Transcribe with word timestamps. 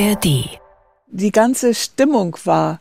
ARD. 0.00 0.48
Die 1.08 1.32
ganze 1.32 1.74
Stimmung 1.74 2.36
war 2.44 2.80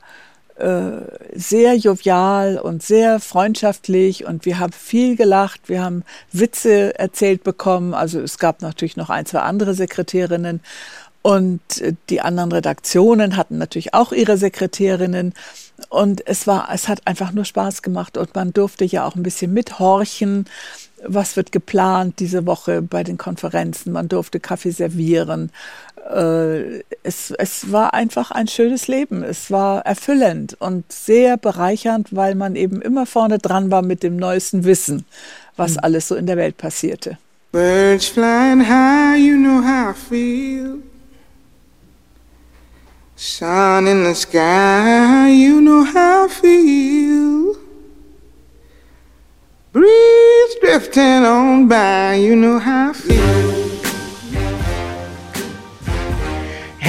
äh, 0.55 1.01
sehr 1.33 1.75
jovial 1.75 2.57
und 2.57 2.81
sehr 2.81 3.19
freundschaftlich 3.19 4.25
und 4.25 4.45
wir 4.45 4.59
haben 4.59 4.71
viel 4.71 5.17
gelacht, 5.17 5.67
wir 5.67 5.83
haben 5.83 6.03
Witze 6.31 6.97
erzählt 6.97 7.43
bekommen. 7.43 7.93
Also 7.93 8.21
es 8.21 8.37
gab 8.37 8.61
natürlich 8.61 8.95
noch 8.95 9.09
ein, 9.09 9.25
zwei 9.25 9.39
andere 9.39 9.73
Sekretärinnen 9.73 10.61
und 11.21 11.81
äh, 11.81 11.93
die 12.09 12.21
anderen 12.21 12.51
Redaktionen 12.51 13.35
hatten 13.35 13.57
natürlich 13.57 13.93
auch 13.93 14.11
ihre 14.11 14.37
Sekretärinnen. 14.37 15.33
Und 15.89 16.25
es 16.27 16.47
war, 16.47 16.69
es 16.73 16.87
hat 16.87 17.07
einfach 17.07 17.31
nur 17.31 17.45
Spaß 17.45 17.81
gemacht 17.81 18.17
und 18.17 18.35
man 18.35 18.53
durfte 18.53 18.85
ja 18.85 19.05
auch 19.05 19.15
ein 19.15 19.23
bisschen 19.23 19.53
mithorchen. 19.53 20.45
Was 21.05 21.37
wird 21.37 21.51
geplant 21.51 22.19
diese 22.19 22.45
Woche 22.45 22.81
bei 22.81 23.03
den 23.03 23.17
Konferenzen? 23.17 23.93
Man 23.93 24.09
durfte 24.09 24.39
Kaffee 24.39 24.71
servieren. 24.71 25.51
Äh, 26.09 26.83
es, 27.03 27.31
es 27.31 27.71
war 27.71 27.93
einfach 27.93 28.31
ein 28.31 28.47
schönes 28.47 28.87
Leben. 28.87 29.23
Es 29.23 29.51
war 29.51 29.85
erfüllend 29.85 30.55
und 30.59 30.91
sehr 30.91 31.37
bereichernd, 31.37 32.15
weil 32.15 32.35
man 32.35 32.55
eben 32.55 32.81
immer 32.81 33.05
vorne 33.05 33.37
dran 33.37 33.69
war 33.69 33.81
mit 33.81 34.01
dem 34.01 34.17
neuesten 34.17 34.63
Wissen, 34.63 35.05
was 35.55 35.73
mhm. 35.73 35.79
alles 35.83 36.07
so 36.07 36.15
in 36.15 36.25
der 36.25 36.37
Welt 36.37 36.57
passierte. 36.57 37.17
Birds 37.51 38.07
flying 38.07 38.61
high, 38.61 39.17
you 39.17 39.35
know 39.35 39.61
how 39.61 39.91
I 39.91 39.93
feel. 39.93 40.83
Sun 43.15 43.87
in 43.87 44.03
the 44.05 44.13
sky, 44.13 45.29
you 45.29 45.59
know 45.59 45.83
how 45.83 46.25
I 46.25 46.29
feel. 46.29 47.55
Breeze 49.73 50.55
drifting 50.61 51.25
on 51.25 51.67
by, 51.67 52.15
you 52.15 52.35
know 52.35 52.59
how 52.59 52.91
I 52.91 52.93
feel. 52.93 53.78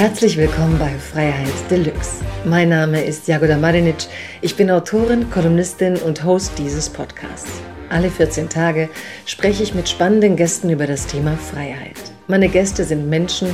Herzlich 0.00 0.38
willkommen 0.38 0.78
bei 0.78 0.88
Freiheit 0.98 1.52
Deluxe. 1.70 2.24
Mein 2.46 2.70
Name 2.70 3.04
ist 3.04 3.28
Jagoda 3.28 3.58
Marinic. 3.58 4.06
Ich 4.40 4.56
bin 4.56 4.70
Autorin, 4.70 5.28
Kolumnistin 5.28 5.96
und 5.96 6.24
Host 6.24 6.52
dieses 6.56 6.88
Podcasts. 6.88 7.60
Alle 7.90 8.10
14 8.10 8.48
Tage 8.48 8.88
spreche 9.26 9.62
ich 9.62 9.74
mit 9.74 9.90
spannenden 9.90 10.36
Gästen 10.36 10.70
über 10.70 10.86
das 10.86 11.06
Thema 11.06 11.36
Freiheit. 11.36 11.98
Meine 12.28 12.48
Gäste 12.48 12.84
sind 12.84 13.10
Menschen, 13.10 13.50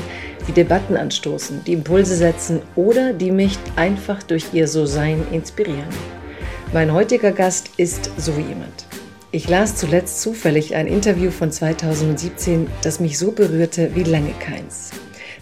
die 0.46 0.52
Debatten 0.52 0.96
anstoßen, 0.96 1.64
die 1.64 1.72
Impulse 1.72 2.14
setzen 2.14 2.62
oder 2.76 3.12
die 3.12 3.32
mich 3.32 3.58
einfach 3.74 4.22
durch 4.22 4.44
ihr 4.52 4.68
So-Sein 4.68 5.26
inspirieren. 5.32 5.90
Mein 6.72 6.92
heutiger 6.92 7.32
Gast 7.32 7.70
ist 7.76 8.08
so 8.18 8.30
jemand. 8.30 8.86
Ich 9.32 9.48
las 9.48 9.74
zuletzt 9.74 10.20
zufällig 10.20 10.76
ein 10.76 10.86
Interview 10.86 11.32
von 11.32 11.50
2017, 11.50 12.68
das 12.82 13.00
mich 13.00 13.18
so 13.18 13.32
berührte 13.32 13.96
wie 13.96 14.04
lange 14.04 14.30
keins. 14.38 14.92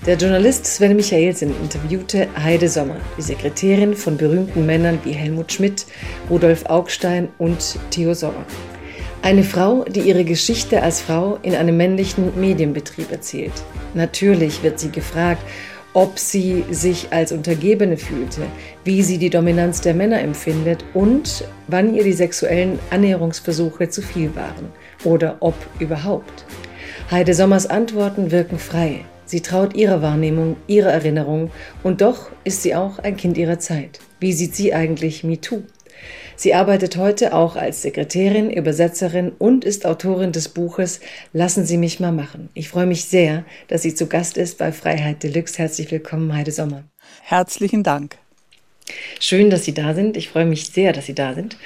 Der 0.06 0.18
Journalist 0.18 0.66
Sven 0.66 0.96
Michaelsen 0.96 1.54
interviewte 1.62 2.28
Heide 2.38 2.68
Sommer, 2.68 2.96
die 3.16 3.22
Sekretärin 3.22 3.94
von 3.94 4.18
berühmten 4.18 4.66
Männern 4.66 4.98
wie 5.02 5.12
Helmut 5.12 5.50
Schmidt, 5.50 5.86
Rudolf 6.28 6.66
Augstein 6.66 7.28
und 7.38 7.78
Theo 7.90 8.12
Sommer. 8.12 8.44
Eine 9.22 9.44
Frau, 9.44 9.84
die 9.84 10.00
ihre 10.00 10.24
Geschichte 10.24 10.82
als 10.82 11.00
Frau 11.00 11.38
in 11.40 11.54
einem 11.54 11.78
männlichen 11.78 12.38
Medienbetrieb 12.38 13.10
erzählt. 13.10 13.54
Natürlich 13.94 14.62
wird 14.62 14.78
sie 14.78 14.90
gefragt, 14.90 15.42
ob 15.94 16.18
sie 16.18 16.66
sich 16.70 17.10
als 17.10 17.32
Untergebene 17.32 17.96
fühlte, 17.96 18.42
wie 18.84 19.02
sie 19.02 19.16
die 19.16 19.30
Dominanz 19.30 19.80
der 19.80 19.94
Männer 19.94 20.20
empfindet 20.20 20.84
und 20.92 21.48
wann 21.68 21.94
ihr 21.94 22.04
die 22.04 22.12
sexuellen 22.12 22.78
Annäherungsversuche 22.90 23.88
zu 23.88 24.02
viel 24.02 24.36
waren 24.36 24.68
oder 25.02 25.38
ob 25.40 25.54
überhaupt. 25.78 26.44
Heide 27.10 27.32
Sommers 27.32 27.64
Antworten 27.64 28.30
wirken 28.30 28.58
frei. 28.58 29.06
Sie 29.26 29.40
traut 29.40 29.74
ihrer 29.74 30.02
Wahrnehmung, 30.02 30.56
ihrer 30.66 30.90
Erinnerung 30.90 31.50
und 31.82 32.00
doch 32.00 32.30
ist 32.44 32.62
sie 32.62 32.74
auch 32.74 32.98
ein 32.98 33.16
Kind 33.16 33.38
ihrer 33.38 33.58
Zeit. 33.58 34.00
Wie 34.20 34.32
sieht 34.32 34.54
sie 34.54 34.74
eigentlich 34.74 35.24
MeToo? 35.24 35.62
Sie 36.36 36.54
arbeitet 36.54 36.96
heute 36.96 37.32
auch 37.32 37.56
als 37.56 37.82
Sekretärin, 37.82 38.50
Übersetzerin 38.50 39.30
und 39.38 39.64
ist 39.64 39.86
Autorin 39.86 40.32
des 40.32 40.48
Buches 40.48 41.00
Lassen 41.32 41.64
Sie 41.64 41.78
mich 41.78 42.00
mal 42.00 42.12
machen. 42.12 42.48
Ich 42.54 42.68
freue 42.68 42.86
mich 42.86 43.04
sehr, 43.04 43.44
dass 43.68 43.82
sie 43.82 43.94
zu 43.94 44.06
Gast 44.06 44.36
ist 44.36 44.58
bei 44.58 44.72
Freiheit 44.72 45.22
Deluxe. 45.22 45.58
Herzlich 45.58 45.90
willkommen, 45.90 46.34
Heide 46.34 46.52
Sommer. 46.52 46.84
Herzlichen 47.22 47.82
Dank. 47.82 48.18
Schön, 49.20 49.48
dass 49.48 49.64
Sie 49.64 49.72
da 49.72 49.94
sind. 49.94 50.16
Ich 50.16 50.28
freue 50.28 50.44
mich 50.44 50.66
sehr, 50.66 50.92
dass 50.92 51.06
Sie 51.06 51.14
da 51.14 51.34
sind. 51.34 51.56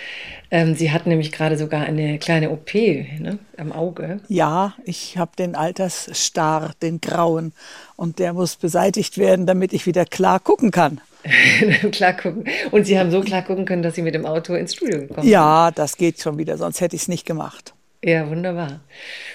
Ähm, 0.50 0.75
Sie 0.75 0.91
hatten 0.91 1.10
nämlich 1.10 1.32
gerade 1.32 1.59
sogar 1.59 1.82
eine 1.82 2.19
kleine 2.19 2.50
OP 2.50 2.75
ne, 2.75 3.38
am 3.56 3.72
Auge. 3.72 4.20
Ja, 4.28 4.75
ich 4.84 5.19
habe 5.19 5.32
den 5.38 5.54
Altersstar, 5.54 6.72
den 6.81 7.00
grauen, 7.00 7.53
und 7.97 8.19
der 8.19 8.32
muss 8.32 8.56
beseitigt 8.56 9.19
werden, 9.19 9.47
damit 9.47 9.72
ich 9.72 9.87
wieder 9.87 10.04
klar 10.04 10.41
gucken 10.41 10.70
kann. 10.70 11.00
klar 11.92 12.14
gucken. 12.14 12.44
Und 12.70 12.87
Sie 12.87 12.98
haben 12.98 13.10
so 13.10 13.20
klar 13.20 13.42
gucken 13.42 13.64
können, 13.64 13.82
dass 13.82 13.94
Sie 13.94 14.03
mit 14.03 14.14
dem 14.14 14.25
Auto 14.25 14.54
ins 14.54 14.75
Studio 14.75 15.00
gekommen 15.00 15.22
sind. 15.22 15.31
Ja, 15.31 15.70
das 15.70 15.97
geht 15.97 16.20
schon 16.20 16.38
wieder, 16.38 16.56
sonst 16.56 16.81
hätte 16.81 16.97
ich 16.97 17.03
es 17.03 17.08
nicht 17.08 17.26
gemacht. 17.26 17.75
Ja, 18.03 18.31
wunderbar. 18.31 18.81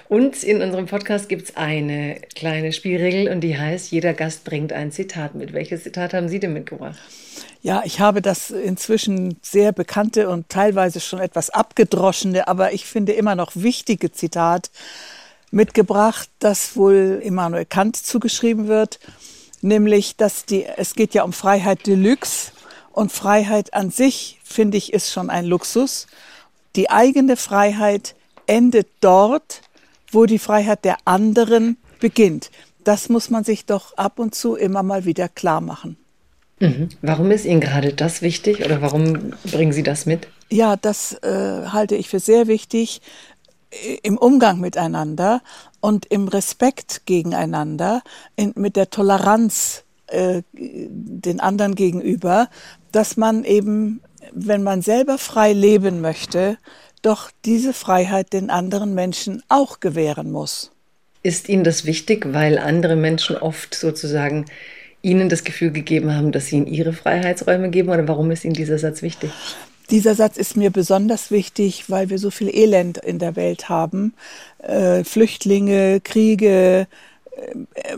Und 0.08 0.42
in 0.42 0.62
unserem 0.62 0.86
Podcast 0.86 1.28
gibt 1.28 1.50
es 1.50 1.58
eine 1.58 2.22
kleine 2.34 2.72
Spielregel 2.72 3.30
und 3.30 3.42
die 3.42 3.58
heißt, 3.58 3.92
jeder 3.92 4.14
Gast 4.14 4.46
bringt 4.46 4.72
ein 4.72 4.92
Zitat 4.92 5.36
mit. 5.36 5.52
Welches 5.52 5.84
Zitat 5.84 6.14
haben 6.14 6.30
Sie 6.30 6.40
denn 6.40 6.54
mitgebracht? 6.54 6.98
Ja, 7.64 7.82
ich 7.86 8.00
habe 8.00 8.22
das 8.22 8.52
inzwischen 8.52 9.38
sehr 9.42 9.72
bekannte 9.72 10.30
und 10.30 10.50
teilweise 10.50 11.00
schon 11.00 11.20
etwas 11.20 11.50
abgedroschene, 11.50 12.48
aber 12.48 12.74
ich 12.74 12.86
finde 12.86 13.14
immer 13.14 13.36
noch 13.36 13.54
wichtige 13.56 14.12
Zitat 14.12 14.70
mitgebracht, 15.50 16.30
das 16.40 16.76
wohl 16.76 17.20
Immanuel 17.24 17.66
Kant 17.66 17.96
zugeschrieben 17.96 18.68
wird 18.68 19.00
nämlich 19.64 20.18
dass 20.18 20.46
die, 20.46 20.66
es 20.66 20.94
geht 20.94 21.14
ja 21.14 21.24
um 21.24 21.34
Freiheit 21.34 21.88
Deluxe 21.88 22.52
und 22.92 23.12
Freiheit 23.12 23.74
an 23.74 23.90
sich, 23.90 24.40
finde 24.44 24.78
ich, 24.78 24.94
ist 24.94 25.12
schon 25.12 25.30
ein 25.30 25.46
Luxus. 25.46 26.08
Die 26.76 26.90
eigene 26.90 27.38
Freiheit 27.38 28.16
endet 28.46 28.88
dort, 29.00 29.62
wo 30.12 30.26
die 30.26 30.40
Freiheit 30.40 30.86
der 30.86 30.98
anderen 31.06 31.78
beginnt. 32.00 32.52
Das 32.84 33.10
muss 33.10 33.30
man 33.30 33.44
sich 33.44 33.66
doch 33.66 33.98
ab 33.98 34.20
und 34.20 34.36
zu 34.36 34.56
immer 34.56 34.84
mal 34.84 35.06
wieder 35.06 35.30
klar 35.30 35.62
machen. 35.62 35.98
Mhm. 36.64 36.90
Warum 37.02 37.30
ist 37.32 37.46
Ihnen 37.46 37.60
gerade 37.60 37.94
das 37.94 38.22
wichtig 38.22 38.64
oder 38.64 38.82
warum 38.82 39.34
bringen 39.44 39.74
Sie 39.74 39.84
das 39.84 40.06
mit? 40.06 40.28
Ja, 40.50 40.78
das 40.78 41.14
äh, 41.22 41.68
halte 41.68 41.96
ich 41.96 42.08
für 42.08 42.20
sehr 42.20 42.48
wichtig, 42.48 43.02
im 44.04 44.18
Umgang 44.18 44.60
miteinander 44.60 45.42
und 45.80 46.06
im 46.06 46.28
Respekt 46.28 47.06
gegeneinander, 47.06 48.02
in, 48.36 48.54
mit 48.56 48.76
der 48.76 48.90
Toleranz 48.90 49.84
äh, 50.08 50.44
den 50.54 51.40
anderen 51.40 51.76
gegenüber, 51.76 52.50
dass 52.92 53.18
man 53.18 53.44
eben, 53.44 54.02
wenn 54.32 54.64
man 54.64 54.82
selber 54.82 55.18
frei 55.18 55.54
leben 55.54 56.02
möchte, 56.02 56.58
doch 57.02 57.32
diese 57.46 57.74
Freiheit 57.74 58.32
den 58.32 58.50
anderen 58.50 58.94
Menschen 58.94 59.44
auch 59.50 59.80
gewähren 59.80 60.32
muss. 60.32 60.72
Ist 61.24 61.50
Ihnen 61.50 61.64
das 61.64 61.86
wichtig, 61.86 62.34
weil 62.34 62.58
andere 62.58 62.96
Menschen 62.96 63.36
oft 63.38 63.76
sozusagen 63.76 64.46
Ihnen 65.04 65.30
das 65.30 65.44
Gefühl 65.44 65.72
gegeben 65.72 66.16
haben, 66.16 66.32
dass 66.32 66.48
Sie 66.48 66.56
Ihnen 66.56 66.66
Ihre 66.66 66.94
Freiheitsräume 66.94 67.70
geben? 67.70 67.90
Oder 67.90 68.08
warum 68.08 68.32
ist 68.32 68.44
Ihnen 68.46 68.56
dieser 68.56 68.80
Satz 68.80 69.04
wichtig? 69.04 69.30
Dieser 69.92 70.16
Satz 70.16 70.38
ist 70.38 70.58
mir 70.58 70.72
besonders 70.72 71.30
wichtig, 71.30 71.90
weil 71.90 72.10
wir 72.10 72.18
so 72.18 72.32
viel 72.32 72.50
Elend 72.50 72.98
in 72.98 73.20
der 73.20 73.36
Welt 73.36 73.70
haben. 73.70 74.14
Äh, 74.60 75.04
Flüchtlinge, 75.04 76.00
Kriege, 76.00 76.88
äh, 77.36 77.98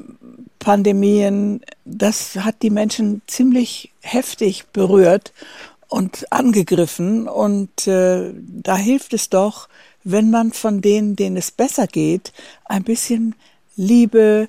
Pandemien. 0.58 1.62
Das 1.86 2.38
hat 2.38 2.64
die 2.64 2.72
Menschen 2.72 3.22
ziemlich 3.28 3.94
heftig 4.02 4.66
berührt 4.74 5.32
und 5.88 6.32
angegriffen. 6.32 7.28
Und 7.28 7.88
äh, 7.88 8.34
da 8.34 8.78
hilft 8.78 9.14
es 9.14 9.30
doch, 9.30 9.70
wenn 10.04 10.32
man 10.32 10.54
von 10.54 10.82
denen, 10.82 11.16
denen 11.16 11.38
es 11.38 11.52
besser 11.52 11.86
geht, 11.86 12.34
ein 12.66 12.84
bisschen 12.84 13.36
Liebe, 13.76 14.48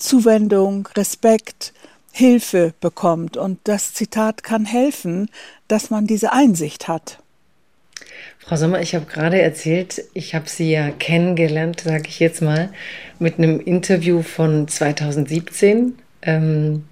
Zuwendung, 0.00 0.88
Respekt, 0.96 1.72
Hilfe 2.10 2.74
bekommt. 2.80 3.36
Und 3.36 3.60
das 3.64 3.94
Zitat 3.94 4.42
kann 4.42 4.64
helfen, 4.64 5.30
dass 5.68 5.90
man 5.90 6.06
diese 6.06 6.32
Einsicht 6.32 6.88
hat. 6.88 7.18
Frau 8.38 8.56
Sommer, 8.56 8.80
ich 8.80 8.94
habe 8.94 9.06
gerade 9.06 9.40
erzählt, 9.40 10.02
ich 10.12 10.34
habe 10.34 10.48
Sie 10.48 10.72
ja 10.72 10.90
kennengelernt, 10.90 11.82
sage 11.82 12.08
ich 12.08 12.18
jetzt 12.18 12.42
mal, 12.42 12.70
mit 13.18 13.38
einem 13.38 13.60
Interview 13.60 14.22
von 14.22 14.66
2017. 14.66 15.94
Ähm, 16.22 16.84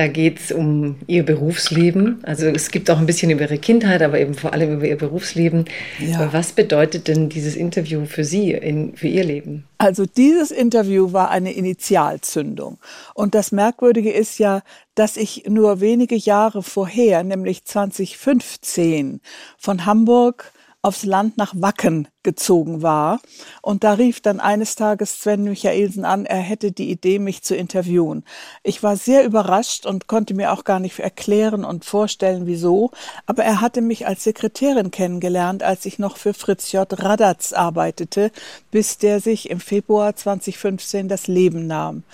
da 0.00 0.06
geht 0.06 0.40
es 0.40 0.50
um 0.50 0.96
ihr 1.06 1.26
Berufsleben. 1.26 2.20
Also 2.22 2.46
es 2.46 2.70
gibt 2.70 2.88
auch 2.88 2.96
ein 2.96 3.04
bisschen 3.04 3.30
über 3.30 3.42
ihre 3.42 3.58
Kindheit, 3.58 4.00
aber 4.00 4.18
eben 4.18 4.32
vor 4.32 4.54
allem 4.54 4.72
über 4.76 4.86
ihr 4.86 4.96
Berufsleben. 4.96 5.66
Ja. 5.98 6.32
Was 6.32 6.52
bedeutet 6.52 7.06
denn 7.06 7.28
dieses 7.28 7.54
Interview 7.54 8.06
für 8.06 8.24
Sie, 8.24 8.52
in, 8.52 8.96
für 8.96 9.08
Ihr 9.08 9.24
Leben? 9.24 9.64
Also 9.76 10.06
dieses 10.06 10.52
Interview 10.52 11.12
war 11.12 11.28
eine 11.28 11.52
Initialzündung. 11.52 12.78
Und 13.12 13.34
das 13.34 13.52
Merkwürdige 13.52 14.10
ist 14.10 14.38
ja, 14.38 14.62
dass 14.94 15.18
ich 15.18 15.44
nur 15.46 15.82
wenige 15.82 16.16
Jahre 16.16 16.62
vorher, 16.62 17.22
nämlich 17.22 17.66
2015, 17.66 19.20
von 19.58 19.84
Hamburg 19.84 20.50
aufs 20.82 21.04
Land 21.04 21.36
nach 21.36 21.52
Wacken 21.56 22.08
gezogen 22.22 22.82
war. 22.82 23.20
Und 23.60 23.84
da 23.84 23.94
rief 23.94 24.20
dann 24.20 24.40
eines 24.40 24.74
Tages 24.74 25.20
Sven 25.20 25.44
Michaelsen 25.44 26.04
an, 26.04 26.26
er 26.26 26.38
hätte 26.38 26.72
die 26.72 26.90
Idee, 26.90 27.18
mich 27.18 27.42
zu 27.42 27.54
interviewen. 27.54 28.24
Ich 28.62 28.82
war 28.82 28.96
sehr 28.96 29.24
überrascht 29.24 29.84
und 29.84 30.06
konnte 30.06 30.34
mir 30.34 30.52
auch 30.52 30.64
gar 30.64 30.80
nicht 30.80 30.98
erklären 30.98 31.64
und 31.64 31.84
vorstellen, 31.84 32.46
wieso. 32.46 32.90
Aber 33.26 33.44
er 33.44 33.60
hatte 33.60 33.82
mich 33.82 34.06
als 34.06 34.24
Sekretärin 34.24 34.90
kennengelernt, 34.90 35.62
als 35.62 35.84
ich 35.84 35.98
noch 35.98 36.16
für 36.16 36.34
Fritz 36.34 36.72
J. 36.72 36.86
Radatz 37.02 37.52
arbeitete, 37.52 38.30
bis 38.70 38.98
der 38.98 39.20
sich 39.20 39.50
im 39.50 39.60
Februar 39.60 40.16
2015 40.16 41.08
das 41.08 41.26
Leben 41.26 41.66
nahm. 41.66 42.04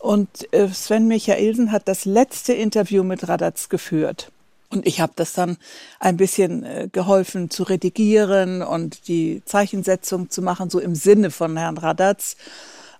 Und 0.00 0.52
äh, 0.52 0.68
Sven 0.68 1.06
Michaelsen 1.06 1.72
hat 1.72 1.88
das 1.88 2.04
letzte 2.04 2.52
Interview 2.52 3.02
mit 3.02 3.28
Radatz 3.28 3.68
geführt. 3.68 4.30
Und 4.72 4.86
ich 4.86 5.00
habe 5.00 5.12
das 5.16 5.32
dann 5.32 5.56
ein 5.98 6.16
bisschen 6.16 6.62
äh, 6.64 6.88
geholfen 6.90 7.50
zu 7.50 7.64
redigieren 7.64 8.62
und 8.62 9.08
die 9.08 9.42
Zeichensetzung 9.44 10.30
zu 10.30 10.42
machen, 10.42 10.70
so 10.70 10.78
im 10.78 10.94
Sinne 10.94 11.30
von 11.30 11.56
Herrn 11.56 11.76
Radatz. 11.76 12.36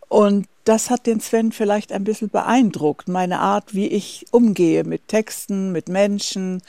Und 0.08 0.48
das 0.64 0.90
hat 0.90 1.06
den 1.06 1.20
Sven 1.20 1.52
vielleicht 1.52 1.92
ein 1.92 2.02
bisschen 2.02 2.28
beeindruckt, 2.28 3.08
meine 3.08 3.38
Art, 3.38 3.74
wie 3.74 3.86
ich 3.86 4.26
umgehe 4.32 4.82
mit 4.82 5.06
Texten, 5.06 5.70
mit 5.70 5.88
Menschen, 5.88 6.62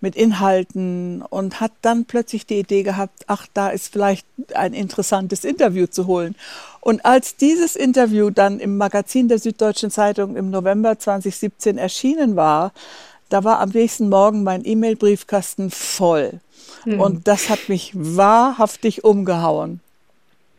mit 0.00 0.14
Inhalten 0.16 1.22
und 1.22 1.60
hat 1.60 1.72
dann 1.80 2.04
plötzlich 2.04 2.44
die 2.44 2.58
Idee 2.58 2.82
gehabt, 2.82 3.24
ach, 3.26 3.46
da 3.54 3.70
ist 3.70 3.90
vielleicht 3.90 4.26
ein 4.54 4.74
interessantes 4.74 5.44
Interview 5.44 5.86
zu 5.86 6.06
holen. 6.06 6.36
Und 6.80 7.06
als 7.06 7.36
dieses 7.36 7.74
Interview 7.74 8.28
dann 8.28 8.60
im 8.60 8.76
Magazin 8.76 9.28
der 9.28 9.38
Süddeutschen 9.38 9.90
Zeitung 9.90 10.36
im 10.36 10.50
November 10.50 10.98
2017 10.98 11.78
erschienen 11.78 12.36
war, 12.36 12.72
da 13.28 13.44
war 13.44 13.60
am 13.60 13.70
nächsten 13.70 14.08
Morgen 14.08 14.42
mein 14.42 14.64
E-Mail-Briefkasten 14.64 15.70
voll. 15.70 16.40
Mhm. 16.84 17.00
Und 17.00 17.28
das 17.28 17.48
hat 17.48 17.68
mich 17.68 17.92
wahrhaftig 17.94 19.04
umgehauen. 19.04 19.80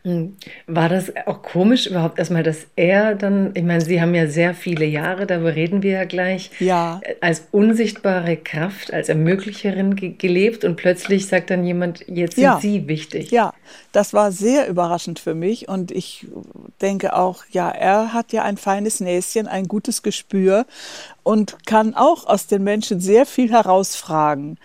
Hm. 0.06 0.36
War 0.68 0.88
das 0.88 1.10
auch 1.26 1.42
komisch 1.42 1.88
überhaupt 1.88 2.20
erstmal, 2.20 2.44
dass 2.44 2.68
er 2.76 3.16
dann, 3.16 3.50
ich 3.54 3.64
meine, 3.64 3.80
Sie 3.80 4.00
haben 4.00 4.14
ja 4.14 4.28
sehr 4.28 4.54
viele 4.54 4.84
Jahre, 4.84 5.26
darüber 5.26 5.56
reden 5.56 5.82
wir 5.82 5.90
ja 5.90 6.04
gleich, 6.04 6.52
ja. 6.60 7.00
als 7.20 7.48
unsichtbare 7.50 8.36
Kraft, 8.36 8.92
als 8.92 9.08
Ermöglicherin 9.08 9.96
ge 9.96 10.10
gelebt 10.16 10.64
und 10.64 10.76
plötzlich 10.76 11.26
sagt 11.26 11.50
dann 11.50 11.64
jemand, 11.64 12.04
jetzt 12.06 12.36
sind 12.36 12.44
ja. 12.44 12.60
Sie 12.62 12.86
wichtig. 12.86 13.32
Ja, 13.32 13.52
das 13.90 14.14
war 14.14 14.30
sehr 14.30 14.68
überraschend 14.68 15.18
für 15.18 15.34
mich 15.34 15.68
und 15.68 15.90
ich 15.90 16.28
denke 16.80 17.16
auch, 17.16 17.42
ja, 17.50 17.68
er 17.68 18.12
hat 18.12 18.32
ja 18.32 18.44
ein 18.44 18.58
feines 18.58 19.00
Näschen, 19.00 19.48
ein 19.48 19.66
gutes 19.66 20.04
Gespür 20.04 20.66
und 21.24 21.66
kann 21.66 21.94
auch 21.94 22.28
aus 22.28 22.46
den 22.46 22.62
Menschen 22.62 23.00
sehr 23.00 23.26
viel 23.26 23.50
herausfragen. 23.50 24.56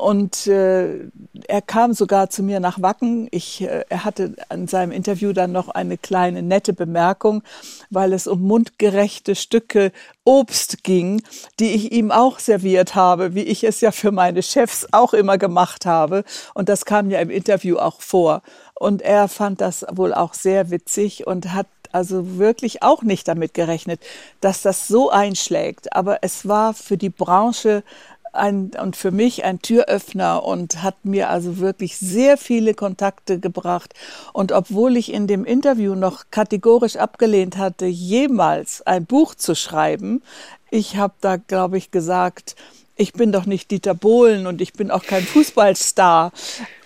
Und 0.00 0.46
äh, 0.46 1.10
er 1.46 1.62
kam 1.62 1.92
sogar 1.92 2.30
zu 2.30 2.42
mir 2.42 2.58
nach 2.58 2.80
Wacken. 2.80 3.28
Ich, 3.30 3.60
äh, 3.60 3.84
er 3.88 4.04
hatte 4.04 4.34
an 4.48 4.66
seinem 4.66 4.92
Interview 4.92 5.32
dann 5.32 5.52
noch 5.52 5.68
eine 5.68 5.98
kleine 5.98 6.42
nette 6.42 6.72
Bemerkung, 6.72 7.42
weil 7.90 8.14
es 8.14 8.26
um 8.26 8.40
mundgerechte 8.40 9.34
Stücke 9.34 9.92
Obst 10.24 10.82
ging, 10.84 11.22
die 11.58 11.72
ich 11.72 11.92
ihm 11.92 12.10
auch 12.10 12.38
serviert 12.38 12.94
habe, 12.94 13.34
wie 13.34 13.42
ich 13.42 13.62
es 13.62 13.82
ja 13.82 13.92
für 13.92 14.10
meine 14.10 14.42
Chefs 14.42 14.86
auch 14.90 15.12
immer 15.12 15.36
gemacht 15.36 15.84
habe. 15.84 16.24
Und 16.54 16.70
das 16.70 16.86
kam 16.86 17.10
ja 17.10 17.20
im 17.20 17.30
Interview 17.30 17.76
auch 17.76 18.00
vor. 18.00 18.42
Und 18.74 19.02
er 19.02 19.28
fand 19.28 19.60
das 19.60 19.84
wohl 19.92 20.14
auch 20.14 20.32
sehr 20.32 20.70
witzig 20.70 21.26
und 21.26 21.52
hat 21.52 21.66
also 21.92 22.38
wirklich 22.38 22.82
auch 22.82 23.02
nicht 23.02 23.28
damit 23.28 23.52
gerechnet, 23.52 24.00
dass 24.40 24.62
das 24.62 24.88
so 24.88 25.10
einschlägt. 25.10 25.94
Aber 25.94 26.18
es 26.22 26.48
war 26.48 26.72
für 26.72 26.96
die 26.96 27.10
Branche 27.10 27.82
ein, 28.32 28.70
und 28.80 28.96
für 28.96 29.10
mich 29.10 29.44
ein 29.44 29.60
Türöffner 29.60 30.44
und 30.44 30.82
hat 30.82 31.04
mir 31.04 31.30
also 31.30 31.58
wirklich 31.58 31.98
sehr 31.98 32.36
viele 32.36 32.74
Kontakte 32.74 33.38
gebracht. 33.38 33.94
Und 34.32 34.52
obwohl 34.52 34.96
ich 34.96 35.12
in 35.12 35.26
dem 35.26 35.44
Interview 35.44 35.94
noch 35.94 36.24
kategorisch 36.30 36.96
abgelehnt 36.96 37.56
hatte, 37.56 37.86
jemals 37.86 38.82
ein 38.82 39.06
Buch 39.06 39.34
zu 39.34 39.54
schreiben, 39.54 40.22
ich 40.70 40.96
habe 40.96 41.14
da, 41.20 41.36
glaube 41.36 41.78
ich, 41.78 41.90
gesagt, 41.90 42.54
ich 43.00 43.14
bin 43.14 43.32
doch 43.32 43.46
nicht 43.46 43.70
Dieter 43.70 43.94
Bohlen 43.94 44.46
und 44.46 44.60
ich 44.60 44.74
bin 44.74 44.90
auch 44.90 45.04
kein 45.04 45.22
Fußballstar. 45.22 46.32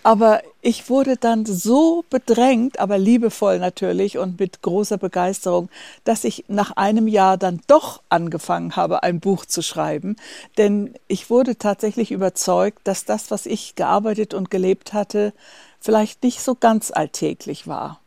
Aber 0.05 0.43
ich 0.63 0.89
wurde 0.89 1.17
dann 1.17 1.45
so 1.45 2.05
bedrängt, 2.09 2.79
aber 2.79 2.99
liebevoll 2.99 3.59
natürlich 3.59 4.17
und 4.17 4.39
mit 4.39 4.63
großer 4.63 4.97
Begeisterung, 4.97 5.71
dass 6.05 6.23
ich 6.23 6.45
nach 6.47 6.71
einem 6.77 7.09
Jahr 7.09 7.37
dann 7.37 7.63
doch 7.67 8.01
angefangen 8.11 8.77
habe, 8.77 9.03
ein 9.03 9.19
Buch 9.19 9.45
zu 9.45 9.61
schreiben. 9.61 10.15
Denn 10.57 10.95
ich 11.09 11.31
wurde 11.31 11.59
tatsächlich 11.59 12.13
überzeugt, 12.13 12.79
dass 12.85 13.05
das, 13.05 13.33
was 13.33 13.45
ich 13.45 13.75
gearbeitet 13.75 14.35
und 14.35 14.53
gelebt 14.53 14.93
hatte, 14.93 15.33
vielleicht 15.81 16.23
nicht 16.23 16.43
so 16.43 16.55
ganz 16.55 16.93
alltäglich 16.93 17.67
war. 17.67 18.01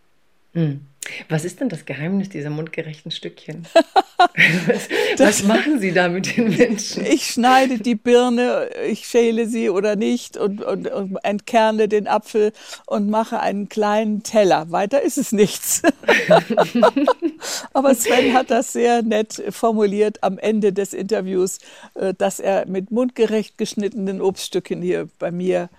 Hm. 0.54 0.87
Was 1.30 1.46
ist 1.46 1.60
denn 1.60 1.70
das 1.70 1.86
Geheimnis 1.86 2.30
dieser 2.30 2.50
mundgerechten 2.50 3.12
Stückchen? 3.12 3.66
was, 4.68 4.90
was, 5.18 5.44
machen 5.44 5.80
Sie 5.80 5.92
da 5.92 6.10
mit 6.10 6.36
den 6.36 6.56
Menschen? 6.56 7.06
Ich 7.06 7.28
schneide 7.28 7.80
die 7.80 7.96
Birne, 7.96 8.70
ich 8.88 9.08
schäle 9.08 9.48
sie 9.48 9.70
oder 9.70 9.96
nicht 9.96 10.38
und, 10.38 10.64
und, 10.64 10.88
und 10.88 11.18
entkerne 11.24 11.88
den 11.88 12.08
Apfel 12.08 12.52
und 12.86 13.10
mache 13.10 13.40
einen 13.40 13.70
kleinen 13.70 14.24
Teller. 14.24 14.72
Weiter 14.72 15.02
ist 15.02 15.18
es 15.18 15.32
nichts. 15.32 15.82
Aber 17.74 17.96
Sven 17.96 18.34
hat 18.34 18.52
das 18.52 18.74
sehr 18.74 19.04
nett 19.04 19.42
formuliert 19.50 20.24
am 20.24 20.38
Ende 20.38 20.74
des 20.74 20.94
Interviews, 20.94 21.60
äh, 21.96 22.14
dass 22.14 22.40
er 22.40 22.68
mit 22.68 22.92
mundgerecht 22.92 23.58
geschnittenen 23.58 24.22
Obststücken 24.22 24.82
hier 24.82 25.08
bei 25.20 25.32
mir 25.32 25.70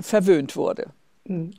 verwöhnt 0.00 0.56
wurde. 0.56 0.88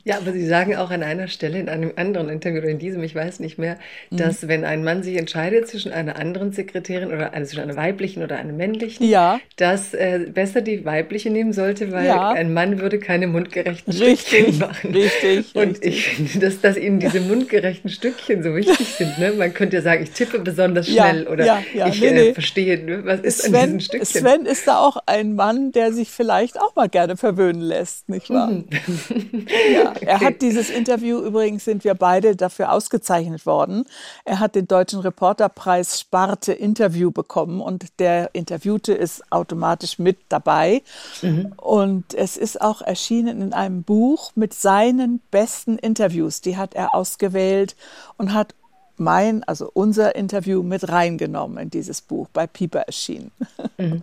Ja, 0.04 0.16
aber 0.16 0.32
Sie 0.32 0.46
sagen 0.46 0.76
auch 0.76 0.90
an 0.90 1.02
einer 1.02 1.28
Stelle 1.28 1.58
in 1.58 1.68
einem 1.68 1.92
anderen 1.96 2.28
Interview 2.30 2.58
oder 2.58 2.68
in 2.68 2.78
diesem, 2.78 3.02
ich 3.02 3.14
weiß 3.14 3.40
nicht 3.40 3.58
mehr, 3.58 3.78
mhm. 4.10 4.16
dass 4.16 4.42
mhm. 4.42 4.48
wenn 4.48 4.64
ein 4.64 4.84
Mann 4.84 5.02
sich 5.02 5.16
entscheidet 5.16 5.68
zwischen 5.68 5.92
einer 5.92 6.16
anderen 6.16 6.52
Sekretärin 6.52 7.08
oder 7.08 7.34
also 7.34 7.50
zwischen 7.50 7.62
einer 7.62 7.76
weiblichen 7.76 8.22
oder 8.22 8.36
einer 8.36 8.52
männlichen, 8.52 9.06
ja. 9.06 9.40
dass 9.56 9.92
äh, 9.94 10.26
besser 10.32 10.62
die 10.62 10.84
weibliche 10.84 11.30
nehmen 11.30 11.52
sollte, 11.52 11.92
weil 11.92 12.06
ja. 12.06 12.30
ein 12.30 12.54
Mann 12.54 12.80
würde 12.80 12.98
keine 12.98 13.26
mundgerechten 13.26 13.92
richtig, 13.92 14.26
Stückchen 14.26 14.58
machen. 14.58 14.94
Richtig. 14.94 15.54
Und 15.54 15.70
richtig. 15.70 15.88
ich 15.88 16.08
finde, 16.08 16.38
dass, 16.46 16.60
dass 16.60 16.76
Ihnen 16.76 17.00
diese 17.00 17.20
mundgerechten 17.20 17.90
Stückchen 17.90 18.42
so 18.42 18.54
wichtig 18.54 18.86
sind. 18.94 19.18
Ne? 19.18 19.32
Man 19.32 19.52
könnte 19.52 19.76
ja 19.76 19.82
sagen, 19.82 20.02
ich 20.02 20.10
tippe 20.12 20.38
besonders 20.38 20.86
schnell 20.86 21.24
ja, 21.24 21.30
oder 21.30 21.44
ja, 21.44 21.62
ja. 21.74 21.88
ich 21.88 22.00
nee, 22.00 22.06
äh, 22.06 22.12
nee. 22.12 22.32
verstehe, 22.32 22.82
ne? 22.82 23.04
was 23.04 23.20
ist 23.20 23.42
Sven, 23.42 23.54
an 23.54 23.64
diesen 23.64 23.80
Stückchen. 23.80 24.22
Sven 24.22 24.46
ist 24.46 24.66
da 24.66 24.78
auch 24.78 24.96
ein 25.04 25.34
Mann, 25.34 25.72
der 25.72 25.92
sich 25.92 26.08
vielleicht 26.08 26.58
auch 26.58 26.74
mal 26.74 26.88
gerne 26.88 27.16
verwöhnen 27.16 27.60
lässt, 27.60 28.08
nicht 28.08 28.30
wahr? 28.30 28.48
Mhm. 28.48 28.66
ja, 29.72 29.92
er 30.00 30.16
okay. 30.16 30.24
hat 30.24 30.42
dieses 30.42 30.70
Interview 30.70 31.20
übrigens 31.20 31.64
sind 31.64 31.84
wir 31.84 31.94
beide 31.94 32.36
dafür 32.36 32.72
ausgezeichnet 32.72 33.46
worden. 33.46 33.84
Er 34.24 34.40
hat 34.40 34.54
den 34.54 34.66
Deutschen 34.66 35.00
Reporterpreis 35.00 36.00
Sparte 36.00 36.52
Interview 36.52 37.10
bekommen 37.10 37.60
und 37.60 37.98
der 37.98 38.30
Interviewte 38.34 38.92
ist 38.92 39.22
automatisch 39.30 39.98
mit 39.98 40.18
dabei. 40.28 40.82
Mhm. 41.22 41.52
Und 41.56 42.14
es 42.14 42.36
ist 42.36 42.60
auch 42.60 42.82
erschienen 42.82 43.40
in 43.42 43.52
einem 43.52 43.82
Buch 43.82 44.32
mit 44.34 44.54
seinen 44.54 45.20
besten 45.30 45.78
Interviews. 45.78 46.40
Die 46.40 46.56
hat 46.56 46.74
er 46.74 46.94
ausgewählt 46.94 47.76
und 48.16 48.32
hat 48.34 48.54
mein, 48.98 49.44
also 49.44 49.70
unser 49.72 50.16
Interview 50.16 50.62
mit 50.62 50.88
reingenommen 50.88 51.58
in 51.58 51.70
dieses 51.70 52.00
Buch, 52.00 52.28
bei 52.32 52.46
Pieper 52.46 52.80
erschienen. 52.80 53.30
Mhm. 53.78 54.02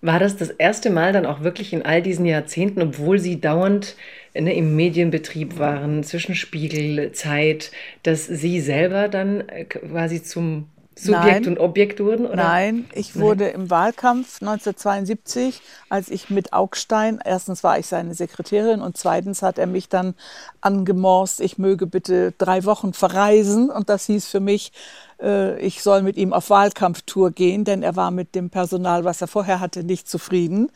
War 0.00 0.18
das 0.18 0.36
das 0.36 0.50
erste 0.50 0.90
Mal 0.90 1.12
dann 1.12 1.26
auch 1.26 1.42
wirklich 1.42 1.72
in 1.72 1.82
all 1.82 2.02
diesen 2.02 2.26
Jahrzehnten, 2.26 2.82
obwohl 2.82 3.20
Sie 3.20 3.40
dauernd 3.40 3.94
ne, 4.34 4.54
im 4.54 4.76
Medienbetrieb 4.76 5.58
waren, 5.58 6.04
zwischen 6.04 6.34
Spiegel, 6.34 7.12
Zeit, 7.12 7.70
dass 8.02 8.26
Sie 8.26 8.60
selber 8.60 9.08
dann 9.08 9.48
äh, 9.48 9.64
quasi 9.64 10.22
zum 10.22 10.66
Subjekt 10.94 11.44
Nein. 11.44 11.48
und 11.48 11.58
Objekt 11.58 12.00
wurden? 12.00 12.26
Oder? 12.26 12.36
Nein, 12.36 12.84
ich 12.92 13.16
wurde 13.16 13.44
Nein. 13.44 13.54
im 13.54 13.70
Wahlkampf 13.70 14.42
1972, 14.42 15.62
als 15.88 16.10
ich 16.10 16.28
mit 16.28 16.52
Augstein, 16.52 17.18
erstens 17.24 17.64
war 17.64 17.78
ich 17.78 17.86
seine 17.86 18.14
Sekretärin 18.14 18.82
und 18.82 18.98
zweitens 18.98 19.40
hat 19.40 19.58
er 19.58 19.66
mich 19.66 19.88
dann 19.88 20.14
angemorst, 20.60 21.40
ich 21.40 21.56
möge 21.56 21.86
bitte 21.86 22.32
drei 22.36 22.64
Wochen 22.64 22.92
verreisen 22.92 23.70
und 23.70 23.88
das 23.88 24.04
hieß 24.06 24.28
für 24.28 24.40
mich, 24.40 24.72
äh, 25.20 25.58
ich 25.60 25.82
soll 25.82 26.02
mit 26.02 26.18
ihm 26.18 26.34
auf 26.34 26.50
Wahlkampftour 26.50 27.30
gehen, 27.30 27.64
denn 27.64 27.82
er 27.82 27.96
war 27.96 28.10
mit 28.10 28.34
dem 28.34 28.50
Personal, 28.50 29.04
was 29.04 29.22
er 29.22 29.28
vorher 29.28 29.60
hatte, 29.60 29.84
nicht 29.84 30.08
zufrieden. 30.08 30.70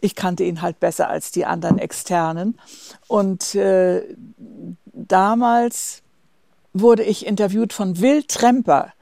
Ich 0.00 0.14
kannte 0.14 0.44
ihn 0.44 0.62
halt 0.62 0.80
besser 0.80 1.08
als 1.08 1.30
die 1.30 1.46
anderen 1.46 1.78
Externen. 1.78 2.58
Und 3.08 3.54
äh, 3.54 4.02
damals 4.92 6.02
wurde 6.72 7.02
ich 7.02 7.26
interviewt 7.26 7.72
von 7.72 8.00
Will 8.00 8.22
Tremper 8.22 8.92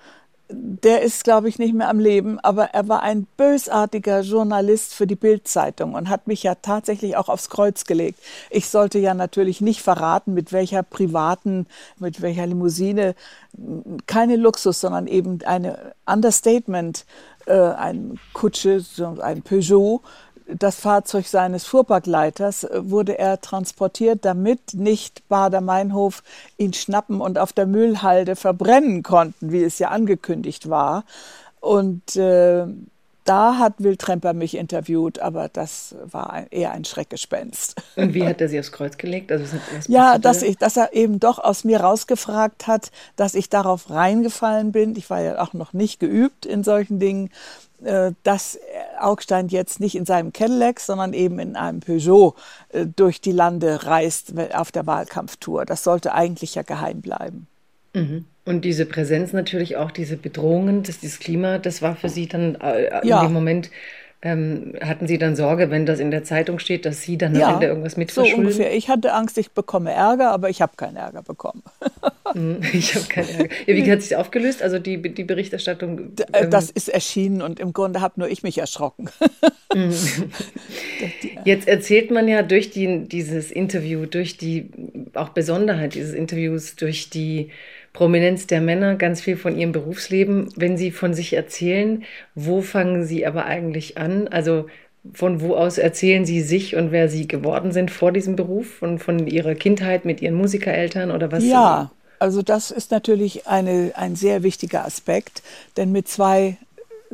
der 0.51 1.03
ist, 1.03 1.25
glaube 1.25 1.49
ich, 1.49 1.59
nicht 1.59 1.75
mehr 1.75 1.89
am 1.89 1.99
Leben, 1.99 2.39
aber 2.41 2.67
er 2.67 2.87
war 2.89 3.03
ein 3.03 3.27
bösartiger 3.37 4.21
Journalist 4.21 4.95
für 4.95 5.07
die 5.07 5.17
Bildzeitung 5.17 5.95
und 5.95 6.11
hat 6.11 6.27
mich 6.27 6.43
ja 6.43 6.55
tatsächlich 6.55 7.17
auch 7.17 7.29
aufs 7.31 7.49
Kreuz 7.49 7.85
gelegt. 7.85 8.21
Ich 8.51 8.69
sollte 8.69 8.99
ja 8.99 9.15
natürlich 9.15 9.63
nicht 9.63 9.81
verraten, 9.81 10.35
mit 10.35 10.53
welcher 10.53 10.83
privaten, 10.83 11.67
mit 11.99 12.21
welcher 12.21 12.47
Limousine, 12.47 13.15
keine 14.07 14.37
Luxus, 14.37 14.81
sondern 14.81 15.07
eben 15.07 15.39
eine 15.45 15.95
Understatement, 16.05 17.07
äh, 17.47 17.55
ein 17.55 18.19
Kutsche, 18.35 18.85
ein 19.23 19.43
Peugeot, 19.43 20.03
das 20.47 20.77
Fahrzeug 20.77 21.27
seines 21.27 21.65
Fuhrparkleiters 21.65 22.65
äh, 22.65 22.91
wurde 22.91 23.19
er 23.19 23.41
transportiert, 23.41 24.25
damit 24.25 24.75
nicht 24.75 25.27
Bader-Meinhof 25.29 26.23
ihn 26.59 26.73
schnappen 26.73 27.21
und 27.21 27.39
auf 27.39 27.53
der 27.53 27.67
Müllhalde 27.67 28.37
verbrennen 28.37 29.03
konnten, 29.03 29.53
wie 29.53 29.63
es 29.63 29.79
ja 29.79 29.89
angekündigt 29.89 30.69
war. 30.69 31.05
Und 31.61 32.17
äh, 32.17 32.67
da 33.25 33.59
hat 33.59 33.75
Wildtremper 33.79 34.35
mich 34.35 34.57
interviewt, 34.57 35.19
aber 35.19 35.49
das 35.49 35.95
war 36.05 36.31
ein, 36.31 36.47
eher 36.51 36.73
ein 36.73 36.85
Schreckgespenst. 36.85 37.77
Und 37.97 38.15
wie 38.15 38.25
hat 38.27 38.41
er 38.41 38.49
sie 38.49 38.59
aufs 38.59 38.73
Kreuz 38.73 38.99
gelegt? 38.99 39.33
Also 39.33 39.57
ja, 39.89 40.19
dass, 40.19 40.43
ich, 40.43 40.59
dass 40.59 40.77
er 40.77 40.93
eben 40.93 41.21
doch 41.21 41.39
aus 41.39 41.65
mir 41.65 41.81
rausgefragt 41.81 42.67
hat, 42.67 42.91
dass 43.17 43.35
ich 43.35 43.49
darauf 43.49 43.91
reingefallen 43.91 44.73
bin. 44.73 44.95
Ich 44.97 45.09
war 45.11 45.21
ja 45.21 45.41
auch 45.41 45.55
noch 45.55 45.73
nicht 45.73 46.01
geübt 46.01 46.45
in 46.47 46.63
solchen 46.63 46.99
Dingen, 46.99 47.31
äh, 47.83 48.13
dass 48.23 48.59
Augstein 49.01 49.49
jetzt 49.49 49.81
nicht 49.81 49.95
in 49.95 50.07
seinem 50.07 50.33
Cadillac, 50.33 50.81
sondern 50.81 51.13
eben 51.13 51.39
in 51.39 51.57
einem 51.57 51.81
Peugeot 51.81 52.35
äh, 52.71 52.87
durch 52.87 53.21
die 53.21 53.33
Lande 53.33 53.85
reist 53.85 54.33
auf 54.55 54.71
der 54.71 54.87
Wahlkampftour. 54.87 55.65
Das 55.65 55.85
sollte 55.85 56.15
eigentlich 56.15 56.55
ja 56.55 56.63
geheim 56.63 57.01
bleiben. 57.01 57.47
Mhm. 57.95 58.27
Und 58.45 58.65
diese 58.65 58.85
Präsenz 58.85 59.33
natürlich 59.33 59.77
auch, 59.77 59.91
diese 59.91 60.17
Bedrohungen, 60.17 60.83
das, 60.83 61.01
dieses 61.01 61.19
Klima, 61.19 61.59
das 61.59 61.81
war 61.81 61.97
für 61.97 62.09
Sie 62.09 62.29
dann 62.29 62.57
äh, 62.57 63.01
in 63.03 63.09
ja. 63.09 63.23
dem 63.23 63.33
Moment, 63.33 63.71
ähm, 64.25 64.73
hatten 64.81 65.07
Sie 65.07 65.19
dann 65.19 65.37
Sorge, 65.37 65.71
wenn 65.71 65.85
das 65.85 66.01
in 66.01 66.11
der 66.11 66.25
Zeitung 66.25 66.59
steht, 66.59 66.87
dass 66.87 67.03
Sie 67.03 67.19
dann 67.19 67.35
ja, 67.35 67.49
am 67.49 67.55
Ende 67.55 67.67
irgendwas 67.67 67.99
mitverschulden? 67.99 68.37
so 68.37 68.41
ungefähr. 68.41 68.75
Ich 68.75 68.89
hatte 68.89 69.13
Angst, 69.13 69.37
ich 69.37 69.51
bekomme 69.51 69.93
Ärger, 69.93 70.31
aber 70.31 70.49
ich 70.49 70.63
habe 70.63 70.73
keinen 70.77 70.97
Ärger 70.97 71.23
bekommen. 71.23 71.63
Hm, 72.33 72.63
ich 72.73 72.95
habe 72.97 73.05
keinen 73.05 73.29
Ärger. 73.29 73.55
Ja, 73.67 73.77
wie 73.77 73.93
hat 73.93 74.03
sich 74.03 74.17
aufgelöst? 74.17 74.63
Also 74.63 74.79
die, 74.79 75.01
die 75.01 75.25
Berichterstattung? 75.25 76.15
Äh, 76.33 76.45
ähm 76.45 76.51
das 76.51 76.71
ist 76.71 76.89
erschienen 76.89 77.43
und 77.43 77.61
im 77.61 77.73
Grunde 77.75 78.01
habe 78.01 78.15
nur 78.19 78.29
ich 78.29 78.43
mich 78.43 78.59
erschrocken. 78.59 79.09
Hm. 79.73 79.93
Jetzt 81.45 81.69
erzählt 81.69 82.11
man 82.11 82.27
ja 82.27 82.43
durch 82.43 82.71
die, 82.71 83.07
dieses 83.07 83.53
Interview, 83.53 84.07
durch 84.07 84.37
die 84.39 84.71
auch 85.13 85.29
Besonderheit 85.29 85.95
dieses 85.95 86.15
Interviews, 86.15 86.75
durch 86.77 87.11
die 87.11 87.51
Prominenz 87.95 88.47
der 88.47 88.61
Männer, 88.61 88.97
ganz 88.97 89.23
viel 89.23 89.37
von 89.37 89.57
ihrem 89.57 89.73
Berufsleben. 89.73 90.49
Wenn 90.57 90.77
sie 90.77 90.91
von 90.91 91.15
sich 91.15 91.33
erzählen, 91.33 92.05
wo 92.35 92.61
fangen 92.61 93.05
sie 93.05 93.25
aber 93.25 93.47
eigentlich 93.47 93.97
an? 93.97 94.29
Also 94.29 94.67
von 95.13 95.41
wo 95.41 95.55
aus 95.55 95.79
erzählen 95.79 96.25
Sie 96.25 96.41
sich 96.41 96.77
und 96.77 96.91
wer 96.91 97.09
Sie 97.09 97.29
geworden 97.29 97.73
sind 97.73 97.91
vor 97.91 98.11
diesem 98.11 98.37
Beruf 98.37 98.81
und 98.81 99.01
von 99.01 99.27
Ihrer 99.27 99.55
Kindheit 99.55 100.05
mit 100.05 100.23
Ihren 100.23 100.35
Musikereltern 100.35 101.11
oder 101.11 101.31
was? 101.31 101.45
Ja, 101.45 101.91
also 102.19 102.43
das 102.43 102.71
ist 102.71 102.91
natürlich 102.91 103.47
eine, 103.47 103.93
ein 103.97 104.17
sehr 104.17 104.43
wichtiger 104.43 104.85
Aspekt, 104.87 105.43
denn 105.77 105.93
mit 105.93 106.09
zwei 106.09 106.57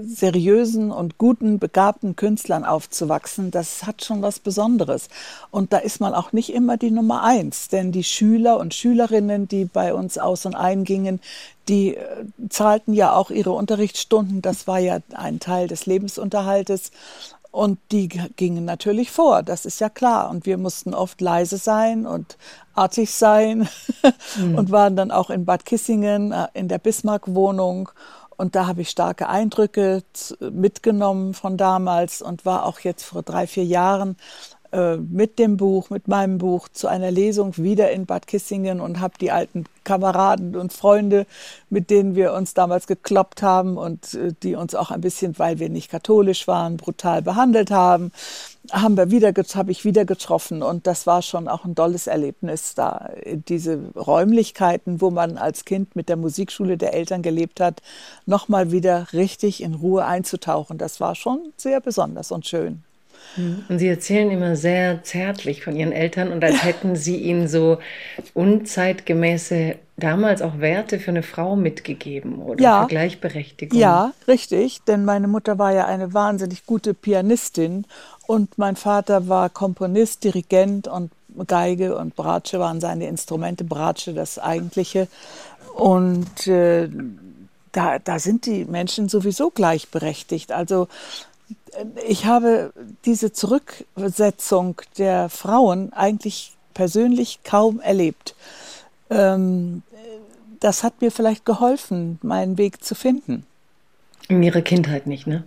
seriösen 0.04 0.90
und 0.90 1.18
guten, 1.18 1.58
begabten 1.58 2.16
Künstlern 2.16 2.64
aufzuwachsen, 2.64 3.50
das 3.50 3.86
hat 3.86 4.04
schon 4.04 4.22
was 4.22 4.38
Besonderes. 4.38 5.08
Und 5.50 5.72
da 5.72 5.78
ist 5.78 6.00
man 6.00 6.14
auch 6.14 6.32
nicht 6.32 6.52
immer 6.52 6.76
die 6.76 6.90
Nummer 6.90 7.22
eins, 7.22 7.68
denn 7.68 7.92
die 7.92 8.04
Schüler 8.04 8.58
und 8.58 8.74
Schülerinnen, 8.74 9.48
die 9.48 9.64
bei 9.64 9.94
uns 9.94 10.18
aus 10.18 10.46
und 10.46 10.54
eingingen, 10.54 11.20
die 11.68 11.96
äh, 11.96 12.24
zahlten 12.48 12.94
ja 12.94 13.14
auch 13.14 13.30
ihre 13.30 13.52
Unterrichtsstunden. 13.52 14.42
Das 14.42 14.66
war 14.66 14.78
ja 14.78 14.98
ein 15.14 15.40
Teil 15.40 15.68
des 15.68 15.86
Lebensunterhaltes. 15.86 16.90
Und 17.52 17.78
die 17.90 18.08
gingen 18.08 18.64
natürlich 18.64 19.10
vor, 19.10 19.42
das 19.42 19.66
ist 19.66 19.80
ja 19.80 19.88
klar. 19.88 20.30
Und 20.30 20.46
wir 20.46 20.56
mussten 20.56 20.94
oft 20.94 21.20
leise 21.20 21.58
sein 21.58 22.06
und 22.06 22.36
artig 22.74 23.12
sein 23.12 23.68
mhm. 24.36 24.54
und 24.58 24.70
waren 24.70 24.94
dann 24.94 25.10
auch 25.10 25.30
in 25.30 25.44
Bad 25.44 25.64
Kissingen 25.64 26.32
äh, 26.32 26.46
in 26.54 26.68
der 26.68 26.78
Bismarck-Wohnung 26.78 27.90
und 28.40 28.54
da 28.54 28.66
habe 28.66 28.80
ich 28.80 28.88
starke 28.88 29.28
Eindrücke 29.28 30.02
mitgenommen 30.40 31.34
von 31.34 31.58
damals 31.58 32.22
und 32.22 32.46
war 32.46 32.64
auch 32.64 32.80
jetzt 32.80 33.04
vor 33.04 33.22
drei, 33.22 33.46
vier 33.46 33.64
Jahren 33.64 34.16
mit 34.72 35.38
dem 35.38 35.56
Buch, 35.56 35.90
mit 35.90 36.06
meinem 36.06 36.38
Buch 36.38 36.68
zu 36.68 36.86
einer 36.86 37.10
Lesung 37.10 37.56
wieder 37.56 37.90
in 37.90 38.06
Bad 38.06 38.26
Kissingen 38.26 38.80
und 38.80 39.00
habe 39.00 39.14
die 39.20 39.30
alten 39.30 39.64
Kameraden 39.84 40.54
und 40.54 40.72
Freunde, 40.72 41.26
mit 41.68 41.90
denen 41.90 42.14
wir 42.14 42.32
uns 42.32 42.54
damals 42.54 42.86
gekloppt 42.86 43.42
haben 43.42 43.76
und 43.76 44.14
äh, 44.14 44.32
die 44.42 44.54
uns 44.54 44.74
auch 44.74 44.90
ein 44.90 45.00
bisschen, 45.00 45.38
weil 45.38 45.58
wir 45.58 45.68
nicht 45.68 45.90
katholisch 45.90 46.46
waren, 46.46 46.76
brutal 46.76 47.22
behandelt 47.22 47.70
haben, 47.70 48.12
haben 48.70 48.96
wir 48.96 49.10
wieder, 49.10 49.32
habe 49.54 49.72
ich 49.72 49.84
wieder 49.84 50.04
getroffen 50.04 50.62
und 50.62 50.86
das 50.86 51.06
war 51.06 51.22
schon 51.22 51.48
auch 51.48 51.64
ein 51.64 51.74
tolles 51.74 52.06
Erlebnis 52.06 52.74
da. 52.74 53.10
Diese 53.48 53.80
Räumlichkeiten, 53.96 55.00
wo 55.00 55.10
man 55.10 55.38
als 55.38 55.64
Kind 55.64 55.96
mit 55.96 56.08
der 56.08 56.16
Musikschule 56.16 56.76
der 56.76 56.94
Eltern 56.94 57.22
gelebt 57.22 57.58
hat, 57.58 57.82
nochmal 58.26 58.70
wieder 58.70 59.08
richtig 59.12 59.62
in 59.62 59.74
Ruhe 59.74 60.04
einzutauchen, 60.04 60.78
das 60.78 61.00
war 61.00 61.14
schon 61.14 61.52
sehr 61.56 61.80
besonders 61.80 62.30
und 62.30 62.46
schön. 62.46 62.84
Und 63.68 63.78
Sie 63.78 63.88
erzählen 63.88 64.30
immer 64.30 64.56
sehr 64.56 65.02
zärtlich 65.02 65.62
von 65.62 65.76
Ihren 65.76 65.92
Eltern 65.92 66.32
und 66.32 66.42
als 66.42 66.64
hätten 66.64 66.96
Sie 66.96 67.16
ihnen 67.16 67.48
so 67.48 67.78
unzeitgemäße, 68.34 69.76
damals 69.96 70.42
auch 70.42 70.58
Werte 70.58 70.98
für 70.98 71.10
eine 71.10 71.22
Frau 71.22 71.56
mitgegeben 71.56 72.40
oder 72.40 72.62
ja, 72.62 72.82
für 72.82 72.88
Gleichberechtigung. 72.88 73.78
Ja, 73.78 74.12
richtig, 74.26 74.80
denn 74.82 75.04
meine 75.04 75.28
Mutter 75.28 75.58
war 75.58 75.72
ja 75.72 75.86
eine 75.86 76.12
wahnsinnig 76.12 76.66
gute 76.66 76.94
Pianistin 76.94 77.84
und 78.26 78.58
mein 78.58 78.76
Vater 78.76 79.28
war 79.28 79.48
Komponist, 79.48 80.24
Dirigent 80.24 80.88
und 80.88 81.10
Geige 81.46 81.96
und 81.96 82.16
Bratsche 82.16 82.58
waren 82.58 82.80
seine 82.80 83.06
Instrumente, 83.06 83.64
Bratsche 83.64 84.14
das 84.14 84.38
eigentliche. 84.38 85.08
Und 85.76 86.46
äh, 86.46 86.88
da, 87.72 87.98
da 87.98 88.18
sind 88.18 88.46
die 88.46 88.64
Menschen 88.64 89.08
sowieso 89.08 89.50
gleichberechtigt. 89.50 90.52
Also 90.52 90.88
ich 92.06 92.26
habe 92.26 92.72
diese 93.04 93.32
Zurücksetzung 93.32 94.80
der 94.98 95.28
Frauen 95.28 95.92
eigentlich 95.92 96.52
persönlich 96.74 97.40
kaum 97.44 97.80
erlebt. 97.80 98.34
Ähm, 99.10 99.82
das 100.60 100.82
hat 100.82 101.00
mir 101.00 101.10
vielleicht 101.10 101.44
geholfen, 101.44 102.18
meinen 102.22 102.58
Weg 102.58 102.84
zu 102.84 102.94
finden. 102.94 103.46
In 104.28 104.42
Ihrer 104.42 104.62
Kindheit 104.62 105.06
nicht, 105.06 105.26
ne? 105.26 105.44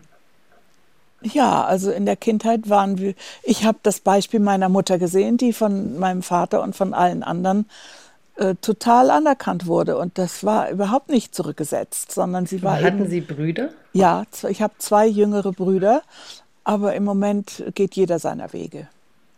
Ja, 1.21 1.63
also 1.63 1.89
in 1.91 2.05
der 2.05 2.17
Kindheit 2.17 2.69
waren 2.69 2.97
wir, 2.97 3.13
ich 3.43 3.63
habe 3.63 3.77
das 3.83 4.01
Beispiel 4.01 4.41
meiner 4.41 4.67
Mutter 4.67 4.99
gesehen, 4.99 5.37
die 5.37 5.53
von 5.53 5.97
meinem 5.97 6.21
Vater 6.21 6.61
und 6.61 6.75
von 6.75 6.93
allen 6.93 7.23
anderen 7.23 7.65
äh, 8.35 8.55
total 8.61 9.11
anerkannt 9.11 9.67
wurde. 9.67 9.97
Und 9.97 10.17
das 10.17 10.43
war 10.43 10.69
überhaupt 10.69 11.09
nicht 11.09 11.35
zurückgesetzt, 11.35 12.11
sondern 12.11 12.45
sie 12.45 12.63
war. 12.63 12.81
Hatten 12.81 13.01
eben, 13.01 13.09
Sie 13.09 13.21
Brüder? 13.21 13.69
Ja, 13.93 14.23
ich 14.49 14.61
habe 14.61 14.73
zwei 14.79 15.05
jüngere 15.05 15.51
Brüder, 15.51 16.01
aber 16.63 16.95
im 16.95 17.03
Moment 17.03 17.63
geht 17.75 17.95
jeder 17.95 18.19
seiner 18.19 18.51
Wege. 18.53 18.87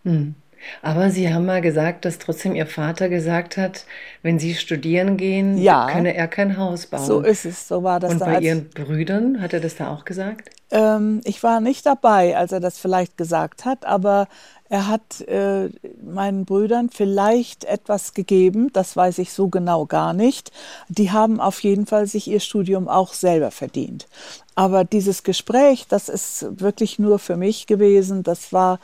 Hm. 0.04 0.36
Aber 0.82 1.10
Sie 1.10 1.34
haben 1.34 1.46
mal 1.46 1.62
gesagt, 1.62 2.06
dass 2.06 2.20
trotzdem 2.20 2.56
Ihr 2.56 2.68
Vater 2.68 3.10
gesagt 3.10 3.58
hat, 3.58 3.86
wenn 4.22 4.40
Sie 4.40 4.56
studieren 4.56 5.18
gehen, 5.18 5.58
ja, 5.58 5.88
könne 5.92 6.16
er 6.16 6.28
kein 6.28 6.58
Haus 6.58 6.88
bauen. 6.88 7.06
So 7.06 7.22
ist 7.22 7.46
es, 7.46 7.68
so 7.68 7.84
war 7.84 8.00
das. 8.00 8.14
Und 8.14 8.20
da 8.20 8.26
bei 8.26 8.40
Ihren 8.40 8.70
Brüdern, 8.70 9.42
hat 9.42 9.54
er 9.54 9.60
das 9.60 9.76
da 9.76 9.94
auch 9.94 10.06
gesagt? 10.06 10.50
Ähm, 10.72 11.22
ich 11.24 11.44
war 11.44 11.62
nicht 11.62 11.86
dabei, 11.86 12.36
als 12.36 12.52
er 12.52 12.60
das 12.60 12.80
vielleicht 12.80 13.18
gesagt 13.18 13.66
hat, 13.66 13.86
aber 13.86 14.28
er 14.68 14.88
hat 14.88 15.22
äh, 15.22 15.70
meinen 16.04 16.46
Brüdern 16.46 16.90
vielleicht 16.90 17.66
etwas 17.66 18.16
gegeben, 18.16 18.72
das 18.74 18.98
weiß 18.98 19.20
ich 19.20 19.32
so 19.32 19.48
genau 19.48 19.86
gar 19.86 20.14
nicht. 20.14 20.52
Die 20.90 21.12
haben 21.12 21.40
auf 21.40 21.60
jeden 21.62 21.86
Fall 21.86 22.08
sich 22.08 22.28
ihr 22.28 22.40
Studium 22.40 22.88
auch 22.88 23.14
selber 23.14 23.52
verdient. 23.52 24.08
Aber 24.56 24.84
dieses 24.84 25.24
Gespräch, 25.24 25.86
das 25.88 26.10
ist 26.10 26.60
wirklich 26.60 26.98
nur 26.98 27.20
für 27.20 27.38
mich 27.38 27.68
gewesen. 27.68 28.24
Das 28.24 28.52
war 28.52 28.80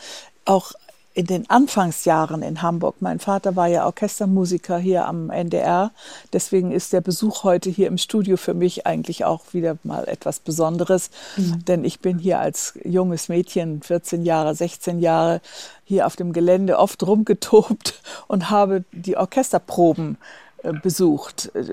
auch 0.46 0.74
in 1.14 1.26
den 1.26 1.50
Anfangsjahren 1.50 2.42
in 2.42 2.62
Hamburg. 2.62 2.96
Mein 3.00 3.20
Vater 3.20 3.56
war 3.56 3.68
ja 3.68 3.86
Orchestermusiker 3.86 4.78
hier 4.78 5.06
am 5.06 5.30
NDR. 5.30 5.92
Deswegen 6.32 6.72
ist 6.72 6.94
der 6.94 7.02
Besuch 7.02 7.44
heute 7.44 7.70
hier 7.70 7.88
im 7.88 7.98
Studio 7.98 8.38
für 8.38 8.54
mich 8.54 8.86
eigentlich 8.88 9.26
auch 9.26 9.42
wieder 9.52 9.78
mal 9.84 10.08
etwas 10.08 10.40
Besonderes. 10.40 11.10
Mhm. 11.36 11.66
Denn 11.66 11.84
ich 11.84 12.00
bin 12.00 12.18
hier 12.18 12.40
als 12.40 12.74
junges 12.84 13.28
Mädchen, 13.28 13.82
14 13.82 14.24
Jahre, 14.24 14.56
16 14.56 15.00
Jahre, 15.00 15.42
hier 15.84 16.08
auf 16.08 16.16
dem 16.16 16.32
Gelände 16.32 16.80
oft 16.80 17.06
rumgetobt 17.06 18.02
und 18.28 18.50
habe 18.50 18.86
die 18.94 19.18
Orchesterproben 19.18 20.18
äh, 20.64 20.72
besucht, 20.74 21.54
äh, 21.56 21.66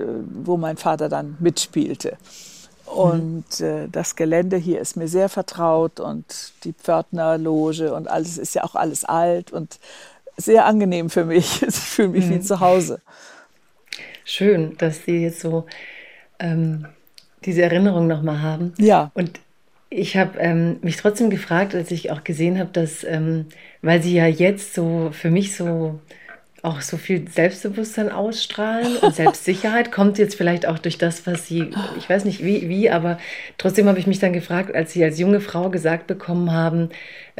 wo 0.43 0.57
mein 0.57 0.75
Vater 0.75 1.07
dann 1.07 1.37
mitspielte. 1.39 2.17
Und 2.93 3.61
äh, 3.61 3.87
das 3.87 4.15
Gelände 4.15 4.57
hier 4.57 4.79
ist 4.79 4.97
mir 4.97 5.07
sehr 5.07 5.29
vertraut 5.29 5.99
und 5.99 6.53
die 6.63 6.73
Pförtnerloge 6.73 7.93
und 7.93 8.07
alles 8.07 8.37
ist 8.37 8.55
ja 8.55 8.63
auch 8.63 8.75
alles 8.75 9.05
alt 9.05 9.51
und 9.51 9.79
sehr 10.37 10.65
angenehm 10.65 11.09
für 11.09 11.25
mich. 11.25 11.61
Ich 11.67 11.75
fühle 11.75 12.09
mich 12.09 12.25
mhm. 12.25 12.35
wie 12.35 12.39
zu 12.39 12.59
Hause. 12.59 13.01
Schön, 14.25 14.75
dass 14.77 15.05
Sie 15.05 15.23
jetzt 15.23 15.41
so 15.41 15.65
ähm, 16.39 16.87
diese 17.45 17.61
Erinnerung 17.61 18.07
nochmal 18.07 18.41
haben. 18.41 18.73
Ja. 18.77 19.11
Und 19.13 19.39
ich 19.89 20.17
habe 20.17 20.39
ähm, 20.39 20.77
mich 20.81 20.97
trotzdem 20.97 21.29
gefragt, 21.29 21.75
als 21.75 21.91
ich 21.91 22.11
auch 22.11 22.23
gesehen 22.23 22.59
habe, 22.59 22.71
dass, 22.71 23.03
ähm, 23.03 23.47
weil 23.81 24.01
Sie 24.01 24.15
ja 24.15 24.27
jetzt 24.27 24.73
so 24.73 25.09
für 25.11 25.29
mich 25.29 25.55
so 25.55 25.99
auch 26.63 26.81
so 26.81 26.97
viel 26.97 27.29
Selbstbewusstsein 27.29 28.11
ausstrahlen 28.11 28.97
und 28.97 29.15
Selbstsicherheit. 29.15 29.91
Kommt 29.93 30.17
jetzt 30.17 30.35
vielleicht 30.35 30.67
auch 30.67 30.79
durch 30.79 30.97
das, 30.97 31.25
was 31.25 31.47
sie, 31.47 31.71
ich 31.97 32.09
weiß 32.09 32.25
nicht 32.25 32.43
wie, 32.43 32.69
wie 32.69 32.89
aber 32.89 33.17
trotzdem 33.57 33.87
habe 33.87 33.99
ich 33.99 34.07
mich 34.07 34.19
dann 34.19 34.33
gefragt, 34.33 34.75
als 34.75 34.93
sie 34.93 35.03
als 35.03 35.19
junge 35.19 35.41
Frau 35.41 35.69
gesagt 35.69 36.07
bekommen 36.07 36.51
haben, 36.51 36.89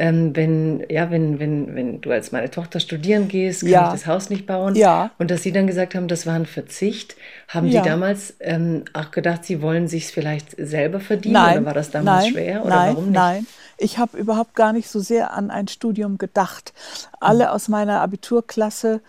ähm, 0.00 0.34
wenn, 0.34 0.82
ja, 0.88 1.10
wenn, 1.10 1.38
wenn, 1.38 1.74
wenn 1.74 2.00
du 2.00 2.10
als 2.10 2.32
meine 2.32 2.50
Tochter 2.50 2.80
studieren 2.80 3.28
gehst, 3.28 3.60
kann 3.60 3.70
ja. 3.70 3.86
ich 3.88 4.00
das 4.00 4.06
Haus 4.06 4.30
nicht 4.30 4.46
bauen. 4.46 4.74
Ja. 4.74 5.10
Und 5.18 5.30
dass 5.30 5.42
sie 5.42 5.52
dann 5.52 5.66
gesagt 5.66 5.94
haben, 5.94 6.08
das 6.08 6.26
war 6.26 6.32
ein 6.32 6.46
Verzicht. 6.46 7.16
Haben 7.48 7.66
ja. 7.66 7.82
die 7.82 7.88
damals 7.88 8.34
ähm, 8.40 8.84
auch 8.94 9.10
gedacht, 9.10 9.44
sie 9.44 9.60
wollen 9.60 9.88
sich 9.88 10.06
vielleicht 10.06 10.56
selber 10.56 11.00
verdienen? 11.00 11.34
Nein. 11.34 11.58
Oder 11.58 11.66
war 11.66 11.74
das 11.74 11.90
damals 11.90 12.24
nein, 12.24 12.32
schwer? 12.32 12.64
Oder 12.64 12.76
nein, 12.76 12.94
warum 12.94 13.04
nicht? 13.04 13.14
Nein, 13.14 13.46
ich 13.76 13.98
habe 13.98 14.16
überhaupt 14.16 14.54
gar 14.54 14.72
nicht 14.72 14.88
so 14.88 15.00
sehr 15.00 15.34
an 15.34 15.50
ein 15.50 15.68
Studium 15.68 16.16
gedacht. 16.16 16.72
Alle 17.20 17.44
mhm. 17.44 17.50
aus 17.50 17.68
meiner 17.68 18.00
Abiturklasse 18.00 19.02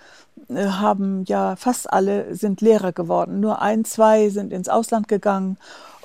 äh, 0.50 0.66
haben 0.66 1.24
ja 1.26 1.56
fast 1.56 1.92
alle 1.92 2.36
sind 2.36 2.60
Lehrer 2.60 2.92
geworden. 2.92 3.40
Nur 3.40 3.62
ein, 3.62 3.86
zwei 3.86 4.28
sind 4.28 4.52
ins 4.52 4.68
Ausland 4.68 5.08
gegangen. 5.08 5.58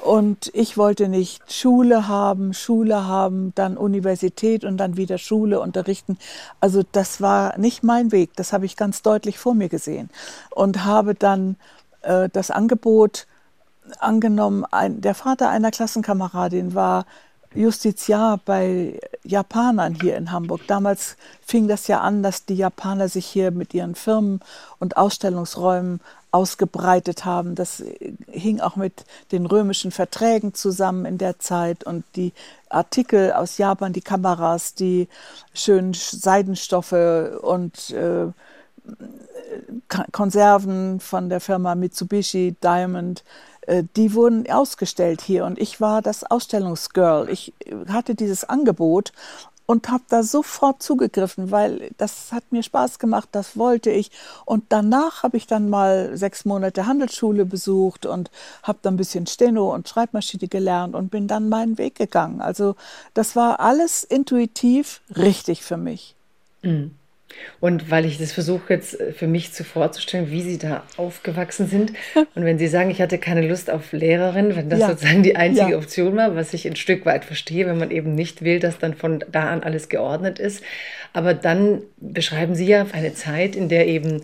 Und 0.06 0.52
ich 0.54 0.78
wollte 0.78 1.08
nicht 1.08 1.52
Schule 1.52 2.06
haben, 2.06 2.54
Schule 2.54 3.08
haben, 3.08 3.52
dann 3.56 3.76
Universität 3.76 4.64
und 4.64 4.76
dann 4.76 4.96
wieder 4.96 5.18
Schule 5.18 5.58
unterrichten. 5.58 6.16
Also 6.60 6.84
das 6.92 7.20
war 7.20 7.58
nicht 7.58 7.82
mein 7.82 8.12
Weg. 8.12 8.30
Das 8.36 8.52
habe 8.52 8.66
ich 8.66 8.76
ganz 8.76 9.02
deutlich 9.02 9.36
vor 9.36 9.56
mir 9.56 9.68
gesehen. 9.68 10.08
Und 10.50 10.84
habe 10.84 11.16
dann 11.16 11.56
äh, 12.02 12.28
das 12.32 12.52
Angebot 12.52 13.26
angenommen. 13.98 14.64
Ein, 14.70 15.00
der 15.00 15.16
Vater 15.16 15.48
einer 15.48 15.72
Klassenkameradin 15.72 16.76
war 16.76 17.04
Justiziar 17.52 18.38
bei 18.44 19.00
Japanern 19.24 19.96
hier 20.00 20.16
in 20.16 20.30
Hamburg. 20.30 20.60
Damals 20.68 21.16
fing 21.44 21.66
das 21.66 21.88
ja 21.88 22.00
an, 22.00 22.22
dass 22.22 22.44
die 22.44 22.54
Japaner 22.54 23.08
sich 23.08 23.26
hier 23.26 23.50
mit 23.50 23.74
ihren 23.74 23.96
Firmen 23.96 24.38
und 24.78 24.96
Ausstellungsräumen 24.96 26.00
ausgebreitet 26.36 27.24
haben. 27.24 27.54
Das 27.54 27.82
hing 28.30 28.60
auch 28.60 28.76
mit 28.76 29.06
den 29.32 29.46
römischen 29.46 29.90
Verträgen 29.90 30.52
zusammen 30.52 31.06
in 31.06 31.16
der 31.16 31.38
Zeit 31.38 31.84
und 31.84 32.04
die 32.14 32.34
Artikel 32.68 33.32
aus 33.32 33.56
Japan, 33.56 33.94
die 33.94 34.02
Kameras, 34.02 34.74
die 34.74 35.08
schönen 35.54 35.94
Seidenstoffe 35.94 36.92
und 37.40 37.90
äh, 37.90 38.26
Konserven 40.12 41.00
von 41.00 41.30
der 41.30 41.40
Firma 41.40 41.74
Mitsubishi 41.74 42.54
Diamond 42.62 43.24
äh, 43.62 43.82
die 43.96 44.12
wurden 44.14 44.48
ausgestellt 44.50 45.22
hier 45.22 45.46
und 45.46 45.58
ich 45.58 45.80
war 45.80 46.02
das 46.02 46.22
Ausstellungsgirl. 46.22 47.30
Ich 47.30 47.52
hatte 47.88 48.14
dieses 48.14 48.44
Angebot 48.44 49.12
und 49.66 49.88
habe 49.88 50.04
da 50.08 50.22
sofort 50.22 50.82
zugegriffen, 50.82 51.50
weil 51.50 51.90
das 51.98 52.32
hat 52.32 52.44
mir 52.50 52.62
Spaß 52.62 52.98
gemacht, 52.98 53.28
das 53.32 53.56
wollte 53.56 53.90
ich. 53.90 54.10
Und 54.44 54.64
danach 54.68 55.22
habe 55.22 55.36
ich 55.36 55.46
dann 55.46 55.68
mal 55.68 56.16
sechs 56.16 56.44
Monate 56.44 56.86
Handelsschule 56.86 57.44
besucht 57.44 58.06
und 58.06 58.30
habe 58.62 58.78
dann 58.82 58.94
ein 58.94 58.96
bisschen 58.96 59.26
Steno 59.26 59.74
und 59.74 59.88
Schreibmaschine 59.88 60.48
gelernt 60.48 60.94
und 60.94 61.10
bin 61.10 61.28
dann 61.28 61.48
meinen 61.48 61.78
Weg 61.78 61.96
gegangen. 61.96 62.40
Also 62.40 62.76
das 63.14 63.36
war 63.36 63.60
alles 63.60 64.04
intuitiv 64.04 65.00
richtig 65.16 65.62
für 65.62 65.76
mich. 65.76 66.14
Mhm. 66.62 66.92
Und 67.60 67.90
weil 67.90 68.04
ich 68.04 68.18
das 68.18 68.32
versuche 68.32 68.74
jetzt 68.74 69.00
äh, 69.00 69.12
für 69.12 69.26
mich 69.26 69.52
zu 69.52 69.64
vorzustellen, 69.64 70.30
wie 70.30 70.42
Sie 70.42 70.58
da 70.58 70.84
aufgewachsen 70.96 71.68
sind. 71.68 71.92
Und 72.34 72.44
wenn 72.44 72.58
Sie 72.58 72.68
sagen, 72.68 72.90
ich 72.90 73.00
hatte 73.00 73.18
keine 73.18 73.46
Lust 73.46 73.70
auf 73.70 73.92
Lehrerin, 73.92 74.56
wenn 74.56 74.68
das 74.68 74.80
ja. 74.80 74.88
sozusagen 74.88 75.22
die 75.22 75.36
einzige 75.36 75.72
ja. 75.72 75.78
Option 75.78 76.16
war, 76.16 76.36
was 76.36 76.54
ich 76.54 76.66
ein 76.66 76.76
Stück 76.76 77.06
weit 77.06 77.24
verstehe, 77.24 77.66
wenn 77.66 77.78
man 77.78 77.90
eben 77.90 78.14
nicht 78.14 78.42
will, 78.42 78.60
dass 78.60 78.78
dann 78.78 78.94
von 78.94 79.24
da 79.30 79.50
an 79.50 79.62
alles 79.62 79.88
geordnet 79.88 80.38
ist. 80.38 80.62
Aber 81.12 81.34
dann 81.34 81.82
beschreiben 81.98 82.54
Sie 82.54 82.66
ja 82.66 82.86
eine 82.92 83.14
Zeit, 83.14 83.56
in 83.56 83.68
der 83.68 83.86
eben 83.86 84.22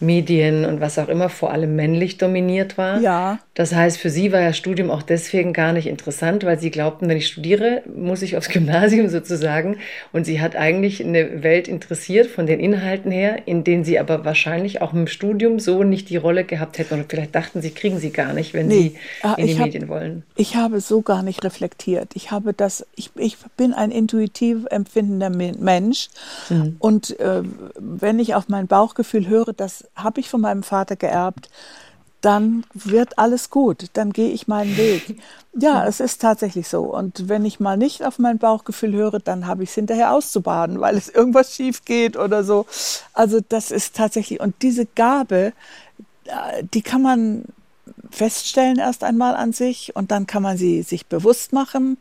Medien 0.00 0.64
und 0.64 0.80
was 0.80 0.98
auch 0.98 1.08
immer 1.08 1.28
vor 1.28 1.52
allem 1.52 1.76
männlich 1.76 2.18
dominiert 2.18 2.76
war. 2.78 3.00
Ja. 3.00 3.38
Das 3.54 3.72
heißt, 3.72 3.98
für 3.98 4.10
sie 4.10 4.32
war 4.32 4.40
ja 4.40 4.52
Studium 4.52 4.90
auch 4.90 5.02
deswegen 5.02 5.52
gar 5.52 5.72
nicht 5.72 5.86
interessant, 5.86 6.42
weil 6.44 6.58
sie 6.58 6.72
glaubten, 6.72 7.08
wenn 7.08 7.16
ich 7.16 7.28
studiere, 7.28 7.82
muss 7.94 8.22
ich 8.22 8.36
aufs 8.36 8.48
Gymnasium 8.54 9.08
sozusagen. 9.08 9.78
Und 10.12 10.24
sie 10.24 10.40
hat 10.40 10.56
eigentlich 10.56 11.04
eine 11.04 11.44
Welt 11.44 11.68
interessiert 11.68 12.26
von 12.26 12.46
den 12.46 12.58
Inhalten 12.58 13.12
her, 13.12 13.46
in 13.46 13.62
denen 13.62 13.84
sie 13.84 14.00
aber 14.00 14.24
wahrscheinlich 14.24 14.82
auch 14.82 14.92
im 14.92 15.06
Studium 15.06 15.60
so 15.60 15.84
nicht 15.84 16.10
die 16.10 16.16
Rolle 16.16 16.44
gehabt 16.44 16.78
hätten. 16.78 16.94
Oder 16.94 17.04
vielleicht 17.08 17.34
dachten 17.34 17.62
sie, 17.62 17.70
kriegen 17.70 18.00
sie 18.00 18.10
gar 18.10 18.32
nicht, 18.32 18.54
wenn 18.54 18.66
nee. 18.66 18.74
sie 18.74 18.96
ah, 19.22 19.34
in 19.34 19.46
die 19.46 19.58
hab, 19.58 19.66
Medien 19.66 19.88
wollen. 19.88 20.24
Ich 20.34 20.56
habe 20.56 20.80
so 20.80 21.02
gar 21.02 21.22
nicht 21.22 21.44
reflektiert. 21.44 22.10
Ich 22.14 22.32
habe 22.32 22.54
das, 22.54 22.84
ich, 22.96 23.10
ich 23.14 23.36
bin 23.56 23.72
ein 23.72 23.92
intuitiv 23.92 24.66
empfindender 24.68 25.30
Mensch. 25.30 26.08
Mhm. 26.50 26.74
Und 26.80 27.20
äh, 27.20 27.42
wenn 27.78 28.18
ich 28.18 28.34
auf 28.34 28.48
mein 28.48 28.66
Bauchgefühl 28.66 29.28
höre, 29.28 29.52
das 29.52 29.86
habe 29.94 30.18
ich 30.18 30.28
von 30.28 30.40
meinem 30.40 30.64
Vater 30.64 30.96
geerbt, 30.96 31.48
dann 32.24 32.64
wird 32.72 33.18
alles 33.18 33.50
gut, 33.50 33.86
dann 33.92 34.12
gehe 34.12 34.30
ich 34.30 34.48
meinen 34.48 34.76
Weg. 34.76 35.20
Ja, 35.56 35.86
es 35.86 36.00
ist 36.00 36.20
tatsächlich 36.20 36.68
so. 36.68 36.82
Und 36.82 37.28
wenn 37.28 37.44
ich 37.44 37.60
mal 37.60 37.76
nicht 37.76 38.04
auf 38.04 38.18
mein 38.18 38.38
Bauchgefühl 38.38 38.92
höre, 38.94 39.20
dann 39.20 39.46
habe 39.46 39.62
ich 39.62 39.68
es 39.68 39.74
hinterher 39.74 40.12
auszubaden, 40.12 40.80
weil 40.80 40.96
es 40.96 41.08
irgendwas 41.08 41.54
schief 41.54 41.84
geht 41.84 42.16
oder 42.16 42.42
so. 42.42 42.66
Also 43.12 43.40
das 43.48 43.70
ist 43.70 43.94
tatsächlich, 43.94 44.40
und 44.40 44.54
diese 44.62 44.86
Gabe, 44.86 45.52
äh, 46.24 46.64
die 46.72 46.82
kann 46.82 47.02
man 47.02 47.44
feststellen 48.10 48.78
erst 48.78 49.04
einmal 49.04 49.36
an 49.36 49.52
sich 49.52 49.94
und 49.94 50.10
dann 50.10 50.26
kann 50.26 50.42
man 50.42 50.56
sie 50.56 50.82
sich 50.82 51.06
bewusst 51.06 51.52
machen 51.52 51.98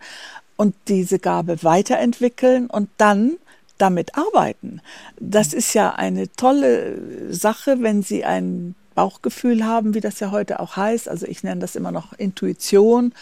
und 0.55 0.75
diese 0.87 1.19
Gabe 1.19 1.63
weiterentwickeln 1.63 2.67
und 2.67 2.89
dann 2.97 3.37
damit 3.77 4.15
arbeiten. 4.17 4.81
Das 5.19 5.53
ist 5.53 5.73
ja 5.73 5.93
eine 5.95 6.31
tolle 6.31 7.33
Sache, 7.33 7.81
wenn 7.81 8.01
Sie 8.01 8.23
ein 8.23 8.75
Bauchgefühl 8.93 9.65
haben, 9.65 9.93
wie 9.93 10.01
das 10.01 10.19
ja 10.19 10.31
heute 10.31 10.59
auch 10.59 10.75
heißt. 10.75 11.09
Also 11.09 11.25
ich 11.25 11.43
nenne 11.43 11.61
das 11.61 11.75
immer 11.75 11.91
noch 11.91 12.13
Intuition 12.13 13.13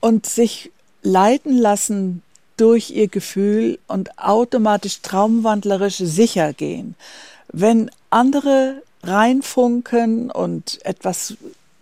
und 0.00 0.26
sich 0.26 0.70
leiten 1.02 1.56
lassen 1.56 2.22
durch 2.56 2.90
ihr 2.90 3.08
Gefühl 3.08 3.78
und 3.88 4.18
automatisch 4.18 5.00
traumwandlerisch 5.02 5.96
sicher 5.96 6.52
gehen. 6.52 6.94
Wenn 7.52 7.90
andere 8.10 8.82
reinfunken 9.02 10.30
und 10.30 10.84
etwas 10.84 11.34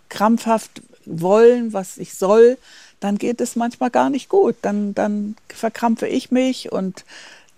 krampfhaft 0.09 0.81
wollen, 1.05 1.73
was 1.73 1.97
ich 1.97 2.15
soll, 2.15 2.57
dann 2.99 3.17
geht 3.17 3.41
es 3.41 3.55
manchmal 3.55 3.89
gar 3.89 4.09
nicht 4.09 4.29
gut. 4.29 4.55
Dann, 4.61 4.93
dann 4.93 5.35
verkrampfe 5.49 6.07
ich 6.07 6.31
mich 6.31 6.71
und 6.71 7.03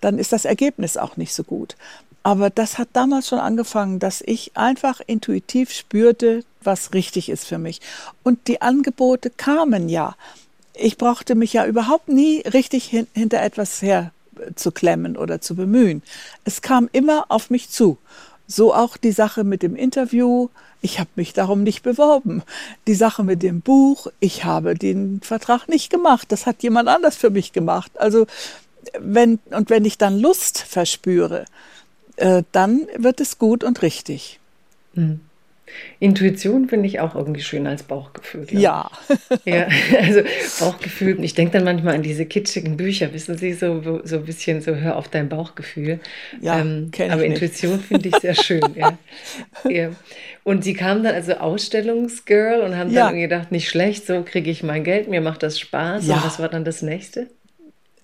dann 0.02 0.20
ist 0.20 0.34
das 0.34 0.46
Ergebnis 0.46 0.98
auch 0.98 1.18
nicht 1.18 1.34
so 1.34 1.44
gut. 1.44 1.76
Aber 2.24 2.50
das 2.50 2.78
hat 2.78 2.88
damals 2.94 3.28
schon 3.28 3.40
angefangen, 3.40 4.00
dass 4.00 4.22
ich 4.22 4.52
einfach 4.56 5.02
intuitiv 5.06 5.72
spürte, 5.72 6.44
was 6.64 6.94
richtig 6.94 7.28
ist 7.28 7.46
für 7.46 7.58
mich. 7.58 7.82
Und 8.24 8.48
die 8.48 8.62
Angebote 8.62 9.30
kamen 9.30 9.90
ja. 9.90 10.16
Ich 10.74 10.98
brauchte 10.98 11.36
mich 11.36 11.54
ja 11.54 11.66
überhaupt 11.66 12.08
nie 12.08 12.40
richtig 12.42 12.86
hin, 12.86 13.08
hinter 13.14 13.42
etwas 13.42 13.82
her 13.82 14.12
zu 14.56 14.72
klemmen 14.72 15.18
oder 15.18 15.42
zu 15.42 15.56
bemühen. 15.56 16.02
Es 16.46 16.62
kam 16.62 16.90
immer 16.92 17.26
auf 17.28 17.50
mich 17.50 17.70
zu. 17.70 17.98
So 18.48 18.74
auch 18.74 18.98
die 18.98 19.12
Sache 19.12 19.44
mit 19.44 19.62
dem 19.62 19.76
Interview. 19.76 20.50
Ich 20.82 21.00
habe 21.00 21.10
mich 21.16 21.34
darum 21.34 21.64
nicht 21.64 21.84
beworben. 21.84 22.42
Die 22.88 22.96
Sache 22.96 23.24
mit 23.24 23.44
dem 23.44 23.62
Buch. 23.62 24.08
Ich 24.20 24.46
habe 24.46 24.76
den 24.76 25.22
Vertrag 25.22 25.68
nicht 25.68 25.90
gemacht. 25.90 26.32
Das 26.32 26.46
hat 26.46 26.64
jemand 26.64 26.88
anders 26.88 27.16
für 27.16 27.30
mich 27.30 27.52
gemacht. 27.54 27.92
Also 27.96 28.28
wenn, 29.00 29.40
und 29.52 29.70
wenn 29.70 29.86
ich 29.86 29.98
dann 29.98 30.20
Lust 30.20 30.60
verspüre, 30.60 31.46
äh, 32.18 32.44
dann 32.52 32.88
wird 32.98 33.20
es 33.20 33.38
gut 33.38 33.64
und 33.64 33.82
richtig. 33.82 34.40
Mhm. 34.94 35.22
Intuition 36.00 36.68
finde 36.68 36.88
ich 36.88 37.00
auch 37.00 37.16
irgendwie 37.16 37.42
schön 37.42 37.66
als 37.68 37.84
Bauchgefühl. 37.84 38.46
Ja. 38.52 38.92
ja. 39.46 39.68
Also 40.02 40.22
Bauchgefühl, 40.60 41.24
ich 41.24 41.34
denke 41.34 41.54
dann 41.54 41.64
manchmal 41.64 41.96
an 41.96 42.04
diese 42.04 42.26
kitschigen 42.26 42.78
Bücher, 42.78 43.14
wissen 43.14 43.38
Sie, 43.38 43.54
so, 43.54 44.02
so 44.04 44.18
ein 44.18 44.26
bisschen 44.26 44.62
so, 44.62 44.76
hör 44.76 44.98
auf 44.98 45.08
dein 45.08 45.30
Bauchgefühl. 45.30 46.00
Ja, 46.42 46.60
ähm, 46.60 46.92
aber 47.10 47.26
Intuition 47.26 47.80
finde 47.80 48.10
ich 48.10 48.16
sehr 48.18 48.36
schön. 48.36 48.62
ja. 48.76 48.98
ja. 49.70 49.90
Und 50.44 50.64
Sie 50.64 50.74
kamen 50.74 51.04
dann 51.04 51.16
also 51.16 51.34
Ausstellungsgirl 51.34 52.62
und 52.62 52.76
haben 52.78 52.92
ja. 52.92 53.08
dann 53.08 53.20
gedacht, 53.20 53.52
nicht 53.52 53.70
schlecht, 53.70 54.06
so 54.06 54.24
kriege 54.24 54.52
ich 54.52 54.62
mein 54.62 54.84
Geld, 54.84 55.08
mir 55.08 55.22
macht 55.22 55.42
das 55.42 55.60
Spaß. 55.60 56.06
Ja. 56.06 56.16
Und 56.16 56.26
was 56.26 56.40
war 56.40 56.50
dann 56.50 56.66
das 56.66 56.82
nächste? 56.82 57.28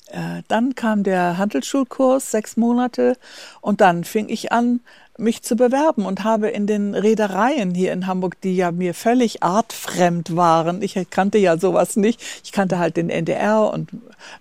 Äh, 0.10 0.44
dann 0.48 0.76
kam 0.76 1.04
der 1.04 1.38
Handelsschulkurs, 1.38 2.32
sechs 2.32 2.58
Monate, 2.58 3.18
und 3.62 3.82
dann 3.82 4.04
fing 4.04 4.30
ich 4.30 4.52
an, 4.52 4.82
mich 5.20 5.44
zu 5.44 5.56
bewerben 5.56 6.06
und 6.06 6.24
habe 6.24 6.50
in 6.50 6.66
den 6.66 6.96
Reedereien 6.96 7.76
hier 7.76 7.92
in 7.92 8.08
Hamburg, 8.08 8.40
die 8.42 8.56
ja 8.56 8.72
mir 8.72 8.94
völlig 8.94 9.44
artfremd 9.44 10.36
waren, 10.36 10.82
ich 10.82 10.98
kannte 11.10 11.38
ja 11.38 11.58
sowas 11.58 11.96
nicht, 11.96 12.22
ich 12.44 12.52
kannte 12.52 12.80
halt 12.80 12.98
den 12.98 13.10
NDR 13.10 13.72
und 13.72 13.90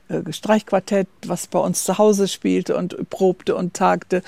äh, 0.09 0.33
Streichquartett, 0.33 1.09
was 1.26 1.48
bei 1.48 1.59
uns 1.59 1.85
zu 1.85 1.98
Hause 1.98 2.28
spielte 2.28 2.76
und 2.76 3.11
probte 3.11 3.57
und 3.57 3.74
tagte. 3.74 4.22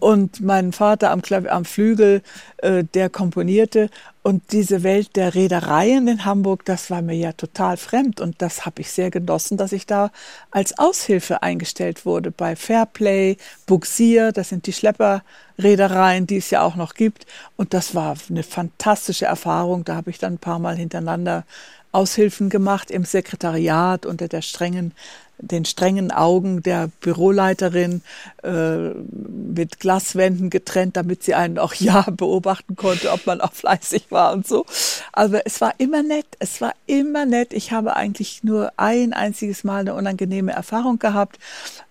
Und 0.00 0.40
mein 0.40 0.72
Vater 0.72 1.10
am, 1.10 1.22
Klavier, 1.22 1.52
am 1.52 1.64
Flügel, 1.64 2.22
äh, 2.58 2.84
der 2.84 3.10
komponierte 3.10 3.90
und 4.22 4.52
diese 4.52 4.82
Welt 4.82 5.16
der 5.16 5.34
Reedereien 5.34 6.08
in 6.08 6.24
Hamburg, 6.24 6.64
das 6.64 6.90
war 6.90 7.02
mir 7.02 7.16
ja 7.16 7.32
total 7.32 7.76
fremd 7.76 8.20
und 8.20 8.42
das 8.42 8.66
habe 8.66 8.82
ich 8.82 8.90
sehr 8.90 9.10
genossen, 9.10 9.56
dass 9.56 9.72
ich 9.72 9.86
da 9.86 10.10
als 10.50 10.78
Aushilfe 10.78 11.42
eingestellt 11.42 12.04
wurde 12.04 12.30
bei 12.30 12.56
Fairplay, 12.56 13.36
Buxier, 13.66 14.32
das 14.32 14.48
sind 14.48 14.66
die 14.66 14.72
Schlepperreedereien, 14.72 16.26
die 16.26 16.38
es 16.38 16.50
ja 16.50 16.62
auch 16.62 16.74
noch 16.74 16.94
gibt. 16.94 17.26
Und 17.56 17.74
das 17.74 17.94
war 17.94 18.16
eine 18.28 18.42
fantastische 18.42 19.26
Erfahrung. 19.26 19.84
Da 19.84 19.94
habe 19.94 20.10
ich 20.10 20.18
dann 20.18 20.34
ein 20.34 20.38
paar 20.38 20.58
Mal 20.58 20.76
hintereinander 20.76 21.44
Aushilfen 21.92 22.50
gemacht 22.50 22.90
im 22.90 23.04
Sekretariat 23.04 24.04
unter 24.04 24.28
der 24.28 24.42
strengen 24.42 24.92
den 25.38 25.64
strengen 25.64 26.10
Augen 26.10 26.62
der 26.62 26.90
Büroleiterin 27.00 28.02
äh, 28.42 28.90
mit 28.90 29.80
Glaswänden 29.80 30.50
getrennt, 30.50 30.96
damit 30.96 31.22
sie 31.22 31.34
einen 31.34 31.58
auch 31.58 31.74
ja 31.78 32.06
beobachten 32.10 32.76
konnte, 32.76 33.12
ob 33.12 33.26
man 33.26 33.40
auch 33.40 33.52
fleißig 33.52 34.10
war 34.10 34.32
und 34.32 34.46
so. 34.46 34.66
Aber 35.12 35.46
es 35.46 35.60
war 35.60 35.74
immer 35.78 36.02
nett, 36.02 36.26
es 36.38 36.60
war 36.60 36.74
immer 36.86 37.26
nett. 37.26 37.52
Ich 37.52 37.72
habe 37.72 37.96
eigentlich 37.96 38.44
nur 38.44 38.72
ein 38.76 39.12
einziges 39.12 39.64
Mal 39.64 39.80
eine 39.80 39.94
unangenehme 39.94 40.52
Erfahrung 40.52 40.98
gehabt. 40.98 41.38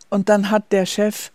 Und 0.09 0.29
dann 0.29 0.51
hat 0.51 0.71
der 0.71 0.85
Chef 0.85 1.31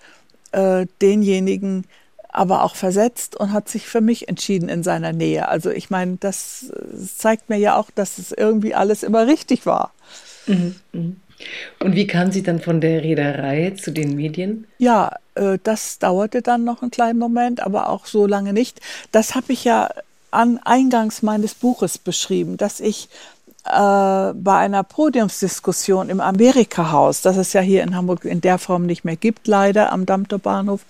äh, 0.53 0.87
denjenigen 1.01 1.85
aber 2.33 2.65
auch 2.65 2.77
versetzt 2.77 3.37
und 3.37 3.53
hat 3.53 3.69
sich 3.69 3.87
für 3.87 4.01
mich 4.01 4.29
entschieden 4.29 4.71
in 4.71 4.83
seiner 4.83 5.13
Nähe. 5.13 5.49
Also 5.49 5.71
ich 5.71 5.91
meine, 5.91 6.17
das 6.19 6.73
zeigt 7.19 7.51
mir 7.51 7.59
ja 7.59 7.77
auch, 7.77 7.91
dass 7.95 8.17
es 8.17 8.33
irgendwie 8.33 8.75
alles 8.75 9.03
immer 9.03 9.27
richtig 9.27 9.67
war. 9.67 9.93
Mhm. 10.47 10.77
Mhm. 10.93 11.21
Und 11.81 11.95
wie 11.95 12.07
kam 12.07 12.33
sie 12.33 12.43
dann 12.43 12.61
von 12.61 12.81
der 12.81 13.03
Reederei 13.03 13.71
zu 13.71 13.91
den 13.91 14.17
Medien? 14.17 14.67
Ja, 14.79 15.17
äh, 15.35 15.59
das 15.63 15.99
dauerte 15.99 16.43
dann 16.43 16.65
noch 16.65 16.83
einen 16.83 16.91
kleinen 16.91 17.19
Moment, 17.19 17.61
aber 17.61 17.89
auch 17.89 18.07
so 18.07 18.27
lange 18.27 18.53
nicht. 18.53 18.81
Das 19.11 19.35
habe 19.35 19.53
ich 19.53 19.65
ja 19.65 19.89
an 20.31 20.59
Eingangs 20.65 21.23
meines 21.23 21.55
Buches 21.55 21.99
beschrieben, 21.99 22.57
dass 22.57 22.81
ich 22.81 23.09
äh, 23.65 24.33
bei 24.35 24.57
einer 24.57 24.83
Podiumsdiskussion 24.83 26.11
im 26.11 26.21
Amerika-Haus, 26.21 27.23
das 27.23 27.37
es 27.37 27.53
ja 27.53 27.61
hier 27.61 27.83
in 27.83 27.95
Hamburg 27.95 28.25
in 28.25 28.41
der 28.41 28.59
Form 28.59 28.87
nicht 28.87 29.05
mehr 29.05 29.17
gibt, 29.17 29.47
leider 29.47 29.93
am 29.93 30.07
Dammtor 30.07 30.39
Bahnhof, 30.39 30.81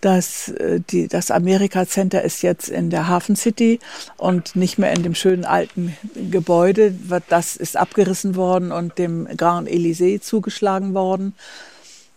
dass 0.00 0.48
äh, 0.48 0.80
die, 0.90 1.08
das 1.08 1.30
Amerika 1.30 1.86
Center 1.86 2.22
ist 2.22 2.42
jetzt 2.42 2.68
in 2.68 2.90
der 2.90 3.08
Hafen 3.08 3.36
City 3.36 3.80
und 4.16 4.56
nicht 4.56 4.78
mehr 4.78 4.92
in 4.92 5.02
dem 5.02 5.14
schönen 5.14 5.44
alten 5.44 5.96
Gebäude. 6.30 6.94
Das 7.28 7.56
ist 7.56 7.76
abgerissen 7.76 8.36
worden 8.36 8.72
und 8.72 8.98
dem 8.98 9.28
Grand 9.36 9.68
Elysée 9.68 10.20
zugeschlagen 10.20 10.94
worden. 10.94 11.34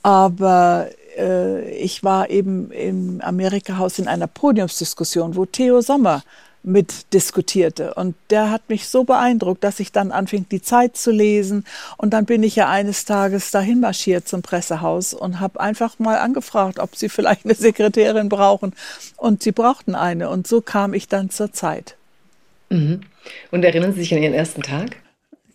Aber 0.03 0.89
äh, 1.17 1.69
ich 1.71 2.03
war 2.03 2.29
eben 2.29 2.71
im 2.71 3.21
Amerika 3.21 3.77
Haus 3.77 3.99
in 3.99 4.07
einer 4.07 4.27
Podiumsdiskussion, 4.27 5.35
wo 5.35 5.45
Theo 5.45 5.81
Sommer 5.81 6.23
mitdiskutierte. 6.63 7.93
Und 7.95 8.15
der 8.29 8.51
hat 8.51 8.69
mich 8.69 8.87
so 8.87 9.03
beeindruckt, 9.03 9.63
dass 9.63 9.79
ich 9.79 9.91
dann 9.91 10.11
anfing, 10.11 10.45
die 10.49 10.61
Zeit 10.61 10.95
zu 10.95 11.11
lesen. 11.11 11.65
Und 11.97 12.11
dann 12.11 12.25
bin 12.25 12.43
ich 12.43 12.55
ja 12.55 12.69
eines 12.69 13.05
Tages 13.05 13.51
dahin 13.51 13.79
marschiert 13.79 14.27
zum 14.27 14.41
Pressehaus 14.41 15.13
und 15.13 15.39
habe 15.39 15.59
einfach 15.59 15.99
mal 15.99 16.17
angefragt, 16.17 16.79
ob 16.79 16.95
sie 16.95 17.09
vielleicht 17.09 17.45
eine 17.45 17.55
Sekretärin 17.55 18.29
brauchen. 18.29 18.73
Und 19.17 19.43
sie 19.43 19.51
brauchten 19.51 19.95
eine. 19.95 20.29
Und 20.29 20.47
so 20.47 20.61
kam 20.61 20.93
ich 20.93 21.07
dann 21.07 21.29
zur 21.29 21.51
Zeit. 21.51 21.95
Mhm. 22.69 23.01
Und 23.51 23.63
erinnern 23.63 23.93
Sie 23.93 23.99
sich 23.99 24.13
an 24.13 24.23
Ihren 24.23 24.33
ersten 24.33 24.61
Tag? 24.61 24.97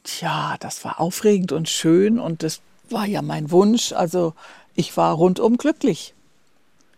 Tja, 0.04 0.56
das 0.60 0.84
war 0.84 1.00
aufregend 1.00 1.52
und 1.52 1.68
schön 1.68 2.20
und 2.20 2.42
das 2.42 2.60
war 2.90 3.06
ja 3.06 3.22
mein 3.22 3.50
Wunsch. 3.50 3.92
Also 3.92 4.34
ich 4.74 4.96
war 4.96 5.14
rundum 5.14 5.56
glücklich. 5.56 6.14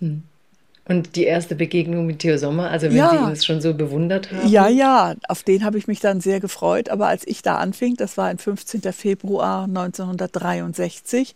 Mhm. 0.01 0.25
Und 0.89 1.17
die 1.17 1.25
erste 1.25 1.55
Begegnung 1.55 2.07
mit 2.07 2.21
Theo 2.21 2.39
Sommer, 2.39 2.71
also 2.71 2.87
wenn 2.87 2.97
ja. 2.97 3.11
Sie 3.11 3.17
ihn 3.17 3.45
schon 3.45 3.61
so 3.61 3.75
bewundert 3.75 4.33
haben? 4.33 4.49
Ja, 4.49 4.69
ja, 4.69 5.15
auf 5.29 5.43
den 5.43 5.63
habe 5.63 5.77
ich 5.77 5.87
mich 5.87 6.01
dann 6.01 6.23
sehr 6.23 6.41
gefreut. 6.41 6.89
Aber 6.89 7.09
als 7.09 7.27
ich 7.27 7.43
da 7.43 7.57
anfing, 7.57 7.97
das 7.97 8.17
war 8.17 8.27
ein 8.27 8.39
15. 8.39 8.81
Februar 8.93 9.65
1963, 9.65 11.35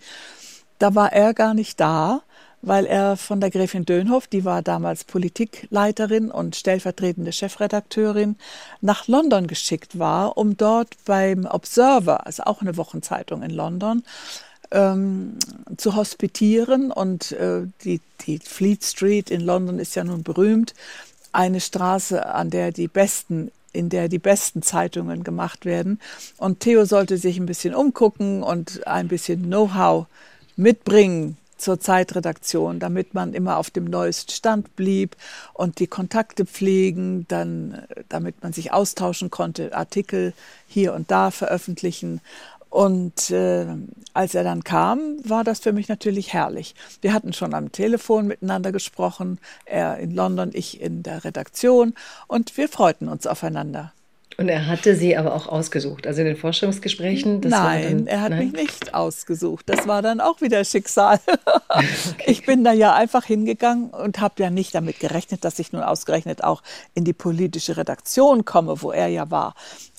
da 0.79 0.95
war 0.95 1.13
er 1.13 1.35
gar 1.35 1.53
nicht 1.53 1.79
da, 1.79 2.23
weil 2.63 2.87
er 2.87 3.17
von 3.17 3.41
der 3.41 3.51
Gräfin 3.51 3.85
Dönhoff, 3.85 4.27
die 4.27 4.45
war 4.45 4.63
damals 4.63 5.05
Politikleiterin 5.05 6.31
und 6.31 6.57
stellvertretende 6.57 7.33
Chefredakteurin, 7.33 8.37
nach 8.81 9.09
London 9.09 9.49
geschickt 9.49 9.99
war, 9.99 10.39
um 10.39 10.57
dort 10.57 10.97
beim 11.05 11.45
Observer, 11.45 12.27
also 12.27 12.45
auch 12.45 12.63
eine 12.63 12.77
Wochenzeitung 12.77 13.43
in 13.43 13.51
London, 13.51 14.03
ähm, 14.73 15.39
zu 15.77 15.95
hospitieren. 15.95 16.91
Und 16.91 17.33
äh, 17.33 17.63
die, 17.85 18.01
die 18.27 18.39
Fleet 18.39 18.85
Street 18.85 19.31
in 19.31 19.41
London 19.41 19.79
ist 19.79 19.95
ja 19.95 20.05
nun 20.05 20.23
berühmt. 20.23 20.75
Eine 21.33 21.61
Straße, 21.61 22.27
an 22.27 22.51
der 22.51 22.73
die 22.73 22.89
besten 22.89 23.51
in 23.75 23.89
der 23.89 24.09
die 24.09 24.19
besten 24.19 24.61
Zeitungen 24.61 25.25
gemacht 25.25 25.65
werden. 25.65 25.99
Und 26.37 26.61
Theo 26.61 26.85
sollte 26.85 27.17
sich 27.17 27.39
ein 27.39 27.47
bisschen 27.47 27.75
umgucken 27.75 28.43
und 28.43 28.87
ein 28.87 29.09
bisschen 29.09 29.45
Know-how 29.45 30.07
mitbringen 30.57 31.39
zur 31.63 31.79
Zeitredaktion, 31.79 32.81
damit 32.81 33.15
man 33.15 33.35
immer 33.35 33.57
auf 33.57 33.71
dem 33.71 33.85
neuesten 33.85 34.33
Stand 34.33 34.75
blieb 34.75 35.17
und 35.55 35.79
die 35.79 35.87
Kontakte 35.87 36.45
pflegen, 36.45 37.25
dann, 37.29 37.83
damit 38.09 38.43
man 38.43 38.53
sich 38.53 38.73
austauschen 38.73 39.31
konnte, 39.31 39.75
Artikel 39.75 40.35
hier 40.67 40.93
und 40.93 41.11
da 41.11 41.31
veröffentlichen. 41.31 42.21
Und 42.73 43.31
äh, 43.31 43.67
als 44.15 44.35
er 44.35 44.45
dann 44.45 44.65
kam, 44.65 45.19
war 45.25 45.45
das 45.45 45.61
für 45.61 45.75
mich 45.75 45.91
natürlich 45.91 46.33
herrlich. 46.33 46.75
Wir 47.03 47.13
hatten 47.13 47.35
schon 47.35 47.53
am 47.53 47.71
Telefon 47.71 48.27
miteinander 48.27 48.73
gesprochen, 48.73 49.39
er 49.67 49.99
in 49.99 50.15
London, 50.15 50.53
ich 50.55 50.81
in 50.81 51.03
der 51.03 51.23
Redaktion, 51.23 51.93
und 52.29 52.57
wir 52.57 52.71
freuten 52.71 53.09
uns 53.11 53.27
aufeinander. 53.27 53.93
Und 54.39 54.49
er 54.49 54.67
hatte 54.69 54.97
Sie 54.97 55.15
aber 55.19 55.35
auch 55.35 55.49
ausgesucht, 55.49 56.07
also 56.07 56.23
in 56.23 56.29
den 56.29 56.37
Forschungsgesprächen? 56.39 57.41
nein, 57.41 57.99
dann, 57.99 58.07
er 58.07 58.21
hat 58.23 58.31
nein? 58.31 58.51
mich 58.51 58.53
nicht 58.55 58.95
ausgesucht. 58.95 59.69
Das 59.69 59.87
war 59.87 60.01
dann 60.01 60.23
auch 60.23 60.41
wieder 60.41 60.65
Schicksal. 60.65 61.21
okay. 61.69 61.87
Ich 62.25 62.47
bin 62.47 62.65
da 62.65 62.73
ja 62.73 62.95
einfach 62.95 63.25
hingegangen 63.25 63.91
und 63.91 64.19
habe 64.21 64.43
ja 64.43 64.49
nicht 64.49 64.75
damit 64.75 64.99
gerechnet, 64.99 65.45
dass 65.45 65.59
ich 65.59 65.73
nun 65.73 65.83
ausgerechnet 65.83 66.43
auch 66.43 66.63
in 66.95 67.05
die 67.05 67.13
politische 67.13 67.77
Redaktion 67.77 68.47
komme, 68.47 68.81
wo 68.81 68.93
er 68.93 69.09
ja 69.09 69.31
war. 69.31 69.55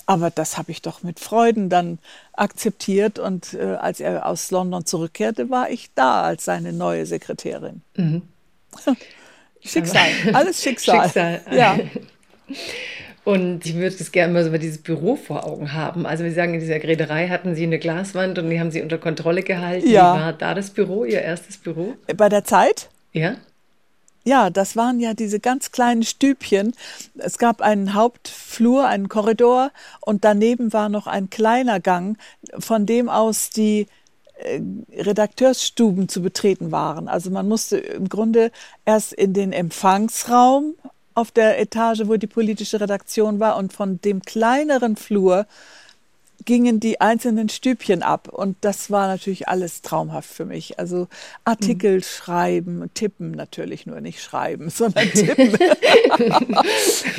Aber 0.06 0.30
das 0.30 0.58
habe 0.58 0.70
ich 0.70 0.82
doch 0.82 1.02
mit 1.02 1.20
Freuden 1.20 1.68
dann 1.68 1.98
akzeptiert. 2.32 3.18
Und 3.18 3.54
äh, 3.54 3.76
als 3.76 4.00
er 4.00 4.26
aus 4.26 4.50
London 4.50 4.84
zurückkehrte, 4.84 5.50
war 5.50 5.70
ich 5.70 5.90
da 5.94 6.22
als 6.22 6.44
seine 6.44 6.72
neue 6.72 7.06
Sekretärin. 7.06 7.82
Mhm. 7.96 8.22
Schicksal, 9.64 10.08
alles 10.32 10.62
Schicksal. 10.62 11.02
Schicksal. 11.04 11.40
Ja. 11.50 11.78
Und 13.24 13.64
ich 13.64 13.74
würde 13.74 13.96
es 13.98 14.12
gerne 14.12 14.34
mal 14.34 14.44
so 14.44 14.54
dieses 14.58 14.82
Büro 14.82 15.16
vor 15.16 15.46
Augen 15.46 15.72
haben. 15.72 16.04
Also 16.04 16.24
wir 16.24 16.32
sagen, 16.32 16.52
in 16.52 16.60
dieser 16.60 16.74
Reederei 16.74 17.28
hatten 17.28 17.54
Sie 17.54 17.62
eine 17.62 17.78
Glaswand 17.78 18.38
und 18.38 18.50
die 18.50 18.60
haben 18.60 18.70
Sie 18.70 18.82
unter 18.82 18.98
Kontrolle 18.98 19.42
gehalten. 19.42 19.88
Ja. 19.88 20.14
Wie 20.14 20.20
war 20.20 20.32
da 20.34 20.52
das 20.52 20.68
Büro, 20.68 21.06
Ihr 21.06 21.22
erstes 21.22 21.56
Büro? 21.56 21.94
Bei 22.18 22.28
der 22.28 22.44
Zeit? 22.44 22.90
Ja. 23.12 23.36
Ja, 24.26 24.48
das 24.48 24.74
waren 24.74 25.00
ja 25.00 25.12
diese 25.12 25.38
ganz 25.38 25.70
kleinen 25.70 26.02
Stübchen. 26.02 26.72
Es 27.16 27.36
gab 27.36 27.60
einen 27.60 27.92
Hauptflur, 27.92 28.86
einen 28.86 29.08
Korridor 29.10 29.70
und 30.00 30.24
daneben 30.24 30.72
war 30.72 30.88
noch 30.88 31.06
ein 31.06 31.28
kleiner 31.28 31.78
Gang, 31.78 32.16
von 32.58 32.86
dem 32.86 33.10
aus 33.10 33.50
die 33.50 33.86
äh, 34.38 34.60
Redakteursstuben 34.96 36.08
zu 36.08 36.22
betreten 36.22 36.72
waren. 36.72 37.06
Also 37.06 37.30
man 37.30 37.46
musste 37.48 37.76
im 37.76 38.08
Grunde 38.08 38.50
erst 38.86 39.12
in 39.12 39.34
den 39.34 39.52
Empfangsraum 39.52 40.74
auf 41.14 41.30
der 41.30 41.60
Etage, 41.60 42.02
wo 42.06 42.16
die 42.16 42.26
politische 42.26 42.80
Redaktion 42.80 43.40
war 43.40 43.56
und 43.58 43.74
von 43.74 44.00
dem 44.00 44.22
kleineren 44.22 44.96
Flur 44.96 45.46
gingen 46.44 46.80
die 46.80 47.00
einzelnen 47.00 47.48
Stübchen 47.48 48.02
ab 48.02 48.28
und 48.28 48.56
das 48.60 48.90
war 48.90 49.06
natürlich 49.06 49.48
alles 49.48 49.82
traumhaft 49.82 50.28
für 50.28 50.44
mich. 50.44 50.78
Also 50.78 51.08
Artikel 51.44 51.96
mhm. 51.96 52.02
schreiben, 52.02 52.90
tippen 52.94 53.30
natürlich 53.30 53.86
nur 53.86 54.00
nicht 54.00 54.22
schreiben, 54.22 54.70
sondern 54.74 55.08
tippen 55.10 55.56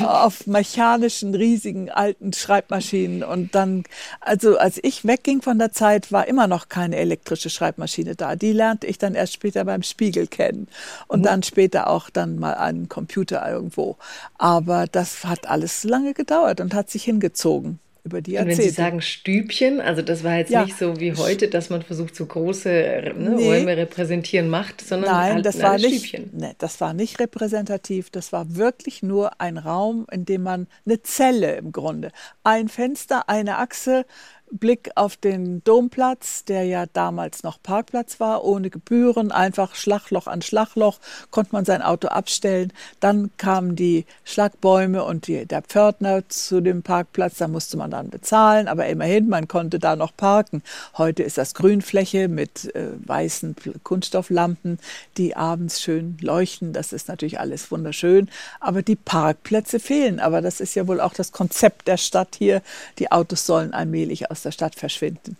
auf 0.06 0.46
mechanischen 0.46 1.34
riesigen 1.34 1.90
alten 1.90 2.32
Schreibmaschinen 2.32 3.22
und 3.22 3.54
dann 3.54 3.84
also 4.20 4.58
als 4.58 4.78
ich 4.82 5.04
wegging 5.04 5.42
von 5.42 5.58
der 5.58 5.72
Zeit 5.72 6.12
war 6.12 6.28
immer 6.28 6.46
noch 6.46 6.68
keine 6.68 6.96
elektrische 6.96 7.50
Schreibmaschine 7.50 8.14
da. 8.14 8.36
Die 8.36 8.52
lernte 8.52 8.86
ich 8.86 8.98
dann 8.98 9.14
erst 9.14 9.34
später 9.34 9.64
beim 9.64 9.82
Spiegel 9.82 10.26
kennen 10.26 10.68
und 11.08 11.20
mhm. 11.20 11.24
dann 11.24 11.42
später 11.42 11.88
auch 11.88 12.10
dann 12.10 12.38
mal 12.38 12.54
einen 12.54 12.88
Computer 12.88 13.48
irgendwo. 13.48 13.96
Aber 14.38 14.86
das 14.86 15.24
hat 15.24 15.48
alles 15.48 15.84
lange 15.84 16.14
gedauert 16.14 16.60
und 16.60 16.74
hat 16.74 16.90
sich 16.90 17.04
hingezogen 17.04 17.80
über 18.06 18.22
die 18.22 18.32
Jahrzehnte. 18.32 18.54
Und 18.54 18.58
wenn 18.58 18.70
Sie 18.70 18.74
sagen 18.74 19.02
Stübchen, 19.02 19.80
also 19.80 20.00
das 20.00 20.24
war 20.24 20.36
jetzt 20.36 20.50
ja. 20.50 20.64
nicht 20.64 20.78
so 20.78 20.98
wie 21.00 21.12
heute, 21.12 21.48
dass 21.48 21.68
man 21.68 21.82
versucht, 21.82 22.14
so 22.16 22.24
große 22.24 23.12
ne, 23.18 23.30
nee. 23.30 23.48
Räume 23.48 23.76
repräsentieren 23.76 24.48
macht, 24.48 24.80
sondern 24.80 25.10
Nein, 25.10 25.34
halt 25.34 25.46
das 25.46 25.60
war 25.60 25.76
nicht, 25.76 26.06
Stübchen. 26.06 26.30
Nee, 26.32 26.52
das 26.58 26.80
war 26.80 26.94
nicht 26.94 27.20
repräsentativ. 27.20 28.10
Das 28.10 28.32
war 28.32 28.56
wirklich 28.56 29.02
nur 29.02 29.40
ein 29.40 29.58
Raum, 29.58 30.06
in 30.10 30.24
dem 30.24 30.44
man 30.44 30.68
eine 30.86 31.02
Zelle 31.02 31.56
im 31.56 31.72
Grunde, 31.72 32.12
ein 32.44 32.68
Fenster, 32.68 33.28
eine 33.28 33.58
Achse, 33.58 34.06
Blick 34.50 34.90
auf 34.94 35.16
den 35.16 35.62
Domplatz, 35.64 36.44
der 36.44 36.64
ja 36.64 36.86
damals 36.86 37.42
noch 37.42 37.62
Parkplatz 37.62 38.20
war, 38.20 38.44
ohne 38.44 38.70
Gebühren, 38.70 39.32
einfach 39.32 39.74
Schlagloch 39.74 40.26
an 40.26 40.42
Schlagloch, 40.42 40.98
konnte 41.30 41.52
man 41.52 41.64
sein 41.64 41.82
Auto 41.82 42.08
abstellen. 42.08 42.72
Dann 43.00 43.30
kamen 43.36 43.76
die 43.76 44.06
Schlagbäume 44.24 45.04
und 45.04 45.26
die, 45.26 45.46
der 45.46 45.62
Pförtner 45.62 46.28
zu 46.28 46.60
dem 46.60 46.82
Parkplatz, 46.82 47.38
da 47.38 47.48
musste 47.48 47.76
man 47.76 47.90
dann 47.90 48.10
bezahlen, 48.10 48.68
aber 48.68 48.86
immerhin, 48.86 49.28
man 49.28 49.48
konnte 49.48 49.78
da 49.78 49.96
noch 49.96 50.16
parken. 50.16 50.62
Heute 50.96 51.22
ist 51.22 51.38
das 51.38 51.54
Grünfläche 51.54 52.28
mit 52.28 52.74
äh, 52.74 52.88
weißen 53.04 53.56
Kunststofflampen, 53.82 54.78
die 55.16 55.36
abends 55.36 55.82
schön 55.82 56.16
leuchten. 56.20 56.72
Das 56.72 56.92
ist 56.92 57.08
natürlich 57.08 57.40
alles 57.40 57.70
wunderschön, 57.70 58.28
aber 58.60 58.82
die 58.82 58.96
Parkplätze 58.96 59.80
fehlen. 59.80 60.20
Aber 60.20 60.40
das 60.40 60.60
ist 60.60 60.74
ja 60.74 60.86
wohl 60.86 61.00
auch 61.00 61.14
das 61.14 61.32
Konzept 61.32 61.88
der 61.88 61.96
Stadt 61.96 62.36
hier. 62.38 62.62
Die 62.98 63.10
Autos 63.10 63.46
sollen 63.46 63.72
allmählich 63.74 64.30
aus 64.30 64.35
der 64.42 64.52
Stadt 64.52 64.74
verschwinden. 64.74 65.36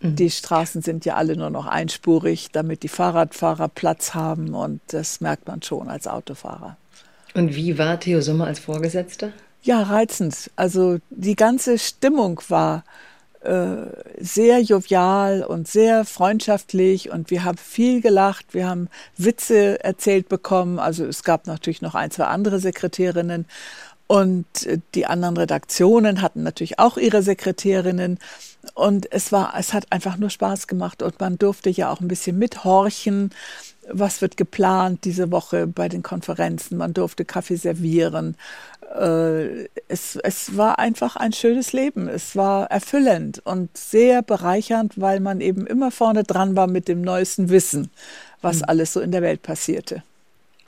Mhm. 0.00 0.16
Die 0.16 0.30
Straßen 0.30 0.82
sind 0.82 1.04
ja 1.04 1.14
alle 1.14 1.36
nur 1.36 1.50
noch 1.50 1.66
einspurig, 1.66 2.48
damit 2.52 2.82
die 2.82 2.88
Fahrradfahrer 2.88 3.68
Platz 3.68 4.14
haben 4.14 4.54
und 4.54 4.80
das 4.88 5.20
merkt 5.20 5.46
man 5.48 5.62
schon 5.62 5.88
als 5.88 6.06
Autofahrer. 6.06 6.76
Und 7.34 7.54
wie 7.54 7.78
war 7.78 8.00
Theo 8.00 8.20
Sommer 8.20 8.46
als 8.46 8.58
Vorgesetzter? 8.58 9.32
Ja, 9.62 9.82
reizend. 9.82 10.50
Also 10.56 10.98
die 11.10 11.36
ganze 11.36 11.78
Stimmung 11.78 12.40
war 12.48 12.84
äh, 13.46 13.76
sehr 14.18 14.60
jovial 14.60 15.44
und 15.44 15.68
sehr 15.68 16.04
freundschaftlich 16.04 17.10
und 17.10 17.30
wir 17.30 17.44
haben 17.44 17.58
viel 17.58 18.00
gelacht, 18.00 18.46
wir 18.54 18.66
haben 18.66 18.88
Witze 19.16 19.84
erzählt 19.84 20.28
bekommen. 20.28 20.78
Also 20.78 21.04
es 21.04 21.22
gab 21.22 21.46
natürlich 21.46 21.82
noch 21.82 21.94
ein, 21.94 22.10
zwei 22.10 22.24
andere 22.24 22.58
Sekretärinnen 22.58 23.46
und 24.06 24.66
äh, 24.66 24.78
die 24.94 25.06
anderen 25.06 25.36
Redaktionen 25.36 26.22
hatten 26.22 26.42
natürlich 26.42 26.78
auch 26.78 26.96
ihre 26.96 27.22
Sekretärinnen. 27.22 28.18
Und 28.74 29.10
es 29.12 29.32
war, 29.32 29.54
es 29.58 29.72
hat 29.72 29.92
einfach 29.92 30.16
nur 30.16 30.30
Spaß 30.30 30.66
gemacht 30.66 31.02
und 31.02 31.20
man 31.20 31.38
durfte 31.38 31.70
ja 31.70 31.90
auch 31.90 32.00
ein 32.00 32.08
bisschen 32.08 32.38
mithorchen. 32.38 33.30
Was 33.88 34.20
wird 34.20 34.36
geplant 34.36 35.04
diese 35.04 35.30
Woche 35.30 35.68
bei 35.68 35.88
den 35.88 36.02
Konferenzen? 36.02 36.76
Man 36.76 36.92
durfte 36.92 37.24
Kaffee 37.24 37.56
servieren. 37.56 38.36
Äh, 38.98 39.68
es, 39.86 40.16
es 40.16 40.56
war 40.56 40.80
einfach 40.80 41.14
ein 41.16 41.32
schönes 41.32 41.72
Leben. 41.72 42.08
Es 42.08 42.34
war 42.34 42.70
erfüllend 42.70 43.40
und 43.44 43.76
sehr 43.76 44.22
bereichernd, 44.22 45.00
weil 45.00 45.20
man 45.20 45.40
eben 45.40 45.66
immer 45.66 45.92
vorne 45.92 46.24
dran 46.24 46.56
war 46.56 46.66
mit 46.66 46.88
dem 46.88 47.02
neuesten 47.02 47.48
Wissen, 47.48 47.90
was 48.42 48.58
mhm. 48.58 48.64
alles 48.66 48.92
so 48.92 49.00
in 49.00 49.12
der 49.12 49.22
Welt 49.22 49.42
passierte. 49.42 50.02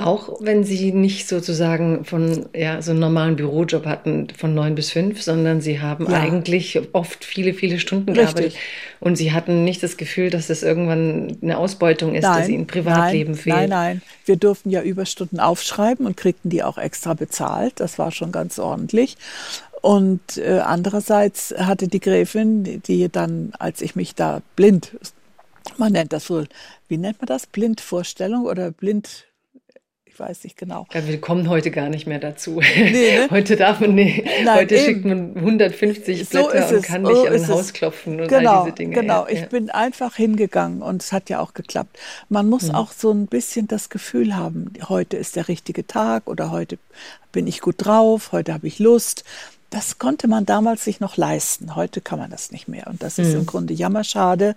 Auch 0.00 0.38
wenn 0.40 0.62
Sie 0.62 0.92
nicht 0.92 1.26
sozusagen 1.26 2.04
von 2.04 2.48
ja, 2.54 2.80
so 2.80 2.92
einen 2.92 3.00
normalen 3.00 3.34
Bürojob 3.34 3.84
hatten 3.84 4.28
von 4.30 4.54
neun 4.54 4.76
bis 4.76 4.90
fünf, 4.92 5.20
sondern 5.20 5.60
Sie 5.60 5.80
haben 5.80 6.08
ja. 6.08 6.20
eigentlich 6.20 6.80
oft 6.92 7.24
viele, 7.24 7.52
viele 7.52 7.80
Stunden 7.80 8.10
Richtig. 8.10 8.34
gearbeitet. 8.34 8.58
Und 9.00 9.16
Sie 9.16 9.32
hatten 9.32 9.64
nicht 9.64 9.82
das 9.82 9.96
Gefühl, 9.96 10.30
dass 10.30 10.46
das 10.46 10.62
irgendwann 10.62 11.38
eine 11.42 11.58
Ausbeutung 11.58 12.14
ist, 12.14 12.22
nein, 12.22 12.38
dass 12.38 12.48
Ihnen 12.48 12.68
Privatleben 12.68 13.32
nein, 13.32 13.40
fehlt. 13.40 13.56
Nein, 13.56 13.68
nein. 13.68 14.02
Wir 14.24 14.36
durften 14.36 14.70
ja 14.70 14.82
Überstunden 14.82 15.40
aufschreiben 15.40 16.06
und 16.06 16.16
kriegten 16.16 16.48
die 16.48 16.62
auch 16.62 16.78
extra 16.78 17.14
bezahlt. 17.14 17.72
Das 17.80 17.98
war 17.98 18.12
schon 18.12 18.30
ganz 18.30 18.60
ordentlich. 18.60 19.16
Und 19.82 20.36
äh, 20.36 20.60
andererseits 20.60 21.52
hatte 21.58 21.88
die 21.88 22.00
Gräfin, 22.00 22.82
die 22.82 23.08
dann, 23.10 23.50
als 23.58 23.80
ich 23.80 23.96
mich 23.96 24.14
da 24.14 24.42
blind, 24.54 24.92
man 25.76 25.90
nennt 25.90 26.12
das 26.12 26.30
wohl, 26.30 26.46
wie 26.86 26.98
nennt 26.98 27.20
man 27.20 27.26
das? 27.26 27.46
Blindvorstellung 27.46 28.44
oder 28.44 28.70
blind 28.70 29.24
weiß 30.18 30.44
nicht 30.44 30.56
genau. 30.56 30.86
Ja, 30.92 31.06
wir 31.06 31.20
kommen 31.20 31.48
heute 31.48 31.70
gar 31.70 31.88
nicht 31.88 32.06
mehr 32.06 32.18
dazu. 32.18 32.60
Nee, 32.60 33.18
ne? 33.18 33.28
Heute 33.30 33.56
darf 33.56 33.80
man, 33.80 33.94
nee, 33.94 34.24
Nein, 34.44 34.60
heute 34.60 34.74
eben. 34.76 34.84
schickt 34.84 35.04
man 35.04 35.36
150 35.36 36.28
Blätter 36.28 36.68
so 36.68 36.76
und 36.76 36.82
kann 36.82 37.02
nicht 37.02 37.14
so 37.14 37.26
an 37.26 37.32
ein 37.32 37.48
Haus 37.48 37.72
klopfen 37.72 38.20
und 38.20 38.28
genau, 38.28 38.60
all 38.60 38.64
diese 38.64 38.76
Dinge. 38.76 38.94
Genau, 38.94 39.26
ja. 39.26 39.32
ich 39.32 39.48
bin 39.48 39.70
einfach 39.70 40.16
hingegangen 40.16 40.82
und 40.82 41.02
es 41.02 41.12
hat 41.12 41.30
ja 41.30 41.40
auch 41.40 41.54
geklappt. 41.54 41.98
Man 42.28 42.48
muss 42.48 42.68
hm. 42.68 42.74
auch 42.74 42.92
so 42.92 43.12
ein 43.12 43.26
bisschen 43.26 43.68
das 43.68 43.88
Gefühl 43.88 44.36
haben, 44.36 44.72
heute 44.88 45.16
ist 45.16 45.36
der 45.36 45.48
richtige 45.48 45.86
Tag 45.86 46.28
oder 46.28 46.50
heute 46.50 46.78
bin 47.32 47.46
ich 47.46 47.60
gut 47.60 47.76
drauf, 47.78 48.32
heute 48.32 48.52
habe 48.54 48.66
ich 48.66 48.78
Lust. 48.78 49.24
Das 49.70 49.98
konnte 49.98 50.28
man 50.28 50.46
damals 50.46 50.84
sich 50.84 50.98
noch 51.00 51.16
leisten. 51.16 51.76
Heute 51.76 52.00
kann 52.00 52.18
man 52.18 52.30
das 52.30 52.52
nicht 52.52 52.68
mehr. 52.68 52.86
Und 52.86 53.02
das 53.02 53.18
ist 53.18 53.32
hm. 53.32 53.40
im 53.40 53.46
Grunde 53.46 53.74
jammerschade. 53.74 54.56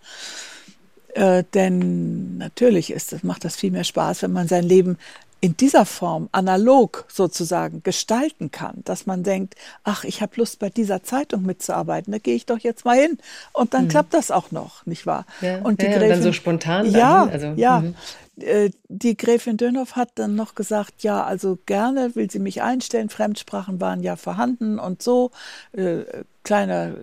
Äh, 1.14 1.44
denn 1.54 2.38
natürlich 2.38 2.92
ist, 2.92 3.12
das, 3.12 3.24
macht 3.24 3.44
das 3.44 3.56
viel 3.56 3.72
mehr 3.72 3.84
Spaß, 3.84 4.24
wenn 4.24 4.32
man 4.32 4.48
sein 4.48 4.64
Leben 4.64 4.98
in 5.44 5.58
dieser 5.58 5.86
Form 5.86 6.30
analog 6.32 7.06
sozusagen 7.08 7.82
gestalten 7.82 8.52
kann, 8.52 8.82
dass 8.86 9.08
man 9.08 9.24
denkt, 9.24 9.56
ach, 9.84 10.04
ich 10.04 10.22
habe 10.22 10.34
Lust 10.36 10.60
bei 10.60 10.70
dieser 10.70 11.04
Zeitung 11.04 11.42
mitzuarbeiten, 11.42 12.12
da 12.14 12.20
gehe 12.20 12.36
ich 12.36 12.46
doch 12.46 12.60
jetzt 12.60 12.86
mal 12.86 12.96
hin 12.96 13.18
und 13.52 13.74
dann 13.74 13.86
mhm. 13.86 13.90
klappt 13.90 14.14
das 14.14 14.30
auch 14.30 14.52
noch, 14.52 14.86
nicht 14.86 15.08
wahr? 15.08 15.26
Ja, 15.42 15.58
und 15.64 15.82
die 15.82 15.88
ja, 15.88 15.94
Gräfin, 15.94 16.10
dann 16.10 16.24
so 16.24 16.32
spontan. 16.32 16.92
Ja, 16.92 17.26
also, 17.26 17.54
ja. 17.56 17.80
Mhm. 17.80 17.96
Äh, 18.38 18.70
die 18.88 19.18
Gräfin 19.18 19.58
Dönhoff 19.58 19.96
hat 19.96 20.12
dann 20.16 20.36
noch 20.36 20.54
gesagt, 20.54 21.02
ja, 21.04 21.24
also 21.24 21.58
gerne 21.66 22.16
will 22.16 22.30
sie 22.30 22.40
mich 22.40 22.62
einstellen. 22.62 23.10
Fremdsprachen 23.10 23.82
waren 23.82 24.04
ja 24.04 24.16
vorhanden 24.16 24.78
und 24.78 25.02
so. 25.02 25.32
Äh, 25.74 26.04
kleiner 26.44 26.94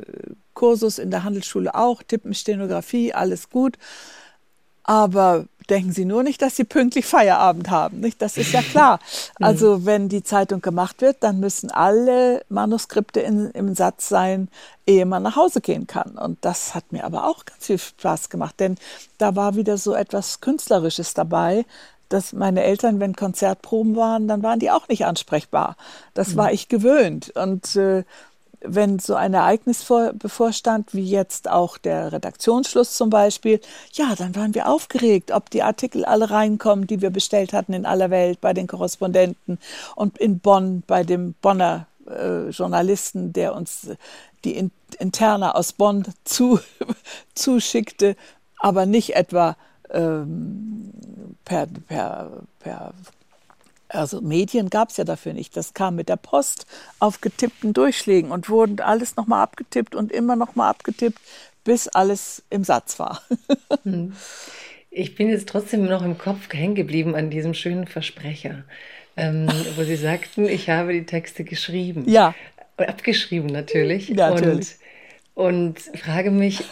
Kursus 0.54 0.98
in 0.98 1.10
der 1.10 1.24
Handelsschule 1.24 1.74
auch, 1.74 2.02
Tippenstenografie, 2.02 3.12
alles 3.12 3.50
gut. 3.50 3.78
Aber 4.84 5.46
denken 5.68 5.92
Sie 5.92 6.04
nur 6.04 6.22
nicht, 6.22 6.42
dass 6.42 6.56
Sie 6.56 6.64
pünktlich 6.64 7.06
Feierabend 7.06 7.70
haben. 7.70 8.00
Nicht? 8.00 8.20
Das 8.22 8.36
ist 8.36 8.52
ja 8.52 8.62
klar. 8.62 9.00
Also 9.40 9.84
wenn 9.86 10.08
die 10.08 10.22
Zeitung 10.22 10.60
gemacht 10.60 11.00
wird, 11.00 11.18
dann 11.20 11.38
müssen 11.40 11.70
alle 11.70 12.42
Manuskripte 12.48 13.20
in, 13.20 13.50
im 13.50 13.74
Satz 13.74 14.08
sein, 14.08 14.48
ehe 14.86 15.06
man 15.06 15.22
nach 15.22 15.36
Hause 15.36 15.60
gehen 15.60 15.86
kann. 15.86 16.18
Und 16.18 16.38
das 16.44 16.74
hat 16.74 16.92
mir 16.92 17.04
aber 17.04 17.26
auch 17.26 17.44
ganz 17.44 17.66
viel 17.66 17.78
Spaß 17.78 18.30
gemacht, 18.30 18.58
denn 18.58 18.76
da 19.18 19.36
war 19.36 19.54
wieder 19.54 19.76
so 19.78 19.94
etwas 19.94 20.40
Künstlerisches 20.40 21.14
dabei, 21.14 21.64
dass 22.08 22.32
meine 22.32 22.62
Eltern, 22.62 23.00
wenn 23.00 23.14
Konzertproben 23.14 23.96
waren, 23.96 24.28
dann 24.28 24.42
waren 24.42 24.58
die 24.58 24.70
auch 24.70 24.88
nicht 24.88 25.04
ansprechbar. 25.04 25.76
Das 26.14 26.36
war 26.36 26.52
ich 26.52 26.68
gewöhnt. 26.68 27.30
Und 27.36 27.76
äh, 27.76 28.04
wenn 28.60 28.98
so 28.98 29.14
ein 29.14 29.34
Ereignis 29.34 29.82
vor, 29.82 30.12
bevorstand, 30.12 30.94
wie 30.94 31.04
jetzt 31.04 31.48
auch 31.48 31.78
der 31.78 32.12
Redaktionsschluss 32.12 32.94
zum 32.94 33.10
Beispiel, 33.10 33.60
ja, 33.92 34.14
dann 34.16 34.34
waren 34.34 34.54
wir 34.54 34.68
aufgeregt, 34.68 35.30
ob 35.32 35.50
die 35.50 35.62
Artikel 35.62 36.04
alle 36.04 36.30
reinkommen, 36.30 36.86
die 36.86 37.00
wir 37.00 37.10
bestellt 37.10 37.52
hatten 37.52 37.72
in 37.72 37.86
aller 37.86 38.10
Welt 38.10 38.40
bei 38.40 38.52
den 38.52 38.66
Korrespondenten 38.66 39.58
und 39.94 40.18
in 40.18 40.40
Bonn 40.40 40.82
bei 40.86 41.04
dem 41.04 41.34
Bonner 41.40 41.86
äh, 42.08 42.48
Journalisten, 42.50 43.32
der 43.32 43.54
uns 43.54 43.88
die 44.44 44.56
in, 44.56 44.70
Interne 44.98 45.54
aus 45.54 45.72
Bonn 45.72 46.04
zu, 46.24 46.60
zuschickte, 47.34 48.16
aber 48.58 48.86
nicht 48.86 49.14
etwa 49.14 49.56
ähm, 49.90 50.92
per, 51.44 51.66
per, 51.86 52.30
per 52.58 52.92
also 53.88 54.20
Medien 54.20 54.70
gab 54.70 54.90
es 54.90 54.96
ja 54.96 55.04
dafür 55.04 55.32
nicht. 55.32 55.56
Das 55.56 55.74
kam 55.74 55.96
mit 55.96 56.08
der 56.08 56.16
Post 56.16 56.66
auf 56.98 57.20
getippten 57.20 57.72
Durchschlägen 57.72 58.30
und 58.30 58.48
wurden 58.48 58.80
alles 58.80 59.16
nochmal 59.16 59.42
abgetippt 59.42 59.94
und 59.94 60.12
immer 60.12 60.36
nochmal 60.36 60.70
abgetippt, 60.70 61.20
bis 61.64 61.88
alles 61.88 62.42
im 62.50 62.64
Satz 62.64 62.98
war. 62.98 63.22
Hm. 63.84 64.14
Ich 64.90 65.14
bin 65.14 65.28
jetzt 65.28 65.48
trotzdem 65.48 65.84
noch 65.84 66.02
im 66.02 66.16
Kopf 66.16 66.52
hängen 66.52 66.74
geblieben 66.74 67.14
an 67.14 67.30
diesem 67.30 67.52
schönen 67.52 67.86
Versprecher, 67.86 68.64
ähm, 69.16 69.46
wo 69.76 69.84
Sie 69.84 69.96
sagten, 69.96 70.46
ich 70.46 70.70
habe 70.70 70.92
die 70.92 71.04
Texte 71.04 71.44
geschrieben. 71.44 72.04
Ja. 72.08 72.34
Abgeschrieben 72.78 73.48
natürlich. 73.48 74.08
Ja, 74.08 74.30
natürlich. 74.30 74.54
Und 74.54 74.87
und 75.38 75.78
frage 75.94 76.32
mich, 76.32 76.64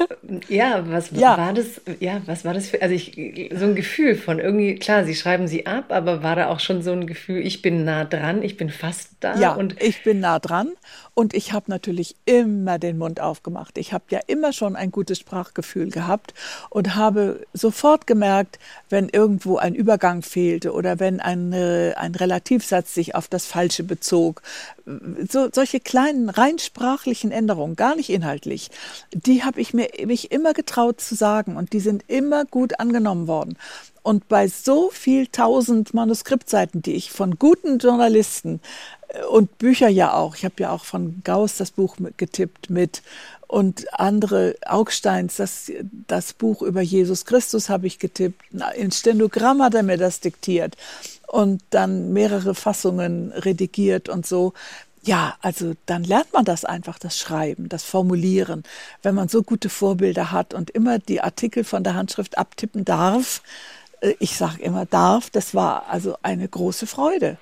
ja, 0.48 0.82
was 0.88 1.12
ja. 1.12 1.38
war 1.38 1.52
das? 1.52 1.80
Ja, 2.00 2.20
was 2.26 2.44
war 2.44 2.52
das 2.52 2.66
für? 2.66 2.82
Also 2.82 2.96
ich 2.96 3.14
so 3.54 3.64
ein 3.64 3.76
Gefühl 3.76 4.16
von 4.16 4.40
irgendwie 4.40 4.74
klar, 4.74 5.04
Sie 5.04 5.14
schreiben 5.14 5.46
sie 5.46 5.66
ab, 5.66 5.92
aber 5.92 6.24
war 6.24 6.34
da 6.34 6.48
auch 6.48 6.58
schon 6.58 6.82
so 6.82 6.90
ein 6.90 7.06
Gefühl, 7.06 7.46
ich 7.46 7.62
bin 7.62 7.84
nah 7.84 8.04
dran, 8.04 8.42
ich 8.42 8.56
bin 8.56 8.70
fast 8.70 9.12
da. 9.20 9.38
Ja, 9.38 9.52
und 9.52 9.80
ich 9.80 10.02
bin 10.02 10.18
nah 10.18 10.40
dran 10.40 10.72
und 11.16 11.32
ich 11.32 11.54
habe 11.54 11.70
natürlich 11.70 12.14
immer 12.26 12.78
den 12.78 12.98
Mund 12.98 13.20
aufgemacht. 13.20 13.78
Ich 13.78 13.94
habe 13.94 14.04
ja 14.10 14.20
immer 14.26 14.52
schon 14.52 14.76
ein 14.76 14.90
gutes 14.90 15.18
Sprachgefühl 15.18 15.90
gehabt 15.90 16.34
und 16.68 16.94
habe 16.94 17.46
sofort 17.54 18.06
gemerkt, 18.06 18.58
wenn 18.90 19.08
irgendwo 19.08 19.56
ein 19.56 19.74
Übergang 19.74 20.20
fehlte 20.20 20.74
oder 20.74 21.00
wenn 21.00 21.20
ein, 21.20 21.54
ein 21.54 22.14
Relativsatz 22.14 22.92
sich 22.92 23.14
auf 23.14 23.28
das 23.28 23.46
Falsche 23.46 23.82
bezog. 23.82 24.42
So, 25.26 25.48
solche 25.50 25.80
kleinen 25.80 26.28
rein 26.28 26.58
sprachlichen 26.58 27.32
Änderungen, 27.32 27.76
gar 27.76 27.96
nicht 27.96 28.10
inhaltlich. 28.10 28.70
Die 29.10 29.42
habe 29.42 29.58
ich 29.62 29.72
mir 29.72 29.88
mich 30.04 30.32
immer 30.32 30.52
getraut 30.52 31.00
zu 31.00 31.14
sagen 31.14 31.56
und 31.56 31.72
die 31.72 31.80
sind 31.80 32.04
immer 32.08 32.44
gut 32.44 32.78
angenommen 32.78 33.26
worden. 33.26 33.56
Und 34.06 34.28
bei 34.28 34.46
so 34.46 34.90
viel 34.90 35.26
tausend 35.26 35.92
Manuskriptseiten, 35.92 36.80
die 36.80 36.94
ich 36.94 37.10
von 37.10 37.40
guten 37.40 37.80
Journalisten 37.80 38.60
äh, 39.08 39.24
und 39.24 39.58
Bücher 39.58 39.88
ja 39.88 40.14
auch, 40.14 40.36
ich 40.36 40.44
habe 40.44 40.54
ja 40.60 40.70
auch 40.70 40.84
von 40.84 41.22
Gauss 41.24 41.56
das 41.56 41.72
Buch 41.72 41.96
getippt 42.16 42.70
mit 42.70 43.02
und 43.48 43.92
andere 43.98 44.54
Augsteins, 44.64 45.34
das, 45.34 45.72
das 46.06 46.34
Buch 46.34 46.62
über 46.62 46.82
Jesus 46.82 47.24
Christus 47.24 47.68
habe 47.68 47.88
ich 47.88 47.98
getippt. 47.98 48.44
In 48.76 48.92
Stenogramm 48.92 49.60
hat 49.60 49.74
er 49.74 49.82
mir 49.82 49.98
das 49.98 50.20
diktiert 50.20 50.76
und 51.26 51.64
dann 51.70 52.12
mehrere 52.12 52.54
Fassungen 52.54 53.32
redigiert 53.32 54.08
und 54.08 54.24
so 54.24 54.52
ja, 55.02 55.36
also 55.40 55.74
dann 55.86 56.02
lernt 56.02 56.32
man 56.32 56.44
das 56.44 56.64
einfach, 56.64 56.98
das 56.98 57.16
Schreiben, 57.16 57.68
das 57.68 57.84
Formulieren. 57.84 58.64
Wenn 59.02 59.14
man 59.14 59.28
so 59.28 59.44
gute 59.44 59.68
Vorbilder 59.68 60.32
hat 60.32 60.52
und 60.52 60.70
immer 60.70 60.98
die 60.98 61.20
Artikel 61.20 61.62
von 61.62 61.84
der 61.84 61.94
Handschrift 61.94 62.38
abtippen 62.38 62.84
darf, 62.84 63.40
ich 64.18 64.36
sage 64.36 64.62
immer 64.62 64.86
darf, 64.86 65.30
das 65.30 65.54
war 65.54 65.88
also 65.88 66.16
eine 66.22 66.48
große 66.48 66.86
Freude. 66.86 67.36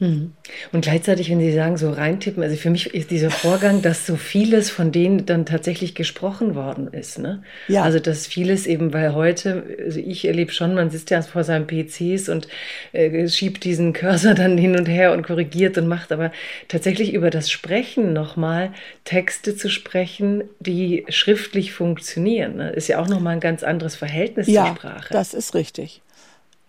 Mhm. 0.00 0.32
Und 0.72 0.82
gleichzeitig, 0.82 1.28
wenn 1.28 1.40
Sie 1.40 1.52
sagen, 1.52 1.76
so 1.76 1.90
reintippen, 1.90 2.42
also 2.42 2.56
für 2.56 2.70
mich 2.70 2.94
ist 2.94 3.10
dieser 3.10 3.30
Vorgang, 3.30 3.82
dass 3.82 4.06
so 4.06 4.16
vieles 4.16 4.70
von 4.70 4.92
denen 4.92 5.26
dann 5.26 5.44
tatsächlich 5.44 5.94
gesprochen 5.94 6.54
worden 6.54 6.88
ist. 6.88 7.18
Ne? 7.18 7.42
Ja. 7.66 7.82
Also 7.82 7.98
dass 7.98 8.26
vieles 8.26 8.66
eben, 8.66 8.92
weil 8.92 9.14
heute, 9.14 9.64
also 9.84 9.98
ich 9.98 10.24
erlebe 10.24 10.52
schon, 10.52 10.74
man 10.74 10.90
sitzt 10.90 11.10
ja 11.10 11.20
vor 11.22 11.42
seinem 11.42 11.66
PCs 11.66 12.28
und 12.28 12.46
äh, 12.92 13.28
schiebt 13.28 13.64
diesen 13.64 13.92
Cursor 13.92 14.34
dann 14.34 14.56
hin 14.56 14.78
und 14.78 14.86
her 14.86 15.12
und 15.12 15.22
korrigiert 15.22 15.76
und 15.78 15.88
macht, 15.88 16.12
aber 16.12 16.30
tatsächlich 16.68 17.12
über 17.12 17.30
das 17.30 17.50
Sprechen 17.50 18.12
nochmal 18.12 18.72
Texte 19.04 19.56
zu 19.56 19.68
sprechen, 19.68 20.44
die 20.60 21.04
schriftlich 21.08 21.72
funktionieren, 21.72 22.56
ne? 22.56 22.70
ist 22.70 22.86
ja 22.86 23.00
auch 23.00 23.08
nochmal 23.08 23.34
ein 23.34 23.40
ganz 23.40 23.64
anderes 23.64 23.96
Verhältnis 23.96 24.46
ja, 24.46 24.66
zur 24.66 24.76
Sprache. 24.76 25.12
Das 25.12 25.34
ist 25.34 25.54
richtig. 25.54 26.02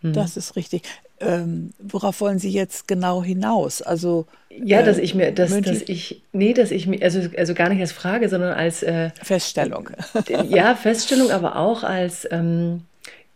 Mhm. 0.02 0.14
Das 0.14 0.36
ist 0.36 0.56
richtig. 0.56 0.84
Ähm, 1.22 1.72
worauf 1.80 2.22
wollen 2.22 2.40
Sie 2.40 2.50
jetzt 2.50 2.88
genau 2.88 3.24
hinaus? 3.24 3.82
Also 3.82 4.26
ja, 4.50 4.82
dass 4.84 4.98
äh, 4.98 5.02
ich 5.02 5.16
mir, 5.16 5.32
dass, 5.32 5.60
dass 5.62 5.82
ich, 5.82 6.22
nee, 6.32 6.54
dass 6.54 6.72
ich 6.72 6.88
mir, 6.88 7.02
also, 7.04 7.22
also 7.38 7.54
gar 7.54 7.70
nicht 7.70 7.82
als 7.82 7.92
Frage, 7.92 8.30
sondern 8.30 8.54
als 8.54 8.84
äh, 8.84 9.12
Feststellung. 9.22 9.90
ja, 10.50 10.76
Feststellung, 10.76 11.32
aber 11.32 11.58
auch 11.58 11.84
als 11.84 12.28
ähm, 12.32 12.82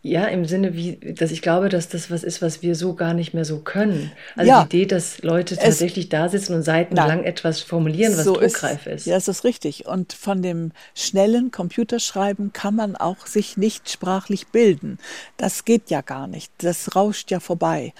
ja, 0.05 0.25
im 0.25 0.43
Sinne, 0.43 0.75
wie, 0.75 0.97
dass 0.97 1.31
ich 1.31 1.41
glaube, 1.41 1.69
dass 1.69 1.87
das 1.87 2.11
was 2.11 2.25
ist, 2.25 2.41
was 2.41 2.61
wir 2.61 2.75
so 2.75 2.93
gar 2.93 3.13
nicht 3.13 3.33
mehr 3.33 3.45
so 3.45 3.59
können. 3.59 4.11
Also 4.35 4.49
ja, 4.49 4.65
die 4.65 4.81
Idee, 4.81 4.85
dass 4.85 5.23
Leute 5.23 5.55
tatsächlich 5.55 6.09
da 6.09 6.27
sitzen 6.27 6.55
und 6.55 6.63
seitenlang 6.63 7.21
na, 7.21 7.25
etwas 7.25 7.61
formulieren, 7.61 8.17
was 8.17 8.25
so 8.25 8.33
druckreif 8.33 8.85
ist, 8.85 8.93
ist. 8.93 9.05
Ja, 9.05 9.15
das 9.15 9.29
ist 9.29 9.45
richtig. 9.45 9.85
Und 9.85 10.11
von 10.11 10.41
dem 10.41 10.73
schnellen 10.93 11.51
Computerschreiben 11.51 12.51
kann 12.51 12.75
man 12.75 12.97
auch 12.97 13.25
sich 13.27 13.55
nicht 13.55 13.89
sprachlich 13.89 14.47
bilden. 14.47 14.99
Das 15.37 15.63
geht 15.63 15.89
ja 15.89 16.01
gar 16.01 16.27
nicht. 16.27 16.51
Das 16.57 16.97
rauscht 16.97 17.31
ja 17.31 17.39
vorbei. 17.39 17.93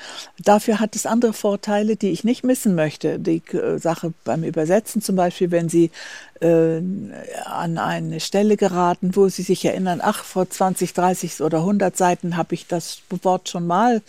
Dafür 0.44 0.82
hat 0.82 0.98
es 0.98 1.06
andere 1.06 1.32
Vorteile, 1.32 1.96
die 1.96 2.10
ich 2.10 2.26
nicht 2.26 2.44
missen 2.44 2.76
möchte. 2.76 3.18
Die 3.18 3.42
Sache 3.78 4.14
beim 4.26 4.44
Übersetzen 4.44 5.02
zum 5.02 5.16
Beispiel, 5.16 5.52
wenn 5.52 5.70
Sie 5.70 5.90
äh, 6.44 6.82
an 7.46 7.78
eine 7.78 8.20
Stelle 8.20 8.58
geraten, 8.58 9.16
wo 9.16 9.30
sie 9.30 9.44
sich 9.44 9.64
erinnern, 9.66 10.02
ach, 10.04 10.24
vor 10.24 10.50
20, 10.50 10.94
30 10.94 11.42
oder 11.42 11.60
100 11.60 11.96
Seiten 11.96 12.38
habe 12.38 12.54
ich 12.56 12.68
das 12.68 13.02
Wort 13.22 13.50
schon 13.50 13.66
mal 13.66 14.02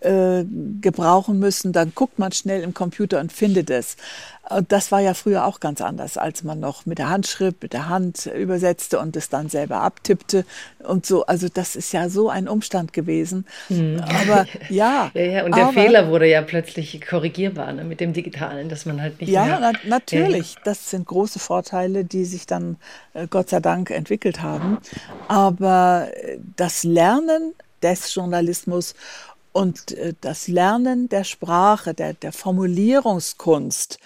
äh, 0.00 0.44
gebrauchen 0.80 1.38
müssen, 1.38 1.72
dann 1.72 1.92
guckt 1.94 2.18
man 2.18 2.32
schnell 2.32 2.62
im 2.62 2.74
Computer 2.74 3.20
und 3.20 3.32
findet 3.32 3.70
es. 3.70 3.96
Und 4.50 4.72
das 4.72 4.90
war 4.90 5.00
ja 5.00 5.14
früher 5.14 5.44
auch 5.44 5.60
ganz 5.60 5.80
anders, 5.80 6.18
als 6.18 6.42
man 6.42 6.58
noch 6.58 6.84
mit 6.84 6.98
der 6.98 7.08
Handschrift, 7.08 7.62
mit 7.62 7.72
der 7.72 7.88
Hand 7.88 8.26
übersetzte 8.26 8.98
und 8.98 9.16
es 9.16 9.28
dann 9.28 9.48
selber 9.48 9.80
abtippte 9.80 10.44
und 10.80 11.06
so. 11.06 11.24
Also 11.24 11.48
das 11.48 11.76
ist 11.76 11.92
ja 11.92 12.08
so 12.08 12.28
ein 12.28 12.48
Umstand 12.48 12.92
gewesen. 12.92 13.46
Mhm. 13.68 14.02
Aber 14.02 14.46
ja. 14.68 15.10
ja, 15.14 15.22
ja 15.22 15.44
und 15.44 15.54
der 15.54 15.64
aber, 15.64 15.72
Fehler 15.72 16.08
wurde 16.08 16.26
ja 16.26 16.42
plötzlich 16.42 17.00
korrigierbar 17.00 17.72
ne, 17.72 17.84
mit 17.84 18.00
dem 18.00 18.12
Digitalen, 18.12 18.68
dass 18.68 18.86
man 18.86 19.00
halt 19.00 19.20
nicht. 19.20 19.30
Ja, 19.30 19.44
mehr, 19.44 19.58
na, 19.60 19.72
natürlich. 19.88 20.54
Ja. 20.54 20.60
Das 20.64 20.90
sind 20.90 21.06
große 21.06 21.38
Vorteile, 21.38 22.04
die 22.04 22.24
sich 22.24 22.46
dann 22.46 22.76
äh, 23.14 23.28
Gott 23.28 23.50
sei 23.50 23.60
Dank 23.60 23.90
entwickelt 23.90 24.42
haben. 24.42 24.78
Aber 25.28 26.08
äh, 26.12 26.38
das 26.56 26.82
Lernen 26.82 27.54
des 27.82 28.14
Journalismus 28.14 28.94
und 29.52 29.92
äh, 29.92 30.14
das 30.20 30.48
Lernen 30.48 31.08
der 31.08 31.24
Sprache, 31.24 31.94
der, 31.94 32.14
der 32.14 32.32
Formulierungskunst, 32.32 33.98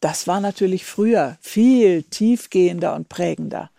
das 0.00 0.26
war 0.26 0.40
natürlich 0.40 0.84
früher 0.84 1.36
viel 1.40 2.02
tiefgehender 2.02 2.94
und 2.94 3.08
prägender. 3.08 3.70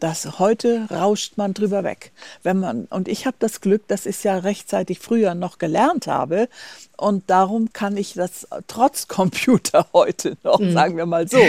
Das 0.00 0.38
heute 0.38 0.88
rauscht 0.90 1.36
man 1.36 1.52
drüber 1.52 1.84
weg. 1.84 2.12
Wenn 2.42 2.58
man 2.58 2.86
und 2.86 3.06
ich 3.06 3.26
habe 3.26 3.36
das 3.38 3.60
Glück, 3.60 3.86
dass 3.86 4.06
ich 4.06 4.16
es 4.16 4.22
ja 4.22 4.38
rechtzeitig 4.38 4.98
früher 4.98 5.34
noch 5.34 5.58
gelernt 5.58 6.06
habe 6.06 6.48
und 6.96 7.28
darum 7.28 7.74
kann 7.74 7.98
ich 7.98 8.14
das 8.14 8.48
trotz 8.66 9.08
Computer 9.08 9.86
heute 9.92 10.38
noch, 10.42 10.58
mhm. 10.58 10.72
sagen 10.72 10.96
wir 10.96 11.04
mal 11.04 11.28
so. 11.28 11.42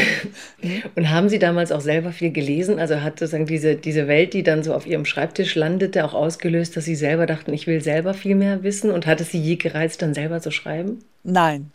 Und 0.96 1.10
haben 1.10 1.30
Sie 1.30 1.40
damals 1.40 1.72
auch 1.72 1.80
selber 1.80 2.12
viel 2.12 2.32
gelesen? 2.32 2.78
Also 2.78 3.02
hat 3.02 3.20
sozusagen 3.20 3.46
diese, 3.46 3.76
diese 3.76 4.10
Welt, 4.10 4.34
die 4.34 4.44
dann 4.44 4.64
so 4.64 4.74
auf 4.74 4.86
Ihrem 4.86 5.06
Schreibtisch 5.06 5.56
landete, 5.56 6.04
auch 6.04 6.14
ausgelöst, 6.14 6.76
dass 6.76 6.84
Sie 6.84 6.96
selber 6.96 7.28
dachten, 7.28 7.54
ich 7.54 7.68
will 7.68 7.82
selber 7.82 8.14
viel 8.14 8.36
mehr 8.36 8.64
wissen? 8.64 8.92
Und 8.92 9.08
hat 9.08 9.22
es 9.22 9.32
Sie 9.32 9.40
je 9.40 9.56
gereizt, 9.56 10.02
dann 10.02 10.14
selber 10.14 10.42
zu 10.42 10.52
schreiben? 10.52 11.00
Nein, 11.24 11.72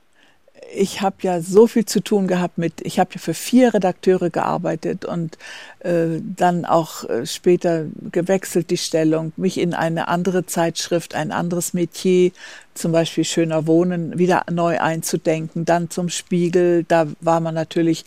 ich 0.74 1.00
habe 1.00 1.16
ja 1.22 1.40
so 1.40 1.66
viel 1.66 1.84
zu 1.84 2.00
tun 2.00 2.26
gehabt 2.26 2.58
mit, 2.58 2.80
ich 2.82 2.98
habe 2.98 3.10
ja 3.14 3.20
für 3.20 3.34
vier 3.34 3.74
Redakteure 3.74 4.30
gearbeitet 4.30 5.04
und 5.04 5.38
äh, 5.80 6.20
dann 6.20 6.64
auch 6.64 7.04
äh, 7.04 7.26
später 7.26 7.86
gewechselt 8.10 8.70
die 8.70 8.76
Stellung, 8.76 9.32
mich 9.36 9.58
in 9.58 9.74
eine 9.74 10.08
andere 10.08 10.46
Zeitschrift, 10.46 11.14
ein 11.14 11.32
anderes 11.32 11.74
Metier, 11.74 12.32
zum 12.74 12.92
Beispiel 12.92 13.24
Schöner 13.24 13.66
Wohnen, 13.66 14.18
wieder 14.18 14.44
neu 14.50 14.78
einzudenken, 14.78 15.64
dann 15.64 15.90
zum 15.90 16.08
Spiegel, 16.08 16.84
da 16.84 17.06
war 17.20 17.40
man 17.40 17.54
natürlich 17.54 18.04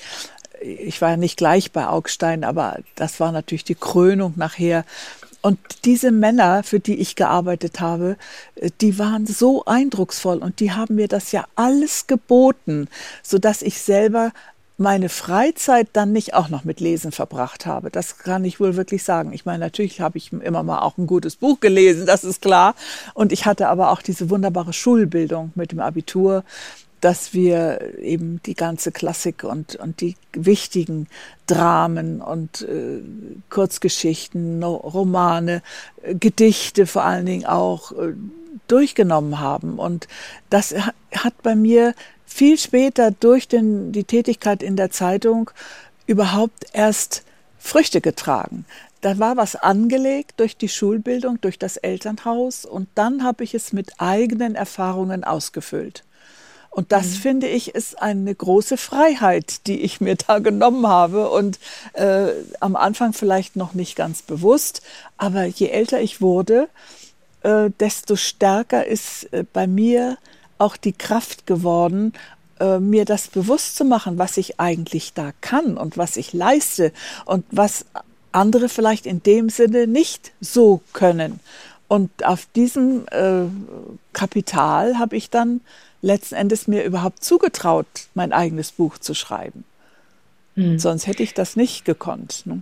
ich 0.62 1.02
war 1.02 1.12
ja 1.12 1.18
nicht 1.18 1.38
gleich 1.38 1.72
bei 1.72 1.88
Augstein, 1.88 2.44
aber 2.44 2.80
das 2.96 3.20
war 3.22 3.32
natürlich 3.32 3.64
die 3.64 3.76
Krönung 3.76 4.34
nachher 4.36 4.84
und 5.42 5.60
diese 5.86 6.12
Männer, 6.12 6.64
für 6.64 6.80
die 6.80 6.96
ich 6.96 7.16
gearbeitet 7.16 7.80
habe, 7.80 8.18
äh, 8.56 8.70
die 8.82 9.00
waren 9.00 9.26
so 9.26 9.66
eindrucksvoll 9.66 10.38
und 10.38 10.60
die 10.60 10.72
haben 10.72 10.96
mir 10.96 11.08
das 11.08 11.32
ja 11.32 11.46
alles 11.56 12.08
geboten, 12.08 12.88
so 13.24 13.38
dass 13.38 13.62
ich 13.62 13.82
selber 13.82 14.32
meine 14.80 15.10
Freizeit 15.10 15.90
dann 15.92 16.14
nicht 16.14 16.34
auch 16.34 16.48
noch 16.48 16.64
mit 16.64 16.80
Lesen 16.80 17.12
verbracht 17.12 17.66
habe. 17.66 17.90
Das 17.90 18.18
kann 18.18 18.46
ich 18.46 18.62
wohl 18.62 18.78
wirklich 18.78 19.04
sagen. 19.04 19.34
Ich 19.34 19.46
meine, 19.46 19.60
natürlich 19.60 20.00
habe 20.00 20.18
ich 20.18 20.32
immer 20.32 20.64
mal 20.64 20.80
auch 20.80 20.98
ein 20.98 21.06
gutes 21.06 21.36
Buch 21.36 21.60
gelesen, 21.60 22.06
das 22.06 22.24
ist 22.24 22.42
klar. 22.42 22.76
Und 23.14 23.34
ich 23.34 23.46
hatte 23.46 23.68
aber 23.68 23.92
auch 23.92 24.02
diese 24.02 24.30
wunderbare 24.30 24.72
Schulbildung 24.72 25.52
mit 25.56 25.74
dem 25.74 25.82
Abitur 25.82 26.46
dass 27.02 27.34
wir 27.34 27.98
eben 28.00 28.42
die 28.46 28.56
ganze 28.56 28.92
Klassik 28.92 29.44
und, 29.44 29.76
und 29.76 30.02
die 30.02 30.16
wichtigen 30.34 31.08
Dramen 31.48 32.22
und 32.22 32.62
äh, 32.62 33.02
Kurzgeschichten, 33.50 34.64
Romane, 34.64 35.62
äh, 36.04 36.16
Gedichte 36.16 36.86
vor 36.86 37.04
allen 37.04 37.26
Dingen 37.26 37.46
auch 37.46 37.92
äh, 37.92 38.14
durchgenommen 38.68 39.40
haben. 39.40 39.80
Und 39.80 40.08
das 40.50 40.76
hat 41.14 41.42
bei 41.42 41.56
mir 41.56 41.94
viel 42.26 42.58
später 42.58 43.12
durch 43.12 43.48
den, 43.48 43.92
die 43.92 44.04
Tätigkeit 44.04 44.62
in 44.62 44.76
der 44.76 44.92
Zeitung 44.92 45.50
überhaupt 46.06 46.66
erst 46.74 47.24
Früchte 47.58 48.02
getragen. 48.02 48.66
Da 49.02 49.18
war 49.18 49.38
was 49.38 49.56
angelegt 49.56 50.34
durch 50.38 50.58
die 50.58 50.70
Schulbildung, 50.70 51.40
durch 51.40 51.58
das 51.58 51.78
Elternhaus 51.78 52.66
und 52.66 52.90
dann 52.96 53.24
habe 53.24 53.44
ich 53.44 53.56
es 53.56 53.72
mit 53.72 53.94
eigenen 53.98 54.56
Erfahrungen 54.56 55.24
ausgefüllt. 55.24 56.04
Und 56.70 56.92
das 56.92 57.08
mhm. 57.08 57.14
finde 57.14 57.48
ich 57.48 57.74
ist 57.74 58.02
eine 58.02 58.34
große 58.34 58.78
Freiheit, 58.78 59.68
die 59.68 59.82
ich 59.82 60.02
mir 60.02 60.16
da 60.16 60.40
genommen 60.40 60.88
habe 60.88 61.30
und 61.30 61.60
äh, 61.94 62.28
am 62.60 62.76
Anfang 62.76 63.14
vielleicht 63.14 63.56
noch 63.56 63.74
nicht 63.74 63.96
ganz 63.96 64.22
bewusst, 64.22 64.82
aber 65.18 65.46
je 65.46 65.68
älter 65.68 66.00
ich 66.00 66.22
wurde, 66.22 66.70
äh, 67.42 67.70
desto 67.80 68.16
stärker 68.16 68.86
ist 68.86 69.32
äh, 69.34 69.44
bei 69.52 69.66
mir 69.66 70.18
auch 70.58 70.78
die 70.78 70.94
Kraft 70.94 71.48
geworden, 71.48 72.14
äh, 72.60 72.80
mir 72.80 73.06
das 73.06 73.28
bewusst 73.28 73.76
zu 73.76 73.86
machen, 73.86 74.18
was 74.18 74.38
ich 74.38 74.60
eigentlich 74.60 75.14
da 75.14 75.32
kann 75.42 75.78
und 75.78 75.98
was 75.98 76.18
ich 76.18 76.34
leiste 76.34 76.92
und 77.26 77.46
was 77.52 77.86
andere 78.32 78.70
vielleicht 78.70 79.06
in 79.06 79.24
dem 79.24 79.50
Sinne 79.50 79.88
nicht 79.88 80.34
so 80.40 80.82
können. 80.94 81.40
Und 81.88 82.24
auf 82.24 82.46
diesem 82.56 83.08
äh, 83.08 83.46
Kapital 84.14 85.00
habe 85.00 85.16
ich 85.16 85.32
dann 85.32 85.62
letzten 86.02 86.36
Endes 86.36 86.68
mir 86.68 86.84
überhaupt 86.84 87.24
zugetraut, 87.24 87.88
mein 88.14 88.34
eigenes 88.34 88.72
Buch 88.72 88.98
zu 88.98 89.14
schreiben. 89.14 89.64
Mhm. 90.56 90.80
Sonst 90.80 91.08
hätte 91.08 91.24
ich 91.24 91.34
das 91.34 91.56
nicht 91.56 91.86
gekonnt. 91.86 92.44
Ne? 92.46 92.62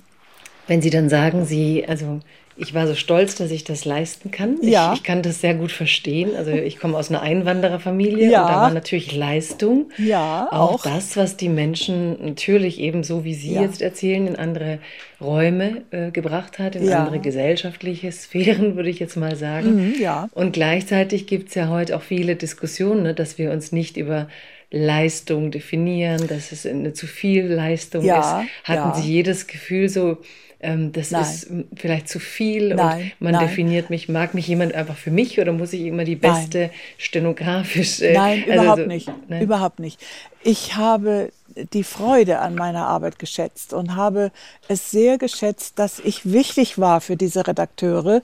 Wenn 0.67 0.81
Sie 0.81 0.89
dann 0.89 1.09
sagen, 1.09 1.45
Sie, 1.45 1.85
also 1.87 2.19
ich 2.59 2.73
war 2.73 2.87
so 2.87 2.95
stolz, 2.95 3.35
dass 3.35 3.51
ich 3.51 3.63
das 3.63 3.85
leisten 3.85 4.31
kann. 4.31 4.57
Ja. 4.61 4.93
Ich, 4.93 4.99
ich 4.99 5.03
kann 5.03 5.21
das 5.21 5.41
sehr 5.41 5.53
gut 5.53 5.71
verstehen. 5.71 6.35
Also 6.35 6.51
ich 6.51 6.79
komme 6.79 6.97
aus 6.97 7.09
einer 7.09 7.21
Einwandererfamilie 7.21 8.31
ja. 8.31 8.41
und 8.41 8.49
da 8.49 8.55
war 8.55 8.73
natürlich 8.73 9.15
Leistung. 9.15 9.91
Ja, 9.97 10.47
auch, 10.51 10.73
auch. 10.73 10.83
das, 10.83 11.15
was 11.17 11.37
die 11.37 11.49
Menschen 11.49 12.17
natürlich 12.25 12.79
eben 12.79 13.03
so, 13.03 13.23
wie 13.23 13.35
Sie 13.35 13.53
ja. 13.53 13.61
jetzt 13.61 13.81
erzählen, 13.81 14.27
in 14.27 14.35
andere 14.35 14.79
Räume 15.21 15.83
äh, 15.91 16.09
gebracht 16.11 16.57
hat, 16.57 16.75
in 16.75 16.87
ja. 16.87 16.99
andere 16.99 17.19
gesellschaftliche 17.19 18.11
Sphären, 18.11 18.75
würde 18.75 18.89
ich 18.89 18.99
jetzt 18.99 19.17
mal 19.17 19.35
sagen. 19.35 19.89
Mhm, 19.89 19.95
ja. 19.99 20.27
Und 20.33 20.53
gleichzeitig 20.53 21.27
gibt 21.27 21.49
es 21.49 21.55
ja 21.55 21.69
heute 21.69 21.95
auch 21.95 22.01
viele 22.01 22.35
Diskussionen, 22.35 23.03
ne, 23.03 23.13
dass 23.13 23.37
wir 23.37 23.51
uns 23.51 23.71
nicht 23.71 23.97
über 23.97 24.27
Leistung 24.71 25.51
definieren, 25.51 26.27
dass 26.27 26.51
es 26.51 26.65
eine 26.65 26.93
zu 26.93 27.07
viel 27.07 27.45
Leistung 27.45 28.03
ja, 28.03 28.41
ist. 28.41 28.49
Hatten. 28.63 29.01
Sie 29.01 29.09
jedes 29.09 29.47
Gefühl 29.47 29.87
so, 29.89 30.17
ähm, 30.59 30.91
das 30.91 31.11
nein. 31.11 31.21
ist 31.21 31.51
vielleicht 31.75 32.09
zu 32.09 32.19
viel 32.19 32.73
nein, 32.73 33.03
und 33.03 33.21
man 33.21 33.33
nein. 33.33 33.47
definiert 33.47 33.89
mich, 33.89 34.09
mag 34.09 34.33
mich 34.33 34.47
jemand 34.47 34.73
einfach 34.73 34.97
für 34.97 35.11
mich 35.11 35.39
oder 35.39 35.53
muss 35.53 35.73
ich 35.73 35.81
immer 35.81 36.03
die 36.03 36.15
beste 36.15 36.71
stenografische? 36.97 38.11
Nein, 38.13 38.43
also 38.47 38.61
überhaupt 38.61 38.81
so, 38.81 38.87
nicht, 38.87 39.11
überhaupt 39.41 39.79
nicht. 39.79 40.01
Ich 40.43 40.75
habe 40.75 41.31
die 41.73 41.83
Freude 41.83 42.39
an 42.39 42.55
meiner 42.55 42.87
Arbeit 42.87 43.19
geschätzt 43.19 43.73
und 43.73 43.95
habe 43.95 44.31
es 44.67 44.91
sehr 44.91 45.17
geschätzt, 45.17 45.77
dass 45.79 45.99
ich 45.99 46.31
wichtig 46.31 46.77
war 46.79 47.01
für 47.01 47.17
diese 47.17 47.47
Redakteure 47.47 48.21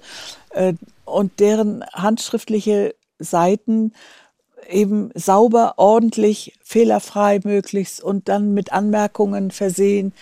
äh, 0.51 0.73
und 1.05 1.39
deren 1.39 1.83
handschriftliche 1.93 2.95
Seiten 3.19 3.93
eben 4.69 5.11
sauber, 5.13 5.73
ordentlich, 5.77 6.53
fehlerfrei 6.63 7.41
möglichst 7.43 8.01
und 8.01 8.29
dann 8.29 8.53
mit 8.53 8.71
Anmerkungen 8.71 9.51
versehen, 9.51 10.13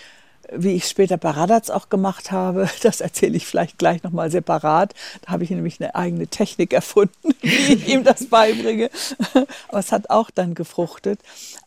wie 0.56 0.72
ich 0.72 0.88
später 0.88 1.16
bei 1.16 1.30
Radatz 1.30 1.70
auch 1.70 1.88
gemacht 1.88 2.32
habe. 2.32 2.68
Das 2.82 3.00
erzähle 3.00 3.36
ich 3.36 3.46
vielleicht 3.46 3.78
gleich 3.78 4.02
nochmal 4.02 4.30
separat. 4.30 4.94
Da 5.22 5.32
habe 5.32 5.44
ich 5.44 5.50
nämlich 5.50 5.80
eine 5.80 5.94
eigene 5.94 6.26
Technik 6.26 6.72
erfunden, 6.72 7.12
wie 7.40 7.74
ich 7.74 7.88
ihm 7.88 8.04
das 8.04 8.26
beibringe. 8.26 8.90
Aber 9.68 9.78
es 9.78 9.92
hat 9.92 10.10
auch 10.10 10.30
dann 10.30 10.54
gefruchtet. 10.54 11.20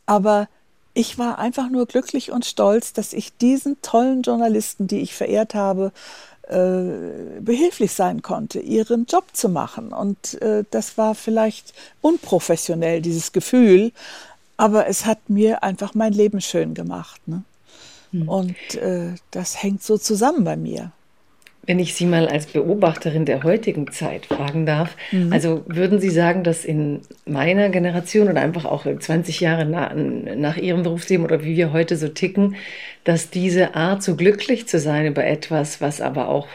Aber 0.05 0.47
ich 0.93 1.17
war 1.17 1.39
einfach 1.39 1.69
nur 1.69 1.85
glücklich 1.85 2.31
und 2.31 2.45
stolz, 2.45 2.93
dass 2.93 3.13
ich 3.13 3.35
diesen 3.37 3.81
tollen 3.81 4.21
Journalisten, 4.21 4.87
die 4.87 5.01
ich 5.01 5.13
verehrt 5.13 5.53
habe, 5.53 5.91
äh, 6.47 7.39
behilflich 7.41 7.91
sein 7.93 8.21
konnte, 8.21 8.59
ihren 8.59 9.05
Job 9.05 9.25
zu 9.33 9.49
machen. 9.49 9.91
Und 9.91 10.41
äh, 10.41 10.63
das 10.71 10.97
war 10.97 11.15
vielleicht 11.15 11.73
unprofessionell, 12.01 13.01
dieses 13.01 13.31
Gefühl, 13.31 13.91
aber 14.57 14.87
es 14.87 15.05
hat 15.05 15.29
mir 15.29 15.63
einfach 15.63 15.93
mein 15.95 16.13
Leben 16.13 16.41
schön 16.41 16.73
gemacht. 16.73 17.19
Ne? 17.27 17.43
Hm. 18.11 18.27
Und 18.27 18.75
äh, 18.75 19.13
das 19.31 19.61
hängt 19.61 19.83
so 19.83 19.97
zusammen 19.97 20.43
bei 20.43 20.55
mir. 20.55 20.91
Wenn 21.67 21.79
ich 21.79 21.95
Sie 21.95 22.05
mal 22.05 22.27
als 22.27 22.45
Beobachterin 22.45 23.25
der 23.25 23.43
heutigen 23.43 23.91
Zeit 23.91 24.27
fragen 24.27 24.67
darf, 24.67 24.95
mhm. 25.11 25.33
also 25.33 25.63
würden 25.65 25.99
Sie 25.99 26.11
sagen, 26.11 26.43
dass 26.43 26.63
in 26.63 27.01
meiner 27.25 27.69
Generation 27.69 28.29
oder 28.29 28.41
einfach 28.41 28.65
auch 28.65 28.85
20 28.85 29.39
Jahre 29.39 29.65
nach, 29.65 29.93
nach 29.95 30.57
Ihrem 30.57 30.83
Berufsleben 30.83 31.25
oder 31.25 31.43
wie 31.43 31.57
wir 31.57 31.73
heute 31.73 31.97
so 31.97 32.07
ticken, 32.07 32.55
dass 33.03 33.31
diese 33.31 33.73
Art, 33.73 34.03
so 34.03 34.15
glücklich 34.15 34.67
zu 34.67 34.77
sein 34.77 35.07
über 35.07 35.25
etwas, 35.25 35.81
was 35.81 36.01
aber 36.01 36.29
auch 36.29 36.47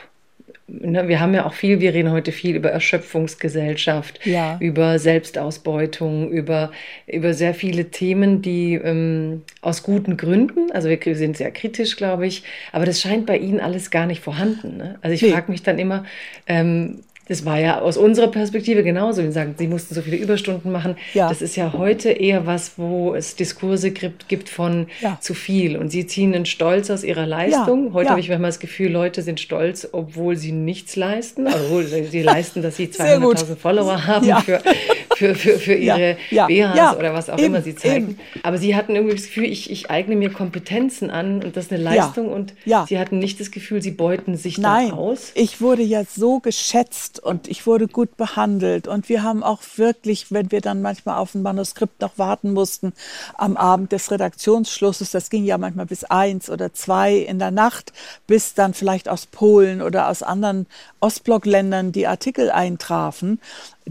ne, 0.80 1.08
wir 1.08 1.20
haben 1.20 1.34
ja 1.34 1.46
auch 1.46 1.54
viel, 1.54 1.80
wir 1.80 1.94
reden 1.94 2.10
heute 2.10 2.32
viel 2.32 2.56
über 2.56 2.70
Erschöpfungsgesellschaft, 2.70 4.20
ja. 4.24 4.56
über 4.60 4.98
Selbstausbeutung, 4.98 6.30
über, 6.30 6.70
über 7.06 7.34
sehr 7.34 7.54
viele 7.54 7.90
Themen, 7.90 8.42
die 8.42 8.74
ähm, 8.74 9.42
aus 9.60 9.82
guten 9.82 10.16
Gründen, 10.16 10.70
also 10.72 10.88
wir 10.88 11.16
sind 11.16 11.36
sehr 11.36 11.50
kritisch, 11.50 11.96
glaube 11.96 12.26
ich, 12.26 12.44
aber 12.72 12.86
das 12.86 13.00
scheint 13.00 13.26
bei 13.26 13.38
Ihnen 13.38 13.60
alles 13.60 13.90
gar 13.90 14.06
nicht 14.06 14.22
vorhanden. 14.22 14.76
Ne? 14.76 14.98
Also 15.02 15.14
ich 15.14 15.22
nee. 15.22 15.30
frage 15.30 15.50
mich 15.50 15.62
dann 15.62 15.78
immer, 15.78 16.04
ähm, 16.46 17.00
das 17.30 17.44
war 17.44 17.60
ja 17.60 17.80
aus 17.80 17.96
unserer 17.96 18.26
Perspektive 18.26 18.82
genauso. 18.82 19.22
Wir 19.22 19.30
sagen, 19.30 19.54
sie 19.56 19.68
mussten 19.68 19.94
so 19.94 20.02
viele 20.02 20.16
Überstunden 20.16 20.72
machen. 20.72 20.96
Ja. 21.14 21.28
Das 21.28 21.40
ist 21.40 21.54
ja 21.54 21.72
heute 21.72 22.10
eher 22.10 22.44
was, 22.44 22.72
wo 22.76 23.14
es 23.14 23.36
Diskurse 23.36 23.92
gibt, 23.92 24.28
gibt 24.28 24.48
von 24.48 24.88
ja. 25.00 25.16
zu 25.20 25.34
viel. 25.34 25.76
Und 25.76 25.90
sie 25.90 26.08
ziehen 26.08 26.34
einen 26.34 26.44
Stolz 26.44 26.90
aus 26.90 27.04
ihrer 27.04 27.26
Leistung. 27.26 27.86
Ja. 27.86 27.92
Heute 27.92 28.10
habe 28.10 28.18
ich 28.18 28.28
manchmal 28.28 28.48
das 28.48 28.58
Gefühl, 28.58 28.90
Leute 28.90 29.22
sind 29.22 29.38
stolz, 29.38 29.88
obwohl 29.92 30.36
sie 30.36 30.50
nichts 30.50 30.96
leisten. 30.96 31.46
Also 31.46 31.82
sie 31.82 32.22
leisten, 32.22 32.62
dass 32.62 32.76
sie 32.76 32.86
200.000 32.88 33.54
Follower 33.54 34.08
haben 34.08 34.26
für, 34.42 34.60
für, 35.20 35.34
für, 35.34 35.58
für 35.58 35.74
ihre 35.74 36.16
ja. 36.30 36.46
BHs 36.46 36.96
oder 36.96 37.12
was 37.12 37.28
auch 37.28 37.36
eben, 37.36 37.48
immer 37.48 37.60
sie 37.60 37.74
zeigen. 37.74 38.10
Eben. 38.10 38.18
Aber 38.42 38.56
sie 38.56 38.74
hatten 38.74 38.94
irgendwie 38.94 39.14
das 39.14 39.26
Gefühl, 39.26 39.44
ich, 39.44 39.70
ich 39.70 39.90
eigne 39.90 40.16
mir 40.16 40.32
Kompetenzen 40.32 41.10
an 41.10 41.42
und 41.42 41.56
das 41.56 41.66
ist 41.66 41.72
eine 41.72 41.82
Leistung. 41.82 42.28
Und 42.32 42.54
sie 42.64 42.98
hatten 42.98 43.18
nicht 43.18 43.38
das 43.38 43.50
Gefühl, 43.50 43.82
sie 43.82 43.90
beuten 43.90 44.38
sich 44.38 44.56
Nein. 44.56 44.88
dann 44.88 44.98
aus. 44.98 45.32
Ich 45.34 45.60
wurde 45.60 45.82
ja 45.82 46.04
so 46.04 46.40
geschätzt 46.40 47.22
und 47.22 47.48
ich 47.48 47.66
wurde 47.66 47.86
gut 47.86 48.16
behandelt. 48.16 48.88
Und 48.88 49.10
wir 49.10 49.22
haben 49.22 49.42
auch 49.42 49.60
wirklich, 49.76 50.32
wenn 50.32 50.50
wir 50.50 50.62
dann 50.62 50.80
manchmal 50.80 51.18
auf 51.18 51.34
ein 51.34 51.42
Manuskript 51.42 52.00
noch 52.00 52.16
warten 52.16 52.54
mussten, 52.54 52.94
am 53.36 53.58
Abend 53.58 53.92
des 53.92 54.10
Redaktionsschlusses, 54.10 55.10
das 55.10 55.28
ging 55.28 55.44
ja 55.44 55.58
manchmal 55.58 55.86
bis 55.86 56.04
eins 56.04 56.48
oder 56.48 56.72
zwei 56.72 57.16
in 57.16 57.38
der 57.38 57.50
Nacht, 57.50 57.92
bis 58.26 58.54
dann 58.54 58.72
vielleicht 58.72 59.10
aus 59.10 59.26
Polen 59.26 59.82
oder 59.82 60.08
aus 60.08 60.22
anderen 60.22 60.66
Ostblockländern 61.00 61.92
die 61.92 62.06
Artikel 62.06 62.50
eintrafen. 62.50 63.38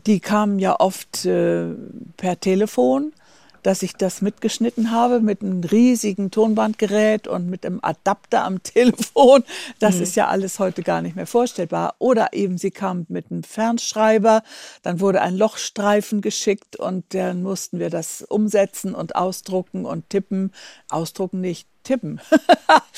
Die 0.05 0.19
kamen 0.19 0.59
ja 0.59 0.79
oft 0.79 1.25
äh, 1.25 1.65
per 2.17 2.39
Telefon 2.39 3.13
dass 3.64 3.84
ich 3.84 3.93
das 3.93 4.22
mitgeschnitten 4.22 4.91
habe 4.91 5.20
mit 5.20 5.41
einem 5.41 5.62
riesigen 5.64 6.32
Tonbandgerät 6.32 7.28
und 7.28 7.49
mit 7.49 7.66
einem 7.66 7.80
Adapter 7.82 8.43
am 8.43 8.62
Telefon. 8.64 9.43
Das 9.80 9.95
mhm. 9.95 10.03
ist 10.03 10.16
ja 10.16 10.28
alles 10.28 10.60
heute 10.60 10.84
gar 10.84 11.01
nicht 11.01 11.16
mehr 11.16 11.28
vorstellbar. 11.28 11.95
Oder 11.99 12.34
eben 12.34 12.57
sie 12.57 12.72
kam 12.72 13.05
mit 13.10 13.32
einem 13.32 13.43
Fernschreiber, 13.43 14.43
dann 14.82 14.99
wurde 14.99 15.22
ein 15.22 15.36
Lochstreifen 15.38 16.22
geschickt 16.22 16.76
und 16.76 17.05
dann 17.14 17.43
mussten 17.43 17.80
wir 17.80 17.89
das 17.89 18.22
umsetzen 18.22 18.95
und 18.95 19.16
ausdrucken 19.16 19.86
und 19.86 20.10
tippen. 20.10 20.51
Ausdrucken 20.89 21.41
nicht, 21.41 21.68
tippen. 21.84 22.22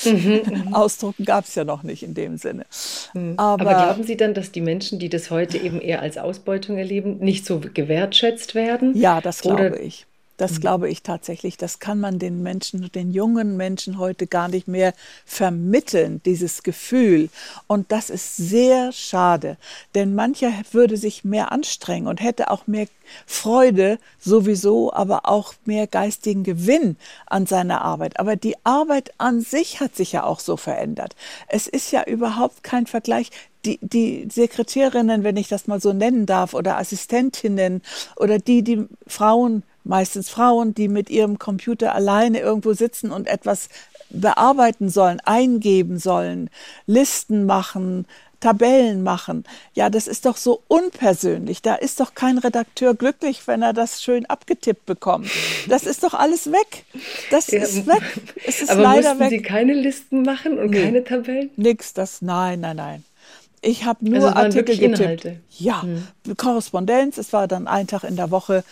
Mhm, 0.04 0.42
mhm, 0.46 0.74
Ausdrucken 0.74 1.24
gab 1.24 1.44
es 1.44 1.54
ja 1.54 1.64
noch 1.64 1.84
nicht 1.84 2.02
in 2.02 2.12
dem 2.12 2.36
Sinne. 2.36 2.66
Mhm. 3.14 3.34
Aber, 3.36 3.70
Aber, 3.70 3.84
glauben 3.84 4.02
Sie 4.02 4.16
dann, 4.16 4.34
dass 4.34 4.50
die 4.50 4.60
Menschen, 4.60 4.98
die 4.98 5.08
das 5.08 5.30
heute 5.30 5.58
eben 5.58 5.80
eher 5.80 6.02
als 6.02 6.18
Ausbeutung 6.18 6.76
erleben, 6.76 7.18
nicht 7.18 7.46
so 7.46 7.60
gewertschätzt 7.60 8.56
werden? 8.56 8.96
Ja, 8.96 9.20
das 9.20 9.40
glaube 9.42 9.78
ich. 9.78 10.06
Das 10.42 10.54
mhm. 10.54 10.60
glaube 10.60 10.90
ich 10.90 11.04
tatsächlich. 11.04 11.56
Das 11.56 11.78
kann 11.78 12.00
man 12.00 12.18
den 12.18 12.42
Menschen, 12.42 12.90
den 12.90 13.12
jungen 13.12 13.56
Menschen 13.56 13.98
heute 13.98 14.26
gar 14.26 14.48
nicht 14.48 14.66
mehr 14.66 14.92
vermitteln, 15.24 16.20
dieses 16.24 16.64
Gefühl. 16.64 17.30
Und 17.68 17.92
das 17.92 18.10
ist 18.10 18.36
sehr 18.36 18.90
schade, 18.90 19.56
denn 19.94 20.16
mancher 20.16 20.50
würde 20.72 20.96
sich 20.96 21.22
mehr 21.22 21.52
anstrengen 21.52 22.08
und 22.08 22.20
hätte 22.20 22.50
auch 22.50 22.66
mehr 22.66 22.88
Freude 23.24 24.00
sowieso, 24.18 24.92
aber 24.92 25.28
auch 25.28 25.54
mehr 25.64 25.86
geistigen 25.86 26.42
Gewinn 26.42 26.96
an 27.26 27.46
seiner 27.46 27.82
Arbeit. 27.82 28.18
Aber 28.18 28.34
die 28.34 28.56
Arbeit 28.64 29.12
an 29.18 29.42
sich 29.42 29.78
hat 29.78 29.94
sich 29.94 30.10
ja 30.10 30.24
auch 30.24 30.40
so 30.40 30.56
verändert. 30.56 31.14
Es 31.46 31.68
ist 31.68 31.92
ja 31.92 32.02
überhaupt 32.02 32.64
kein 32.64 32.88
Vergleich 32.88 33.30
die, 33.64 33.78
die 33.80 34.26
Sekretärinnen, 34.28 35.22
wenn 35.22 35.36
ich 35.36 35.46
das 35.46 35.68
mal 35.68 35.80
so 35.80 35.92
nennen 35.92 36.26
darf, 36.26 36.52
oder 36.52 36.78
Assistentinnen 36.78 37.80
oder 38.16 38.40
die, 38.40 38.62
die 38.62 38.88
Frauen 39.06 39.62
meistens 39.84 40.28
Frauen, 40.28 40.74
die 40.74 40.88
mit 40.88 41.10
ihrem 41.10 41.38
Computer 41.38 41.94
alleine 41.94 42.40
irgendwo 42.40 42.72
sitzen 42.72 43.10
und 43.10 43.26
etwas 43.26 43.68
bearbeiten 44.10 44.88
sollen, 44.88 45.20
eingeben 45.24 45.98
sollen, 45.98 46.50
Listen 46.86 47.46
machen, 47.46 48.06
Tabellen 48.42 49.02
machen. 49.02 49.44
Ja, 49.72 49.88
das 49.88 50.06
ist 50.06 50.26
doch 50.26 50.36
so 50.36 50.62
unpersönlich. 50.68 51.62
Da 51.62 51.76
ist 51.76 52.00
doch 52.00 52.14
kein 52.14 52.38
Redakteur 52.38 52.94
glücklich, 52.94 53.46
wenn 53.46 53.62
er 53.62 53.72
das 53.72 54.02
schön 54.02 54.26
abgetippt 54.26 54.84
bekommt. 54.84 55.30
Das 55.68 55.84
ist 55.84 56.02
doch 56.02 56.12
alles 56.12 56.50
weg. 56.50 56.84
Das 57.30 57.46
ja, 57.46 57.62
ist 57.62 57.86
weg. 57.86 58.02
Es 58.44 58.60
ist 58.60 58.70
aber 58.70 58.82
leider 58.82 59.18
weg. 59.18 59.30
Sie 59.30 59.42
keine 59.42 59.74
Listen 59.74 60.22
machen 60.22 60.58
und 60.58 60.70
nee, 60.70 60.82
keine 60.82 61.04
Tabellen? 61.04 61.50
Nix, 61.56 61.94
das, 61.94 62.20
nein, 62.20 62.60
nein, 62.60 62.76
nein. 62.76 63.04
Ich 63.64 63.84
habe 63.84 64.04
nur 64.04 64.36
also 64.36 64.58
Artikel 64.58 64.76
getippt. 64.76 65.28
Ja, 65.56 65.82
hm. 65.82 66.08
Korrespondenz. 66.36 67.16
Es 67.16 67.32
war 67.32 67.46
dann 67.46 67.68
ein 67.68 67.86
Tag 67.86 68.02
in 68.02 68.16
der 68.16 68.32
Woche. 68.32 68.64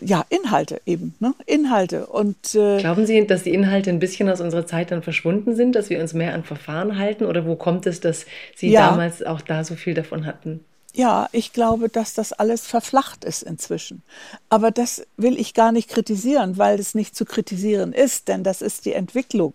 Ja, 0.00 0.24
Inhalte 0.30 0.80
eben, 0.84 1.14
ne? 1.20 1.32
Inhalte. 1.46 2.06
Und 2.06 2.56
äh, 2.56 2.78
glauben 2.78 3.06
Sie, 3.06 3.24
dass 3.24 3.44
die 3.44 3.54
Inhalte 3.54 3.90
ein 3.90 4.00
bisschen 4.00 4.28
aus 4.28 4.40
unserer 4.40 4.66
Zeit 4.66 4.90
dann 4.90 5.02
verschwunden 5.02 5.54
sind, 5.54 5.76
dass 5.76 5.90
wir 5.90 6.00
uns 6.00 6.12
mehr 6.12 6.34
an 6.34 6.42
Verfahren 6.42 6.98
halten? 6.98 7.24
Oder 7.24 7.46
wo 7.46 7.54
kommt 7.54 7.86
es, 7.86 8.00
dass 8.00 8.26
Sie 8.56 8.70
ja. 8.70 8.88
damals 8.90 9.22
auch 9.22 9.42
da 9.42 9.62
so 9.62 9.76
viel 9.76 9.94
davon 9.94 10.26
hatten? 10.26 10.64
Ja, 10.94 11.28
ich 11.32 11.52
glaube, 11.52 11.88
dass 11.88 12.12
das 12.12 12.32
alles 12.32 12.66
verflacht 12.66 13.24
ist 13.24 13.42
inzwischen. 13.42 14.02
Aber 14.50 14.70
das 14.70 15.06
will 15.16 15.38
ich 15.38 15.54
gar 15.54 15.72
nicht 15.72 15.88
kritisieren, 15.88 16.58
weil 16.58 16.78
es 16.78 16.94
nicht 16.94 17.16
zu 17.16 17.24
kritisieren 17.24 17.92
ist, 17.92 18.28
denn 18.28 18.44
das 18.44 18.60
ist 18.60 18.84
die 18.84 18.92
Entwicklung. 18.92 19.54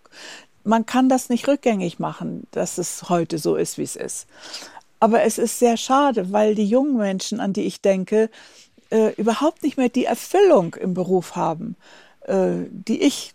Man 0.63 0.85
kann 0.85 1.09
das 1.09 1.29
nicht 1.29 1.47
rückgängig 1.47 1.99
machen, 1.99 2.47
dass 2.51 2.77
es 2.77 3.09
heute 3.09 3.37
so 3.37 3.55
ist, 3.55 3.77
wie 3.77 3.83
es 3.83 3.95
ist. 3.95 4.27
Aber 4.99 5.23
es 5.23 5.37
ist 5.37 5.59
sehr 5.59 5.77
schade, 5.77 6.31
weil 6.31 6.55
die 6.55 6.67
jungen 6.67 6.97
Menschen, 6.97 7.39
an 7.39 7.53
die 7.53 7.63
ich 7.63 7.81
denke, 7.81 8.29
äh, 8.89 9.13
überhaupt 9.13 9.63
nicht 9.63 9.77
mehr 9.77 9.89
die 9.89 10.05
Erfüllung 10.05 10.75
im 10.75 10.93
Beruf 10.93 11.35
haben, 11.35 11.75
äh, 12.21 12.65
die 12.69 13.01
ich 13.01 13.33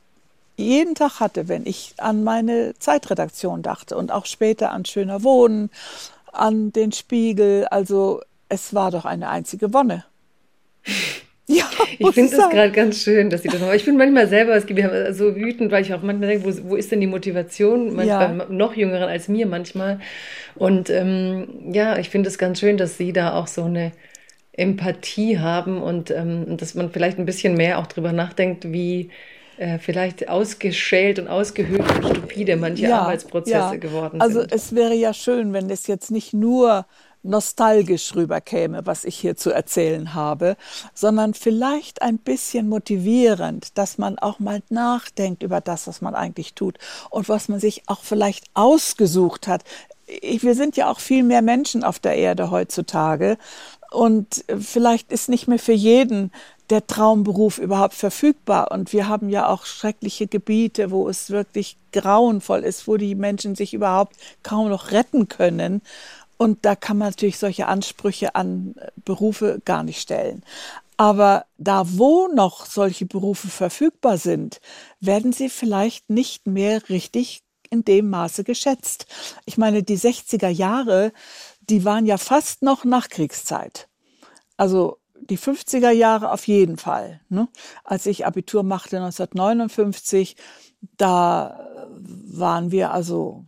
jeden 0.57 0.95
Tag 0.95 1.21
hatte, 1.21 1.49
wenn 1.49 1.67
ich 1.67 1.95
an 1.99 2.25
meine 2.25 2.75
Zeitredaktion 2.79 3.63
dachte 3.63 3.97
und 3.97 4.13
auch 4.13 4.27
später 4.27 4.71
an 4.73 4.85
Schöner 4.85 5.23
Wohnen, 5.23 5.71
an 6.33 6.73
den 6.73 6.93
Spiegel. 6.93 7.67
Also 7.67 8.21
es 8.49 8.75
war 8.75 8.91
doch 8.91 9.05
eine 9.05 9.29
einzige 9.29 9.73
Wonne. 9.73 10.05
Ja, 11.53 11.65
ich 11.99 12.11
finde 12.11 12.37
es 12.37 12.49
gerade 12.51 12.73
ganz 12.73 13.03
schön, 13.03 13.31
dass 13.31 13.43
sie 13.43 13.49
das 13.49 13.61
machen. 13.61 13.75
Ich 13.75 13.85
bin 13.85 13.97
manchmal 13.97 14.29
selber 14.29 14.61
so 15.13 15.37
wütend, 15.37 15.71
weil 15.71 15.83
ich 15.83 15.93
auch 15.93 16.03
manchmal 16.03 16.29
denke, 16.29 16.45
wo, 16.47 16.71
wo 16.71 16.77
ist 16.77 16.91
denn 16.93 17.01
die 17.01 17.07
Motivation? 17.07 17.95
Manchmal 17.95 18.39
ja. 18.39 18.47
noch 18.49 18.75
jüngeren 18.75 19.09
als 19.09 19.29
mir 19.29 19.47
manchmal. 19.47 20.01
Und 20.55 20.91
ähm, 20.91 21.49
ja, 21.73 21.99
ich 21.99 22.11
finde 22.11 22.29
es 22.29 22.39
ganz 22.39 22.61
schön, 22.61 22.77
dass 22.77 22.97
sie 22.97 23.13
da 23.13 23.35
auch 23.35 23.47
so 23.47 23.65
eine 23.65 23.93
Empathie 24.53 25.39
haben 25.39 25.83
und 25.83 26.11
ähm, 26.11 26.57
dass 26.57 26.75
man 26.75 26.91
vielleicht 26.91 27.19
ein 27.19 27.27
bisschen 27.27 27.55
mehr 27.55 27.79
auch 27.79 27.87
drüber 27.87 28.13
nachdenkt, 28.13 28.73
wie 28.73 29.11
äh, 29.57 29.79
vielleicht 29.79 30.29
ausgeschält 30.29 31.19
und 31.19 31.29
ausgehöhlt 31.29 31.85
und 31.97 32.17
stupide 32.17 32.57
manche 32.57 32.85
ja, 32.85 33.01
Arbeitsprozesse 33.01 33.57
ja. 33.57 33.75
geworden 33.77 34.21
also 34.21 34.41
sind. 34.41 34.53
Also 34.53 34.65
es 34.65 34.75
wäre 34.75 34.95
ja 34.95 35.15
schön, 35.15 35.53
wenn 35.53 35.71
es 35.71 35.87
jetzt 35.87 36.11
nicht 36.11 36.35
nur 36.35 36.87
nostalgisch 37.23 38.15
rüberkäme, 38.15 38.85
was 38.85 39.05
ich 39.05 39.17
hier 39.17 39.37
zu 39.37 39.51
erzählen 39.51 40.15
habe, 40.15 40.57
sondern 40.95 41.35
vielleicht 41.35 42.03
ein 42.03 42.19
bisschen 42.19 42.69
motivierend, 42.69 43.77
dass 43.79 43.99
man 43.99 44.19
auch 44.19 44.39
mal 44.39 44.63
nachdenkt 44.69 45.43
über 45.43 45.61
das, 45.61 45.87
was 45.87 46.01
man 46.01 46.15
eigentlich 46.15 46.55
tut 46.55 46.79
und 47.11 47.29
was 47.29 47.49
man 47.49 47.61
sich 47.61 47.83
auch 47.87 48.03
vielleicht 48.03 48.45
ausgesucht 48.55 49.49
hat. 49.49 49.63
Wir 50.07 50.55
sind 50.55 50.77
ja 50.77 50.91
auch 50.91 51.01
viel 51.01 51.23
mehr 51.23 51.43
Menschen 51.43 51.85
auf 51.85 51.99
der 51.99 52.17
Erde 52.17 52.51
heutzutage 52.51 53.39
und 53.91 54.45
vielleicht 54.59 55.13
ist 55.13 55.29
nicht 55.29 55.49
mehr 55.49 55.59
für 55.59 55.73
jeden 55.73 56.33
der 56.71 56.87
Traumberuf 56.87 57.59
überhaupt 57.59 57.93
verfügbar. 57.93 58.71
Und 58.71 58.95
wir 58.95 59.07
haben 59.07 59.29
ja 59.29 59.49
auch 59.49 59.67
schreckliche 59.67 60.27
Gebiete, 60.27 60.91
wo 60.91 61.09
es 61.09 61.31
wirklich 61.31 61.77
grauenvoll 61.93 62.61
ist, 62.61 62.89
wo 62.89 62.97
die 62.97 63.15
Menschen 63.15 63.55
sich 63.55 63.75
überhaupt 63.75 64.17
kaum 64.43 64.71
noch 64.71 64.91
retten 64.91 65.29
können. 65.29 65.83
Und 66.43 66.65
da 66.65 66.75
kann 66.75 66.99
man 66.99 67.09
natürlich 67.09 67.39
solche 67.39 67.69
Ansprüche 67.69 68.35
an 68.35 68.75
äh, 68.77 68.91
Berufe 68.97 69.61
gar 69.65 69.85
nicht 69.85 70.01
stellen. 70.01 70.43
Aber 70.97 71.47
da, 71.57 71.85
wo 71.87 72.29
noch 72.29 72.67
solche 72.67 73.07
Berufe 73.07 73.49
verfügbar 73.49 74.19
sind, 74.19 74.61
werden 75.01 75.33
sie 75.33 75.49
vielleicht 75.49 76.11
nicht 76.11 76.47
mehr 76.47 76.89
richtig 76.89 77.43
in 77.71 77.85
dem 77.85 78.11
Maße 78.11 78.43
geschätzt. 78.43 79.07
Ich 79.47 79.57
meine, 79.57 79.83
die 79.85 79.97
60er 79.97 80.49
Jahre, 80.49 81.13
die 81.61 81.85
waren 81.85 82.07
ja 82.07 82.19
fast 82.19 82.63
noch 82.63 82.85
Nachkriegszeit. 82.85 83.89
Also 84.57 84.99
die 85.15 85.39
50er 85.39 85.91
Jahre 85.91 86.33
auf 86.33 86.47
jeden 86.49 86.77
Fall. 86.77 87.21
Ne? 87.29 87.49
Als 87.85 88.07
ich 88.07 88.27
Abitur 88.27 88.65
machte 88.65 88.97
1959, 88.97 90.37
da 90.97 91.69
waren 92.01 92.73
wir 92.73 92.93
also 92.93 93.47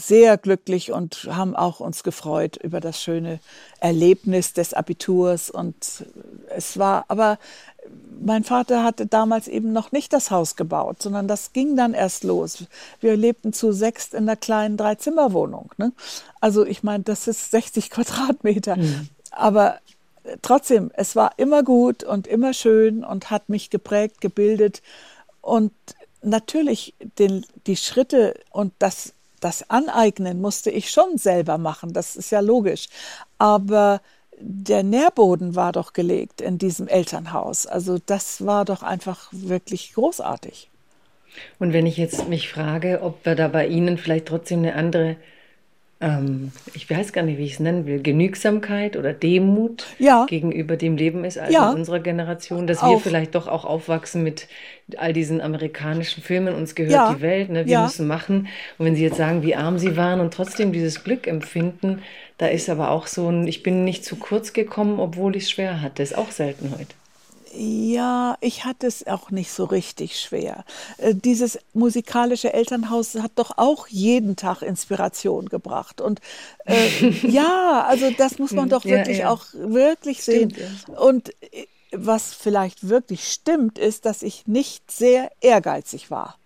sehr 0.00 0.38
glücklich 0.38 0.92
und 0.92 1.28
haben 1.30 1.54
auch 1.54 1.80
uns 1.80 2.02
gefreut 2.02 2.56
über 2.56 2.80
das 2.80 3.00
schöne 3.00 3.40
Erlebnis 3.80 4.52
des 4.52 4.74
Abiturs. 4.74 5.50
Und 5.50 6.04
es 6.48 6.78
war, 6.78 7.04
aber 7.08 7.38
mein 8.20 8.44
Vater 8.44 8.84
hatte 8.84 9.06
damals 9.06 9.48
eben 9.48 9.72
noch 9.72 9.92
nicht 9.92 10.12
das 10.12 10.30
Haus 10.30 10.56
gebaut, 10.56 11.02
sondern 11.02 11.28
das 11.28 11.52
ging 11.52 11.76
dann 11.76 11.94
erst 11.94 12.24
los. 12.24 12.64
Wir 13.00 13.16
lebten 13.16 13.52
zu 13.52 13.72
sechst 13.72 14.14
in 14.14 14.24
einer 14.24 14.36
kleinen 14.36 14.76
Dreizimmerwohnung. 14.76 15.70
Ne? 15.76 15.92
Also 16.40 16.64
ich 16.64 16.82
meine, 16.82 17.04
das 17.04 17.28
ist 17.28 17.50
60 17.50 17.90
Quadratmeter. 17.90 18.76
Mhm. 18.76 19.08
Aber 19.30 19.78
trotzdem, 20.42 20.90
es 20.94 21.16
war 21.16 21.32
immer 21.36 21.62
gut 21.62 22.04
und 22.04 22.26
immer 22.26 22.52
schön 22.52 23.04
und 23.04 23.30
hat 23.30 23.48
mich 23.48 23.70
geprägt, 23.70 24.20
gebildet. 24.20 24.82
Und 25.40 25.72
natürlich 26.22 26.94
den, 27.18 27.46
die 27.66 27.76
Schritte 27.76 28.34
und 28.50 28.72
das 28.78 29.14
das 29.40 29.68
Aneignen 29.70 30.40
musste 30.40 30.70
ich 30.70 30.90
schon 30.90 31.18
selber 31.18 31.58
machen, 31.58 31.92
das 31.92 32.16
ist 32.16 32.30
ja 32.30 32.40
logisch. 32.40 32.88
Aber 33.38 34.00
der 34.38 34.82
Nährboden 34.82 35.54
war 35.54 35.72
doch 35.72 35.92
gelegt 35.92 36.40
in 36.40 36.58
diesem 36.58 36.88
Elternhaus. 36.88 37.66
Also 37.66 37.98
das 38.04 38.44
war 38.46 38.64
doch 38.64 38.82
einfach 38.82 39.28
wirklich 39.32 39.92
großartig. 39.94 40.70
Und 41.58 41.72
wenn 41.72 41.86
ich 41.86 41.96
jetzt 41.96 42.28
mich 42.28 42.50
frage, 42.50 43.00
ob 43.02 43.24
wir 43.24 43.34
da 43.34 43.48
bei 43.48 43.66
Ihnen 43.66 43.98
vielleicht 43.98 44.26
trotzdem 44.26 44.60
eine 44.60 44.74
andere 44.74 45.16
ähm, 46.02 46.52
ich 46.72 46.88
weiß 46.88 47.12
gar 47.12 47.22
nicht, 47.22 47.38
wie 47.38 47.44
ich 47.44 47.54
es 47.54 47.60
nennen 47.60 47.84
will, 47.84 48.00
Genügsamkeit 48.00 48.96
oder 48.96 49.12
Demut 49.12 49.84
ja. 49.98 50.24
gegenüber 50.26 50.76
dem 50.76 50.96
Leben 50.96 51.24
ist, 51.24 51.38
also 51.38 51.52
ja. 51.52 51.70
unserer 51.70 52.00
Generation, 52.00 52.66
dass 52.66 52.82
auch. 52.82 52.90
wir 52.90 52.98
vielleicht 53.00 53.34
doch 53.34 53.48
auch 53.48 53.66
aufwachsen 53.66 54.22
mit 54.22 54.48
all 54.96 55.12
diesen 55.12 55.42
amerikanischen 55.42 56.22
Filmen, 56.22 56.54
uns 56.54 56.74
gehört 56.74 56.92
ja. 56.92 57.14
die 57.14 57.20
Welt, 57.20 57.50
ne? 57.50 57.66
wir 57.66 57.82
müssen 57.82 58.06
machen. 58.06 58.48
Und 58.78 58.86
wenn 58.86 58.96
Sie 58.96 59.02
jetzt 59.02 59.18
sagen, 59.18 59.42
wie 59.42 59.54
arm 59.54 59.78
Sie 59.78 59.96
waren 59.96 60.20
und 60.20 60.32
trotzdem 60.32 60.72
dieses 60.72 61.04
Glück 61.04 61.26
empfinden, 61.26 62.02
da 62.38 62.46
ist 62.46 62.70
aber 62.70 62.90
auch 62.90 63.06
so 63.06 63.28
ein, 63.28 63.46
ich 63.46 63.62
bin 63.62 63.84
nicht 63.84 64.04
zu 64.04 64.16
kurz 64.16 64.54
gekommen, 64.54 64.98
obwohl 64.98 65.36
ich 65.36 65.44
es 65.44 65.50
schwer 65.50 65.82
hatte, 65.82 66.02
ist 66.02 66.16
auch 66.16 66.30
selten 66.30 66.72
heute. 66.78 66.94
Ja, 67.52 68.36
ich 68.40 68.64
hatte 68.64 68.86
es 68.86 69.06
auch 69.06 69.30
nicht 69.30 69.52
so 69.52 69.64
richtig 69.64 70.20
schwer. 70.20 70.64
Äh, 70.98 71.14
dieses 71.14 71.58
musikalische 71.72 72.52
Elternhaus 72.52 73.14
hat 73.16 73.32
doch 73.34 73.58
auch 73.58 73.88
jeden 73.88 74.36
Tag 74.36 74.62
Inspiration 74.62 75.48
gebracht. 75.48 76.00
Und 76.00 76.20
äh, 76.64 77.08
ja, 77.26 77.84
also 77.88 78.10
das 78.16 78.38
muss 78.38 78.52
man 78.52 78.64
hm, 78.64 78.70
doch 78.70 78.84
wirklich 78.84 79.18
ja, 79.18 79.24
ja. 79.24 79.30
auch 79.30 79.46
wirklich 79.52 80.22
sehen. 80.22 80.54
ja. 80.56 80.98
Und 80.98 81.30
äh, 81.52 81.66
was 81.92 82.34
vielleicht 82.34 82.88
wirklich 82.88 83.32
stimmt, 83.32 83.78
ist, 83.78 84.04
dass 84.06 84.22
ich 84.22 84.46
nicht 84.46 84.90
sehr 84.92 85.32
ehrgeizig 85.40 86.08
war. 86.10 86.38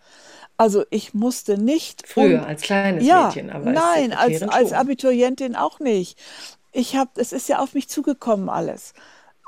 Also 0.56 0.84
ich 0.90 1.12
musste 1.12 1.58
nicht. 1.58 2.06
Früher 2.06 2.46
als 2.46 2.62
kleines 2.62 3.04
ja, 3.04 3.26
Mädchen, 3.26 3.50
aber 3.50 3.72
nein, 3.72 4.12
als, 4.12 4.42
als 4.42 4.72
Abiturientin 4.72 5.56
auch 5.56 5.80
nicht. 5.80 6.18
Ich 6.72 6.96
habe, 6.96 7.10
es 7.16 7.32
ist 7.32 7.48
ja 7.48 7.58
auf 7.58 7.74
mich 7.74 7.88
zugekommen 7.88 8.48
alles. 8.48 8.94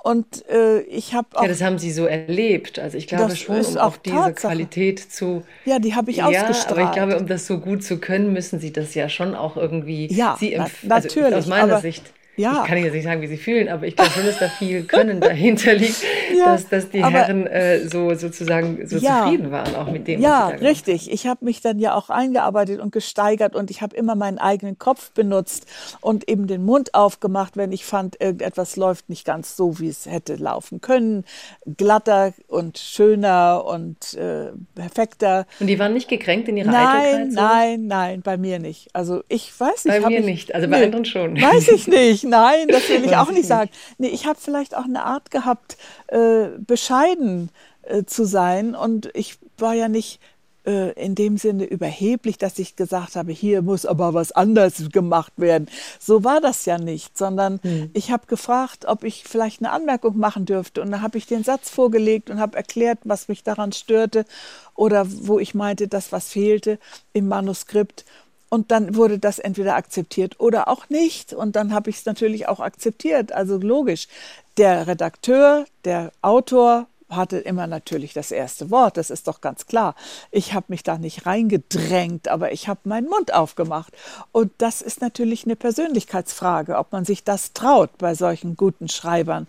Und 0.07 0.49
äh, 0.49 0.83
ich 0.83 1.15
habe 1.15 1.27
auch. 1.35 1.43
Ja, 1.43 1.49
das 1.49 1.61
haben 1.63 1.81
Sie 1.81 1.91
so 1.91 2.07
erlebt. 2.07 2.79
Also 2.79 2.97
ich 2.97 3.09
glaube 3.09 3.35
schon, 3.35 3.57
um 3.57 3.77
auch 3.79 3.97
diese 3.97 4.15
Tatsache. 4.15 4.35
Qualität 4.35 5.01
zu. 5.01 5.43
Ja, 5.65 5.81
die 5.81 5.97
habe 5.97 6.13
ich 6.13 6.19
ja, 6.19 6.27
ausgestrahlt. 6.27 6.71
Aber 6.71 6.83
ich 6.83 6.93
glaube, 6.93 7.19
um 7.19 7.27
das 7.27 7.49
so 7.49 7.59
gut 7.59 7.83
zu 7.83 7.99
können, 7.99 8.33
müssen 8.33 8.61
Sie 8.61 8.73
das 8.73 8.95
ja 8.95 9.09
schon 9.09 9.35
auch 9.35 9.57
irgendwie. 9.57 10.07
Ja, 10.15 10.37
Sie 10.39 10.55
na, 10.57 10.69
natürlich. 10.85 11.35
Also 11.35 11.39
aus 11.39 11.47
meiner 11.49 11.81
Sicht 11.81 12.05
ja. 12.37 12.63
ich 12.63 12.69
kann 12.69 12.79
jetzt 12.79 12.93
nicht 12.93 13.05
sagen, 13.05 13.23
wie 13.23 13.27
sie 13.27 13.37
fühlen, 13.37 13.69
aber 13.69 13.87
ich 13.87 13.97
glaube 13.97 14.11
schon, 14.11 14.27
dass 14.27 14.39
da 14.39 14.49
viel 14.49 14.85
Können 14.85 15.21
dahinter 15.21 15.75
liegt, 15.75 16.03
ja, 16.37 16.53
dass, 16.53 16.69
dass 16.69 16.91
die 16.91 17.05
Herren 17.05 17.47
äh, 17.47 17.89
so 17.89 18.15
sozusagen 18.15 18.87
so 18.87 18.99
ja, 18.99 19.25
zufrieden 19.25 19.51
waren 19.51 19.75
auch 19.75 19.91
mit 19.91 20.07
dem. 20.07 20.21
Ja, 20.21 20.49
richtig. 20.49 21.11
Ich 21.11 21.27
habe 21.27 21.45
mich 21.45 21.61
dann 21.61 21.79
ja 21.79 21.95
auch 21.95 22.11
eingearbeitet 22.11 22.81
und 22.81 22.93
gesteigert 22.93 23.55
und 23.55 23.71
ich 23.71 23.83
habe 23.83 23.97
immer 23.97 24.15
meinen 24.15 24.39
eigenen 24.39 24.79
Kopf 24.79 25.11
benutzt 25.13 25.67
und 26.01 26.29
eben 26.29 26.47
den 26.47 26.65
Mund 26.65 26.95
aufgemacht, 26.95 27.57
wenn 27.57 27.73
ich 27.73 27.85
fand, 27.85 28.21
irgendetwas 28.21 28.77
läuft 28.77 29.09
nicht 29.09 29.25
ganz 29.25 29.57
so, 29.57 29.79
wie 29.79 29.89
es 29.89 30.07
hätte 30.07 30.37
laufen 30.37 30.81
können. 30.81 31.25
Glatter 31.77 32.35
und 32.49 32.79
schöner 32.79 33.65
und 33.67 34.15
äh, 34.15 34.51
perfekter. 34.75 35.47
Und 35.61 35.69
die 35.69 35.79
waren 35.79 35.95
nicht 35.95 36.09
gekränkt 36.09 36.49
in 36.49 36.57
ihrer 36.57 36.71
nein, 36.71 36.87
Eitelkeit? 36.87 37.33
So? 37.33 37.41
Nein, 37.41 37.87
nein, 37.87 38.23
bei 38.23 38.37
mir 38.37 38.59
nicht. 38.59 38.89
Also 38.93 39.23
ich 39.29 39.59
weiß 39.59 39.87
nicht. 39.87 40.03
Bei 40.03 40.09
mir 40.09 40.21
nicht, 40.21 40.55
also 40.55 40.69
bei 40.69 40.79
nee, 40.79 40.85
anderen 40.85 41.05
schon. 41.05 41.41
Weiß 41.41 41.69
ich 41.69 41.87
nicht 41.87 42.26
nein, 42.27 42.69
das 42.69 42.89
will 42.89 43.05
ich 43.05 43.17
auch 43.17 43.31
nicht 43.31 43.47
sagen. 43.47 43.71
Nee, 43.99 44.09
ich 44.09 44.27
habe 44.27 44.39
vielleicht 44.41 44.77
auch 44.77 44.85
eine 44.85 45.05
Art 45.05 45.31
gehabt, 45.31 45.77
äh, 46.09 46.49
bescheiden 46.59 47.51
äh, 47.83 48.05
zu 48.05 48.25
sein. 48.25 48.75
Und 48.75 49.11
ich 49.15 49.39
war 49.59 49.75
ja 49.75 49.89
nicht 49.89 50.21
äh, 50.67 50.93
in 50.93 51.15
dem 51.15 51.39
Sinne 51.39 51.65
überheblich, 51.65 52.39
dass 52.39 52.59
ich 52.59 52.77
gesagt 52.77 53.17
habe, 53.17 53.33
hier 53.33 53.63
muss 53.63 53.87
aber 53.87 54.15
was 54.15 54.33
anderes 54.33 54.91
gemacht 54.91 55.33
werden. 55.37 55.69
So 56.01 56.25
war 56.25 56.41
das 56.41 56.65
ja 56.65 56.79
nicht, 56.79 57.17
sondern 57.17 57.61
hm. 57.63 57.91
ich 57.95 58.11
habe 58.11 58.27
gefragt, 58.27 58.85
ob 58.87 59.05
ich 59.05 59.25
vielleicht 59.25 59.61
eine 59.61 59.71
Anmerkung 59.71 60.19
machen 60.19 60.45
dürfte. 60.45 60.83
Und 60.83 60.91
dann 60.91 61.03
habe 61.03 61.19
ich 61.19 61.27
den 61.27 61.45
Satz 61.45 61.71
vorgelegt 61.71 62.31
und 62.31 62.41
habe 62.41 62.57
erklärt, 62.57 62.99
was 63.05 63.29
mich 63.29 63.45
daran 63.45 63.73
störte 63.73 64.25
oder 64.75 65.07
wo 65.09 65.39
ich 65.39 65.55
meinte, 65.55 65.89
dass 65.89 66.13
was 66.13 66.29
fehlte 66.29 66.79
im 67.13 67.29
Manuskript. 67.29 68.05
Und 68.49 68.71
dann 68.71 68.95
wurde 68.95 69.19
das 69.19 69.39
entweder 69.39 69.75
akzeptiert 69.75 70.39
oder 70.39 70.69
auch 70.69 70.89
nicht. 70.89 71.33
Und 71.33 71.57
dann 71.57 71.73
habe 71.73 71.91
ich 71.91 71.97
es 71.97 72.05
natürlich 72.05 72.49
auch 72.49 72.61
akzeptiert. 72.61 73.33
Also 73.33 73.59
logisch. 73.59 74.09
Der 74.57 74.87
Redakteur, 74.87 75.67
der 75.85 76.13
Autor 76.23 76.87
hatte 77.09 77.39
immer 77.39 77.67
natürlich 77.67 78.13
das 78.13 78.31
erste 78.31 78.71
Wort, 78.71 78.97
das 78.97 79.11
ist 79.11 79.29
doch 79.29 79.41
ganz 79.41 79.67
klar. 79.67 79.95
Ich 80.31 80.55
habe 80.55 80.67
mich 80.69 80.83
da 80.83 80.99
nicht 80.99 81.27
reingedrängt, 81.27 82.29
aber 82.29 82.53
ich 82.53 82.69
habe 82.69 82.81
meinen 82.85 83.09
Mund 83.09 83.33
aufgemacht. 83.33 83.93
Und 84.33 84.53
das 84.59 84.83
ist 84.83 85.01
natürlich 85.01 85.45
eine 85.45 85.57
Persönlichkeitsfrage, 85.57 86.77
ob 86.77 86.93
man 86.93 87.05
sich 87.05 87.23
das 87.23 87.53
traut 87.53 87.97
bei 87.99 88.15
solchen 88.15 88.57
guten 88.57 88.89
Schreibern, 88.89 89.47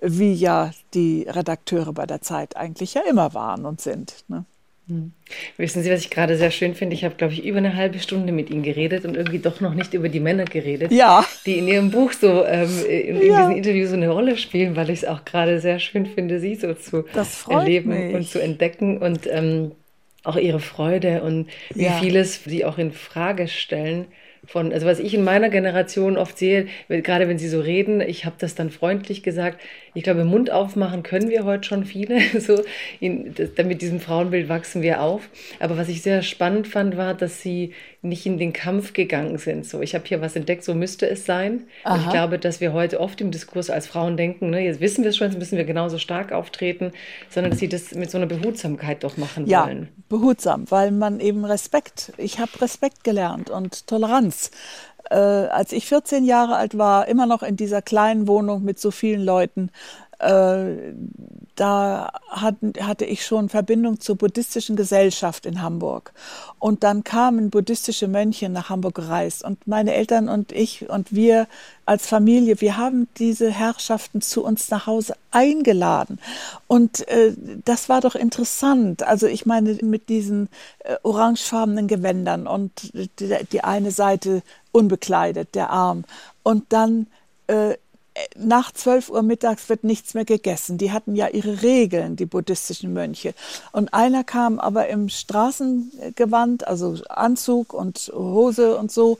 wie 0.00 0.32
ja 0.32 0.72
die 0.94 1.26
Redakteure 1.28 1.92
bei 1.92 2.06
der 2.06 2.22
Zeit 2.22 2.56
eigentlich 2.56 2.94
ja 2.94 3.02
immer 3.02 3.34
waren 3.34 3.66
und 3.66 3.80
sind. 3.80 4.24
Ne? 4.28 4.44
Hm. 4.90 5.12
Wissen 5.56 5.82
Sie, 5.82 5.90
was 5.90 6.00
ich 6.00 6.10
gerade 6.10 6.36
sehr 6.36 6.50
schön 6.50 6.74
finde? 6.74 6.94
Ich 6.94 7.04
habe, 7.04 7.14
glaube 7.14 7.32
ich, 7.32 7.44
über 7.44 7.58
eine 7.58 7.76
halbe 7.76 8.00
Stunde 8.00 8.32
mit 8.32 8.50
Ihnen 8.50 8.64
geredet 8.64 9.04
und 9.04 9.16
irgendwie 9.16 9.38
doch 9.38 9.60
noch 9.60 9.72
nicht 9.72 9.94
über 9.94 10.08
die 10.08 10.18
Männer 10.18 10.44
geredet, 10.44 10.90
ja. 10.90 11.24
die 11.46 11.58
in 11.58 11.68
Ihrem 11.68 11.90
Buch 11.92 12.12
so 12.12 12.44
ähm, 12.44 12.68
in, 12.88 13.20
in 13.20 13.26
ja. 13.28 13.38
diesen 13.38 13.56
Interviews 13.56 13.90
so 13.90 13.96
eine 13.96 14.10
Rolle 14.10 14.36
spielen, 14.36 14.74
weil 14.74 14.90
ich 14.90 15.02
es 15.02 15.04
auch 15.04 15.24
gerade 15.24 15.60
sehr 15.60 15.78
schön 15.78 16.06
finde, 16.06 16.40
Sie 16.40 16.56
so 16.56 16.74
zu 16.74 17.04
erleben 17.48 17.90
mich. 17.90 18.14
und 18.14 18.28
zu 18.28 18.42
entdecken 18.42 18.98
und 18.98 19.28
ähm, 19.30 19.72
auch 20.24 20.36
Ihre 20.36 20.60
Freude 20.60 21.22
und 21.22 21.46
wie 21.72 21.84
ja. 21.84 21.92
vieles 21.92 22.42
Sie 22.44 22.64
auch 22.64 22.78
in 22.78 22.90
Frage 22.90 23.46
stellen 23.46 24.06
von, 24.46 24.72
also 24.72 24.86
was 24.86 24.98
ich 24.98 25.14
in 25.14 25.24
meiner 25.24 25.50
Generation 25.50 26.16
oft 26.16 26.38
sehe, 26.38 26.66
gerade 26.88 27.28
wenn 27.28 27.38
sie 27.38 27.48
so 27.48 27.60
reden, 27.60 28.00
ich 28.00 28.24
habe 28.24 28.36
das 28.38 28.54
dann 28.54 28.70
freundlich 28.70 29.22
gesagt, 29.22 29.60
ich 29.94 30.02
glaube, 30.02 30.24
Mund 30.24 30.50
aufmachen 30.50 31.02
können 31.02 31.30
wir 31.30 31.44
heute 31.44 31.64
schon 31.64 31.84
viele, 31.84 32.20
so 32.40 32.62
in, 33.00 33.34
mit 33.64 33.82
diesem 33.82 34.00
Frauenbild 34.00 34.48
wachsen 34.48 34.82
wir 34.82 35.02
auf. 35.02 35.28
Aber 35.58 35.76
was 35.76 35.88
ich 35.88 36.02
sehr 36.02 36.22
spannend 36.22 36.68
fand, 36.68 36.96
war, 36.96 37.14
dass 37.14 37.42
sie 37.42 37.72
nicht 38.02 38.24
in 38.24 38.38
den 38.38 38.52
Kampf 38.52 38.92
gegangen 38.92 39.36
sind. 39.36 39.66
So, 39.66 39.82
ich 39.82 39.94
habe 39.94 40.04
hier 40.06 40.20
was 40.20 40.34
entdeckt, 40.34 40.64
so 40.64 40.74
müsste 40.74 41.08
es 41.08 41.26
sein. 41.26 41.66
ich 41.96 42.10
glaube, 42.10 42.38
dass 42.38 42.60
wir 42.60 42.72
heute 42.72 42.98
oft 42.98 43.20
im 43.20 43.30
Diskurs 43.30 43.68
als 43.68 43.86
Frauen 43.86 44.16
denken, 44.16 44.50
ne, 44.50 44.60
jetzt 44.60 44.80
wissen 44.80 45.02
wir 45.02 45.10
es 45.10 45.16
schon, 45.16 45.28
jetzt 45.28 45.38
müssen 45.38 45.58
wir 45.58 45.64
genauso 45.64 45.98
stark 45.98 46.32
auftreten, 46.32 46.92
sondern 47.28 47.50
dass 47.50 47.60
sie 47.60 47.68
das 47.68 47.94
mit 47.94 48.10
so 48.10 48.16
einer 48.16 48.26
Behutsamkeit 48.26 49.04
doch 49.04 49.16
machen 49.16 49.46
ja, 49.46 49.66
wollen. 49.66 49.88
Behutsam, 50.08 50.64
weil 50.70 50.92
man 50.92 51.20
eben 51.20 51.44
Respekt, 51.44 52.12
ich 52.16 52.38
habe 52.38 52.50
Respekt 52.62 53.04
gelernt 53.04 53.50
und 53.50 53.86
Toleranz. 53.86 54.29
Äh, 55.10 55.16
als 55.16 55.72
ich 55.72 55.86
14 55.86 56.24
Jahre 56.24 56.56
alt 56.56 56.78
war, 56.78 57.08
immer 57.08 57.26
noch 57.26 57.42
in 57.42 57.56
dieser 57.56 57.82
kleinen 57.82 58.28
Wohnung 58.28 58.62
mit 58.62 58.78
so 58.78 58.90
vielen 58.90 59.22
Leuten, 59.22 59.70
äh, 60.20 60.92
da 61.56 62.12
hatten, 62.28 62.72
hatte 62.80 63.04
ich 63.04 63.24
schon 63.24 63.48
Verbindung 63.48 64.00
zur 64.00 64.16
buddhistischen 64.16 64.76
Gesellschaft 64.76 65.44
in 65.44 65.60
Hamburg. 65.60 66.12
Und 66.58 66.84
dann 66.84 67.04
kamen 67.04 67.50
buddhistische 67.50 68.08
Mönche 68.08 68.48
nach 68.48 68.70
Hamburg 68.70 68.94
gereist. 68.94 69.44
Und 69.44 69.66
meine 69.66 69.94
Eltern 69.94 70.28
und 70.28 70.52
ich 70.52 70.88
und 70.88 71.12
wir 71.12 71.46
als 71.84 72.06
Familie, 72.06 72.60
wir 72.60 72.76
haben 72.76 73.08
diese 73.18 73.50
Herrschaften 73.50 74.22
zu 74.22 74.44
uns 74.44 74.70
nach 74.70 74.86
Hause 74.86 75.14
eingeladen. 75.32 76.18
Und 76.66 77.06
äh, 77.08 77.34
das 77.64 77.88
war 77.88 78.00
doch 78.00 78.14
interessant. 78.14 79.02
Also 79.02 79.26
ich 79.26 79.44
meine, 79.44 79.74
mit 79.82 80.08
diesen 80.08 80.48
äh, 80.78 80.96
orangefarbenen 81.02 81.88
Gewändern 81.88 82.46
und 82.46 82.92
die, 83.18 83.34
die 83.52 83.64
eine 83.64 83.90
Seite 83.90 84.42
unbekleidet, 84.72 85.54
der 85.54 85.70
Arm. 85.70 86.04
Und 86.42 86.72
dann 86.72 87.06
äh, 87.48 87.74
nach 88.36 88.72
12 88.72 89.10
Uhr 89.10 89.22
mittags 89.22 89.68
wird 89.68 89.84
nichts 89.84 90.14
mehr 90.14 90.24
gegessen. 90.24 90.78
Die 90.78 90.92
hatten 90.92 91.14
ja 91.14 91.28
ihre 91.28 91.62
Regeln, 91.62 92.16
die 92.16 92.26
buddhistischen 92.26 92.92
Mönche. 92.92 93.34
Und 93.72 93.92
einer 93.94 94.24
kam 94.24 94.58
aber 94.58 94.88
im 94.88 95.08
Straßengewand, 95.08 96.66
also 96.66 96.96
Anzug 97.08 97.72
und 97.72 98.10
Hose 98.14 98.76
und 98.76 98.90
so. 98.90 99.18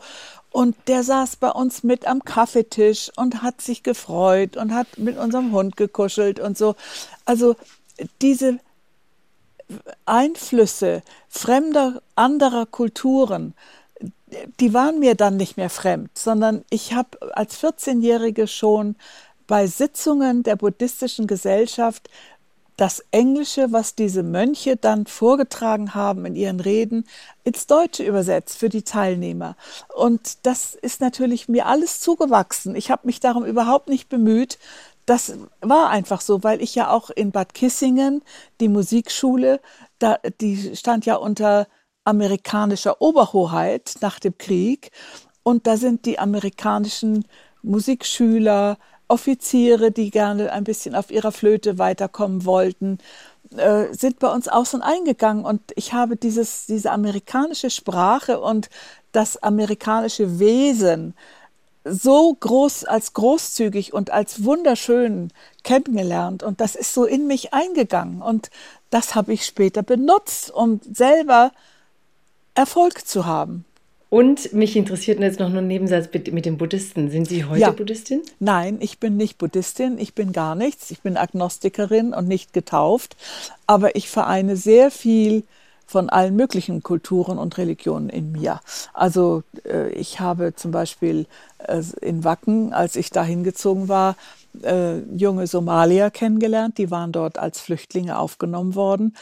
Und 0.53 0.77
der 0.89 1.05
saß 1.05 1.37
bei 1.37 1.51
uns 1.51 1.85
mit 1.85 2.07
am 2.07 2.25
Kaffeetisch 2.25 3.11
und 3.17 3.43
hat 3.43 3.61
sich 3.61 3.83
gefreut 3.83 4.57
und 4.57 4.75
hat 4.75 4.99
mit 4.99 5.17
unserem 5.17 5.53
Hund 5.53 5.77
gekuschelt 5.77 6.41
und 6.41 6.59
so. 6.59 6.75
Also 7.25 7.55
diese 8.21 8.59
Einflüsse 10.05 11.03
fremder, 11.29 12.03
anderer 12.17 12.67
Kulturen, 12.67 13.55
die 14.61 14.75
waren 14.75 14.99
mir 14.99 15.15
dann 15.15 15.37
nicht 15.37 15.57
mehr 15.57 15.71
fremd, 15.71 16.11
sondern 16.17 16.65
ich 16.71 16.93
habe 16.93 17.19
als 17.37 17.63
14-Jährige 17.63 18.47
schon 18.47 18.97
bei 19.47 19.67
Sitzungen 19.67 20.43
der 20.43 20.57
buddhistischen 20.57 21.27
Gesellschaft 21.27 22.09
das 22.77 23.05
Englische, 23.11 23.73
was 23.73 23.95
diese 23.95 24.23
Mönche 24.23 24.77
dann 24.77 25.05
vorgetragen 25.05 25.95
haben 25.95 26.25
in 26.25 26.35
ihren 26.35 26.61
Reden, 26.61 27.07
ins 27.45 27.67
Deutsche 27.67 28.05
übersetzt 28.05 28.57
für 28.57 28.71
die 28.71 28.85
Teilnehmer. 28.85 29.55
Und 29.95 30.47
das 30.47 30.77
ist 30.77 31.03
natürlich 31.03 31.47
mir 31.47 31.67
alles 31.67 32.01
zugewachsen. 32.01 32.75
Ich 32.75 32.91
habe 32.91 33.07
mich 33.07 33.21
darum 33.21 33.45
überhaupt 33.45 33.91
nicht 33.91 34.09
bemüht. 34.09 34.59
Das 35.05 35.35
war 35.61 35.91
einfach 35.91 36.23
so, 36.23 36.43
weil 36.43 36.63
ich 36.63 36.75
ja 36.75 36.91
auch 36.91 37.11
in 37.11 37.33
Bad 37.33 37.53
Kissingen, 37.53 38.23
die 38.61 38.69
Musikschule, 38.69 39.61
da, 39.99 40.19
die 40.41 40.75
stand 40.75 41.05
ja 41.05 41.17
unter 41.17 41.67
amerikanischer 42.05 43.01
Oberhoheit 43.01 43.97
nach 44.01 44.19
dem 44.19 44.37
Krieg. 44.39 44.91
Und 45.43 45.67
da 45.67 45.77
sind 45.77 46.07
die 46.07 46.19
amerikanischen 46.19 47.25
Musikschüler, 47.63 48.79
Offiziere, 49.09 49.91
die 49.91 50.11
gerne 50.11 50.53
ein 50.53 50.65
bisschen 50.65 50.95
auf 50.95 51.11
ihrer 51.11 51.33
Flöte 51.33 51.79
weiterkommen 51.79 52.45
wollten, 52.45 52.99
äh, 53.57 53.93
sind 53.93 54.21
bei 54.21 54.33
uns 54.33 54.47
aus 54.47 54.73
und 54.73 54.83
eingegangen. 54.83 55.45
Und 55.45 55.61
ich 55.75 55.93
habe 55.93 56.17
dieses, 56.17 56.67
diese 56.67 56.93
amerikanische 56.93 57.71
Sprache 57.71 58.41
und 58.41 58.71
das 59.13 59.43
amerikanische 59.43 60.39
Wesen 60.39 61.15
so 61.85 62.35
groß 62.35 62.85
als 62.85 63.15
großzügig 63.15 63.93
und 63.93 64.11
als 64.11 64.45
wunderschön 64.45 65.33
kennengelernt 65.65 66.43
und 66.43 66.61
das 66.61 66.75
ist 66.75 66.93
so 66.93 67.05
in 67.05 67.27
mich 67.27 67.55
eingegangen 67.55 68.21
und 68.21 68.51
das 68.91 69.15
habe 69.15 69.33
ich 69.33 69.47
später 69.47 69.83
benutzt, 69.83 70.51
um 70.51 70.81
selber 70.93 71.53
Erfolg 72.55 73.07
zu 73.07 73.27
haben. 73.27 73.65
Und 74.11 74.53
mich 74.53 74.75
interessiert 74.75 75.21
jetzt 75.21 75.39
noch 75.39 75.55
ein 75.55 75.67
Nebensatz 75.69 76.09
mit 76.13 76.45
den 76.45 76.59
Buddhisten. 76.59 77.11
Sind 77.13 77.29
Sie 77.29 77.45
heute 77.45 77.61
ja. 77.61 77.71
Buddhistin? 77.71 78.23
Nein, 78.41 78.79
ich 78.81 78.99
bin 78.99 79.17
nicht 79.17 79.39
Buddhistin. 79.39 79.99
Ich 79.99 80.15
bin 80.15 80.33
gar 80.33 80.57
nichts. 80.57 80.91
Ich 80.91 81.01
bin 81.01 81.17
Agnostikerin 81.17 82.13
und 82.13 82.27
nicht 82.27 82.53
getauft. 82.53 83.17
Aber 83.69 83.95
ich 83.95 84.11
vereine 84.11 84.57
sehr 84.57 84.91
viel 84.91 85.45
von 85.87 86.09
allen 86.09 86.35
möglichen 86.35 86.83
Kulturen 86.83 87.39
und 87.39 87.57
Religionen 87.57 88.09
in 88.11 88.33
mir. 88.33 88.61
Also 88.95 89.45
äh, 89.65 89.91
ich 89.91 90.19
habe 90.19 90.55
zum 90.55 90.73
Beispiel 90.73 91.27
äh, 91.59 91.83
in 92.01 92.25
Wacken, 92.25 92.73
als 92.73 92.97
ich 92.97 93.11
da 93.11 93.25
hingezogen 93.25 93.89
war, 93.89 94.17
äh, 94.63 94.99
junge 95.17 95.47
Somalier 95.47 96.11
kennengelernt. 96.11 96.79
Die 96.79 96.91
waren 96.91 97.13
dort 97.13 97.39
als 97.39 97.61
Flüchtlinge 97.61 98.19
aufgenommen 98.19 98.75
worden. 98.75 99.15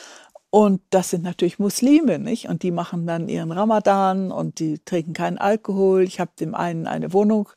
Und 0.50 0.80
das 0.90 1.10
sind 1.10 1.24
natürlich 1.24 1.58
Muslime, 1.58 2.18
nicht? 2.18 2.48
Und 2.48 2.62
die 2.62 2.70
machen 2.70 3.06
dann 3.06 3.28
ihren 3.28 3.52
Ramadan 3.52 4.32
und 4.32 4.60
die 4.60 4.78
trinken 4.78 5.12
keinen 5.12 5.36
Alkohol. 5.36 6.02
Ich 6.04 6.20
habe 6.20 6.30
dem 6.40 6.54
einen 6.54 6.86
eine 6.86 7.12
Wohnung 7.12 7.50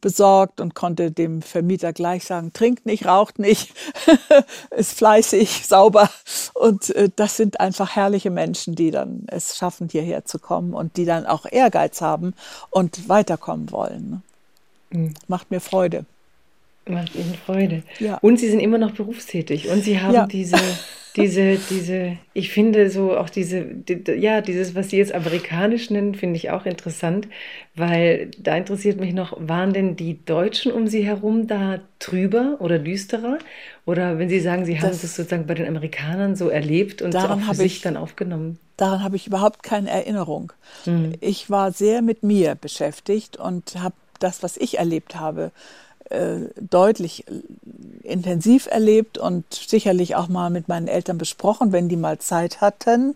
besorgt 0.00 0.60
und 0.60 0.74
konnte 0.74 1.10
dem 1.10 1.42
Vermieter 1.42 1.92
gleich 1.92 2.24
sagen, 2.24 2.54
trinkt 2.54 2.86
nicht, 2.86 3.04
raucht 3.04 3.38
nicht, 3.38 3.74
ist 4.70 4.96
fleißig, 4.96 5.66
sauber. 5.66 6.08
Und 6.54 6.88
äh, 6.94 7.10
das 7.14 7.36
sind 7.36 7.60
einfach 7.60 7.96
herrliche 7.96 8.30
Menschen, 8.30 8.74
die 8.74 8.92
dann 8.92 9.24
es 9.26 9.56
schaffen, 9.58 9.88
hierher 9.90 10.24
zu 10.24 10.38
kommen 10.38 10.72
und 10.72 10.96
die 10.96 11.04
dann 11.04 11.26
auch 11.26 11.44
Ehrgeiz 11.50 12.00
haben 12.00 12.34
und 12.70 13.10
weiterkommen 13.10 13.70
wollen. 13.72 14.22
Ne? 14.90 14.98
Mhm. 14.98 15.14
Macht 15.26 15.50
mir 15.50 15.60
Freude. 15.60 16.06
Macht 16.88 17.14
Ihnen 17.14 17.34
Freude. 17.34 17.82
Ja. 17.98 18.18
Und 18.22 18.38
Sie 18.38 18.48
sind 18.48 18.60
immer 18.60 18.78
noch 18.78 18.92
berufstätig 18.92 19.68
und 19.68 19.82
Sie 19.82 20.00
haben 20.00 20.14
ja. 20.14 20.26
diese 20.26 20.56
diese, 21.18 21.58
diese, 21.70 22.16
ich 22.32 22.50
finde 22.50 22.90
so 22.90 23.16
auch 23.16 23.28
diese, 23.28 23.64
die, 23.64 24.12
ja, 24.12 24.40
dieses, 24.40 24.74
was 24.74 24.90
Sie 24.90 24.98
jetzt 24.98 25.14
amerikanisch 25.14 25.90
nennen, 25.90 26.14
finde 26.14 26.36
ich 26.36 26.50
auch 26.50 26.66
interessant, 26.66 27.28
weil 27.74 28.30
da 28.38 28.56
interessiert 28.56 29.00
mich 29.00 29.12
noch, 29.14 29.36
waren 29.40 29.72
denn 29.72 29.96
die 29.96 30.24
Deutschen 30.24 30.72
um 30.72 30.86
Sie 30.86 31.04
herum 31.04 31.46
da 31.46 31.80
trüber 31.98 32.56
oder 32.60 32.78
düsterer? 32.78 33.38
Oder 33.84 34.18
wenn 34.18 34.28
Sie 34.28 34.40
sagen, 34.40 34.64
Sie 34.64 34.80
haben 34.80 34.90
das, 34.90 35.00
sozusagen 35.00 35.46
bei 35.46 35.54
den 35.54 35.66
Amerikanern 35.66 36.36
so 36.36 36.48
erlebt 36.48 37.02
und 37.02 37.16
auch 37.16 37.40
für 37.40 37.54
sich 37.54 37.76
ich, 37.76 37.80
dann 37.80 37.96
aufgenommen? 37.96 38.58
Daran 38.76 39.02
habe 39.02 39.16
ich 39.16 39.26
überhaupt 39.26 39.62
keine 39.62 39.90
Erinnerung. 39.90 40.52
Mhm. 40.86 41.14
Ich 41.20 41.50
war 41.50 41.72
sehr 41.72 42.02
mit 42.02 42.22
mir 42.22 42.54
beschäftigt 42.54 43.36
und 43.36 43.76
habe 43.82 43.94
das, 44.20 44.42
was 44.42 44.56
ich 44.56 44.78
erlebt 44.78 45.16
habe, 45.16 45.52
äh, 46.10 46.48
deutlich 46.60 47.26
äh, 47.28 48.08
intensiv 48.08 48.66
erlebt 48.66 49.18
und 49.18 49.44
sicherlich 49.52 50.16
auch 50.16 50.28
mal 50.28 50.50
mit 50.50 50.68
meinen 50.68 50.88
Eltern 50.88 51.18
besprochen, 51.18 51.72
wenn 51.72 51.88
die 51.88 51.96
mal 51.96 52.18
Zeit 52.18 52.60
hatten. 52.60 53.14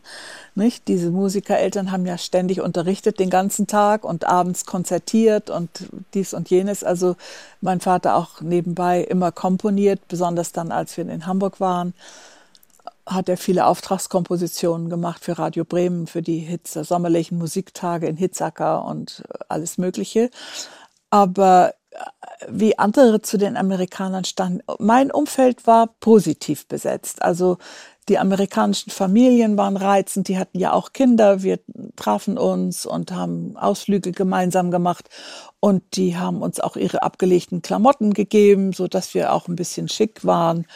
Nicht? 0.55 0.89
Diese 0.89 1.11
Musikereltern 1.11 1.91
haben 1.93 2.05
ja 2.05 2.19
ständig 2.19 2.61
unterrichtet 2.61 3.19
den 3.19 3.31
ganzen 3.31 3.67
Tag 3.67 4.05
und 4.05 4.27
abends 4.27 4.67
konzertiert 4.67 5.49
und 5.49 5.71
dies 6.15 6.35
und 6.35 6.51
jenes. 6.51 6.85
Also 6.85 7.17
mein 7.61 7.81
Vater 7.81 8.17
auch 8.17 8.41
nebenbei 8.41 9.03
immer 9.03 9.33
komponiert, 9.33 10.01
besonders 10.09 10.53
dann, 10.53 10.71
als 10.71 10.97
wir 10.97 11.09
in 11.09 11.27
Hamburg 11.27 11.61
waren 11.61 11.95
hat 13.05 13.29
er 13.29 13.37
viele 13.37 13.67
Auftragskompositionen 13.67 14.89
gemacht 14.89 15.25
für 15.25 15.37
Radio 15.37 15.65
Bremen, 15.65 16.07
für 16.07 16.23
die 16.23 16.39
Hitze, 16.39 16.85
sommerlichen 16.85 17.37
Musiktage 17.37 18.07
in 18.07 18.17
Hitzacker 18.17 18.85
und 18.85 19.25
alles 19.49 19.77
Mögliche. 19.77 20.31
Aber 21.11 21.75
wie 22.49 22.79
andere 22.79 23.23
zu 23.23 23.39
den 23.39 23.57
Amerikanern 23.57 24.25
standen. 24.25 24.63
Mein 24.79 25.11
Umfeld 25.11 25.67
war 25.67 25.89
positiv 26.01 26.67
besetzt. 26.67 27.23
Also 27.23 27.59
die 28.09 28.19
amerikanischen 28.19 28.91
Familien 28.91 29.57
waren 29.57 29.77
reizend, 29.77 30.27
die 30.27 30.37
hatten 30.37 30.59
ja 30.59 30.73
auch 30.73 30.93
Kinder. 30.93 31.43
Wir 31.43 31.61
trafen 31.95 32.37
uns 32.37 32.85
und 32.85 33.13
haben 33.13 33.57
Ausflüge 33.57 34.11
gemeinsam 34.11 34.73
gemacht. 34.73 35.09
Und 35.61 35.83
die 35.95 36.17
haben 36.17 36.43
uns 36.43 36.59
auch 36.59 36.77
ihre 36.77 37.03
abgelegten 37.03 37.63
Klamotten 37.63 38.13
gegeben, 38.13 38.73
so 38.73 38.89
dass 38.89 39.15
wir 39.15 39.33
auch 39.33 39.47
ein 39.47 39.55
bisschen 39.55 39.89
schick 39.89 40.25
waren. 40.25 40.67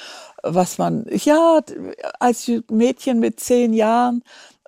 Was 0.45 0.79
man, 0.79 1.05
ja, 1.11 1.61
als 2.21 2.49
Mädchen 2.71 3.19
mit 3.19 3.41
zehn 3.41 3.73
Jahren, 3.73 4.23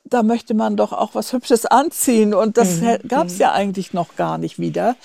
da 0.05 0.25
möchte 0.25 0.55
man 0.55 0.77
doch 0.77 0.93
auch 0.93 1.15
was 1.15 1.33
Hübsches 1.33 1.67
anziehen. 1.67 2.35
Und 2.35 2.57
das 2.57 2.81
mhm. 2.81 2.99
gab 3.07 3.29
es 3.29 3.39
ja 3.39 3.53
eigentlich 3.53 3.93
noch 3.93 4.17
gar 4.17 4.39
nicht 4.39 4.59
wieder. 4.59 4.97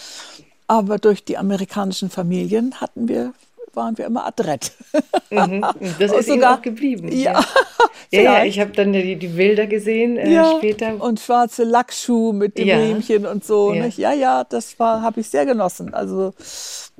Aber 0.73 0.97
durch 0.97 1.23
die 1.23 1.37
amerikanischen 1.37 2.09
Familien 2.09 2.81
hatten 2.81 3.07
wir 3.07 3.33
waren 3.75 3.97
wir 3.97 4.05
immer 4.05 4.25
adrett. 4.25 4.71
Mhm. 5.31 5.65
Das 5.99 6.11
ist 6.11 6.27
sogar, 6.27 6.57
auch 6.57 6.61
geblieben. 6.61 7.11
Ja, 7.11 7.43
ja, 8.11 8.21
ja, 8.21 8.45
ich 8.45 8.59
habe 8.59 8.71
dann 8.71 8.93
die, 8.93 9.15
die 9.15 9.27
Bilder 9.27 9.65
gesehen 9.65 10.17
äh, 10.17 10.31
ja. 10.31 10.57
später. 10.57 11.01
Und 11.01 11.19
schwarze 11.19 11.63
Lackschuhe 11.63 12.33
mit 12.33 12.57
dem 12.57 12.67
ja. 12.67 13.31
und 13.31 13.43
so. 13.43 13.73
Ja, 13.73 13.87
ja, 13.87 14.13
ja 14.13 14.43
das 14.43 14.75
habe 14.79 15.21
ich 15.21 15.29
sehr 15.29 15.47
genossen. 15.47 15.93
Also 15.93 16.33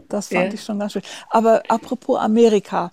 das 0.10 0.30
fand 0.30 0.54
ich 0.56 0.64
schon 0.64 0.80
ganz 0.80 0.94
schön. 0.94 1.04
Aber 1.30 1.62
apropos 1.68 2.18
Amerika, 2.18 2.92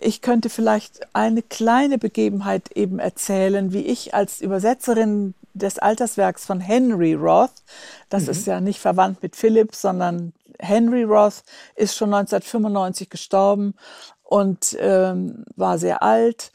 ich 0.00 0.20
könnte 0.20 0.48
vielleicht 0.48 1.00
eine 1.12 1.42
kleine 1.42 1.98
Begebenheit 1.98 2.72
eben 2.74 2.98
erzählen, 2.98 3.72
wie 3.72 3.82
ich 3.82 4.14
als 4.14 4.40
Übersetzerin 4.40 5.34
des 5.54 5.78
Alterswerks 5.78 6.44
von 6.44 6.60
Henry 6.60 7.14
Roth, 7.14 7.62
das 8.08 8.24
mhm. 8.24 8.30
ist 8.30 8.46
ja 8.46 8.60
nicht 8.60 8.80
verwandt 8.80 9.22
mit 9.22 9.36
Philipp, 9.36 9.74
sondern 9.74 10.32
Henry 10.58 11.02
Roth 11.02 11.42
ist 11.76 11.96
schon 11.96 12.14
1995 12.14 13.10
gestorben 13.10 13.74
und 14.22 14.76
ähm, 14.80 15.44
war 15.56 15.78
sehr 15.78 16.02
alt 16.02 16.52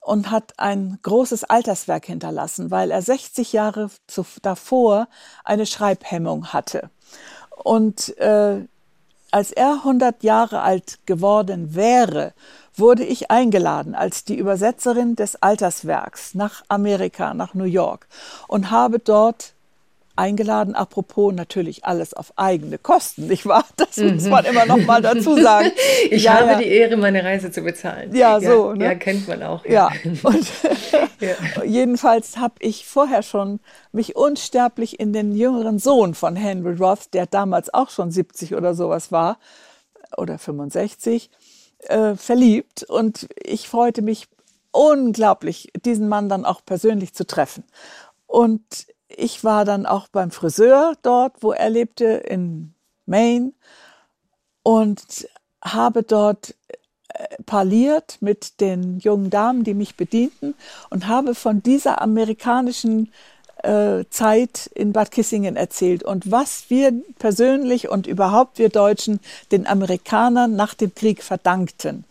und 0.00 0.30
hat 0.30 0.58
ein 0.58 0.98
großes 1.02 1.44
Alterswerk 1.44 2.06
hinterlassen, 2.06 2.70
weil 2.70 2.90
er 2.90 3.02
60 3.02 3.52
Jahre 3.52 3.90
zu, 4.06 4.24
davor 4.42 5.08
eine 5.44 5.66
Schreibhemmung 5.66 6.52
hatte. 6.52 6.90
Und 7.62 8.16
äh, 8.18 8.66
als 9.30 9.52
er 9.52 9.74
100 9.84 10.22
Jahre 10.24 10.62
alt 10.62 11.06
geworden 11.06 11.74
wäre, 11.74 12.32
wurde 12.74 13.04
ich 13.04 13.30
eingeladen 13.30 13.94
als 13.94 14.24
die 14.24 14.36
Übersetzerin 14.36 15.16
des 15.16 15.42
Alterswerks 15.42 16.34
nach 16.34 16.62
Amerika, 16.68 17.34
nach 17.34 17.54
New 17.54 17.64
York 17.64 18.06
und 18.48 18.70
habe 18.70 18.98
dort 18.98 19.54
eingeladen, 20.20 20.74
apropos 20.74 21.32
natürlich 21.32 21.84
alles 21.84 22.12
auf 22.12 22.32
eigene 22.36 22.78
Kosten, 22.78 23.26
nicht 23.26 23.46
wahr? 23.46 23.64
Das 23.76 23.96
mhm. 23.96 24.14
muss 24.14 24.26
man 24.26 24.44
immer 24.44 24.66
noch 24.66 24.84
mal 24.84 25.00
dazu 25.00 25.40
sagen. 25.40 25.72
ich 26.10 26.24
ja, 26.24 26.34
habe 26.34 26.50
ja. 26.50 26.58
die 26.58 26.66
Ehre, 26.66 26.96
meine 26.96 27.24
Reise 27.24 27.50
zu 27.50 27.62
bezahlen. 27.62 28.14
Ja, 28.14 28.38
so. 28.38 28.72
Ne? 28.72 28.84
Ja, 28.84 28.94
kennt 28.94 29.26
man 29.26 29.42
auch. 29.42 29.64
Ja, 29.64 29.90
und 30.22 30.46
jedenfalls 31.64 32.36
habe 32.36 32.54
ich 32.58 32.86
vorher 32.86 33.22
schon 33.22 33.60
mich 33.92 34.14
unsterblich 34.14 35.00
in 35.00 35.12
den 35.12 35.34
jüngeren 35.34 35.78
Sohn 35.78 36.14
von 36.14 36.36
Henry 36.36 36.74
Roth, 36.74 37.14
der 37.14 37.26
damals 37.26 37.72
auch 37.72 37.90
schon 37.90 38.10
70 38.10 38.54
oder 38.54 38.74
sowas 38.74 39.10
war, 39.10 39.38
oder 40.16 40.38
65, 40.38 41.30
äh, 41.82 42.14
verliebt 42.16 42.82
und 42.84 43.28
ich 43.42 43.68
freute 43.68 44.02
mich 44.02 44.28
unglaublich, 44.72 45.70
diesen 45.84 46.08
Mann 46.08 46.28
dann 46.28 46.44
auch 46.44 46.64
persönlich 46.64 47.14
zu 47.14 47.26
treffen. 47.26 47.64
Und 48.26 48.86
ich 49.08 49.42
war 49.42 49.64
dann 49.64 49.86
auch 49.86 50.08
beim 50.08 50.30
Friseur 50.30 50.94
dort, 51.02 51.42
wo 51.42 51.52
er 51.52 51.70
lebte, 51.70 52.04
in 52.04 52.74
Maine 53.06 53.52
und 54.62 55.28
habe 55.62 56.02
dort 56.02 56.54
äh, 57.08 57.42
parliert 57.44 58.18
mit 58.20 58.60
den 58.60 58.98
jungen 59.00 59.30
Damen, 59.30 59.64
die 59.64 59.74
mich 59.74 59.96
bedienten 59.96 60.54
und 60.90 61.08
habe 61.08 61.34
von 61.34 61.62
dieser 61.62 62.00
amerikanischen 62.00 63.12
Zeit 64.10 64.70
in 64.74 64.92
Bad 64.92 65.10
Kissingen 65.10 65.56
erzählt 65.56 66.02
und 66.02 66.30
was 66.30 66.64
wir 66.68 66.92
persönlich 67.18 67.88
und 67.88 68.06
überhaupt 68.06 68.58
wir 68.58 68.68
Deutschen 68.68 69.20
den 69.52 69.66
Amerikanern 69.66 70.56
nach 70.56 70.74
dem 70.74 70.94
Krieg 70.94 71.22
verdankten. 71.22 72.04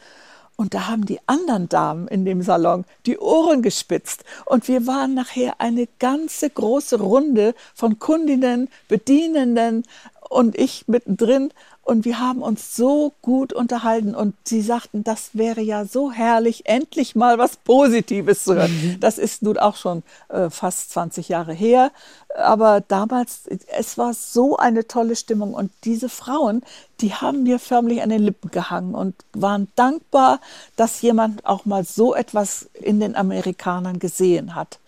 Und 0.59 0.73
da 0.73 0.89
haben 0.89 1.05
die 1.05 1.21
anderen 1.25 1.69
Damen 1.69 2.09
in 2.09 2.25
dem 2.25 2.41
Salon 2.41 2.83
die 3.05 3.17
Ohren 3.17 3.61
gespitzt. 3.61 4.25
Und 4.43 4.67
wir 4.67 4.87
waren 4.87 5.13
nachher 5.13 5.61
eine 5.61 5.87
ganze 5.99 6.49
große 6.49 6.99
Runde 6.99 7.55
von 7.73 7.97
Kundinnen, 7.97 8.67
Bedienenden 8.89 9.85
und 10.29 10.57
ich 10.57 10.87
mittendrin 10.87 11.51
und 11.81 12.05
wir 12.05 12.19
haben 12.19 12.43
uns 12.43 12.75
so 12.75 13.13
gut 13.23 13.51
unterhalten 13.51 14.13
und 14.13 14.35
sie 14.43 14.61
sagten, 14.61 15.03
das 15.03 15.31
wäre 15.33 15.59
ja 15.59 15.85
so 15.85 16.11
herrlich, 16.11 16.67
endlich 16.67 17.15
mal 17.15 17.39
was 17.39 17.57
Positives 17.57 18.43
zu 18.43 18.53
hören. 18.53 18.71
Mhm. 18.71 18.99
Das 18.99 19.17
ist 19.17 19.41
nun 19.41 19.57
auch 19.57 19.75
schon 19.75 20.03
äh, 20.29 20.51
fast 20.51 20.91
20 20.91 21.29
Jahre 21.29 21.51
her, 21.51 21.91
aber 22.37 22.81
damals, 22.81 23.49
es 23.75 23.97
war 23.97 24.13
so 24.13 24.55
eine 24.55 24.85
tolle 24.85 25.15
Stimmung 25.15 25.55
und 25.55 25.71
diese 25.83 26.09
Frauen, 26.09 26.61
die 27.01 27.15
haben 27.15 27.41
mir 27.41 27.57
förmlich 27.57 28.03
an 28.03 28.09
den 28.09 28.21
Lippen 28.21 28.51
gehangen 28.51 28.93
und 28.93 29.15
waren 29.33 29.67
dankbar, 29.75 30.39
dass 30.75 31.01
jemand 31.01 31.45
auch 31.47 31.65
mal 31.65 31.83
so 31.83 32.13
etwas 32.13 32.69
in 32.73 32.99
den 32.99 33.15
Amerikanern 33.15 33.97
gesehen 33.97 34.53
hat. 34.53 34.79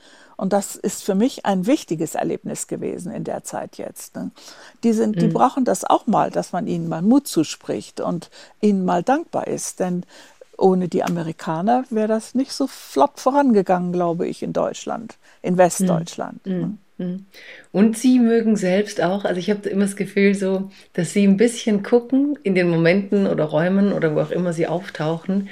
Und 0.41 0.53
das 0.53 0.75
ist 0.75 1.03
für 1.03 1.13
mich 1.13 1.45
ein 1.45 1.67
wichtiges 1.67 2.15
Erlebnis 2.15 2.65
gewesen 2.65 3.11
in 3.11 3.23
der 3.23 3.43
Zeit 3.43 3.77
jetzt. 3.77 4.15
Ne? 4.15 4.31
Die, 4.83 4.91
sind, 4.91 5.21
die 5.21 5.27
mhm. 5.27 5.33
brauchen 5.33 5.65
das 5.65 5.83
auch 5.83 6.07
mal, 6.07 6.31
dass 6.31 6.51
man 6.51 6.65
ihnen 6.65 6.89
mal 6.89 7.03
Mut 7.03 7.27
zuspricht 7.27 8.01
und 8.01 8.31
ihnen 8.59 8.83
mal 8.83 9.03
dankbar 9.03 9.45
ist. 9.45 9.79
Denn 9.79 10.03
ohne 10.57 10.87
die 10.87 11.03
Amerikaner 11.03 11.83
wäre 11.91 12.07
das 12.07 12.33
nicht 12.33 12.53
so 12.53 12.65
flott 12.65 13.19
vorangegangen, 13.19 13.93
glaube 13.93 14.27
ich, 14.27 14.41
in 14.41 14.51
Deutschland, 14.51 15.19
in 15.43 15.59
Westdeutschland. 15.59 16.43
Mhm. 16.47 16.59
Ne? 16.59 16.77
Mhm. 16.97 17.25
Und 17.71 17.99
Sie 17.99 18.17
mögen 18.17 18.55
selbst 18.55 18.99
auch, 18.99 19.25
also 19.25 19.37
ich 19.37 19.51
habe 19.51 19.69
immer 19.69 19.85
das 19.85 19.95
Gefühl 19.95 20.33
so, 20.33 20.71
dass 20.93 21.13
Sie 21.13 21.23
ein 21.23 21.37
bisschen 21.37 21.83
gucken 21.83 22.39
in 22.41 22.55
den 22.55 22.67
Momenten 22.67 23.27
oder 23.27 23.43
Räumen 23.43 23.93
oder 23.93 24.15
wo 24.15 24.21
auch 24.21 24.31
immer 24.31 24.53
Sie 24.53 24.65
auftauchen, 24.65 25.49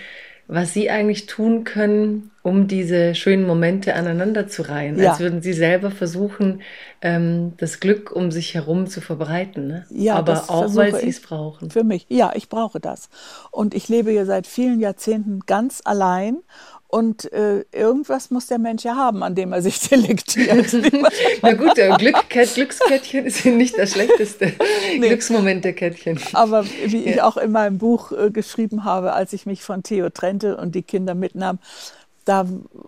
was 0.52 0.74
Sie 0.74 0.89
eigentlich 0.89 1.28
tun 1.28 1.64
können, 1.64 2.32
um 2.41 2.68
diese 2.68 3.14
schönen 3.14 3.45
Momente 3.45 3.93
aneinander 3.93 4.47
zu 4.47 4.64
reihen. 4.64 4.97
Ja. 4.97 5.12
Als 5.12 5.20
würden 5.20 5.43
Sie 5.43 5.54
selber 5.54 5.91
versuchen, 5.91 6.64
ähm, 7.04 7.54
das 7.58 7.80
Glück 7.80 8.12
um 8.12 8.32
sich 8.32 8.56
herum 8.56 8.88
zu 8.88 9.00
verbreiten. 9.00 9.68
Ne? 9.68 9.86
Ja, 9.91 10.16
aber 10.16 10.50
auch, 10.50 10.76
weil 10.76 10.95
Sie 10.95 11.08
es 11.08 11.22
brauchen. 11.22 11.70
Für 11.70 11.84
mich, 11.84 12.08
ja, 12.10 12.32
ich 12.34 12.50
brauche 12.50 12.80
das. 12.80 13.10
Und 13.52 13.76
ich 13.76 13.89
lebe 13.89 14.10
hier 14.10 14.26
seit 14.26 14.47
vielen 14.47 14.80
Jahrzehnten 14.80 15.41
ganz 15.45 15.82
allein 15.86 16.39
und 16.92 17.32
äh, 17.34 17.66
irgendwas 17.72 18.32
muss 18.32 18.48
der 18.48 18.58
Mensch 18.58 18.84
ja 18.84 18.96
haben, 18.96 19.22
an 19.22 19.36
dem 19.36 19.54
er 19.54 19.62
sich 19.62 19.80
selektiert. 19.80 20.74
Na 21.44 21.54
gut, 21.54 21.78
der 21.78 21.96
Glück, 21.98 22.16
Glückskettchen 22.30 23.26
ist 23.26 23.46
nicht 23.46 23.78
das 23.78 23.92
schlechteste 23.92 24.54
nee. 24.98 25.08
Glücksmomente-Kettchen. 25.08 26.20
Aber 26.34 26.66
wie 26.66 27.06
ja. 27.06 27.12
ich 27.12 27.22
auch 27.22 27.38
in 27.38 27.52
meinem 27.52 27.78
Buch 27.78 28.12
äh, 28.12 28.32
geschrieben 28.32 28.86
habe, 28.86 29.14
als 29.14 29.34
ich 29.34 29.46
mich 29.46 29.62
von 29.62 29.84
Theo 29.84 30.10
trennte 30.10 30.58
und 30.58 30.74
die 30.74 30.82
Kinder 30.82 31.14
mitnahm, 31.14 31.60
da 32.26 32.45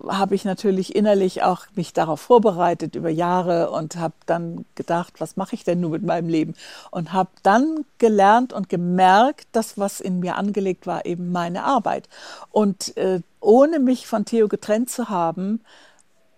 habe 0.07 0.36
ich 0.36 0.45
natürlich 0.45 0.95
innerlich 0.95 1.43
auch 1.43 1.65
mich 1.75 1.93
darauf 1.93 2.21
vorbereitet 2.21 2.95
über 2.95 3.09
Jahre 3.09 3.71
und 3.71 3.95
habe 3.95 4.13
dann 4.25 4.65
gedacht, 4.75 5.19
was 5.19 5.38
mache 5.38 5.55
ich 5.55 5.63
denn 5.63 5.79
nun 5.79 5.91
mit 5.91 6.03
meinem 6.03 6.29
Leben? 6.29 6.53
Und 6.91 7.13
habe 7.13 7.29
dann 7.43 7.86
gelernt 7.97 8.53
und 8.53 8.69
gemerkt, 8.69 9.47
dass 9.51 9.77
was 9.77 9.99
in 9.99 10.19
mir 10.19 10.36
angelegt 10.36 10.88
war, 10.88 11.05
eben 11.05 11.32
meine 11.32 11.63
Arbeit. 11.63 12.07
Und 12.51 12.95
äh, 12.97 13.21
ohne 13.39 13.79
mich 13.79 14.07
von 14.07 14.25
Theo 14.25 14.47
getrennt 14.47 14.89
zu 14.89 15.09
haben, 15.09 15.61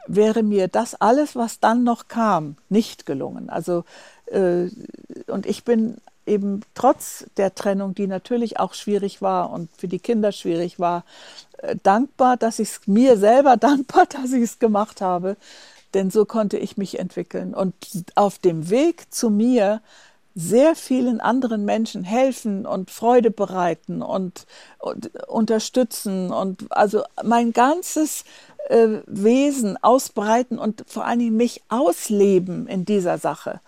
wäre 0.08 0.44
mir 0.44 0.68
das 0.68 0.96
alles, 0.96 1.36
was 1.36 1.60
dann 1.60 1.84
noch 1.84 2.08
kam, 2.08 2.58
nicht 2.70 3.06
gelungen. 3.06 3.50
Also 3.50 3.84
äh, 4.28 4.70
und 5.28 5.46
ich 5.46 5.64
bin 5.64 5.98
eben 6.26 6.62
trotz 6.74 7.26
der 7.38 7.54
Trennung, 7.56 7.96
die 7.96 8.08
natürlich 8.08 8.60
auch 8.60 8.74
schwierig 8.74 9.22
war 9.22 9.50
und 9.52 9.70
für 9.78 9.88
die 9.88 10.00
Kinder 10.00 10.32
schwierig 10.32 10.80
war, 10.80 11.04
dankbar, 11.84 12.38
dass 12.38 12.60
ich 12.60 12.70
es 12.70 12.82
mir 12.88 13.18
selber 13.18 13.58
dankbar, 13.58 14.06
dass 14.06 14.32
ich 14.32 14.44
es 14.44 14.60
gemacht 14.60 15.02
habe, 15.02 15.38
denn 15.94 16.10
so 16.10 16.26
konnte 16.26 16.58
ich 16.58 16.78
mich 16.78 17.00
entwickeln 17.00 17.54
und 17.54 17.76
auf 18.16 18.40
dem 18.40 18.70
Weg 18.70 19.14
zu 19.14 19.30
mir 19.30 19.82
sehr 20.36 20.76
vielen 20.76 21.22
anderen 21.22 21.64
Menschen 21.64 22.04
helfen 22.04 22.66
und 22.66 22.90
Freude 22.90 23.30
bereiten 23.30 24.02
und, 24.02 24.48
und 24.80 25.12
unterstützen 25.28 26.32
und 26.32 26.66
also 26.72 27.04
mein 27.24 27.54
ganzes 27.54 28.26
äh, 28.70 28.88
Wesen 29.06 29.78
ausbreiten 29.84 30.58
und 30.58 30.84
vor 30.88 31.06
allen 31.06 31.20
Dingen 31.20 31.38
mich 31.38 31.62
ausleben 31.70 32.68
in 32.68 32.86
dieser 32.86 33.20
Sache. 33.20 33.62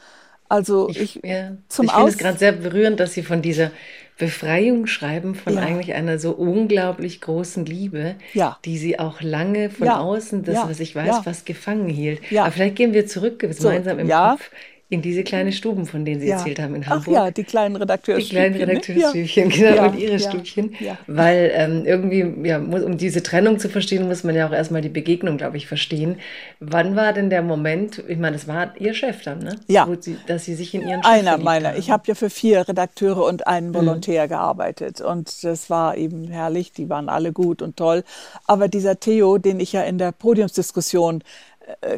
Also 0.50 0.90
ich, 0.90 1.18
ich, 1.18 1.24
ja. 1.24 1.52
zum 1.70 1.86
ich 1.86 1.92
finde 1.92 2.10
es 2.10 2.18
gerade 2.18 2.38
sehr 2.38 2.52
berührend, 2.52 3.00
dass 3.00 3.14
Sie 3.14 3.24
von 3.24 3.42
dieser 3.42 3.72
Befreiung 4.18 4.88
schreiben, 4.88 5.36
von 5.36 5.56
ja. 5.56 5.62
eigentlich 5.62 5.94
einer 5.94 6.20
so 6.20 6.32
unglaublich 6.32 7.20
großen 7.20 7.66
Liebe, 7.66 8.16
ja. 8.34 8.58
die 8.64 8.78
Sie 8.78 8.98
auch 8.98 9.22
lange 9.22 9.70
von 9.70 9.90
außen, 9.90 10.44
das, 10.44 10.70
was 10.70 10.80
ich 10.80 10.96
weiß, 10.96 11.26
was 11.26 11.46
gefangen 11.46 11.90
hielt. 11.90 12.22
Aber 12.44 12.52
vielleicht 12.52 12.76
gehen 12.76 12.94
wir 12.94 13.08
zurück 13.08 13.40
gemeinsam 13.40 13.98
so, 13.98 14.02
im 14.02 14.10
Kopf 14.10 14.50
in 14.88 15.02
diese 15.02 15.24
kleinen 15.24 15.52
Stuben, 15.52 15.88
von 15.88 16.06
denen 16.06 16.22
Sie 16.22 16.28
ja. 16.28 16.38
erzählt 16.38 16.60
haben 16.60 16.76
in 16.76 16.86
Hamburg. 16.86 17.08
Ach 17.08 17.12
ja, 17.12 17.32
die 17.32 17.44
kleinen 17.44 17.76
Redakteursstübchen. 17.76 18.54
Die 18.54 18.60
kleinen 18.60 18.70
Redakteursstübchen, 18.70 19.48
ne? 19.48 19.54
genau, 19.56 19.76
ja. 19.76 19.86
und 19.88 20.00
Ihre. 20.00 20.20
Stübchen. 20.20 20.76
Weil 21.08 21.52
ähm, 21.54 21.84
irgendwie, 21.86 22.48
ja, 22.48 22.60
muss, 22.60 22.84
um 22.84 22.98
diese 22.98 23.24
Trennung 23.24 23.58
zu 23.58 23.68
verstehen, 23.68 24.08
muss 24.08 24.24
man 24.24 24.36
ja 24.36 24.48
auch 24.48 24.52
erstmal 24.52 24.82
die 24.82 24.90
Begegnung, 24.90 25.38
glaube 25.38 25.58
ich, 25.58 25.66
verstehen. 25.66 26.18
Wann 26.60 26.96
war 26.96 27.14
denn 27.14 27.32
der 27.32 27.42
Moment, 27.42 28.04
ich 28.08 28.18
meine, 28.18 28.36
das 28.36 28.48
war 28.48 28.74
Ihr 28.80 28.94
Chef 28.94 29.24
dann, 29.24 29.40
ne? 29.40 29.56
Ja. 29.68 29.88
Sie, 30.00 30.18
dass 30.28 30.46
Sie 30.46 30.54
sich 30.54 30.74
in 30.76 30.82
Ihren 30.82 31.04
Chef 31.04 31.12
Einer 31.12 31.38
meiner. 31.40 31.70
Haben. 31.70 31.80
Ich 31.80 31.90
habe 31.90 32.04
ja 32.06 32.14
für 32.14 32.30
vier 32.30 32.68
Redakteure 32.68 33.26
und 33.26 33.48
einen 33.48 33.70
mhm. 33.70 33.76
Volontär 33.76 34.26
mhm. 34.26 34.30
gearbeitet. 34.30 35.02
Und 35.02 35.44
das 35.44 35.70
war 35.72 35.98
eben 35.98 36.28
herrlich, 36.28 36.74
die 36.74 36.90
waren 36.90 37.10
alle 37.10 37.34
gut 37.34 37.64
und 37.64 37.76
toll. 37.76 38.04
Aber 38.46 38.68
dieser 38.68 39.00
Theo, 39.00 39.40
den 39.40 39.60
ich 39.60 39.74
ja 39.74 39.82
in 39.82 39.98
der 39.98 40.12
Podiumsdiskussion 40.12 41.24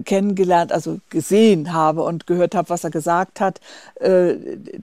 kennengelernt, 0.05 0.71
also 0.71 0.99
gesehen 1.09 1.73
habe 1.73 2.03
und 2.03 2.27
gehört 2.27 2.55
habe, 2.55 2.69
was 2.69 2.83
er 2.83 2.89
gesagt 2.89 3.39
hat, 3.39 3.59
äh, 3.95 4.35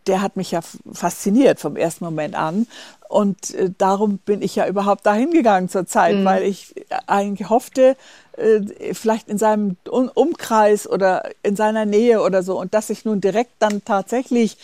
der 0.06 0.22
hat 0.22 0.36
mich 0.36 0.50
ja 0.50 0.60
fasziniert 0.92 1.60
vom 1.60 1.76
ersten 1.76 2.04
Moment 2.04 2.34
an. 2.34 2.66
Und 3.08 3.54
äh, 3.54 3.70
darum 3.76 4.18
bin 4.18 4.42
ich 4.42 4.56
ja 4.56 4.66
überhaupt 4.66 5.06
dahin 5.06 5.30
gegangen 5.30 5.68
zur 5.68 5.86
Zeit, 5.86 6.16
mhm. 6.16 6.24
weil 6.24 6.42
ich 6.42 6.74
eigentlich 7.06 7.48
hoffte, 7.48 7.96
äh, 8.36 8.92
vielleicht 8.92 9.28
in 9.28 9.38
seinem 9.38 9.76
Umkreis 9.88 10.88
oder 10.88 11.30
in 11.42 11.56
seiner 11.56 11.86
Nähe 11.86 12.20
oder 12.22 12.42
so. 12.42 12.58
Und 12.58 12.74
dass 12.74 12.90
ich 12.90 13.04
nun 13.04 13.20
direkt 13.20 13.52
dann 13.60 13.84
tatsächlich 13.84 14.54
äh, 14.54 14.58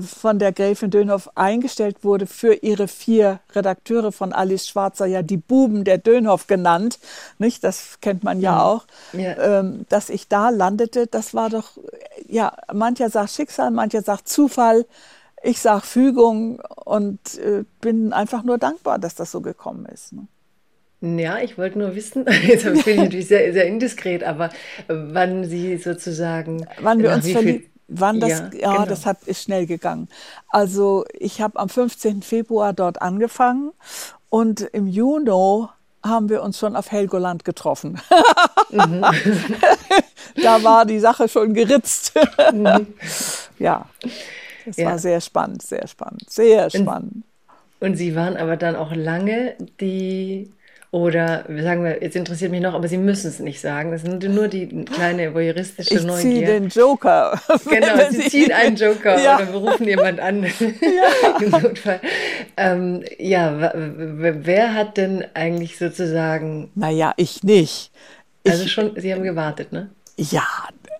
von 0.00 0.38
der 0.38 0.52
Gräfin 0.52 0.90
Dönhoff 0.90 1.30
eingestellt 1.36 2.02
wurde 2.02 2.26
für 2.26 2.54
ihre 2.54 2.88
vier 2.88 3.40
Redakteure 3.54 4.10
von 4.10 4.32
Alice 4.32 4.68
Schwarzer, 4.68 5.06
ja 5.06 5.22
die 5.22 5.36
Buben 5.36 5.84
der 5.84 5.98
Dönhoff 5.98 6.46
genannt, 6.46 6.98
nicht? 7.38 7.62
Das 7.62 7.98
kennt 8.00 8.24
man 8.24 8.40
ja, 8.40 8.52
ja. 8.52 8.64
auch. 8.64 8.86
Ja. 9.12 9.60
Ähm, 9.60 9.86
dass 9.88 10.10
ich 10.10 10.28
da 10.28 10.48
landete, 10.50 11.06
das 11.06 11.34
war 11.34 11.50
doch, 11.50 11.78
ja, 12.26 12.52
mancher 12.72 13.10
sagt 13.10 13.30
Schicksal, 13.30 13.70
mancher 13.70 14.02
sagt 14.02 14.28
Zufall. 14.28 14.86
Ich 15.42 15.60
sage 15.60 15.86
Fügung 15.86 16.60
und 16.84 17.38
äh, 17.38 17.64
bin 17.80 18.12
einfach 18.12 18.42
nur 18.42 18.58
dankbar, 18.58 18.98
dass 18.98 19.14
das 19.14 19.30
so 19.30 19.40
gekommen 19.40 19.86
ist. 19.86 20.12
Ne? 20.12 20.26
Ja, 21.00 21.38
ich 21.38 21.56
wollte 21.56 21.78
nur 21.78 21.94
wissen, 21.94 22.26
jetzt 22.46 22.64
bin 22.64 22.94
ich 22.94 22.96
natürlich 22.96 23.28
sehr, 23.28 23.52
sehr 23.52 23.66
indiskret, 23.66 24.22
aber 24.22 24.50
wann 24.88 25.44
Sie 25.44 25.78
sozusagen. 25.78 26.66
Wann 26.80 27.02
wir 27.02 27.12
uns 27.12 27.30
verliebt. 27.30 27.70
Wann 27.90 28.20
das, 28.20 28.30
ja, 28.30 28.50
ja 28.54 28.72
genau. 28.72 28.86
das 28.86 29.04
hat, 29.04 29.24
ist 29.24 29.42
schnell 29.42 29.66
gegangen. 29.66 30.08
Also 30.48 31.04
ich 31.12 31.40
habe 31.40 31.58
am 31.58 31.68
15. 31.68 32.22
Februar 32.22 32.72
dort 32.72 33.02
angefangen 33.02 33.72
und 34.28 34.60
im 34.60 34.86
Juni 34.86 35.66
haben 36.02 36.28
wir 36.30 36.42
uns 36.42 36.58
schon 36.58 36.76
auf 36.76 36.90
Helgoland 36.92 37.44
getroffen. 37.44 38.00
Mhm. 38.70 39.04
da 40.42 40.62
war 40.62 40.86
die 40.86 41.00
Sache 41.00 41.28
schon 41.28 41.52
geritzt. 41.52 42.12
Mhm. 42.52 42.86
Ja, 43.58 43.84
das 44.64 44.78
ja. 44.78 44.86
war 44.86 44.98
sehr 44.98 45.20
spannend, 45.20 45.60
sehr 45.60 45.86
spannend, 45.86 46.30
sehr 46.30 46.70
spannend. 46.70 47.24
Und, 47.78 47.88
und 47.88 47.96
Sie 47.96 48.16
waren 48.16 48.38
aber 48.38 48.56
dann 48.56 48.74
auch 48.74 48.94
lange 48.94 49.54
die 49.80 50.50
oder 50.92 51.44
sagen 51.48 51.84
wir, 51.84 52.02
jetzt 52.02 52.16
interessiert 52.16 52.50
mich 52.50 52.60
noch, 52.60 52.74
aber 52.74 52.88
Sie 52.88 52.98
müssen 52.98 53.28
es 53.28 53.38
nicht 53.38 53.60
sagen. 53.60 53.92
Das 53.92 54.02
sind 54.02 54.22
nur 54.24 54.48
die 54.48 54.84
kleine 54.84 55.32
voyeuristische 55.34 55.94
ich 55.94 56.02
Neugier. 56.02 56.16
Ich 56.16 56.22
ziehe 56.22 56.46
den 56.46 56.68
Joker. 56.68 57.40
Genau, 57.70 58.10
Sie 58.10 58.28
ziehen 58.28 58.52
einen 58.52 58.74
Joker 58.74 59.22
ja. 59.22 59.36
oder 59.36 59.46
berufen 59.46 59.86
jemand 59.86 60.18
an 60.18 60.42
ja. 60.60 61.38
im 61.40 61.50
Notfall. 61.50 62.00
Ähm, 62.56 63.04
ja, 63.18 63.72
wer 63.74 64.74
hat 64.74 64.96
denn 64.96 65.24
eigentlich 65.34 65.78
sozusagen... 65.78 66.70
Naja, 66.74 67.12
ich 67.16 67.44
nicht. 67.44 67.92
Also 68.44 68.66
schon, 68.66 68.98
Sie 68.98 69.12
haben 69.12 69.22
gewartet, 69.22 69.72
ne? 69.72 69.90
Ja, 70.16 70.48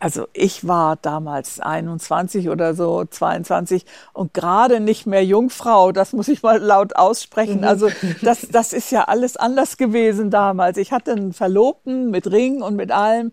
also 0.00 0.26
ich 0.32 0.66
war 0.66 0.96
damals 0.96 1.60
21 1.60 2.48
oder 2.48 2.74
so, 2.74 3.04
22 3.04 3.84
und 4.14 4.32
gerade 4.34 4.80
nicht 4.80 5.06
mehr 5.06 5.24
Jungfrau, 5.24 5.92
das 5.92 6.12
muss 6.14 6.28
ich 6.28 6.42
mal 6.42 6.58
laut 6.58 6.96
aussprechen. 6.96 7.58
Mhm. 7.58 7.64
Also 7.64 7.88
das, 8.22 8.48
das 8.50 8.72
ist 8.72 8.90
ja 8.90 9.04
alles 9.04 9.36
anders 9.36 9.76
gewesen 9.76 10.30
damals. 10.30 10.78
Ich 10.78 10.90
hatte 10.90 11.12
einen 11.12 11.32
Verlobten 11.32 12.10
mit 12.10 12.30
Ring 12.30 12.62
und 12.62 12.76
mit 12.76 12.90
allem 12.90 13.32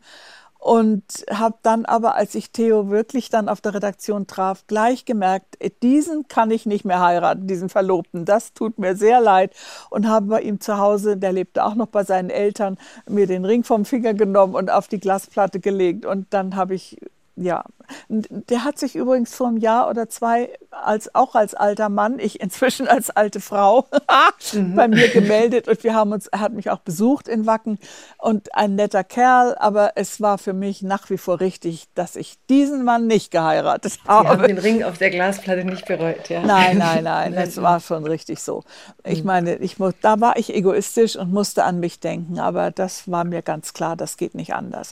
und 0.59 1.03
habe 1.31 1.57
dann 1.61 1.85
aber, 1.85 2.15
als 2.15 2.35
ich 2.35 2.51
Theo 2.51 2.89
wirklich 2.89 3.29
dann 3.29 3.49
auf 3.49 3.61
der 3.61 3.75
Redaktion 3.75 4.27
traf, 4.27 4.65
gleich 4.67 5.05
gemerkt, 5.05 5.55
äh, 5.59 5.69
diesen 5.81 6.27
kann 6.27 6.51
ich 6.51 6.65
nicht 6.65 6.85
mehr 6.85 6.99
heiraten, 6.99 7.47
diesen 7.47 7.69
Verlobten. 7.69 8.25
Das 8.25 8.53
tut 8.53 8.77
mir 8.79 8.95
sehr 8.95 9.21
leid 9.21 9.53
und 9.89 10.07
habe 10.07 10.27
bei 10.27 10.41
ihm 10.41 10.59
zu 10.59 10.77
Hause, 10.77 11.17
der 11.17 11.31
lebte 11.31 11.63
auch 11.63 11.75
noch 11.75 11.87
bei 11.87 12.03
seinen 12.03 12.29
Eltern, 12.29 12.77
mir 13.07 13.27
den 13.27 13.45
Ring 13.45 13.63
vom 13.63 13.85
Finger 13.85 14.13
genommen 14.13 14.55
und 14.55 14.71
auf 14.71 14.87
die 14.87 14.99
Glasplatte 14.99 15.59
gelegt 15.59 16.05
und 16.05 16.27
dann 16.31 16.55
habe 16.55 16.75
ich 16.75 16.97
ja, 17.37 17.63
der 18.09 18.63
hat 18.63 18.79
sich 18.79 18.95
übrigens 18.95 19.33
vor 19.33 19.47
einem 19.47 19.57
Jahr 19.57 19.89
oder 19.89 20.09
zwei 20.09 20.49
als 20.71 21.13
auch 21.15 21.35
als 21.35 21.53
alter 21.53 21.89
Mann, 21.89 22.19
ich 22.19 22.39
inzwischen 22.39 22.87
als 22.87 23.09
alte 23.09 23.39
Frau, 23.39 23.87
mhm. 24.53 24.75
bei 24.75 24.87
mir 24.87 25.09
gemeldet 25.09 25.67
und 25.67 25.83
wir 25.83 25.93
haben 25.93 26.11
uns, 26.11 26.27
er 26.27 26.39
hat 26.39 26.53
mich 26.53 26.69
auch 26.69 26.79
besucht 26.79 27.27
in 27.27 27.45
Wacken 27.45 27.79
und 28.17 28.53
ein 28.55 28.75
netter 28.75 29.03
Kerl, 29.03 29.55
aber 29.57 29.93
es 29.95 30.21
war 30.21 30.37
für 30.37 30.53
mich 30.53 30.81
nach 30.81 31.09
wie 31.09 31.17
vor 31.17 31.39
richtig, 31.39 31.85
dass 31.95 32.15
ich 32.15 32.37
diesen 32.49 32.83
Mann 32.83 33.07
nicht 33.07 33.31
geheiratet 33.31 33.99
habe. 34.07 34.27
Sie 34.27 34.33
haben 34.33 34.47
den 34.47 34.57
Ring 34.57 34.83
auf 34.83 34.97
der 34.97 35.09
Glasplatte 35.09 35.63
nicht 35.65 35.85
bereut, 35.85 36.29
ja? 36.29 36.41
Nein, 36.41 36.77
nein, 36.77 37.03
nein, 37.03 37.33
es 37.37 37.61
war 37.61 37.79
schon 37.79 38.05
richtig 38.05 38.41
so. 38.41 38.63
Ich 39.03 39.21
mhm. 39.21 39.27
meine, 39.27 39.55
ich, 39.55 39.77
da 40.01 40.19
war 40.19 40.37
ich 40.37 40.53
egoistisch 40.53 41.15
und 41.15 41.31
musste 41.31 41.63
an 41.63 41.79
mich 41.79 41.99
denken, 41.99 42.39
aber 42.39 42.71
das 42.71 43.09
war 43.09 43.23
mir 43.23 43.41
ganz 43.41 43.73
klar, 43.73 43.95
das 43.95 44.17
geht 44.17 44.35
nicht 44.35 44.53
anders. 44.53 44.91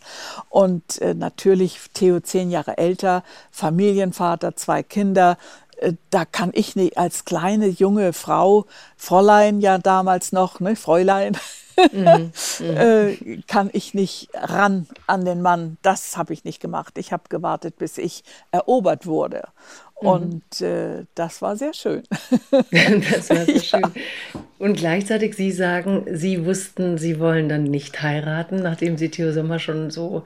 Und 0.50 1.02
äh, 1.02 1.14
natürlich 1.14 1.80
Theo 1.94 2.20
zehn 2.20 2.52
Jahre 2.52 2.78
älter, 2.78 2.85
Familienvater, 3.52 4.56
zwei 4.56 4.84
Kinder. 4.84 5.38
Äh, 5.78 5.94
da 6.10 6.26
kann 6.26 6.52
ich 6.54 6.76
nicht 6.76 6.98
als 6.98 7.26
kleine 7.26 7.68
junge 7.68 8.14
Frau, 8.14 8.66
Fräulein 8.98 9.62
ja 9.62 9.78
damals 9.78 10.32
noch, 10.32 10.60
ne, 10.60 10.76
Fräulein, 10.76 11.38
mhm, 11.92 12.32
äh, 12.62 13.42
kann 13.48 13.70
ich 13.74 13.94
nicht 13.94 14.30
ran 14.34 14.88
an 15.08 15.26
den 15.26 15.42
Mann. 15.42 15.78
Das 15.82 16.18
habe 16.18 16.34
ich 16.34 16.44
nicht 16.44 16.60
gemacht. 16.60 16.98
Ich 16.98 17.12
habe 17.12 17.24
gewartet, 17.30 17.78
bis 17.78 17.98
ich 17.98 18.24
erobert 18.52 19.06
wurde. 19.06 19.44
Mhm. 20.02 20.08
Und 20.08 20.62
äh, 20.62 21.06
das 21.16 21.42
war 21.42 21.56
sehr 21.56 21.74
schön. 21.74 22.04
das 22.72 23.30
war 23.30 23.46
sehr 23.46 23.56
ja. 23.56 23.62
schön. 23.62 23.92
Und 24.60 24.78
gleichzeitig, 24.78 25.36
Sie 25.36 25.52
sagen, 25.52 26.06
Sie 26.12 26.46
wussten, 26.46 26.98
Sie 26.98 27.20
wollen 27.20 27.50
dann 27.50 27.64
nicht 27.64 28.02
heiraten, 28.02 28.58
nachdem 28.58 28.98
Sie 28.98 29.10
Theo 29.10 29.32
Sommer 29.32 29.60
schon 29.60 29.92
so 29.92 30.24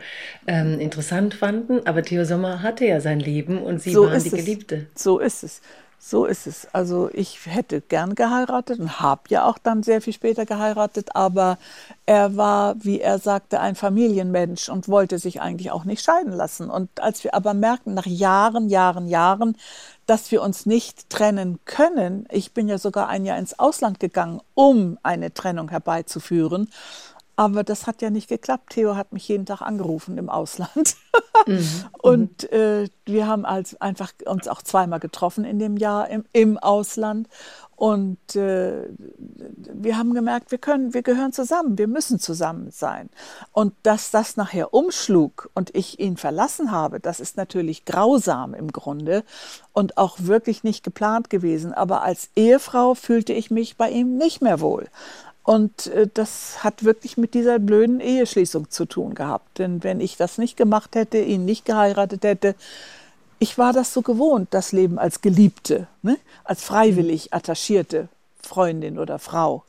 ähm, 0.47 0.79
interessant 0.79 1.33
fanden. 1.33 1.85
Aber 1.85 2.03
Theo 2.03 2.25
Sommer 2.25 2.61
hatte 2.61 2.85
ja 2.85 2.99
sein 3.01 3.19
Leben 3.19 3.61
und 3.61 3.81
Sie 3.81 3.91
so 3.91 4.05
waren 4.05 4.23
die 4.23 4.29
Geliebte. 4.29 4.87
So 4.95 5.19
ist 5.19 5.43
es. 5.43 5.61
So 6.01 6.25
ist 6.25 6.47
es. 6.47 6.65
Also 6.71 7.09
ich 7.11 7.45
hätte 7.45 7.81
gern 7.81 8.15
geheiratet 8.15 8.79
und 8.79 9.01
habe 9.01 9.23
ja 9.27 9.43
auch 9.43 9.57
dann 9.57 9.83
sehr 9.83 10.01
viel 10.01 10.13
später 10.13 10.45
geheiratet, 10.45 11.13
aber 11.13 11.57
er 12.05 12.37
war, 12.37 12.81
wie 12.83 13.01
er 13.01 13.19
sagte, 13.19 13.59
ein 13.59 13.75
Familienmensch 13.75 14.69
und 14.69 14.87
wollte 14.87 15.19
sich 15.19 15.41
eigentlich 15.41 15.71
auch 15.71 15.83
nicht 15.83 16.01
scheiden 16.01 16.31
lassen. 16.31 16.69
Und 16.69 17.01
als 17.01 17.25
wir 17.25 17.33
aber 17.33 17.53
merken, 17.53 17.95
nach 17.95 18.05
Jahren, 18.05 18.69
Jahren, 18.69 19.09
Jahren, 19.09 19.57
dass 20.05 20.31
wir 20.31 20.41
uns 20.41 20.65
nicht 20.65 21.09
trennen 21.09 21.59
können, 21.65 22.25
ich 22.31 22.53
bin 22.53 22.69
ja 22.69 22.77
sogar 22.77 23.09
ein 23.09 23.25
Jahr 23.25 23.37
ins 23.37 23.59
Ausland 23.59 23.99
gegangen, 23.99 24.39
um 24.53 24.97
eine 25.03 25.33
Trennung 25.33 25.69
herbeizuführen, 25.69 26.69
aber 27.39 27.63
das 27.63 27.87
hat 27.87 28.01
ja 28.01 28.09
nicht 28.09 28.27
geklappt. 28.27 28.71
Theo 28.71 28.97
hat 28.97 29.13
mich 29.13 29.25
jeden 29.29 29.45
Tag 29.45 29.61
angerufen 29.61 30.17
im 30.17 30.29
Ausland. 30.29 30.97
Mhm. 31.47 31.85
Und 32.01 32.51
äh, 32.51 32.89
wir 33.05 33.27
haben 33.27 33.45
als 33.45 33.79
einfach 33.79 34.11
uns 34.25 34.49
auch 34.49 34.61
zweimal 34.61 34.99
getroffen 34.99 35.45
in 35.45 35.57
dem 35.57 35.77
Jahr 35.77 36.09
im, 36.09 36.25
im 36.33 36.57
Ausland. 36.57 37.29
Und 37.77 38.35
äh, 38.35 38.89
wir 39.73 39.97
haben 39.97 40.13
gemerkt, 40.13 40.51
wir 40.51 40.57
können, 40.57 40.93
wir 40.93 41.01
gehören 41.01 41.31
zusammen, 41.31 41.77
wir 41.77 41.87
müssen 41.87 42.19
zusammen 42.19 42.71
sein. 42.71 43.09
Und 43.53 43.73
dass 43.83 44.11
das 44.11 44.35
nachher 44.35 44.73
umschlug 44.73 45.49
und 45.53 45.73
ich 45.73 45.97
ihn 45.97 46.17
verlassen 46.17 46.71
habe, 46.71 46.99
das 46.99 47.21
ist 47.21 47.37
natürlich 47.37 47.85
grausam 47.85 48.53
im 48.53 48.73
Grunde 48.73 49.23
und 49.71 49.97
auch 49.97 50.17
wirklich 50.19 50.65
nicht 50.65 50.83
geplant 50.83 51.29
gewesen. 51.29 51.73
Aber 51.73 52.01
als 52.01 52.31
Ehefrau 52.35 52.95
fühlte 52.95 53.31
ich 53.31 53.49
mich 53.49 53.77
bei 53.77 53.89
ihm 53.89 54.17
nicht 54.17 54.41
mehr 54.41 54.59
wohl. 54.59 54.89
Und 55.49 55.87
äh, 55.87 56.07
das 56.13 56.63
hat 56.63 56.83
wirklich 56.83 57.17
mit 57.17 57.33
dieser 57.33 57.57
blöden 57.57 58.01
Eheschließung 58.01 58.69
zu 58.69 58.85
tun 58.85 59.15
gehabt. 59.15 59.57
Denn 59.57 59.83
wenn 59.83 59.99
ich 59.99 60.15
das 60.15 60.37
nicht 60.37 60.57
gemacht 60.57 60.93
hätte, 60.93 61.17
ihn 61.17 61.43
nicht 61.43 61.65
geheiratet 61.65 62.23
hätte, 62.23 62.53
ich 63.39 63.57
war 63.57 63.73
das 63.73 63.91
so 63.91 64.03
gewohnt, 64.03 64.49
das 64.51 64.73
Leben 64.73 64.99
als 64.99 65.21
Geliebte, 65.21 65.87
ne? 66.03 66.17
als 66.43 66.63
freiwillig 66.63 67.33
attachierte 67.33 68.09
Freundin 68.39 68.99
oder 68.99 69.17
Frau. 69.17 69.63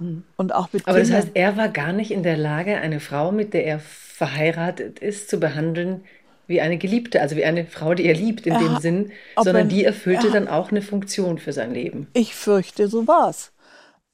Mhm. 0.00 0.24
Und 0.36 0.54
auch 0.54 0.70
mit 0.70 0.86
Aber 0.86 0.98
Kindern. 0.98 1.16
das 1.16 1.24
heißt, 1.24 1.34
er 1.34 1.56
war 1.56 1.68
gar 1.68 1.94
nicht 1.94 2.10
in 2.10 2.22
der 2.22 2.36
Lage, 2.36 2.76
eine 2.76 3.00
Frau, 3.00 3.32
mit 3.32 3.54
der 3.54 3.64
er 3.64 3.80
verheiratet 3.80 4.98
ist, 4.98 5.30
zu 5.30 5.40
behandeln 5.40 6.04
wie 6.46 6.60
eine 6.60 6.76
Geliebte, 6.76 7.22
also 7.22 7.36
wie 7.36 7.44
eine 7.46 7.64
Frau, 7.64 7.94
die 7.94 8.04
er 8.04 8.14
liebt 8.14 8.46
in 8.46 8.52
er, 8.52 8.58
dem 8.58 8.78
Sinn, 8.80 9.12
sondern 9.40 9.70
die 9.70 9.84
erfüllte 9.86 10.26
er, 10.26 10.32
dann 10.34 10.48
auch 10.48 10.70
eine 10.70 10.82
Funktion 10.82 11.38
für 11.38 11.54
sein 11.54 11.72
Leben. 11.72 12.08
Ich 12.12 12.34
fürchte, 12.34 12.88
so 12.88 13.06
war 13.06 13.30
es. 13.30 13.51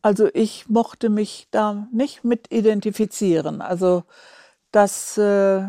Also 0.08 0.30
ich 0.32 0.70
mochte 0.70 1.10
mich 1.10 1.48
da 1.50 1.86
nicht 1.92 2.24
mit 2.24 2.50
identifizieren. 2.50 3.60
Also 3.60 4.04
das, 4.72 5.18
äh, 5.18 5.64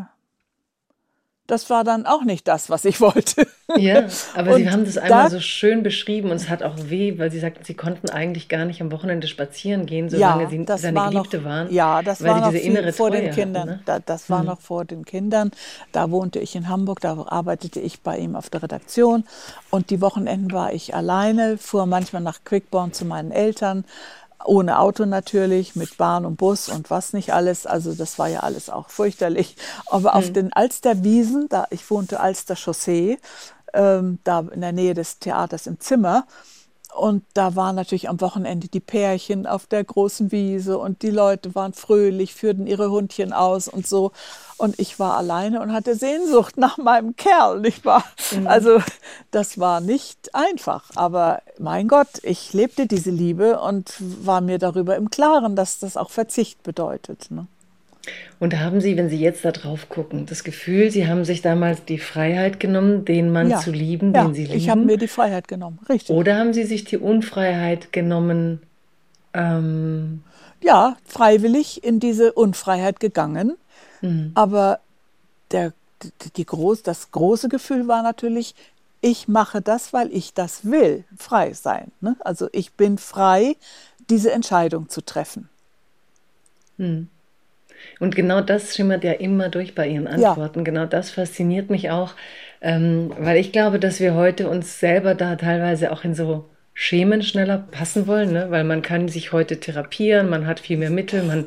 das 1.46 1.68
war 1.68 1.84
dann 1.84 2.06
auch 2.06 2.24
nicht 2.24 2.48
das, 2.48 2.70
was 2.70 2.86
ich 2.86 3.02
wollte. 3.02 3.46
Ja, 3.76 4.06
aber 4.34 4.56
Sie 4.56 4.70
haben 4.70 4.86
das 4.86 4.96
einmal 4.96 5.24
da, 5.24 5.30
so 5.30 5.40
schön 5.40 5.82
beschrieben 5.82 6.30
und 6.30 6.36
es 6.36 6.48
hat 6.48 6.62
auch 6.62 6.74
weh, 6.78 7.18
weil 7.18 7.30
Sie 7.30 7.38
sagten, 7.38 7.64
Sie 7.64 7.74
konnten 7.74 8.08
eigentlich 8.08 8.48
gar 8.48 8.64
nicht 8.64 8.80
am 8.80 8.90
Wochenende 8.92 9.26
spazieren 9.26 9.84
gehen, 9.84 10.08
solange 10.08 10.44
ja, 10.44 10.48
Sie 10.48 10.64
seine 10.78 10.96
war 10.96 11.10
Geliebte 11.10 11.36
noch, 11.36 11.44
waren. 11.44 11.70
Ja, 11.70 12.02
das 12.02 12.24
war 12.24 12.40
noch 12.40 12.52
viel, 12.52 12.92
vor 12.94 13.10
den 13.10 13.32
Kindern. 13.32 13.68
Hatten, 13.68 13.78
ne? 13.80 13.82
da, 13.84 13.98
das 13.98 14.30
war 14.30 14.38
hm. 14.38 14.46
noch 14.46 14.60
vor 14.62 14.86
den 14.86 15.04
Kindern. 15.04 15.50
Da 15.92 16.10
wohnte 16.10 16.38
ich 16.38 16.56
in 16.56 16.70
Hamburg, 16.70 17.00
da 17.00 17.26
arbeitete 17.28 17.78
ich 17.78 18.00
bei 18.00 18.16
ihm 18.16 18.36
auf 18.36 18.48
der 18.48 18.62
Redaktion 18.62 19.24
und 19.68 19.90
die 19.90 20.00
Wochenenden 20.00 20.50
war 20.50 20.72
ich 20.72 20.94
alleine, 20.94 21.58
fuhr 21.58 21.84
manchmal 21.84 22.22
nach 22.22 22.42
Quickborn 22.42 22.94
zu 22.94 23.04
meinen 23.04 23.32
Eltern 23.32 23.84
ohne 24.44 24.78
Auto 24.78 25.06
natürlich, 25.06 25.76
mit 25.76 25.96
Bahn 25.96 26.24
und 26.24 26.36
Bus 26.36 26.68
und 26.68 26.90
was 26.90 27.12
nicht 27.12 27.32
alles. 27.32 27.66
Also 27.66 27.94
das 27.94 28.18
war 28.18 28.28
ja 28.28 28.40
alles 28.40 28.70
auch 28.70 28.88
fürchterlich. 28.88 29.56
Aber 29.86 30.12
mhm. 30.12 30.16
auf 30.16 30.32
den 30.32 30.52
Alsterwiesen, 30.52 31.48
da 31.48 31.66
ich 31.70 31.88
wohnte 31.90 32.20
Alster 32.20 32.56
Chaussee, 32.56 33.18
ähm, 33.72 34.18
da 34.24 34.40
in 34.52 34.60
der 34.60 34.72
Nähe 34.72 34.94
des 34.94 35.18
Theaters 35.18 35.66
im 35.66 35.80
Zimmer, 35.80 36.26
und 36.96 37.24
da 37.34 37.56
waren 37.56 37.76
natürlich 37.76 38.08
am 38.08 38.20
Wochenende 38.20 38.68
die 38.68 38.80
Pärchen 38.80 39.46
auf 39.46 39.66
der 39.66 39.84
großen 39.84 40.32
Wiese 40.32 40.78
und 40.78 41.02
die 41.02 41.10
Leute 41.10 41.54
waren 41.54 41.72
fröhlich, 41.72 42.34
führten 42.34 42.66
ihre 42.66 42.90
Hundchen 42.90 43.32
aus 43.32 43.68
und 43.68 43.86
so. 43.86 44.12
Und 44.56 44.78
ich 44.78 44.98
war 44.98 45.16
alleine 45.16 45.62
und 45.62 45.72
hatte 45.72 45.94
Sehnsucht 45.94 46.56
nach 46.58 46.76
meinem 46.76 47.16
Kerl, 47.16 47.60
nicht 47.60 47.84
wahr? 47.84 48.04
Mhm. 48.32 48.46
Also 48.46 48.82
das 49.30 49.58
war 49.58 49.80
nicht 49.80 50.34
einfach. 50.34 50.90
Aber 50.96 51.42
mein 51.58 51.88
Gott, 51.88 52.22
ich 52.22 52.52
lebte 52.52 52.86
diese 52.86 53.10
Liebe 53.10 53.60
und 53.60 53.94
war 53.98 54.40
mir 54.40 54.58
darüber 54.58 54.96
im 54.96 55.10
Klaren, 55.10 55.56
dass 55.56 55.78
das 55.78 55.96
auch 55.96 56.10
Verzicht 56.10 56.62
bedeutet. 56.62 57.30
Ne? 57.30 57.46
Und 58.38 58.58
haben 58.58 58.80
Sie, 58.80 58.96
wenn 58.96 59.10
Sie 59.10 59.18
jetzt 59.18 59.44
da 59.44 59.52
drauf 59.52 59.88
gucken, 59.88 60.24
das 60.26 60.44
Gefühl, 60.44 60.90
Sie 60.90 61.06
haben 61.06 61.24
sich 61.24 61.42
damals 61.42 61.84
die 61.84 61.98
Freiheit 61.98 62.58
genommen, 62.58 63.04
den 63.04 63.30
Mann 63.30 63.50
ja. 63.50 63.58
zu 63.58 63.70
lieben, 63.70 64.14
ja, 64.14 64.24
den 64.24 64.34
Sie 64.34 64.44
lieben? 64.44 64.56
Ich 64.56 64.70
habe 64.70 64.80
mir 64.80 64.96
die 64.96 65.08
Freiheit 65.08 65.48
genommen, 65.48 65.78
richtig. 65.88 66.14
Oder 66.14 66.38
haben 66.38 66.54
Sie 66.54 66.64
sich 66.64 66.84
die 66.84 66.96
Unfreiheit 66.96 67.92
genommen? 67.92 68.62
Ähm 69.34 70.22
ja, 70.62 70.96
freiwillig 71.04 71.84
in 71.84 72.00
diese 72.00 72.32
Unfreiheit 72.32 73.00
gegangen. 73.00 73.56
Mhm. 74.00 74.32
Aber 74.34 74.80
der, 75.50 75.72
die 76.36 76.46
groß, 76.46 76.82
das 76.82 77.10
große 77.10 77.48
Gefühl 77.48 77.88
war 77.88 78.02
natürlich, 78.02 78.54
ich 79.02 79.28
mache 79.28 79.60
das, 79.62 79.92
weil 79.92 80.12
ich 80.12 80.34
das 80.34 80.64
will, 80.64 81.04
frei 81.16 81.52
sein. 81.52 81.90
Ne? 82.00 82.16
Also 82.20 82.48
ich 82.52 82.72
bin 82.72 82.98
frei, 82.98 83.56
diese 84.08 84.32
Entscheidung 84.32 84.88
zu 84.88 85.02
treffen. 85.02 85.48
Mhm. 86.76 87.08
Und 87.98 88.14
genau 88.16 88.40
das 88.40 88.74
schimmert 88.74 89.04
ja 89.04 89.12
immer 89.12 89.48
durch 89.48 89.74
bei 89.74 89.88
Ihren 89.88 90.06
Antworten. 90.06 90.60
Ja. 90.60 90.64
Genau 90.64 90.86
das 90.86 91.10
fasziniert 91.10 91.70
mich 91.70 91.90
auch, 91.90 92.14
ähm, 92.60 93.12
weil 93.18 93.38
ich 93.38 93.52
glaube, 93.52 93.78
dass 93.78 94.00
wir 94.00 94.14
heute 94.14 94.48
uns 94.48 94.80
selber 94.80 95.14
da 95.14 95.36
teilweise 95.36 95.92
auch 95.92 96.04
in 96.04 96.14
so 96.14 96.46
Schemen 96.82 97.20
schneller 97.20 97.58
passen 97.58 98.06
wollen, 98.06 98.32
ne? 98.32 98.46
weil 98.48 98.64
man 98.64 98.80
kann 98.80 99.08
sich 99.08 99.32
heute 99.32 99.60
therapieren, 99.60 100.30
man 100.30 100.46
hat 100.46 100.60
viel 100.60 100.78
mehr 100.78 100.88
Mittel, 100.88 101.22
man 101.22 101.44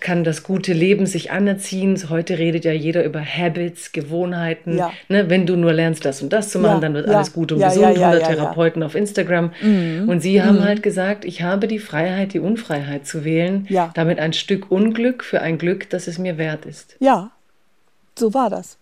kann 0.00 0.24
das 0.24 0.42
gute 0.42 0.72
Leben 0.72 1.06
sich 1.06 1.30
anerziehen. 1.30 1.96
Heute 2.10 2.36
redet 2.36 2.64
ja 2.64 2.72
jeder 2.72 3.04
über 3.04 3.20
Habits, 3.20 3.92
Gewohnheiten. 3.92 4.76
Ja. 4.76 4.90
Ne? 5.08 5.30
Wenn 5.30 5.46
du 5.46 5.54
nur 5.54 5.72
lernst, 5.72 6.04
das 6.04 6.20
und 6.20 6.32
das 6.32 6.48
zu 6.48 6.58
machen, 6.58 6.74
ja, 6.74 6.80
dann 6.80 6.94
wird 6.94 7.06
ja. 7.06 7.14
alles 7.14 7.32
gut 7.32 7.52
und 7.52 7.60
gesund. 7.60 7.96
100 7.96 8.26
Therapeuten 8.26 8.82
auf 8.82 8.96
Instagram. 8.96 9.52
Mhm. 9.62 10.08
Und 10.08 10.18
sie 10.18 10.42
haben 10.42 10.56
mhm. 10.56 10.64
halt 10.64 10.82
gesagt, 10.82 11.24
ich 11.24 11.42
habe 11.42 11.68
die 11.68 11.78
Freiheit, 11.78 12.32
die 12.32 12.40
Unfreiheit 12.40 13.06
zu 13.06 13.24
wählen. 13.24 13.68
Damit 13.94 14.18
ein 14.18 14.32
Stück 14.32 14.72
Unglück 14.72 15.22
für 15.22 15.40
ein 15.42 15.58
Glück, 15.58 15.90
das 15.90 16.08
es 16.08 16.18
mir 16.18 16.38
wert 16.38 16.66
ist. 16.66 16.96
Ja, 16.98 17.30
so 18.18 18.34
war 18.34 18.50
das. 18.50 18.78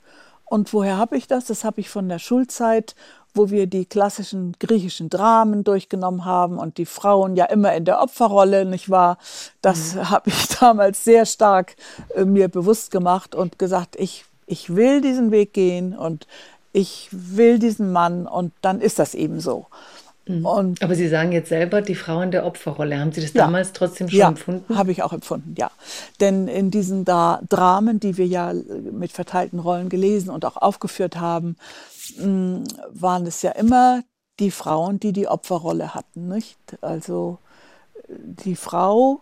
Und 0.47 0.73
woher 0.73 0.97
habe 0.97 1.17
ich 1.17 1.29
das? 1.29 1.45
Das 1.45 1.63
habe 1.63 1.81
ich 1.81 1.91
von 1.91 2.09
der 2.09 2.19
Schulzeit 2.19 2.97
wo 3.35 3.51
wir 3.51 3.67
die 3.67 3.85
klassischen 3.85 4.55
griechischen 4.59 5.11
Dramen 5.11 5.65
durchgenommen 5.65 6.25
haben 6.25 6.59
und 6.59 6.79
die 6.79 6.87
Frauen 6.87 7.37
ja 7.37 7.47
immer 7.47 7.75
in 7.75 7.85
der 7.85 8.01
Opferrolle, 8.01 8.65
nicht 8.65 8.91
wahr? 8.91 9.19
Das 9.63 9.95
mhm. 9.95 10.11
habe 10.11 10.31
ich 10.31 10.49
damals 10.61 11.05
sehr 11.05 11.27
stark 11.27 11.77
äh, 12.15 12.25
mir 12.25 12.49
bewusst 12.49 12.91
gemacht 12.91 13.35
und 13.35 13.59
gesagt, 13.59 13.97
ich, 13.97 14.25
ich 14.47 14.75
will 14.75 15.01
diesen 15.01 15.31
Weg 15.31 15.53
gehen 15.53 15.97
und 15.97 16.27
ich 16.73 17.09
will 17.11 17.59
diesen 17.59 17.93
Mann 17.93 18.27
und 18.27 18.53
dann 18.63 18.81
ist 18.81 18.99
das 18.99 19.15
eben 19.15 19.41
so. 19.41 19.67
Mhm. 20.31 20.47
Und 20.47 20.83
Aber 20.83 20.95
Sie 20.95 21.09
sagen 21.09 21.33
jetzt 21.33 21.49
selber, 21.49 21.83
die 21.83 21.95
Frau 21.95 22.21
in 22.21 22.31
der 22.31 22.47
Opferrolle. 22.47 22.99
Haben 22.99 23.13
Sie 23.13 23.21
das 23.21 23.33
ja, 23.33 23.45
damals 23.45 23.73
trotzdem 23.73 24.09
schon 24.09 24.19
ja, 24.19 24.29
empfunden? 24.29 24.77
habe 24.77 24.93
ich 24.93 25.03
auch 25.03 25.13
empfunden, 25.13 25.55
ja. 25.57 25.71
Denn 26.21 26.49
in 26.49 26.71
diesen 26.71 27.05
da 27.05 27.41
Dramen, 27.49 28.01
die 28.01 28.17
wir 28.17 28.27
ja 28.27 28.53
mit 28.93 29.13
verteilten 29.13 29.59
Rollen 29.59 29.89
gelesen 29.89 30.31
und 30.31 30.45
auch 30.45 30.57
aufgeführt 30.57 31.17
haben, 31.19 31.57
waren 32.19 33.27
es 33.27 33.43
ja 33.43 33.53
immer 33.53 34.03
die 34.39 34.51
Frauen, 34.51 34.99
die 34.99 35.13
die 35.13 35.29
Opferrolle 35.29 35.95
hatten. 35.95 36.29
Nicht? 36.29 36.59
Also 36.81 37.39
die 38.09 38.57
Frau 38.57 39.21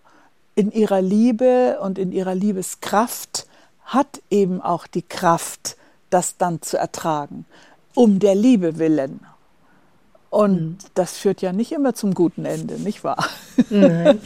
in 0.55 0.73
ihrer 0.73 1.03
Liebe 1.03 1.79
und 1.81 1.99
in 1.99 2.13
ihrer 2.13 2.35
Liebeskraft 2.35 3.47
hat 3.85 4.21
eben 4.31 4.61
auch 4.61 4.87
die 4.87 5.03
Kraft, 5.03 5.77
das 6.11 6.37
dann 6.37 6.63
zu 6.63 6.79
ertragen, 6.79 7.45
um 7.95 8.19
der 8.19 8.35
Liebe 8.35 8.79
willen. 8.79 9.21
Und 10.31 10.61
mhm. 10.61 10.79
das 10.95 11.17
führt 11.17 11.41
ja 11.41 11.53
nicht 11.53 11.73
immer 11.73 11.95
zum 11.95 12.13
guten 12.13 12.45
Ende, 12.45 12.75
nicht 12.75 13.03
wahr? 13.03 13.27
Nein. 13.71 14.21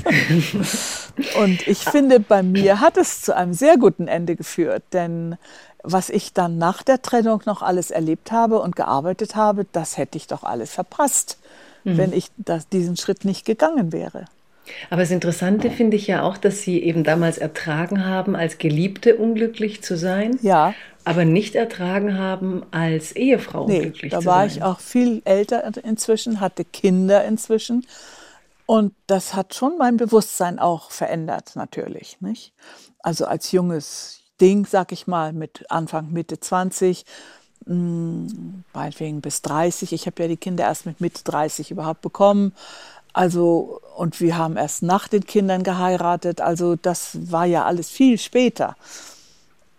und 1.40 1.66
ich 1.68 1.78
finde, 1.78 2.18
bei 2.18 2.42
mir 2.42 2.80
hat 2.80 2.96
es 2.96 3.22
zu 3.22 3.36
einem 3.36 3.52
sehr 3.52 3.78
guten 3.78 4.08
Ende 4.08 4.34
geführt, 4.34 4.82
denn 4.92 5.36
was 5.84 6.10
ich 6.10 6.32
dann 6.32 6.58
nach 6.58 6.82
der 6.82 7.02
Trennung 7.02 7.42
noch 7.44 7.62
alles 7.62 7.90
erlebt 7.90 8.32
habe 8.32 8.60
und 8.60 8.76
gearbeitet 8.76 9.36
habe, 9.36 9.66
das 9.72 9.96
hätte 9.96 10.16
ich 10.16 10.26
doch 10.26 10.42
alles 10.42 10.72
verpasst, 10.72 11.38
mhm. 11.84 11.98
wenn 11.98 12.12
ich 12.12 12.30
das, 12.36 12.68
diesen 12.68 12.96
Schritt 12.96 13.24
nicht 13.24 13.44
gegangen 13.44 13.92
wäre. 13.92 14.24
Aber 14.90 15.02
das 15.02 15.10
Interessante 15.10 15.70
finde 15.70 15.96
ich 15.96 16.06
ja 16.06 16.22
auch, 16.22 16.36
dass 16.36 16.62
Sie 16.62 16.82
eben 16.82 17.04
damals 17.04 17.38
ertragen 17.38 18.04
haben, 18.04 18.36
als 18.36 18.58
Geliebte 18.58 19.16
unglücklich 19.16 19.82
zu 19.82 19.96
sein. 19.96 20.38
Ja. 20.42 20.74
Aber 21.04 21.24
nicht 21.24 21.56
ertragen 21.56 22.16
haben, 22.16 22.62
als 22.70 23.12
Ehefrau 23.12 23.66
nee, 23.66 23.78
unglücklich 23.78 24.12
zu 24.12 24.20
sein. 24.20 24.24
Da 24.24 24.30
war 24.30 24.46
ich 24.46 24.62
auch 24.62 24.78
viel 24.78 25.20
älter 25.24 25.64
inzwischen, 25.84 26.40
hatte 26.40 26.64
Kinder 26.64 27.24
inzwischen. 27.24 27.84
Und 28.66 28.94
das 29.06 29.34
hat 29.34 29.54
schon 29.54 29.76
mein 29.78 29.96
Bewusstsein 29.96 30.58
auch 30.58 30.90
verändert, 30.90 31.52
natürlich. 31.56 32.20
Nicht? 32.20 32.52
Also 33.00 33.26
als 33.26 33.50
junges 33.52 34.20
Ding, 34.40 34.64
sag 34.64 34.92
ich 34.92 35.06
mal, 35.06 35.32
mit 35.32 35.70
Anfang, 35.70 36.12
Mitte 36.12 36.38
20, 36.38 37.04
mh, 37.66 37.74
hm, 37.74 38.64
meinetwegen 38.72 39.20
bis 39.20 39.42
30. 39.42 39.92
Ich 39.92 40.06
habe 40.06 40.22
ja 40.22 40.28
die 40.28 40.36
Kinder 40.36 40.64
erst 40.64 40.86
mit 40.86 41.00
Mitte 41.00 41.22
30 41.24 41.70
überhaupt 41.70 42.00
bekommen. 42.00 42.54
Also, 43.12 43.80
und 43.96 44.20
wir 44.20 44.36
haben 44.36 44.56
erst 44.56 44.82
nach 44.82 45.08
den 45.08 45.26
Kindern 45.26 45.62
geheiratet. 45.62 46.40
Also, 46.40 46.76
das 46.76 47.30
war 47.30 47.44
ja 47.46 47.64
alles 47.64 47.90
viel 47.90 48.18
später. 48.18 48.76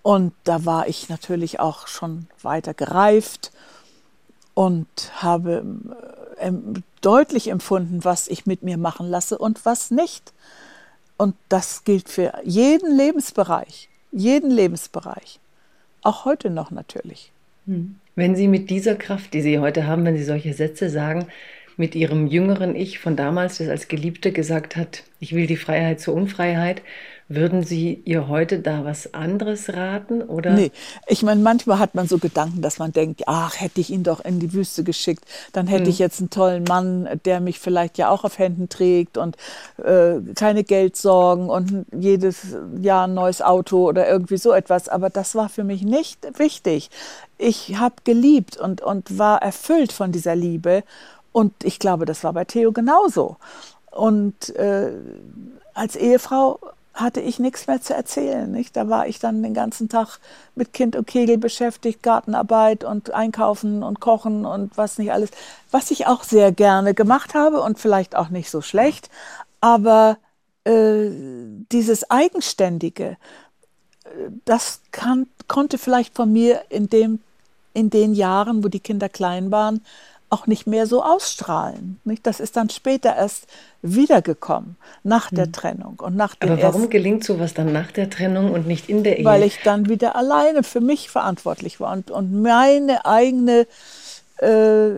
Und 0.02 0.34
da 0.44 0.66
war 0.66 0.88
ich 0.88 1.10
natürlich 1.10 1.60
auch 1.60 1.88
schon 1.88 2.28
weiter 2.42 2.74
gereift 2.74 3.52
und 4.54 4.88
habe 5.16 5.66
äh, 6.38 6.52
deutlich 7.02 7.48
empfunden, 7.50 8.04
was 8.04 8.28
ich 8.28 8.46
mit 8.46 8.64
mir 8.64 8.78
machen 8.78 9.10
lasse 9.10 9.38
und 9.38 9.66
was 9.66 9.92
nicht. 9.92 10.34
Und 11.18 11.36
das 11.50 11.86
gilt 11.86 12.10
für 12.10 12.34
jeden 12.44 12.96
Lebensbereich 12.96 13.90
jeden 14.14 14.52
Lebensbereich. 14.52 15.40
Auch 16.02 16.26
heute 16.26 16.50
noch 16.50 16.72
natürlich. 16.72 17.32
Hm. 17.66 17.96
Wenn 18.16 18.36
Sie 18.36 18.48
mit 18.48 18.70
dieser 18.70 18.96
Kraft, 18.96 19.34
die 19.34 19.42
Sie 19.42 19.60
heute 19.60 19.88
haben, 19.88 20.06
wenn 20.06 20.16
Sie 20.16 20.24
solche 20.24 20.54
Sätze 20.54 20.90
sagen, 20.90 21.28
mit 21.78 21.96
Ihrem 21.96 22.28
jüngeren 22.28 22.76
Ich 22.76 23.00
von 23.00 23.16
damals, 23.16 23.58
das 23.58 23.70
als 23.70 23.88
Geliebte 23.88 24.32
gesagt 24.32 24.76
hat, 24.76 25.04
ich 25.20 25.34
will 25.34 25.48
die 25.48 25.58
Freiheit 25.58 26.00
zur 26.00 26.14
Unfreiheit, 26.14 26.82
würden 27.30 27.64
Sie 27.64 28.02
ihr 28.06 28.28
heute 28.28 28.60
da 28.60 28.84
was 28.84 29.14
anderes 29.14 29.74
raten? 29.74 30.22
Oder? 30.22 30.52
Nee, 30.52 30.72
ich 31.08 31.24
meine, 31.24 31.42
manchmal 31.42 31.80
hat 31.80 31.96
man 31.96 32.08
so 32.08 32.18
Gedanken, 32.18 32.62
dass 32.62 32.80
man 32.80 32.92
denkt, 32.92 33.24
ach, 33.28 33.60
hätte 33.60 33.82
ich 33.82 33.90
ihn 33.90 34.04
doch 34.04 34.24
in 34.24 34.40
die 34.40 34.54
Wüste 34.54 34.84
geschickt, 34.84 35.26
dann 35.54 35.68
hätte 35.68 35.86
mhm. 35.86 35.90
ich 35.90 36.00
jetzt 36.00 36.20
einen 36.20 36.30
tollen 36.30 36.64
Mann, 36.66 37.10
der 37.26 37.40
mich 37.40 37.60
vielleicht 37.60 37.98
ja 37.98 38.10
auch 38.10 38.24
auf 38.24 38.40
Händen 38.40 38.70
trägt 38.70 39.18
und 39.18 39.38
äh, 39.84 40.16
keine 40.36 40.64
Geldsorgen 40.64 41.50
und 41.50 41.86
jedes 41.98 42.56
Jahr 42.82 43.08
ein 43.08 43.14
neues 43.14 43.42
Auto 43.42 43.88
oder 43.88 44.08
irgendwie 44.08 44.38
so 44.38 44.52
etwas. 44.52 44.90
Aber 44.90 45.10
das 45.10 45.34
war 45.34 45.50
für 45.50 45.64
mich 45.64 45.84
nicht 45.84 46.20
wichtig. 46.38 46.90
Ich 47.38 47.78
habe 47.78 47.96
geliebt 48.04 48.58
und, 48.58 48.82
und 48.82 49.18
war 49.18 49.42
erfüllt 49.42 49.92
von 49.92 50.12
dieser 50.12 50.36
Liebe. 50.36 50.84
Und 51.34 51.54
ich 51.64 51.80
glaube, 51.80 52.06
das 52.06 52.24
war 52.24 52.32
bei 52.32 52.46
Theo 52.46 52.72
genauso. 52.72 53.36
Und 53.92 54.56
äh, 54.56 54.94
als 55.74 55.98
Ehefrau 55.98 56.60
hatte 56.94 57.22
ich 57.22 57.40
nichts 57.40 57.66
mehr 57.68 57.82
zu 57.82 57.94
erzählen. 57.94 58.50
Nicht? 58.50 58.78
Da 58.78 58.88
war 58.88 59.08
ich 59.08 59.20
dann 59.20 59.42
den 59.42 59.54
ganzen 59.54 59.90
Tag 59.90 60.20
mit 60.56 60.74
Kind 60.74 60.96
und 60.96 61.08
Kegel 61.08 61.38
beschäftigt, 61.38 62.04
Gartenarbeit 62.04 62.84
und 62.84 63.12
Einkaufen 63.12 63.82
und 63.82 64.00
Kochen 64.00 64.46
und 64.46 64.78
was 64.78 65.00
nicht 65.00 65.12
alles. 65.12 65.32
Was 65.72 65.92
ich 65.92 66.06
auch 66.06 66.24
sehr 66.24 66.52
gerne 66.52 66.94
gemacht 66.94 67.34
habe 67.34 67.62
und 67.62 67.80
vielleicht 67.80 68.16
auch 68.16 68.30
nicht 68.30 68.50
so 68.50 68.62
schlecht. 68.62 69.10
Aber 69.60 70.18
äh, 70.66 71.10
dieses 71.72 72.10
Eigenständige, 72.12 73.18
äh, 74.04 74.30
das 74.46 74.82
kann, 74.92 75.28
konnte 75.48 75.80
vielleicht 75.80 76.16
von 76.16 76.32
mir 76.32 76.62
in, 76.70 76.90
dem, 76.90 77.22
in 77.74 77.90
den 77.90 78.14
Jahren, 78.14 78.64
wo 78.64 78.68
die 78.68 78.80
Kinder 78.80 79.10
klein 79.10 79.52
waren, 79.52 79.84
auch 80.34 80.48
nicht 80.48 80.66
mehr 80.66 80.88
so 80.88 81.04
ausstrahlen. 81.04 82.00
Nicht? 82.06 82.26
Das 82.26 82.40
ist 82.40 82.58
dann 82.58 82.70
später 82.70 83.16
erst 83.16 83.46
wiedergekommen, 83.84 84.78
nach 85.04 85.30
der 85.30 85.46
hm. 85.46 85.54
Trennung. 85.54 86.00
Und 86.00 86.16
nach 86.16 86.36
Aber 86.40 86.62
warum 86.62 86.90
gelingt 86.90 87.24
sowas 87.24 87.54
dann 87.54 87.72
nach 87.72 87.92
der 87.92 88.10
Trennung 88.10 88.52
und 88.52 88.66
nicht 88.66 88.90
in 88.90 89.04
der 89.04 89.20
Ehe? 89.20 89.26
Weil 89.26 89.44
ich 89.44 89.60
dann 89.64 89.88
wieder 89.90 90.16
alleine 90.16 90.64
für 90.64 90.82
mich 90.82 91.10
verantwortlich 91.10 91.80
war 91.80 91.94
und, 91.94 92.10
und 92.10 92.42
meine 92.42 93.06
eigene 93.06 93.68
äh, 94.38 94.90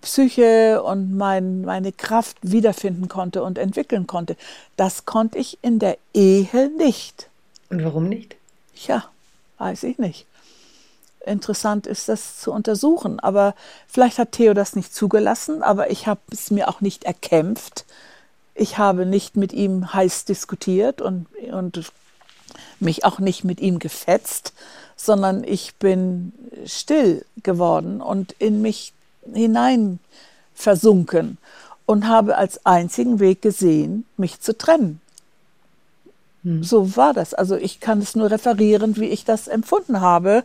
Psyche 0.00 0.80
und 0.82 1.16
mein, 1.16 1.62
meine 1.62 1.90
Kraft 1.90 2.36
wiederfinden 2.42 3.08
konnte 3.08 3.42
und 3.42 3.58
entwickeln 3.58 4.06
konnte. 4.06 4.36
Das 4.76 5.04
konnte 5.06 5.38
ich 5.38 5.58
in 5.62 5.80
der 5.80 5.98
Ehe 6.14 6.70
nicht. 6.78 7.28
Und 7.68 7.82
warum 7.84 8.08
nicht? 8.08 8.36
Ja, 8.86 9.06
weiß 9.58 9.82
ich 9.82 9.98
nicht. 9.98 10.26
Interessant 11.24 11.86
ist 11.86 12.08
das 12.08 12.38
zu 12.38 12.52
untersuchen. 12.52 13.20
Aber 13.20 13.54
vielleicht 13.86 14.18
hat 14.18 14.32
Theo 14.32 14.54
das 14.54 14.76
nicht 14.76 14.94
zugelassen, 14.94 15.62
aber 15.62 15.90
ich 15.90 16.06
habe 16.06 16.20
es 16.30 16.50
mir 16.50 16.68
auch 16.68 16.80
nicht 16.80 17.04
erkämpft. 17.04 17.84
Ich 18.54 18.78
habe 18.78 19.06
nicht 19.06 19.36
mit 19.36 19.52
ihm 19.52 19.92
heiß 19.92 20.24
diskutiert 20.24 21.00
und, 21.00 21.26
und 21.50 21.92
mich 22.80 23.04
auch 23.04 23.18
nicht 23.18 23.44
mit 23.44 23.60
ihm 23.60 23.78
gefetzt, 23.78 24.52
sondern 24.96 25.42
ich 25.44 25.74
bin 25.76 26.32
still 26.66 27.24
geworden 27.42 28.00
und 28.00 28.32
in 28.38 28.60
mich 28.60 28.92
hinein 29.32 29.98
versunken 30.54 31.38
und 31.86 32.06
habe 32.06 32.36
als 32.36 32.64
einzigen 32.66 33.20
Weg 33.20 33.42
gesehen, 33.42 34.04
mich 34.16 34.40
zu 34.40 34.56
trennen. 34.56 35.00
Hm. 36.44 36.62
So 36.62 36.96
war 36.96 37.14
das. 37.14 37.34
Also 37.34 37.56
ich 37.56 37.80
kann 37.80 38.00
es 38.00 38.16
nur 38.16 38.30
referieren, 38.30 38.96
wie 38.96 39.08
ich 39.08 39.24
das 39.24 39.48
empfunden 39.48 40.00
habe. 40.00 40.44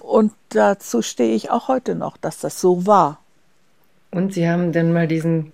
Und 0.00 0.32
dazu 0.50 1.02
stehe 1.02 1.34
ich 1.34 1.50
auch 1.50 1.68
heute 1.68 1.94
noch, 1.94 2.16
dass 2.16 2.40
das 2.40 2.60
so 2.60 2.86
war. 2.86 3.20
Und 4.10 4.32
Sie 4.32 4.48
haben 4.48 4.72
dann 4.72 4.92
mal 4.92 5.06
diesen 5.06 5.52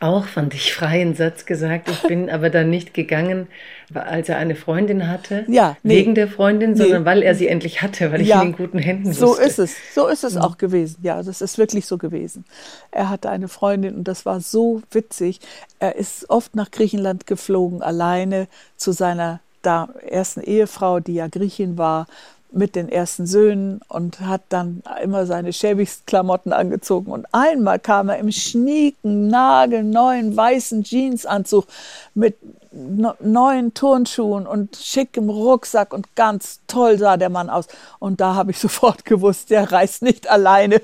auch, 0.00 0.24
fand 0.24 0.54
ich, 0.54 0.72
freien 0.72 1.14
Satz 1.14 1.44
gesagt. 1.44 1.90
Ich 1.90 2.02
bin 2.02 2.30
aber 2.30 2.48
dann 2.48 2.70
nicht 2.70 2.94
gegangen, 2.94 3.48
als 3.92 4.30
er 4.30 4.38
eine 4.38 4.54
Freundin 4.54 5.08
hatte. 5.08 5.44
Ja, 5.46 5.76
nee. 5.82 5.96
Wegen 5.96 6.14
der 6.14 6.26
Freundin, 6.26 6.74
sondern 6.74 7.02
nee. 7.02 7.06
weil 7.06 7.22
er 7.22 7.34
sie 7.34 7.48
endlich 7.48 7.82
hatte, 7.82 8.10
weil 8.10 8.22
ich 8.22 8.28
ja, 8.28 8.40
in 8.40 8.52
guten 8.52 8.78
Händen 8.78 9.12
so 9.12 9.28
wusste. 9.28 9.42
So 9.42 9.46
ist 9.46 9.58
es. 9.58 9.76
So 9.94 10.06
ist 10.06 10.24
es 10.24 10.34
mhm. 10.36 10.40
auch 10.40 10.56
gewesen. 10.56 10.96
Ja, 11.02 11.22
das 11.22 11.42
ist 11.42 11.58
wirklich 11.58 11.84
so 11.84 11.98
gewesen. 11.98 12.46
Er 12.90 13.10
hatte 13.10 13.28
eine 13.28 13.48
Freundin 13.48 13.94
und 13.94 14.08
das 14.08 14.24
war 14.24 14.40
so 14.40 14.80
witzig. 14.90 15.38
Er 15.80 15.96
ist 15.96 16.30
oft 16.30 16.56
nach 16.56 16.70
Griechenland 16.70 17.26
geflogen, 17.26 17.82
alleine 17.82 18.48
zu 18.76 18.92
seiner 18.92 19.40
da 19.60 19.90
ersten 20.08 20.40
Ehefrau, 20.40 21.00
die 21.00 21.14
ja 21.14 21.28
Griechin 21.28 21.76
war, 21.76 22.06
mit 22.52 22.74
den 22.74 22.88
ersten 22.88 23.26
Söhnen 23.26 23.80
und 23.88 24.20
hat 24.20 24.42
dann 24.48 24.82
immer 25.02 25.26
seine 25.26 25.52
schäbigsten 25.52 26.06
Klamotten 26.06 26.52
angezogen. 26.52 27.12
Und 27.12 27.26
einmal 27.32 27.78
kam 27.78 28.08
er 28.08 28.18
im 28.18 28.32
schnieken, 28.32 29.28
nagelneuen, 29.28 30.36
weißen 30.36 30.82
Jeansanzug 30.82 31.66
mit 32.14 32.36
neuen 32.72 33.74
Turnschuhen 33.74 34.46
und 34.46 34.76
schickem 34.76 35.28
Rucksack 35.28 35.92
und 35.92 36.14
ganz 36.14 36.60
toll 36.68 36.98
sah 36.98 37.16
der 37.16 37.28
Mann 37.28 37.50
aus. 37.50 37.66
Und 37.98 38.20
da 38.20 38.34
habe 38.34 38.52
ich 38.52 38.58
sofort 38.60 39.04
gewusst, 39.04 39.50
der 39.50 39.70
reist 39.72 40.02
nicht 40.02 40.28
alleine. 40.30 40.80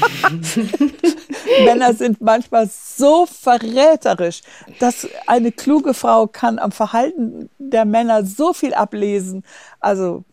Männer 1.64 1.94
sind 1.94 2.20
manchmal 2.20 2.68
so 2.72 3.26
verräterisch, 3.26 4.42
dass 4.78 5.08
eine 5.26 5.52
kluge 5.52 5.94
Frau 5.94 6.26
kann 6.26 6.58
am 6.58 6.72
Verhalten 6.72 7.50
der 7.58 7.84
Männer 7.84 8.24
so 8.24 8.52
viel 8.52 8.72
ablesen. 8.72 9.44
Also 9.78 10.24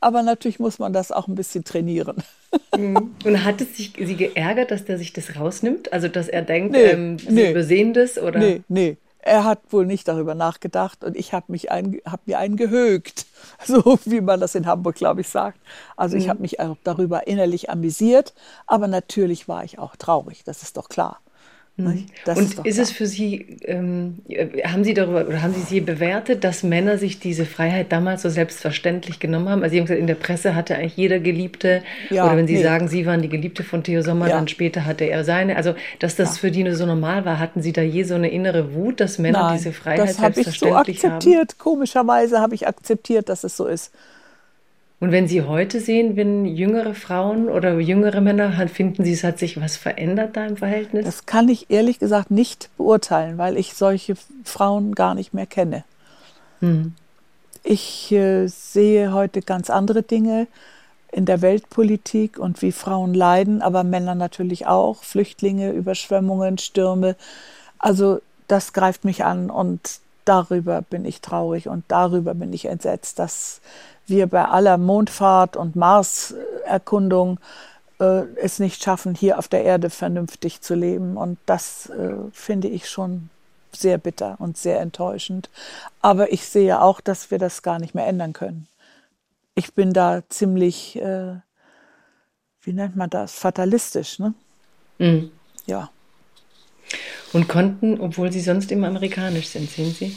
aber 0.00 0.22
natürlich 0.22 0.58
muss 0.58 0.78
man 0.78 0.92
das 0.92 1.12
auch 1.12 1.28
ein 1.28 1.34
bisschen 1.34 1.64
trainieren. 1.64 2.22
Mhm. 2.74 3.14
Und 3.24 3.44
hat 3.44 3.60
es 3.60 3.76
sich, 3.76 3.92
Sie 3.98 4.16
geärgert, 4.16 4.70
dass 4.70 4.84
der 4.84 4.96
sich 4.96 5.12
das 5.12 5.36
rausnimmt? 5.36 5.92
Also, 5.92 6.08
dass 6.08 6.28
er 6.28 6.40
denkt, 6.42 6.72
nee, 6.72 6.84
ähm, 6.84 7.18
Sie 7.18 7.30
nee. 7.30 7.50
übersehen 7.50 7.92
das? 7.92 8.18
Oder? 8.18 8.38
Nee, 8.38 8.62
nee. 8.68 8.96
Er 9.18 9.44
hat 9.44 9.60
wohl 9.70 9.84
nicht 9.84 10.08
darüber 10.08 10.34
nachgedacht 10.34 11.02
und 11.02 11.16
ich 11.16 11.32
habe 11.32 11.52
hab 11.54 12.26
mir 12.26 12.38
einen 12.38 12.56
gehögt, 12.56 13.26
so 13.64 13.98
wie 14.04 14.20
man 14.20 14.40
das 14.40 14.54
in 14.54 14.66
Hamburg, 14.66 14.94
glaube 14.94 15.20
ich, 15.20 15.28
sagt. 15.28 15.58
Also 15.96 16.16
ich 16.16 16.26
mhm. 16.26 16.30
habe 16.30 16.42
mich 16.42 16.60
auch 16.60 16.76
darüber 16.84 17.26
innerlich 17.26 17.68
amüsiert, 17.68 18.34
aber 18.66 18.86
natürlich 18.86 19.48
war 19.48 19.64
ich 19.64 19.78
auch 19.78 19.96
traurig, 19.96 20.44
das 20.44 20.62
ist 20.62 20.76
doch 20.76 20.88
klar. 20.88 21.18
Mhm. 21.78 22.06
Und 22.24 22.38
ist, 22.38 22.58
ist 22.64 22.78
es 22.78 22.90
für 22.90 23.06
Sie, 23.06 23.58
ähm, 23.62 24.20
haben 24.64 24.82
Sie 24.82 24.94
darüber 24.94 25.26
oder 25.28 25.42
haben 25.42 25.52
Sie 25.52 25.60
sie 25.60 25.80
bewertet, 25.82 26.42
dass 26.42 26.62
Männer 26.62 26.96
sich 26.96 27.20
diese 27.20 27.44
Freiheit 27.44 27.92
damals 27.92 28.22
so 28.22 28.30
selbstverständlich 28.30 29.20
genommen 29.20 29.50
haben? 29.50 29.62
Also 29.62 29.74
Sie 29.74 29.78
haben 29.78 29.84
gesagt, 29.84 30.00
in 30.00 30.06
der 30.06 30.14
Presse 30.14 30.54
hatte 30.54 30.76
eigentlich 30.76 30.96
jeder 30.96 31.18
Geliebte. 31.18 31.82
Ja, 32.08 32.24
oder 32.24 32.38
wenn 32.38 32.46
Sie 32.46 32.54
nee. 32.54 32.62
sagen, 32.62 32.88
Sie 32.88 33.04
waren 33.04 33.20
die 33.20 33.28
Geliebte 33.28 33.62
von 33.62 33.82
Theo 33.82 34.00
Sommer, 34.00 34.28
ja. 34.28 34.36
dann 34.36 34.48
später 34.48 34.86
hatte 34.86 35.04
er 35.04 35.22
seine. 35.22 35.56
Also 35.56 35.74
dass 35.98 36.16
das 36.16 36.36
ja. 36.36 36.40
für 36.40 36.50
die 36.50 36.70
so 36.72 36.86
normal 36.86 37.26
war, 37.26 37.38
hatten 37.38 37.60
Sie 37.60 37.74
da 37.74 37.82
je 37.82 38.04
so 38.04 38.14
eine 38.14 38.30
innere 38.30 38.72
Wut, 38.72 39.00
dass 39.00 39.18
Männer 39.18 39.42
Nein, 39.42 39.58
diese 39.58 39.72
Freiheit 39.72 40.08
das 40.08 40.16
selbstverständlich 40.16 40.72
haben? 40.74 40.86
Das 40.86 40.86
habe 40.86 40.90
ich 40.90 41.00
so 41.00 41.08
akzeptiert. 41.08 41.50
Haben? 41.50 41.58
Komischerweise 41.58 42.40
habe 42.40 42.54
ich 42.54 42.66
akzeptiert, 42.66 43.28
dass 43.28 43.44
es 43.44 43.54
so 43.54 43.66
ist. 43.66 43.92
Und 44.98 45.12
wenn 45.12 45.28
Sie 45.28 45.42
heute 45.42 45.80
sehen, 45.80 46.16
wenn 46.16 46.46
jüngere 46.46 46.94
Frauen 46.94 47.50
oder 47.50 47.78
jüngere 47.78 48.22
Männer, 48.22 48.66
finden 48.68 49.04
Sie, 49.04 49.12
es 49.12 49.24
hat 49.24 49.38
sich 49.38 49.60
was 49.60 49.76
verändert 49.76 50.36
da 50.36 50.46
im 50.46 50.56
Verhältnis? 50.56 51.04
Das 51.04 51.26
kann 51.26 51.48
ich 51.48 51.70
ehrlich 51.70 51.98
gesagt 51.98 52.30
nicht 52.30 52.70
beurteilen, 52.78 53.36
weil 53.36 53.58
ich 53.58 53.74
solche 53.74 54.14
Frauen 54.44 54.94
gar 54.94 55.14
nicht 55.14 55.34
mehr 55.34 55.46
kenne. 55.46 55.84
Hm. 56.60 56.94
Ich 57.62 58.10
äh, 58.12 58.46
sehe 58.46 59.12
heute 59.12 59.42
ganz 59.42 59.68
andere 59.68 60.02
Dinge 60.02 60.46
in 61.12 61.26
der 61.26 61.42
Weltpolitik 61.42 62.38
und 62.38 62.62
wie 62.62 62.72
Frauen 62.72 63.12
leiden, 63.12 63.60
aber 63.60 63.84
Männer 63.84 64.14
natürlich 64.14 64.66
auch, 64.66 65.02
Flüchtlinge, 65.02 65.72
Überschwemmungen, 65.72 66.58
Stürme. 66.58 67.16
Also 67.78 68.20
das 68.48 68.72
greift 68.72 69.04
mich 69.04 69.24
an 69.24 69.50
und 69.50 70.00
darüber 70.26 70.82
bin 70.82 71.04
ich 71.04 71.20
traurig 71.22 71.68
und 71.68 71.84
darüber 71.88 72.34
bin 72.34 72.52
ich 72.52 72.66
entsetzt, 72.66 73.18
dass 73.18 73.60
wir 74.06 74.26
bei 74.26 74.44
aller 74.44 74.78
Mondfahrt 74.78 75.56
und 75.56 75.76
Marserkundung 75.76 77.40
äh, 77.98 78.22
es 78.36 78.58
nicht 78.58 78.82
schaffen, 78.82 79.14
hier 79.14 79.38
auf 79.38 79.48
der 79.48 79.64
Erde 79.64 79.90
vernünftig 79.90 80.60
zu 80.60 80.74
leben. 80.74 81.16
Und 81.16 81.38
das 81.46 81.90
äh, 81.90 82.14
finde 82.32 82.68
ich 82.68 82.88
schon 82.88 83.30
sehr 83.72 83.98
bitter 83.98 84.36
und 84.38 84.56
sehr 84.56 84.80
enttäuschend. 84.80 85.50
Aber 86.02 86.32
ich 86.32 86.46
sehe 86.46 86.80
auch, 86.80 87.00
dass 87.00 87.30
wir 87.30 87.38
das 87.38 87.62
gar 87.62 87.78
nicht 87.78 87.94
mehr 87.94 88.06
ändern 88.06 88.32
können. 88.32 88.68
Ich 89.54 89.74
bin 89.74 89.92
da 89.92 90.22
ziemlich, 90.28 90.96
äh, 90.96 91.36
wie 92.62 92.72
nennt 92.72 92.96
man 92.96 93.10
das, 93.10 93.34
fatalistisch. 93.34 94.18
Ne? 94.18 94.34
Mhm. 94.98 95.30
Ja. 95.66 95.90
Und 97.32 97.48
konnten, 97.48 98.00
obwohl 98.00 98.32
sie 98.32 98.40
sonst 98.40 98.70
immer 98.72 98.88
amerikanisch 98.88 99.48
sind, 99.48 99.70
sehen 99.70 99.92
Sie? 99.92 100.16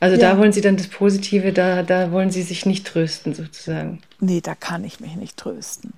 Also 0.00 0.16
ja. 0.16 0.30
da 0.30 0.38
wollen 0.38 0.52
Sie 0.52 0.62
dann 0.62 0.76
das 0.76 0.88
Positive, 0.88 1.52
da, 1.52 1.82
da 1.82 2.10
wollen 2.10 2.30
Sie 2.30 2.42
sich 2.42 2.66
nicht 2.66 2.86
trösten 2.86 3.34
sozusagen. 3.34 4.00
Nee, 4.18 4.40
da 4.40 4.54
kann 4.54 4.82
ich 4.84 5.00
mich 5.00 5.14
nicht 5.16 5.36
trösten. 5.36 5.92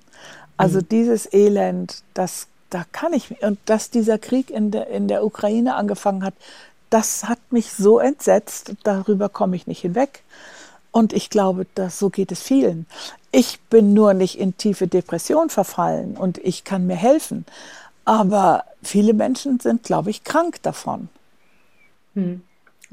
Also 0.57 0.79
mhm. 0.79 0.89
dieses 0.89 1.33
Elend, 1.33 2.03
das, 2.13 2.47
da 2.69 2.85
kann 2.91 3.13
ich, 3.13 3.41
und 3.41 3.59
dass 3.65 3.89
dieser 3.89 4.17
Krieg 4.17 4.49
in 4.49 4.71
der, 4.71 4.87
in 4.87 5.07
der 5.07 5.25
Ukraine 5.25 5.75
angefangen 5.75 6.23
hat, 6.23 6.33
das 6.89 7.23
hat 7.23 7.39
mich 7.49 7.71
so 7.71 7.97
entsetzt, 7.97 8.73
darüber 8.83 9.29
komme 9.29 9.55
ich 9.55 9.65
nicht 9.65 9.81
hinweg. 9.81 10.21
Und 10.91 11.11
ich 11.11 11.31
glaube, 11.31 11.65
dass 11.73 11.97
so 11.97 12.11
geht 12.11 12.31
es 12.31 12.43
vielen. 12.43 12.85
Ich 13.31 13.59
bin 13.61 13.93
nur 13.93 14.13
nicht 14.13 14.37
in 14.37 14.57
tiefe 14.57 14.87
Depression 14.87 15.49
verfallen 15.49 16.15
und 16.15 16.37
ich 16.37 16.65
kann 16.65 16.85
mir 16.85 16.95
helfen. 16.95 17.45
Aber 18.05 18.65
viele 18.81 19.13
Menschen 19.13 19.59
sind, 19.59 19.83
glaube 19.83 20.09
ich, 20.09 20.23
krank 20.23 20.61
davon. 20.61 21.09
Hm. 22.15 22.41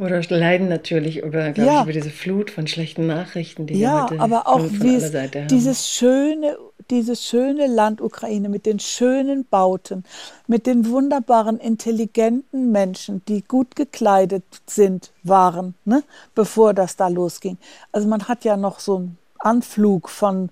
Oder 0.01 0.23
leiden 0.23 0.69
natürlich 0.69 1.19
über, 1.19 1.55
ja. 1.55 1.81
ich, 1.81 1.83
über 1.83 1.93
diese 1.93 2.09
Flut 2.09 2.51
von 2.51 2.67
schlechten 2.67 3.07
Nachrichten, 3.07 3.67
die 3.67 3.79
ja, 3.79 4.11
wir 4.11 4.19
aber 4.19 4.49
auch 4.49 4.67
dieses, 4.67 5.13
dieses 5.51 5.91
schöne, 5.91 6.57
dieses 6.91 7.23
schöne 7.23 7.67
Land 7.67 8.01
Ukraine 8.01 8.49
mit 8.49 8.65
den 8.65 8.79
schönen 8.79 9.45
Bauten, 9.45 10.05
mit 10.47 10.67
den 10.67 10.89
wunderbaren, 10.89 11.59
intelligenten 11.61 12.73
Menschen, 12.73 13.23
die 13.27 13.43
gut 13.43 13.77
gekleidet 13.77 14.45
sind, 14.65 15.13
waren, 15.23 15.75
ne, 15.85 16.03
bevor 16.35 16.73
das 16.73 16.97
da 16.97 17.09
losging. 17.09 17.59
Also 17.93 18.09
man 18.09 18.27
hat 18.27 18.45
ja 18.45 18.57
noch 18.57 18.81
so 18.81 18.97
einen 18.97 19.19
Anflug 19.39 20.09
von 20.09 20.49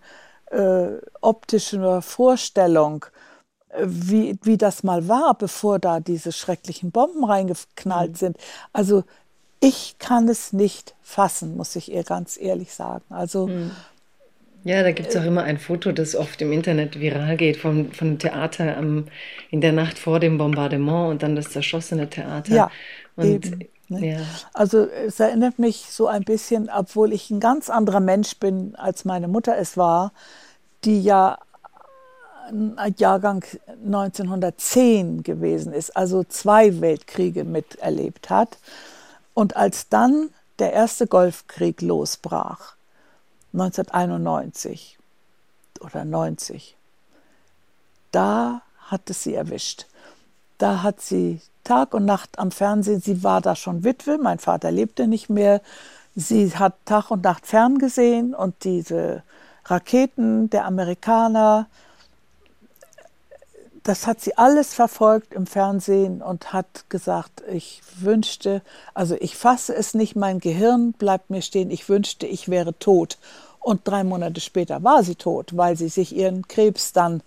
äh, 0.51 0.89
optischer 1.23 2.03
Vorstellung 2.03 3.07
wie, 3.85 4.37
wie 4.43 4.57
das 4.57 4.83
mal 4.83 5.09
war, 5.09 5.35
bevor 5.35 5.79
da 5.79 6.01
diese 6.01 6.33
schrecklichen 6.33 6.91
Bomben 6.91 7.25
reingeknallt 7.25 8.13
mhm. 8.13 8.17
sind. 8.17 8.37
Also 8.73 9.05
ich 9.61 9.97
kann 9.99 10.29
es 10.29 10.53
nicht 10.53 10.95
fassen, 11.03 11.57
muss 11.57 11.77
ich 11.77 11.93
ihr 11.93 12.05
ganz 12.05 12.39
ehrlich 12.41 12.73
sagen. 12.73 13.05
Also 13.11 13.49
hm. 13.49 13.71
ja, 14.65 14.83
da 14.83 14.93
gibt 14.93 15.09
es 15.09 15.17
auch 15.17 15.25
immer 15.25 15.43
ein 15.43 15.59
Foto, 15.59 15.93
das 15.93 16.15
oft 16.15 16.41
im 16.41 16.53
Internet 16.53 17.01
viral 17.01 17.37
geht, 17.37 17.57
vom, 17.57 17.91
vom 17.93 18.19
Theater 18.19 18.77
am, 18.77 19.07
in 19.51 19.61
der 19.61 19.73
Nacht 19.73 19.99
vor 19.99 20.21
dem 20.21 20.39
Bombardement 20.39 21.11
und 21.11 21.23
dann 21.23 21.35
das 21.35 21.51
zerschossene 21.51 22.09
Theater. 22.09 22.55
Ja, 22.55 22.71
und, 23.17 23.27
eben, 23.27 23.69
ne? 23.89 24.13
ja. 24.13 24.21
Also 24.55 24.87
es 24.87 25.19
erinnert 25.19 25.59
mich 25.59 25.87
so 25.91 26.07
ein 26.07 26.23
bisschen, 26.23 26.71
obwohl 26.71 27.13
ich 27.13 27.31
ein 27.31 27.41
ganz 27.41 27.69
anderer 27.69 28.01
Mensch 28.01 28.37
bin, 28.39 28.77
als 28.77 29.05
meine 29.05 29.27
Mutter 29.27 29.59
es 29.59 29.77
war, 29.77 30.13
die 30.85 31.03
ja 31.03 31.39
Jahrgang 32.99 33.45
1910 33.85 35.23
gewesen 35.23 35.73
ist, 35.73 35.97
also 35.97 36.25
zwei 36.25 36.81
Weltkriege 36.81 37.45
miterlebt 37.45 38.31
hat. 38.31 38.59
Und 39.35 39.57
als 39.57 39.89
dann 39.89 40.31
der 40.59 40.73
erste 40.73 41.07
Golfkrieg 41.07 41.81
da 48.13 48.63
hat 48.79 49.11
es 49.11 49.23
sie 49.23 49.35
erwischt. 49.35 49.87
Da 50.59 50.83
hat 50.83 51.01
sie 51.01 51.41
Tag 51.65 51.95
und 51.95 52.05
Nacht 52.05 52.39
am 52.39 52.51
Fernsehen, 52.51 53.01
sie 53.01 53.23
war 53.23 53.41
da 53.41 53.55
schon 53.55 53.85
Witwe, 53.85 54.19
mein 54.19 54.39
Vater 54.39 54.71
lebte 54.71 55.07
nicht 55.07 55.29
mehr. 55.29 55.61
Sie 56.17 56.57
hat 56.57 56.75
Tag 56.85 57.11
und 57.11 57.23
Nacht 57.23 57.47
ferngesehen 57.47 58.35
und 58.35 58.65
diese 58.65 59.23
Raketen 59.67 60.51
der 60.51 60.65
Amerikaner, 60.65 61.67
das 63.89 64.07
hat 64.07 64.21
sie 64.21 64.37
alles 64.37 64.75
verfolgt 64.75 65.33
im 65.33 65.47
Fernsehen 65.47 66.21
und 66.21 66.53
hat 66.53 66.91
gesagt, 66.91 67.43
ich 67.51 67.81
wünschte, 67.99 68.61
also 68.93 69.17
ich 69.19 69.35
fasse 69.35 69.75
es 69.75 69.95
nicht, 69.95 70.15
mein 70.15 70.41
Gehirn 70.41 70.93
bleibt 70.93 71.31
mir 71.31 71.41
stehen, 71.41 71.71
ich 71.71 71.89
wünschte, 71.89 72.27
ich 72.27 72.51
wäre 72.51 72.79
tot. 72.79 73.17
Und 73.61 73.89
drei 73.89 74.05
Monate 74.05 74.43
später 74.43 74.85
war 74.85 75.03
sie 75.03 75.15
tot, 75.15 75.57
weil 75.57 75.75
sie 75.75 75.89
sich 75.89 76.15
ihren 76.15 76.47
Krebs 76.47 76.93
dann, 76.93 77.23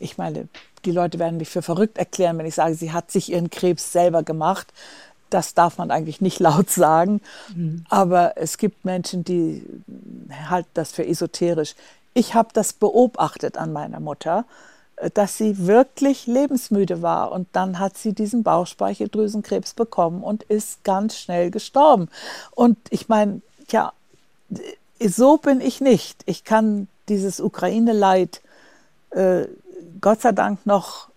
ich 0.00 0.18
meine, 0.18 0.48
die 0.84 0.90
Leute 0.90 1.20
werden 1.20 1.36
mich 1.36 1.48
für 1.48 1.62
verrückt 1.62 1.96
erklären, 1.96 2.38
wenn 2.38 2.46
ich 2.46 2.56
sage, 2.56 2.74
sie 2.74 2.90
hat 2.90 3.12
sich 3.12 3.30
ihren 3.30 3.48
Krebs 3.48 3.92
selber 3.92 4.24
gemacht. 4.24 4.72
Das 5.30 5.54
darf 5.54 5.78
man 5.78 5.92
eigentlich 5.92 6.20
nicht 6.20 6.40
laut 6.40 6.70
sagen. 6.70 7.20
Mhm. 7.54 7.86
Aber 7.88 8.36
es 8.36 8.58
gibt 8.58 8.84
Menschen, 8.84 9.22
die 9.22 9.64
halten 10.48 10.70
das 10.74 10.90
für 10.90 11.06
esoterisch. 11.06 11.76
Ich 12.14 12.34
habe 12.34 12.48
das 12.52 12.72
beobachtet 12.72 13.56
an 13.56 13.72
meiner 13.72 14.00
Mutter 14.00 14.44
dass 15.14 15.36
sie 15.36 15.66
wirklich 15.66 16.26
lebensmüde 16.26 17.02
war. 17.02 17.32
Und 17.32 17.48
dann 17.52 17.78
hat 17.78 17.96
sie 17.98 18.12
diesen 18.12 18.42
Bauchspeicheldrüsenkrebs 18.42 19.74
bekommen 19.74 20.22
und 20.22 20.44
ist 20.44 20.84
ganz 20.84 21.18
schnell 21.18 21.50
gestorben. 21.50 22.08
Und 22.52 22.78
ich 22.90 23.08
meine, 23.08 23.40
ja, 23.70 23.92
so 25.00 25.36
bin 25.36 25.60
ich 25.60 25.80
nicht. 25.80 26.22
Ich 26.26 26.44
kann 26.44 26.88
dieses 27.08 27.40
Ukraine-Leid 27.40 28.40
äh, 29.10 29.46
Gott 30.00 30.20
sei 30.20 30.32
Dank 30.32 30.66
noch 30.66 31.08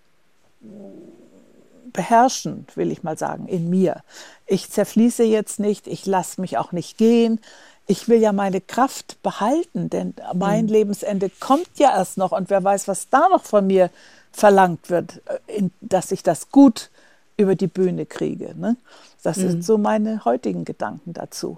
beherrschen, 1.93 2.67
will 2.75 2.91
ich 2.91 3.03
mal 3.03 3.17
sagen, 3.17 3.47
in 3.47 3.69
mir. 3.69 4.03
Ich 4.45 4.69
zerfließe 4.69 5.23
jetzt 5.23 5.59
nicht, 5.59 5.87
ich 5.87 6.05
lasse 6.05 6.39
mich 6.41 6.57
auch 6.57 6.71
nicht 6.71 6.97
gehen, 6.97 7.39
ich 7.87 8.09
will 8.09 8.19
ja 8.19 8.33
meine 8.33 8.61
Kraft 8.61 9.21
behalten, 9.23 9.89
denn 9.89 10.13
mein 10.33 10.65
mhm. 10.65 10.71
Lebensende 10.71 11.31
kommt 11.39 11.69
ja 11.77 11.97
erst 11.97 12.17
noch 12.17 12.33
und 12.33 12.49
wer 12.49 12.63
weiß, 12.63 12.87
was 12.87 13.09
da 13.09 13.29
noch 13.29 13.43
von 13.43 13.65
mir 13.65 13.89
verlangt 14.31 14.89
wird, 14.89 15.21
äh, 15.47 15.63
dass 15.81 16.11
ich 16.11 16.21
das 16.21 16.51
gut 16.51 16.89
über 17.37 17.55
die 17.55 17.67
Bühne 17.67 18.05
kriege. 18.05 18.53
Ne? 18.55 18.75
Das 19.23 19.37
mhm. 19.37 19.41
sind 19.49 19.65
so 19.65 19.77
meine 19.77 20.25
heutigen 20.25 20.65
Gedanken 20.65 21.13
dazu. 21.13 21.57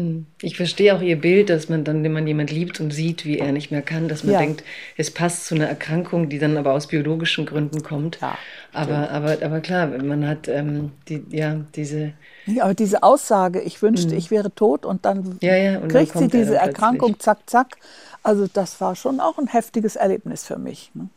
Hm. 0.00 0.26
Ich 0.40 0.56
verstehe 0.56 0.94
auch 0.94 1.02
Ihr 1.02 1.20
Bild, 1.20 1.50
dass 1.50 1.68
man 1.68 1.84
dann, 1.84 2.02
wenn 2.02 2.12
man 2.12 2.26
jemand 2.26 2.50
liebt 2.50 2.80
und 2.80 2.90
sieht, 2.90 3.24
wie 3.24 3.38
er 3.38 3.52
nicht 3.52 3.70
mehr 3.70 3.82
kann, 3.82 4.08
dass 4.08 4.24
man 4.24 4.34
ja. 4.34 4.38
denkt, 4.40 4.64
es 4.96 5.10
passt 5.10 5.46
zu 5.46 5.54
einer 5.54 5.66
Erkrankung, 5.66 6.28
die 6.28 6.38
dann 6.38 6.56
aber 6.56 6.72
aus 6.72 6.86
biologischen 6.86 7.46
Gründen 7.46 7.82
kommt. 7.82 8.18
Ja, 8.20 8.38
aber, 8.72 9.10
aber, 9.10 9.38
aber 9.42 9.60
klar, 9.60 9.86
man 9.86 10.26
hat 10.26 10.48
ähm, 10.48 10.92
die, 11.08 11.22
ja, 11.30 11.60
diese. 11.76 12.12
Ja, 12.46 12.64
aber 12.64 12.74
diese 12.74 13.02
Aussage, 13.02 13.60
ich 13.60 13.82
wünschte, 13.82 14.12
mhm. 14.12 14.18
ich 14.18 14.30
wäre 14.30 14.54
tot 14.54 14.86
und 14.86 15.04
dann 15.04 15.38
ja, 15.40 15.56
ja, 15.56 15.78
und 15.78 15.88
kriegt 15.88 16.14
dann 16.14 16.22
sie 16.22 16.28
diese 16.28 16.56
Erkrankung, 16.56 17.18
zack, 17.20 17.38
zack. 17.46 17.76
Also 18.22 18.46
das 18.52 18.80
war 18.80 18.96
schon 18.96 19.20
auch 19.20 19.38
ein 19.38 19.46
heftiges 19.46 19.96
Erlebnis 19.96 20.44
für 20.44 20.58
mich. 20.58 20.90
Ne? 20.94 21.08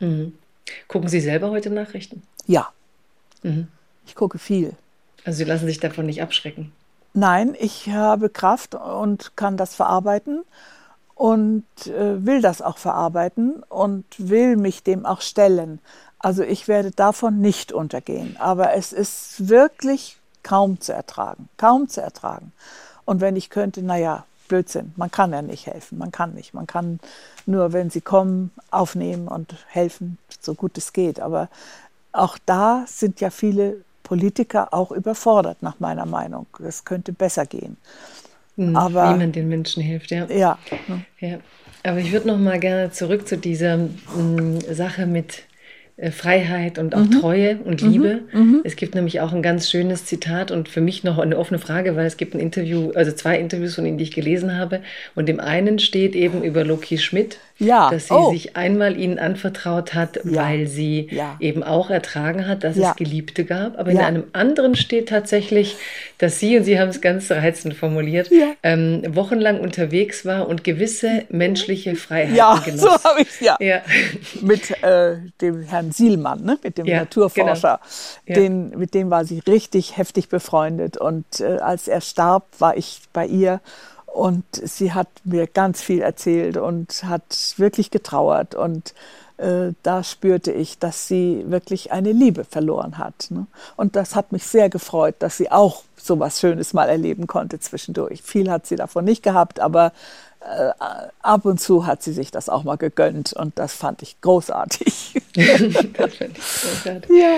Mhm. 0.00 0.32
Gucken 0.88 1.08
Sie 1.08 1.20
selber 1.20 1.50
heute 1.50 1.70
Nachrichten? 1.70 2.22
Ja. 2.46 2.68
Mhm. 3.42 3.68
Ich 4.06 4.14
gucke 4.14 4.38
viel. 4.38 4.72
Also 5.24 5.38
Sie 5.38 5.44
lassen 5.44 5.66
sich 5.66 5.80
davon 5.80 6.06
nicht 6.06 6.22
abschrecken? 6.22 6.72
Nein, 7.14 7.54
ich 7.58 7.90
habe 7.90 8.30
Kraft 8.30 8.74
und 8.74 9.36
kann 9.36 9.56
das 9.56 9.74
verarbeiten 9.74 10.44
und 11.14 11.64
äh, 11.86 12.24
will 12.24 12.40
das 12.40 12.62
auch 12.62 12.78
verarbeiten 12.78 13.62
und 13.68 14.04
will 14.16 14.56
mich 14.56 14.82
dem 14.82 15.04
auch 15.04 15.20
stellen. 15.20 15.78
Also 16.18 16.42
ich 16.42 16.68
werde 16.68 16.90
davon 16.90 17.40
nicht 17.40 17.72
untergehen. 17.72 18.36
Aber 18.38 18.72
es 18.74 18.92
ist 18.92 19.48
wirklich 19.48 20.16
kaum 20.42 20.80
zu 20.80 20.92
ertragen, 20.92 21.48
kaum 21.58 21.88
zu 21.88 22.00
ertragen. 22.00 22.52
Und 23.04 23.20
wenn 23.20 23.36
ich 23.36 23.50
könnte, 23.50 23.82
naja, 23.82 24.24
Blödsinn, 24.48 24.92
man 24.96 25.10
kann 25.10 25.32
ja 25.32 25.42
nicht 25.42 25.66
helfen, 25.66 25.98
man 25.98 26.12
kann 26.12 26.34
nicht. 26.34 26.54
Man 26.54 26.66
kann 26.66 27.00
nur, 27.46 27.72
wenn 27.72 27.90
sie 27.90 28.00
kommen, 28.00 28.50
aufnehmen 28.70 29.28
und 29.28 29.54
helfen, 29.68 30.18
so 30.40 30.54
gut 30.54 30.78
es 30.78 30.92
geht. 30.92 31.20
Aber 31.20 31.48
auch 32.12 32.38
da 32.46 32.84
sind 32.86 33.20
ja 33.20 33.30
viele 33.30 33.84
Politiker 34.12 34.74
auch 34.74 34.92
überfordert, 34.92 35.62
nach 35.62 35.80
meiner 35.80 36.04
Meinung. 36.04 36.44
Es 36.62 36.84
könnte 36.84 37.14
besser 37.14 37.46
gehen. 37.46 37.78
Mhm, 38.56 38.76
Aber, 38.76 39.14
wie 39.14 39.18
man 39.20 39.32
den 39.32 39.48
Menschen 39.48 39.82
hilft, 39.82 40.10
ja. 40.10 40.26
Ja. 40.26 40.58
ja. 41.18 41.38
Aber 41.82 41.96
ich 41.96 42.12
würde 42.12 42.28
noch 42.28 42.36
mal 42.36 42.60
gerne 42.60 42.90
zurück 42.92 43.26
zu 43.26 43.38
dieser 43.38 43.72
m, 43.72 44.58
mm, 44.58 44.60
Sache 44.70 45.06
mit 45.06 45.44
Freiheit 46.10 46.78
und 46.78 46.94
auch 46.94 47.04
mhm. 47.04 47.20
Treue 47.20 47.58
und 47.58 47.82
Liebe. 47.82 48.20
Mhm. 48.32 48.40
mhm. 48.40 48.60
Es 48.64 48.76
gibt 48.76 48.94
nämlich 48.94 49.20
auch 49.20 49.32
ein 49.32 49.42
ganz 49.42 49.70
schönes 49.70 50.06
Zitat 50.06 50.50
und 50.50 50.68
für 50.68 50.80
mich 50.80 51.04
noch 51.04 51.18
eine 51.18 51.36
offene 51.36 51.58
Frage, 51.58 51.96
weil 51.96 52.06
es 52.06 52.16
gibt 52.16 52.34
ein 52.34 52.40
Interview, 52.40 52.90
also 52.94 53.12
zwei 53.12 53.38
Interviews 53.38 53.74
von 53.74 53.84
Ihnen, 53.84 53.98
die 53.98 54.04
ich 54.04 54.12
gelesen 54.12 54.56
habe. 54.56 54.80
Und 55.14 55.28
im 55.28 55.38
einen 55.38 55.78
steht 55.78 56.14
eben 56.14 56.42
über 56.42 56.64
Loki 56.64 56.96
Schmidt, 56.96 57.38
ja. 57.58 57.90
dass 57.90 58.08
sie 58.08 58.14
oh. 58.14 58.30
sich 58.32 58.56
einmal 58.56 58.98
ihnen 58.98 59.18
anvertraut 59.18 59.94
hat, 59.94 60.16
ja. 60.24 60.34
weil 60.34 60.66
sie 60.66 61.08
ja. 61.10 61.36
eben 61.40 61.62
auch 61.62 61.90
ertragen 61.90 62.46
hat, 62.46 62.64
dass 62.64 62.76
es 62.76 62.96
Geliebte 62.96 63.44
gab. 63.44 63.78
Aber 63.78 63.90
in 63.90 63.98
einem 63.98 64.24
anderen 64.32 64.74
steht 64.74 65.08
tatsächlich, 65.10 65.76
dass 66.22 66.38
sie, 66.38 66.56
und 66.56 66.62
Sie 66.62 66.78
haben 66.78 66.90
es 66.90 67.00
ganz 67.00 67.32
reizend 67.32 67.74
formuliert, 67.74 68.30
ähm, 68.62 69.02
wochenlang 69.08 69.58
unterwegs 69.58 70.24
war 70.24 70.48
und 70.48 70.62
gewisse 70.62 71.24
menschliche 71.30 71.96
Freiheiten 71.96 72.36
ja, 72.36 72.62
genoss. 72.64 72.80
so 72.80 72.90
habe 72.90 73.22
ich 73.22 73.28
es 73.28 73.40
ja. 73.40 73.56
Mit 74.40 74.70
äh, 74.84 75.16
dem 75.40 75.62
Herrn 75.62 75.90
Sielmann, 75.90 76.44
ne? 76.44 76.60
mit 76.62 76.78
dem 76.78 76.86
Naturforscher. 76.86 77.80
Genau. 78.24 78.40
Den, 78.40 78.78
mit 78.78 78.94
dem 78.94 79.10
war 79.10 79.24
sie 79.24 79.40
richtig 79.40 79.96
heftig 79.96 80.28
befreundet. 80.28 80.96
Und 80.96 81.40
äh, 81.40 81.56
als 81.56 81.88
er 81.88 82.00
starb, 82.00 82.46
war 82.60 82.76
ich 82.76 83.00
bei 83.12 83.26
ihr 83.26 83.60
und 84.06 84.44
sie 84.52 84.92
hat 84.92 85.08
mir 85.24 85.48
ganz 85.48 85.82
viel 85.82 86.02
erzählt 86.02 86.56
und 86.56 87.02
hat 87.02 87.54
wirklich 87.56 87.90
getrauert. 87.90 88.54
Und 88.54 88.94
äh, 89.38 89.72
da 89.82 90.04
spürte 90.04 90.52
ich, 90.52 90.78
dass 90.78 91.08
sie 91.08 91.42
wirklich 91.48 91.90
eine 91.90 92.12
Liebe 92.12 92.44
verloren 92.44 92.98
hat. 92.98 93.26
Ne? 93.30 93.46
Und 93.76 93.96
das 93.96 94.14
hat 94.14 94.30
mich 94.30 94.44
sehr 94.44 94.68
gefreut, 94.68 95.16
dass 95.18 95.36
sie 95.36 95.50
auch 95.50 95.82
so 96.06 96.18
was 96.18 96.40
Schönes 96.40 96.72
mal 96.72 96.88
erleben 96.88 97.26
konnte 97.26 97.60
zwischendurch. 97.60 98.22
Viel 98.22 98.50
hat 98.50 98.66
sie 98.66 98.76
davon 98.76 99.04
nicht 99.04 99.22
gehabt, 99.22 99.60
aber 99.60 99.92
äh, 100.40 100.70
ab 101.22 101.44
und 101.44 101.60
zu 101.60 101.86
hat 101.86 102.02
sie 102.02 102.12
sich 102.12 102.30
das 102.30 102.48
auch 102.48 102.64
mal 102.64 102.76
gegönnt 102.76 103.32
und 103.32 103.58
das 103.58 103.74
fand 103.74 104.02
ich 104.02 104.20
großartig. 104.20 105.14
das 105.34 106.14
fand 106.14 106.36
ich 106.36 106.62
großartig. 106.62 107.10
Ja. 107.10 107.36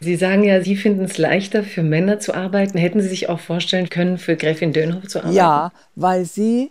Sie 0.00 0.16
sagen 0.16 0.44
ja, 0.44 0.62
Sie 0.62 0.76
finden 0.76 1.04
es 1.04 1.16
leichter 1.18 1.62
für 1.62 1.82
Männer 1.82 2.20
zu 2.20 2.34
arbeiten. 2.34 2.76
Hätten 2.78 3.00
Sie 3.00 3.08
sich 3.08 3.28
auch 3.28 3.40
vorstellen 3.40 3.88
können, 3.88 4.18
für 4.18 4.36
Gräfin 4.36 4.72
Dönhoff 4.72 5.08
zu 5.08 5.20
arbeiten? 5.20 5.34
Ja, 5.34 5.72
weil 5.94 6.26
sie 6.26 6.68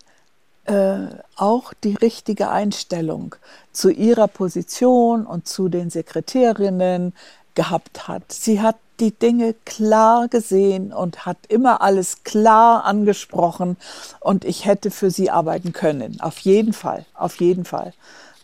äh, 0.65 1.07
auch 1.35 1.73
die 1.83 1.95
richtige 1.95 2.49
Einstellung 2.49 3.35
zu 3.71 3.89
ihrer 3.89 4.27
Position 4.27 5.25
und 5.25 5.47
zu 5.47 5.69
den 5.69 5.89
Sekretärinnen 5.89 7.13
gehabt 7.55 8.07
hat. 8.07 8.31
Sie 8.31 8.61
hat 8.61 8.75
die 8.99 9.11
Dinge 9.11 9.55
klar 9.65 10.27
gesehen 10.27 10.93
und 10.93 11.25
hat 11.25 11.37
immer 11.47 11.81
alles 11.81 12.23
klar 12.23 12.85
angesprochen 12.85 13.77
und 14.19 14.45
ich 14.45 14.65
hätte 14.65 14.91
für 14.91 15.11
sie 15.11 15.29
arbeiten 15.29 15.73
können. 15.73 16.19
Auf 16.21 16.39
jeden 16.39 16.73
Fall, 16.73 17.05
auf 17.13 17.35
jeden 17.37 17.65
Fall. 17.65 17.93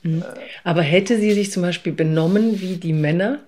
Mhm. 0.04 0.24
Aber 0.64 0.82
hätte 0.82 1.18
sie 1.20 1.32
sich 1.32 1.52
zum 1.52 1.64
Beispiel 1.64 1.94
benommen 1.94 2.60
wie 2.62 2.78
die 2.78 2.94
Männer? 2.94 3.40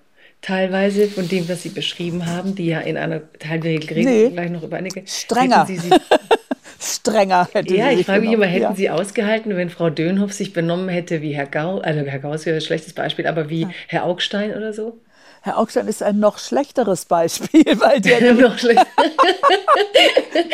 teilweise 0.44 1.08
von 1.08 1.26
dem, 1.26 1.48
was 1.48 1.62
Sie 1.62 1.70
beschrieben 1.70 2.26
haben, 2.26 2.54
die 2.54 2.66
ja 2.66 2.80
in 2.80 2.96
einer 2.96 3.22
Teil 3.38 3.62
wir 3.62 3.80
reden 3.80 4.04
nee. 4.04 4.28
gleich 4.28 4.50
noch 4.50 4.62
über 4.62 4.76
einige 4.76 5.02
strenger. 5.06 5.66
Sie, 5.66 5.78
strenger 6.80 7.48
hätte 7.52 7.74
Ja, 7.74 7.90
ich 7.90 8.04
frage 8.04 8.20
mich 8.20 8.32
immer, 8.32 8.44
hätten 8.44 8.62
ja. 8.62 8.74
Sie 8.74 8.90
ausgehalten, 8.90 9.56
wenn 9.56 9.70
Frau 9.70 9.88
Dönhoff 9.88 10.34
sich 10.34 10.52
benommen 10.52 10.90
hätte 10.90 11.22
wie 11.22 11.34
Herr 11.34 11.46
Gau, 11.46 11.78
also 11.78 12.00
Herr 12.00 12.18
Gau 12.18 12.34
ist 12.34 12.44
ja 12.44 12.54
ein 12.54 12.60
schlechtes 12.60 12.92
Beispiel, 12.92 13.26
aber 13.26 13.48
wie 13.48 13.62
ja. 13.62 13.70
Herr 13.88 14.04
Augstein 14.04 14.54
oder 14.54 14.74
so? 14.74 14.98
Herr 15.44 15.58
Augstein 15.58 15.88
ist 15.88 16.02
ein 16.02 16.20
noch 16.20 16.38
schlechteres 16.38 17.04
Beispiel, 17.04 17.66
weil 17.78 18.00
der 18.00 18.32
noch 18.34 18.56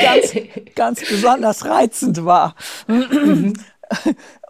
ganz, 0.02 0.34
ganz 0.74 1.08
besonders 1.08 1.64
reizend 1.64 2.24
war. 2.24 2.56
Mhm. 2.88 3.54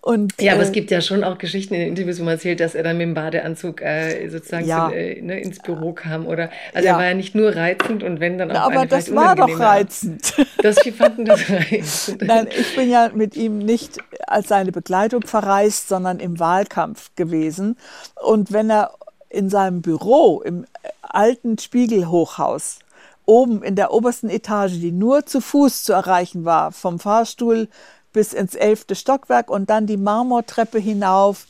Und, 0.02 0.40
ja, 0.40 0.54
aber 0.54 0.62
äh, 0.62 0.64
es 0.64 0.72
gibt 0.72 0.90
ja 0.90 1.02
schon 1.02 1.24
auch 1.24 1.36
Geschichten 1.36 1.74
in 1.74 1.80
den 1.80 1.90
Interviews, 1.90 2.18
wo 2.20 2.24
man 2.24 2.32
erzählt, 2.32 2.60
dass 2.60 2.74
er 2.74 2.82
dann 2.82 2.96
mit 2.96 3.06
dem 3.06 3.12
Badeanzug 3.12 3.82
äh, 3.82 4.30
sozusagen 4.30 4.66
ja. 4.66 4.88
zu, 4.88 4.94
äh, 4.94 5.20
ne, 5.20 5.38
ins 5.40 5.58
Büro 5.58 5.92
kam. 5.92 6.26
Oder 6.26 6.48
also 6.72 6.86
ja. 6.86 6.94
er 6.94 6.98
war 6.98 7.04
ja 7.04 7.12
nicht 7.12 7.34
nur 7.34 7.54
reizend 7.54 8.02
und 8.02 8.18
wenn 8.18 8.38
dann 8.38 8.50
auch. 8.50 8.54
Na, 8.54 8.64
aber 8.64 8.86
das 8.86 9.14
war 9.14 9.36
doch 9.36 9.60
reizend. 9.60 10.32
Das, 10.62 10.76
die 10.76 10.92
fanden 10.92 11.26
das 11.26 11.50
reizend. 11.50 12.22
Nein, 12.22 12.48
ich 12.48 12.74
bin 12.74 12.88
ja 12.88 13.10
mit 13.14 13.36
ihm 13.36 13.58
nicht 13.58 13.98
als 14.26 14.48
seine 14.48 14.72
Begleitung 14.72 15.20
verreist, 15.20 15.88
sondern 15.88 16.18
im 16.18 16.40
Wahlkampf 16.40 17.10
gewesen. 17.14 17.76
Und 18.22 18.52
wenn 18.52 18.70
er 18.70 18.92
in 19.30 19.48
seinem 19.48 19.80
Büro 19.80 20.42
im 20.42 20.66
alten 21.02 21.58
Spiegelhochhaus 21.58 22.80
oben 23.24 23.62
in 23.62 23.76
der 23.76 23.92
obersten 23.92 24.28
Etage, 24.28 24.72
die 24.72 24.92
nur 24.92 25.24
zu 25.24 25.40
Fuß 25.40 25.84
zu 25.84 25.92
erreichen 25.92 26.44
war, 26.44 26.72
vom 26.72 26.98
Fahrstuhl 26.98 27.68
bis 28.12 28.32
ins 28.32 28.56
elfte 28.56 28.96
Stockwerk 28.96 29.50
und 29.50 29.70
dann 29.70 29.86
die 29.86 29.96
Marmortreppe 29.96 30.78
hinauf 30.78 31.46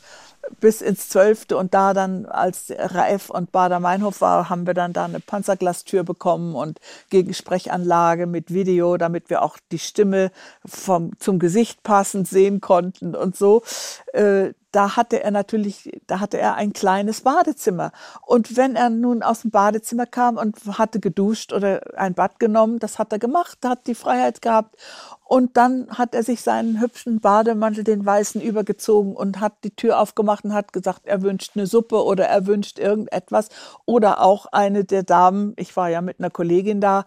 bis 0.59 0.81
ins 0.81 1.09
Zwölfte 1.09 1.57
und 1.57 1.73
da 1.73 1.93
dann 1.93 2.25
als 2.25 2.71
Raef 2.77 3.29
und 3.29 3.51
Bader-Meinhof 3.51 4.21
war, 4.21 4.49
haben 4.49 4.67
wir 4.67 4.73
dann 4.73 4.93
da 4.93 5.05
eine 5.05 5.19
Panzerglastür 5.19 6.03
bekommen 6.03 6.55
und 6.55 6.79
Gegensprechanlage 7.09 8.25
mit 8.25 8.53
Video, 8.53 8.97
damit 8.97 9.29
wir 9.29 9.43
auch 9.43 9.57
die 9.71 9.79
Stimme 9.79 10.31
vom, 10.65 11.17
zum 11.19 11.39
Gesicht 11.39 11.83
passend 11.83 12.27
sehen 12.27 12.59
konnten 12.61 13.15
und 13.15 13.35
so. 13.35 13.63
Äh, 14.13 14.53
da 14.71 14.95
hatte 14.95 15.21
er 15.21 15.31
natürlich, 15.31 16.01
da 16.07 16.19
hatte 16.19 16.37
er 16.37 16.55
ein 16.55 16.73
kleines 16.73 17.21
Badezimmer. 17.21 17.91
Und 18.25 18.55
wenn 18.55 18.75
er 18.75 18.89
nun 18.89 19.21
aus 19.21 19.41
dem 19.41 19.51
Badezimmer 19.51 20.05
kam 20.05 20.37
und 20.37 20.57
hatte 20.77 20.99
geduscht 20.99 21.51
oder 21.51 21.81
ein 21.97 22.13
Bad 22.13 22.39
genommen, 22.39 22.79
das 22.79 22.97
hat 22.97 23.11
er 23.11 23.19
gemacht, 23.19 23.59
hat 23.65 23.87
die 23.87 23.95
Freiheit 23.95 24.41
gehabt. 24.41 24.77
Und 25.25 25.55
dann 25.55 25.89
hat 25.97 26.13
er 26.13 26.23
sich 26.23 26.41
seinen 26.41 26.81
hübschen 26.81 27.21
Bademantel, 27.21 27.83
den 27.83 28.05
weißen, 28.05 28.41
übergezogen 28.41 29.15
und 29.15 29.39
hat 29.39 29.53
die 29.63 29.75
Tür 29.75 29.99
aufgemacht 29.99 30.43
und 30.43 30.53
hat 30.53 30.73
gesagt, 30.73 31.01
er 31.05 31.21
wünscht 31.21 31.51
eine 31.55 31.67
Suppe 31.67 32.03
oder 32.03 32.25
er 32.27 32.47
wünscht 32.47 32.79
irgendetwas. 32.79 33.49
Oder 33.85 34.21
auch 34.21 34.47
eine 34.47 34.83
der 34.83 35.03
Damen, 35.03 35.53
ich 35.57 35.75
war 35.77 35.89
ja 35.89 36.01
mit 36.01 36.19
einer 36.19 36.29
Kollegin 36.29 36.81
da, 36.81 37.05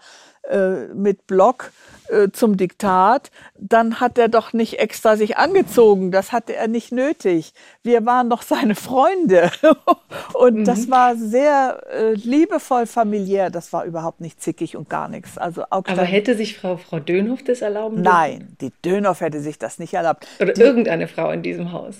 äh, 0.48 0.86
mit 0.94 1.26
Block 1.26 1.72
äh, 2.08 2.30
zum 2.30 2.56
Diktat, 2.56 3.30
dann 3.56 4.00
hat 4.00 4.18
er 4.18 4.28
doch 4.28 4.52
nicht 4.52 4.78
extra 4.78 5.16
sich 5.16 5.38
angezogen. 5.38 6.10
Das 6.10 6.32
hatte 6.32 6.54
er 6.54 6.68
nicht 6.68 6.92
nötig. 6.92 7.54
Wir 7.82 8.04
waren 8.04 8.28
doch 8.28 8.42
seine 8.42 8.74
Freunde. 8.74 9.50
und 10.34 10.60
mhm. 10.60 10.64
das 10.64 10.90
war 10.90 11.16
sehr 11.16 11.82
äh, 11.90 12.12
liebevoll 12.12 12.86
familiär. 12.86 13.48
Das 13.48 13.72
war 13.72 13.84
überhaupt 13.84 14.20
nicht 14.20 14.42
zickig 14.42 14.76
und 14.76 14.90
gar 14.90 15.08
nichts. 15.08 15.38
Also 15.38 15.64
Aber 15.70 16.02
hätte 16.02 16.36
sich 16.36 16.58
Frau, 16.58 16.76
Frau 16.76 17.00
Dönhoff 17.00 17.42
das 17.42 17.62
erlauben? 17.62 18.02
Nein, 18.02 18.54
die 18.60 18.72
Dönhoff 18.84 19.20
hätte 19.20 19.40
sich 19.40 19.58
das 19.58 19.78
nicht 19.78 19.94
erlaubt. 19.94 20.26
Oder 20.40 20.52
die, 20.52 20.60
irgendeine 20.60 21.08
Frau 21.08 21.30
in 21.30 21.42
diesem 21.42 21.72
Haus? 21.72 21.96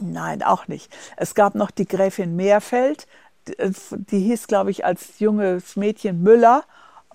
Nein, 0.00 0.42
auch 0.42 0.66
nicht. 0.68 0.92
Es 1.16 1.34
gab 1.34 1.54
noch 1.54 1.70
die 1.70 1.86
Gräfin 1.86 2.34
Meerfeld. 2.34 3.06
Die, 3.48 3.58
äh, 3.58 3.70
die 3.90 4.20
hieß, 4.20 4.48
glaube 4.48 4.70
ich, 4.70 4.84
als 4.84 5.20
junges 5.20 5.76
Mädchen 5.76 6.22
Müller. 6.22 6.64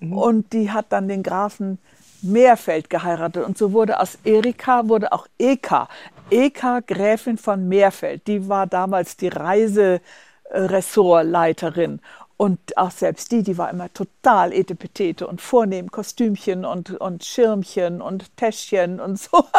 Mhm. 0.00 0.12
Und 0.12 0.52
die 0.52 0.70
hat 0.70 0.86
dann 0.88 1.08
den 1.08 1.22
Grafen 1.22 1.78
Meerfeld 2.22 2.90
geheiratet. 2.90 3.44
Und 3.44 3.58
so 3.58 3.72
wurde 3.72 4.00
aus 4.00 4.18
Erika 4.24 4.88
wurde 4.88 5.12
auch 5.12 5.26
Eka. 5.38 5.88
Eka 6.30 6.80
Gräfin 6.80 7.38
von 7.38 7.68
Meerfeld. 7.68 8.26
Die 8.26 8.48
war 8.48 8.66
damals 8.66 9.16
die 9.16 9.28
Reiseressortleiterin. 9.28 12.00
Und 12.40 12.78
auch 12.78 12.90
selbst 12.90 13.32
die, 13.32 13.42
die 13.42 13.58
war 13.58 13.68
immer 13.68 13.92
total 13.92 14.54
etepetete 14.54 15.26
und 15.26 15.42
vornehm, 15.42 15.90
Kostümchen 15.90 16.64
und, 16.64 16.92
und 16.92 17.22
Schirmchen 17.22 18.00
und 18.00 18.34
Täschchen 18.38 18.98
und 18.98 19.18
so. 19.18 19.44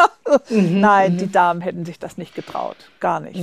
Mhm, 0.48 0.80
Nein, 0.80 1.18
die 1.18 1.26
mhm. 1.26 1.32
Damen 1.32 1.60
hätten 1.60 1.84
sich 1.84 1.98
das 1.98 2.16
nicht 2.16 2.34
getraut. 2.34 2.76
Gar 3.00 3.20
nicht. 3.20 3.36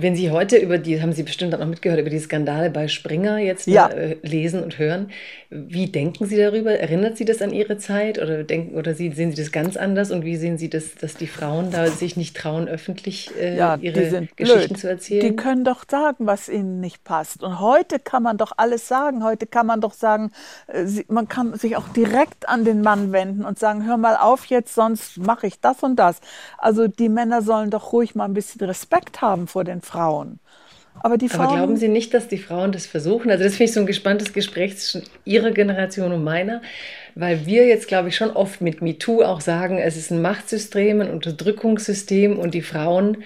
Wenn 0.00 0.14
Sie 0.14 0.30
heute 0.30 0.56
über 0.56 0.78
die, 0.78 1.02
haben 1.02 1.12
Sie 1.12 1.22
bestimmt 1.22 1.54
auch 1.54 1.58
noch 1.58 1.66
mitgehört, 1.66 2.00
über 2.00 2.10
die 2.10 2.18
Skandale 2.18 2.70
bei 2.70 2.88
Springer 2.88 3.38
jetzt 3.38 3.66
ja. 3.66 3.88
äh, 3.88 4.16
lesen 4.22 4.62
und 4.62 4.78
hören, 4.78 5.10
wie 5.50 5.86
denken 5.86 6.26
Sie 6.26 6.36
darüber? 6.36 6.72
Erinnert 6.72 7.16
Sie 7.16 7.24
das 7.24 7.42
an 7.42 7.52
Ihre 7.52 7.78
Zeit 7.78 8.18
oder, 8.18 8.44
denken, 8.44 8.76
oder 8.76 8.94
sehen 8.94 9.14
Sie 9.14 9.34
das 9.34 9.50
ganz 9.50 9.76
anders? 9.76 10.10
Und 10.10 10.24
wie 10.24 10.36
sehen 10.36 10.58
Sie 10.58 10.68
das, 10.68 10.94
dass 10.94 11.14
die 11.14 11.26
Frauen 11.26 11.70
da 11.70 11.86
sich 11.88 12.16
nicht 12.16 12.36
trauen, 12.36 12.68
öffentlich 12.68 13.30
äh, 13.40 13.56
ja, 13.56 13.76
ihre 13.80 14.28
Geschichten 14.36 14.68
blöd. 14.68 14.78
zu 14.78 14.88
erzählen? 14.88 15.20
Die 15.26 15.36
können 15.36 15.64
doch 15.64 15.84
sagen, 15.90 16.26
was 16.26 16.48
ihnen 16.48 16.80
nicht 16.80 17.02
passt. 17.02 17.42
Und 17.42 17.60
heute 17.60 17.98
kann 17.98 18.22
man 18.22 18.36
doch 18.36 18.52
alles 18.56 18.86
sagen. 18.88 19.24
Heute 19.24 19.46
kann 19.46 19.66
man 19.66 19.80
doch 19.80 19.94
sagen, 19.94 20.30
äh, 20.68 20.84
man 21.08 21.28
kann 21.28 21.54
sich 21.54 21.76
auch 21.76 21.88
direkt 21.88 22.48
an 22.48 22.64
den 22.64 22.82
Mann 22.82 23.12
wenden 23.12 23.44
und 23.44 23.58
sagen, 23.58 23.86
hör 23.86 23.96
mal 23.96 24.16
auf 24.16 24.44
jetzt, 24.46 24.74
sonst 24.74 25.18
mache 25.18 25.46
ich 25.46 25.60
das 25.60 25.82
und 25.82 25.96
das. 25.96 26.20
Also 26.58 26.86
die 26.86 27.08
Männer 27.08 27.42
sollen 27.42 27.70
doch 27.70 27.92
ruhig 27.92 28.14
mal 28.14 28.26
ein 28.26 28.34
bisschen 28.34 28.64
Respekt 28.66 29.22
haben 29.22 29.46
vor 29.46 29.64
den 29.64 29.80
Frauen. 29.88 30.38
Aber, 31.00 31.16
die 31.16 31.28
Frauen, 31.28 31.46
Aber 31.46 31.56
glauben 31.56 31.76
Sie 31.76 31.88
nicht, 31.88 32.12
dass 32.12 32.28
die 32.28 32.38
Frauen 32.38 32.72
das 32.72 32.86
versuchen? 32.86 33.30
Also 33.30 33.44
das 33.44 33.54
finde 33.54 33.64
ich 33.64 33.72
so 33.74 33.80
ein 33.80 33.86
gespanntes 33.86 34.32
Gespräch 34.32 34.76
zwischen 34.78 35.08
Ihrer 35.24 35.52
Generation 35.52 36.12
und 36.12 36.24
meiner, 36.24 36.60
weil 37.14 37.46
wir 37.46 37.66
jetzt, 37.66 37.88
glaube 37.88 38.08
ich, 38.08 38.16
schon 38.16 38.30
oft 38.30 38.60
mit 38.60 38.82
MeToo 38.82 39.22
auch 39.22 39.40
sagen, 39.40 39.78
es 39.78 39.96
ist 39.96 40.10
ein 40.10 40.22
Machtsystem, 40.22 41.00
ein 41.00 41.10
Unterdrückungssystem 41.10 42.38
und 42.38 42.54
die 42.54 42.62
Frauen 42.62 43.18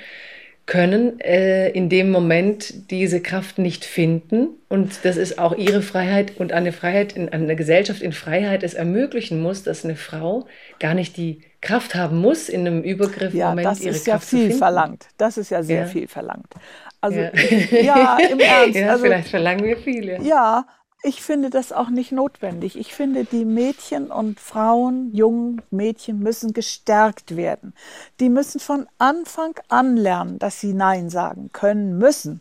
können 0.67 1.19
äh, 1.21 1.71
in 1.71 1.89
dem 1.89 2.11
Moment 2.11 2.91
diese 2.91 3.21
Kraft 3.21 3.59
nicht 3.59 3.85
finden. 3.85 4.49
Und 4.69 5.05
das 5.05 5.17
ist 5.17 5.39
auch 5.39 5.57
ihre 5.57 5.83
Freiheit 5.83 6.37
und 6.39 6.53
eine 6.53 6.73
Freiheit, 6.73 7.15
in 7.15 7.29
eine 7.31 7.57
Gesellschaft 7.57 8.01
in 8.01 8.13
Freiheit 8.13 8.63
es 8.63 8.75
ermöglichen 8.75 9.43
muss, 9.43 9.65
dass 9.65 9.85
eine 9.85 9.97
Frau 9.97 10.47
gar 10.79 10.95
nicht 10.95 11.17
die 11.17 11.41
Kraft 11.63 11.95
haben 11.95 12.19
muss, 12.19 12.49
in 12.49 12.67
einem 12.67 12.83
Übergriff 12.83 13.33
ja, 13.33 13.51
Moment 13.51 13.67
das 13.67 13.81
ihre 13.81 13.95
ist 13.95 14.07
ja 14.07 14.15
Kraft 14.15 14.29
viel 14.29 14.53
verlangt. 14.53 15.07
Das 15.17 15.39
ist 15.39 15.51
ja 15.51 15.63
sehr 15.63 15.83
ja. 15.83 15.87
viel 15.87 16.09
verlangt. 16.09 16.53
Also 17.01 17.21
ja, 17.21 17.31
ja 17.71 18.19
im 18.31 18.41
Ernst. 18.41 18.79
Ja, 18.79 18.91
also, 18.91 19.05
vielleicht 19.05 19.29
verlangen 19.29 19.65
wir 19.65 19.77
viel. 19.77 20.09
Ja. 20.09 20.21
ja, 20.21 20.67
ich 21.05 21.23
finde 21.23 21.51
das 21.51 21.73
auch 21.73 21.89
nicht 21.89 22.13
notwendig. 22.13 22.79
Ich 22.79 22.95
finde, 22.95 23.25
die 23.25 23.45
Mädchen 23.45 24.11
und 24.11 24.39
Frauen, 24.39 25.13
jungen 25.15 25.63
Mädchen 25.71 26.19
müssen 26.19 26.53
gestärkt 26.53 27.37
werden. 27.37 27.75
Die 28.21 28.29
müssen 28.29 28.61
von 28.61 28.87
Anfang 28.99 29.55
an 29.69 29.97
lernen, 29.97 30.39
dass 30.39 30.61
sie 30.61 30.75
Nein 30.75 31.11
sagen 31.11 31.51
können 31.53 31.97
müssen. 31.97 32.41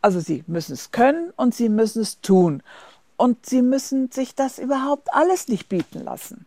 Also 0.00 0.20
sie 0.20 0.44
müssen 0.46 0.74
es 0.74 0.90
können 0.90 1.32
und 1.36 1.54
sie 1.54 1.68
müssen 1.68 2.02
es 2.02 2.20
tun. 2.20 2.62
Und 3.18 3.46
sie 3.46 3.62
müssen 3.62 4.12
sich 4.12 4.36
das 4.36 4.60
überhaupt 4.60 5.12
alles 5.12 5.48
nicht 5.48 5.68
bieten 5.68 6.04
lassen. 6.04 6.46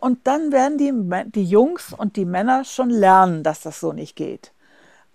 Und 0.00 0.20
dann 0.24 0.52
werden 0.52 0.76
die, 0.76 0.92
die 1.30 1.44
Jungs 1.44 1.94
und 1.94 2.16
die 2.16 2.26
Männer 2.26 2.64
schon 2.64 2.90
lernen, 2.90 3.42
dass 3.42 3.62
das 3.62 3.80
so 3.80 3.94
nicht 3.94 4.14
geht. 4.14 4.52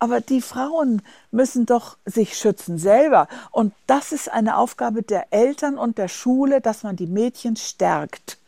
Aber 0.00 0.20
die 0.20 0.40
Frauen 0.40 1.02
müssen 1.30 1.66
doch 1.66 1.98
sich 2.04 2.36
schützen 2.36 2.78
selber. 2.78 3.28
Und 3.52 3.74
das 3.86 4.10
ist 4.10 4.28
eine 4.28 4.56
Aufgabe 4.56 5.04
der 5.04 5.32
Eltern 5.32 5.78
und 5.78 5.98
der 5.98 6.08
Schule, 6.08 6.60
dass 6.60 6.82
man 6.82 6.96
die 6.96 7.06
Mädchen 7.06 7.54
stärkt. 7.54 8.38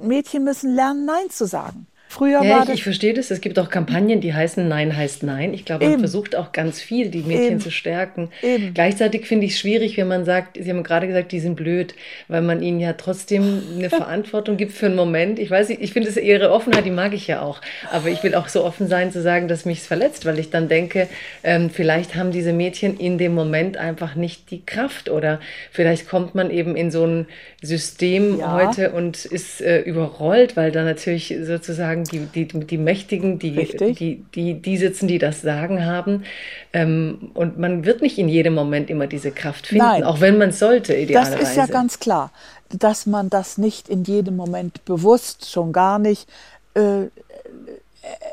Mädchen 0.00 0.44
müssen 0.44 0.74
lernen, 0.74 1.04
Nein 1.04 1.28
zu 1.28 1.46
sagen. 1.46 1.86
Früher 2.10 2.42
ja, 2.42 2.50
war 2.50 2.58
ich, 2.62 2.64
das 2.64 2.74
ich 2.74 2.82
verstehe 2.82 3.14
das. 3.14 3.30
Es 3.30 3.40
gibt 3.40 3.56
auch 3.60 3.68
Kampagnen, 3.68 4.20
die 4.20 4.34
heißen 4.34 4.66
Nein 4.66 4.96
heißt 4.96 5.22
Nein. 5.22 5.54
Ich 5.54 5.64
glaube, 5.64 5.84
man 5.84 5.92
Eben. 5.92 6.00
versucht 6.00 6.34
auch 6.34 6.50
ganz 6.50 6.80
viel, 6.80 7.08
die 7.08 7.20
Mädchen 7.22 7.52
Eben. 7.52 7.60
zu 7.60 7.70
stärken. 7.70 8.30
Eben. 8.42 8.74
Gleichzeitig 8.74 9.28
finde 9.28 9.46
ich 9.46 9.52
es 9.52 9.60
schwierig, 9.60 9.96
wenn 9.96 10.08
man 10.08 10.24
sagt, 10.24 10.58
Sie 10.60 10.68
haben 10.68 10.82
gerade 10.82 11.06
gesagt, 11.06 11.30
die 11.30 11.38
sind 11.38 11.54
blöd, 11.54 11.94
weil 12.26 12.42
man 12.42 12.62
ihnen 12.62 12.80
ja 12.80 12.94
trotzdem 12.94 13.62
eine 13.76 13.90
Verantwortung 13.90 14.56
gibt 14.56 14.72
für 14.72 14.86
einen 14.86 14.96
Moment. 14.96 15.38
Ich 15.38 15.52
weiß 15.52 15.68
nicht, 15.68 15.82
ich 15.82 15.92
finde 15.92 16.08
es 16.08 16.16
ihre 16.16 16.50
Offenheit, 16.50 16.84
die 16.84 16.90
mag 16.90 17.14
ich 17.14 17.28
ja 17.28 17.42
auch. 17.42 17.60
Aber 17.92 18.08
ich 18.08 18.24
will 18.24 18.34
auch 18.34 18.48
so 18.48 18.64
offen 18.64 18.88
sein 18.88 19.12
zu 19.12 19.22
sagen, 19.22 19.46
dass 19.46 19.64
mich 19.64 19.78
es 19.78 19.86
verletzt, 19.86 20.26
weil 20.26 20.40
ich 20.40 20.50
dann 20.50 20.68
denke, 20.68 21.06
ähm, 21.44 21.70
vielleicht 21.70 22.16
haben 22.16 22.32
diese 22.32 22.52
Mädchen 22.52 22.98
in 22.98 23.18
dem 23.18 23.36
Moment 23.36 23.76
einfach 23.76 24.16
nicht 24.16 24.50
die 24.50 24.66
Kraft 24.66 25.10
oder 25.10 25.38
vielleicht 25.70 26.08
kommt 26.08 26.34
man 26.34 26.50
eben 26.50 26.74
in 26.74 26.90
so 26.90 27.06
ein 27.06 27.28
System 27.62 28.40
ja. 28.40 28.52
heute 28.52 28.90
und 28.90 29.26
ist 29.26 29.60
äh, 29.60 29.78
überrollt, 29.82 30.56
weil 30.56 30.72
da 30.72 30.82
natürlich 30.82 31.36
sozusagen 31.42 31.99
sagen, 32.04 32.30
die, 32.34 32.46
die, 32.46 32.66
die 32.66 32.78
Mächtigen, 32.78 33.38
die, 33.38 33.52
die, 33.54 34.24
die, 34.34 34.54
die 34.54 34.76
sitzen, 34.76 35.08
die 35.08 35.18
das 35.18 35.42
Sagen 35.42 35.84
haben. 35.84 36.24
Ähm, 36.72 37.30
und 37.34 37.58
man 37.58 37.84
wird 37.84 38.02
nicht 38.02 38.18
in 38.18 38.28
jedem 38.28 38.54
Moment 38.54 38.90
immer 38.90 39.06
diese 39.06 39.30
Kraft 39.30 39.66
finden, 39.66 39.84
Nein. 39.84 40.04
auch 40.04 40.20
wenn 40.20 40.38
man 40.38 40.52
sollte, 40.52 40.94
idealerweise. 40.94 41.38
Das 41.38 41.50
ist 41.50 41.56
ja 41.56 41.66
ganz 41.66 41.98
klar, 41.98 42.32
dass 42.70 43.06
man 43.06 43.30
das 43.30 43.58
nicht 43.58 43.88
in 43.88 44.04
jedem 44.04 44.36
Moment 44.36 44.84
bewusst, 44.84 45.50
schon 45.50 45.72
gar 45.72 45.98
nicht, 45.98 46.28
äh, 46.74 47.06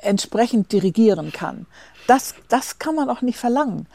entsprechend 0.02 0.72
dirigieren 0.72 1.31
kann. 1.31 1.65
Das, 2.07 2.35
das 2.48 2.80
kann 2.80 2.95
man 2.95 3.10
auch 3.10 3.22
nicht 3.22 3.38
verlangen. 3.38 3.88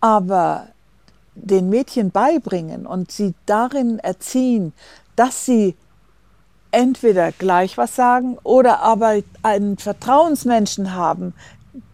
Aber 0.00 0.68
den 1.34 1.70
Mädchen 1.70 2.10
beibringen 2.10 2.86
und 2.86 3.10
sie 3.10 3.34
darin 3.46 3.98
erziehen, 3.98 4.72
dass 5.16 5.46
sie 5.46 5.74
entweder 6.74 7.32
gleich 7.32 7.78
was 7.78 7.94
sagen 7.94 8.36
oder 8.42 8.80
aber 8.80 9.22
einen 9.42 9.78
Vertrauensmenschen 9.78 10.94
haben, 10.94 11.32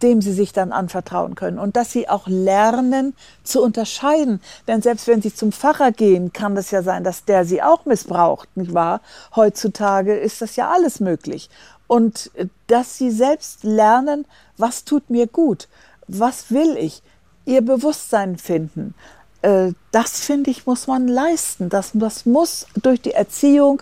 dem 0.01 0.21
sie 0.21 0.33
sich 0.33 0.53
dann 0.53 0.71
anvertrauen 0.71 1.35
können 1.35 1.59
und 1.59 1.75
dass 1.75 1.91
sie 1.91 2.09
auch 2.09 2.27
lernen 2.27 3.15
zu 3.43 3.61
unterscheiden. 3.61 4.41
Denn 4.67 4.81
selbst 4.81 5.07
wenn 5.07 5.21
sie 5.21 5.33
zum 5.33 5.51
Pfarrer 5.51 5.91
gehen, 5.91 6.33
kann 6.33 6.57
es 6.57 6.71
ja 6.71 6.81
sein, 6.81 7.03
dass 7.03 7.25
der 7.25 7.45
sie 7.45 7.61
auch 7.61 7.85
missbraucht, 7.85 8.49
nicht 8.55 8.73
wahr? 8.73 9.01
Heutzutage 9.35 10.15
ist 10.15 10.41
das 10.41 10.55
ja 10.55 10.71
alles 10.71 10.99
möglich. 10.99 11.49
Und 11.87 12.31
äh, 12.35 12.47
dass 12.67 12.97
sie 12.97 13.11
selbst 13.11 13.63
lernen, 13.63 14.25
was 14.57 14.83
tut 14.83 15.09
mir 15.09 15.27
gut, 15.27 15.67
was 16.07 16.51
will 16.51 16.77
ich, 16.77 17.03
ihr 17.45 17.61
Bewusstsein 17.61 18.37
finden. 18.37 18.95
Äh, 19.41 19.73
das 19.91 20.19
finde 20.19 20.51
ich, 20.51 20.65
muss 20.65 20.87
man 20.87 21.07
leisten. 21.07 21.69
Das, 21.69 21.91
das 21.93 22.25
muss 22.25 22.67
durch 22.81 23.01
die 23.01 23.11
Erziehung 23.11 23.81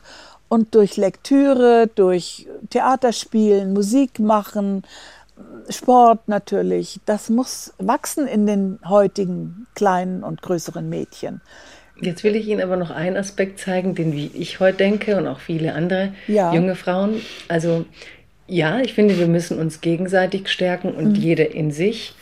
und 0.50 0.76
durch 0.76 0.98
Lektüre, 0.98 1.90
durch 1.94 2.48
Theaterspielen, 2.70 3.74
Musik 3.74 4.20
machen, 4.20 4.84
Sport 5.70 6.28
natürlich, 6.28 7.00
das 7.06 7.30
muss 7.30 7.74
wachsen 7.78 8.28
in 8.28 8.46
den 8.46 8.80
heutigen 8.86 9.68
kleinen 9.76 10.24
und 10.24 10.42
größeren 10.42 10.90
Mädchen. 10.90 11.42
Jetzt 12.02 12.24
will 12.24 12.36
ich 12.36 12.48
Ihnen 12.48 12.62
aber 12.62 12.78
noch 12.78 12.92
einen 12.92 13.18
Aspekt 13.18 13.60
zeigen, 13.60 13.94
den 13.94 14.14
wie 14.14 14.32
ich 14.34 14.60
heute 14.60 14.78
denke 14.78 15.18
und 15.18 15.28
auch 15.28 15.40
viele 15.40 15.74
andere 15.74 16.14
ja. 16.28 16.54
junge 16.54 16.76
Frauen. 16.76 17.22
Also 17.48 17.86
ja, 18.48 18.80
ich 18.80 18.94
finde, 18.94 19.20
wir 19.20 19.28
müssen 19.28 19.60
uns 19.60 19.82
gegenseitig 19.82 20.48
stärken 20.50 20.92
und 20.94 21.10
mhm. 21.10 21.16
jede 21.16 21.44
in 21.44 21.72
sich. 21.72 22.16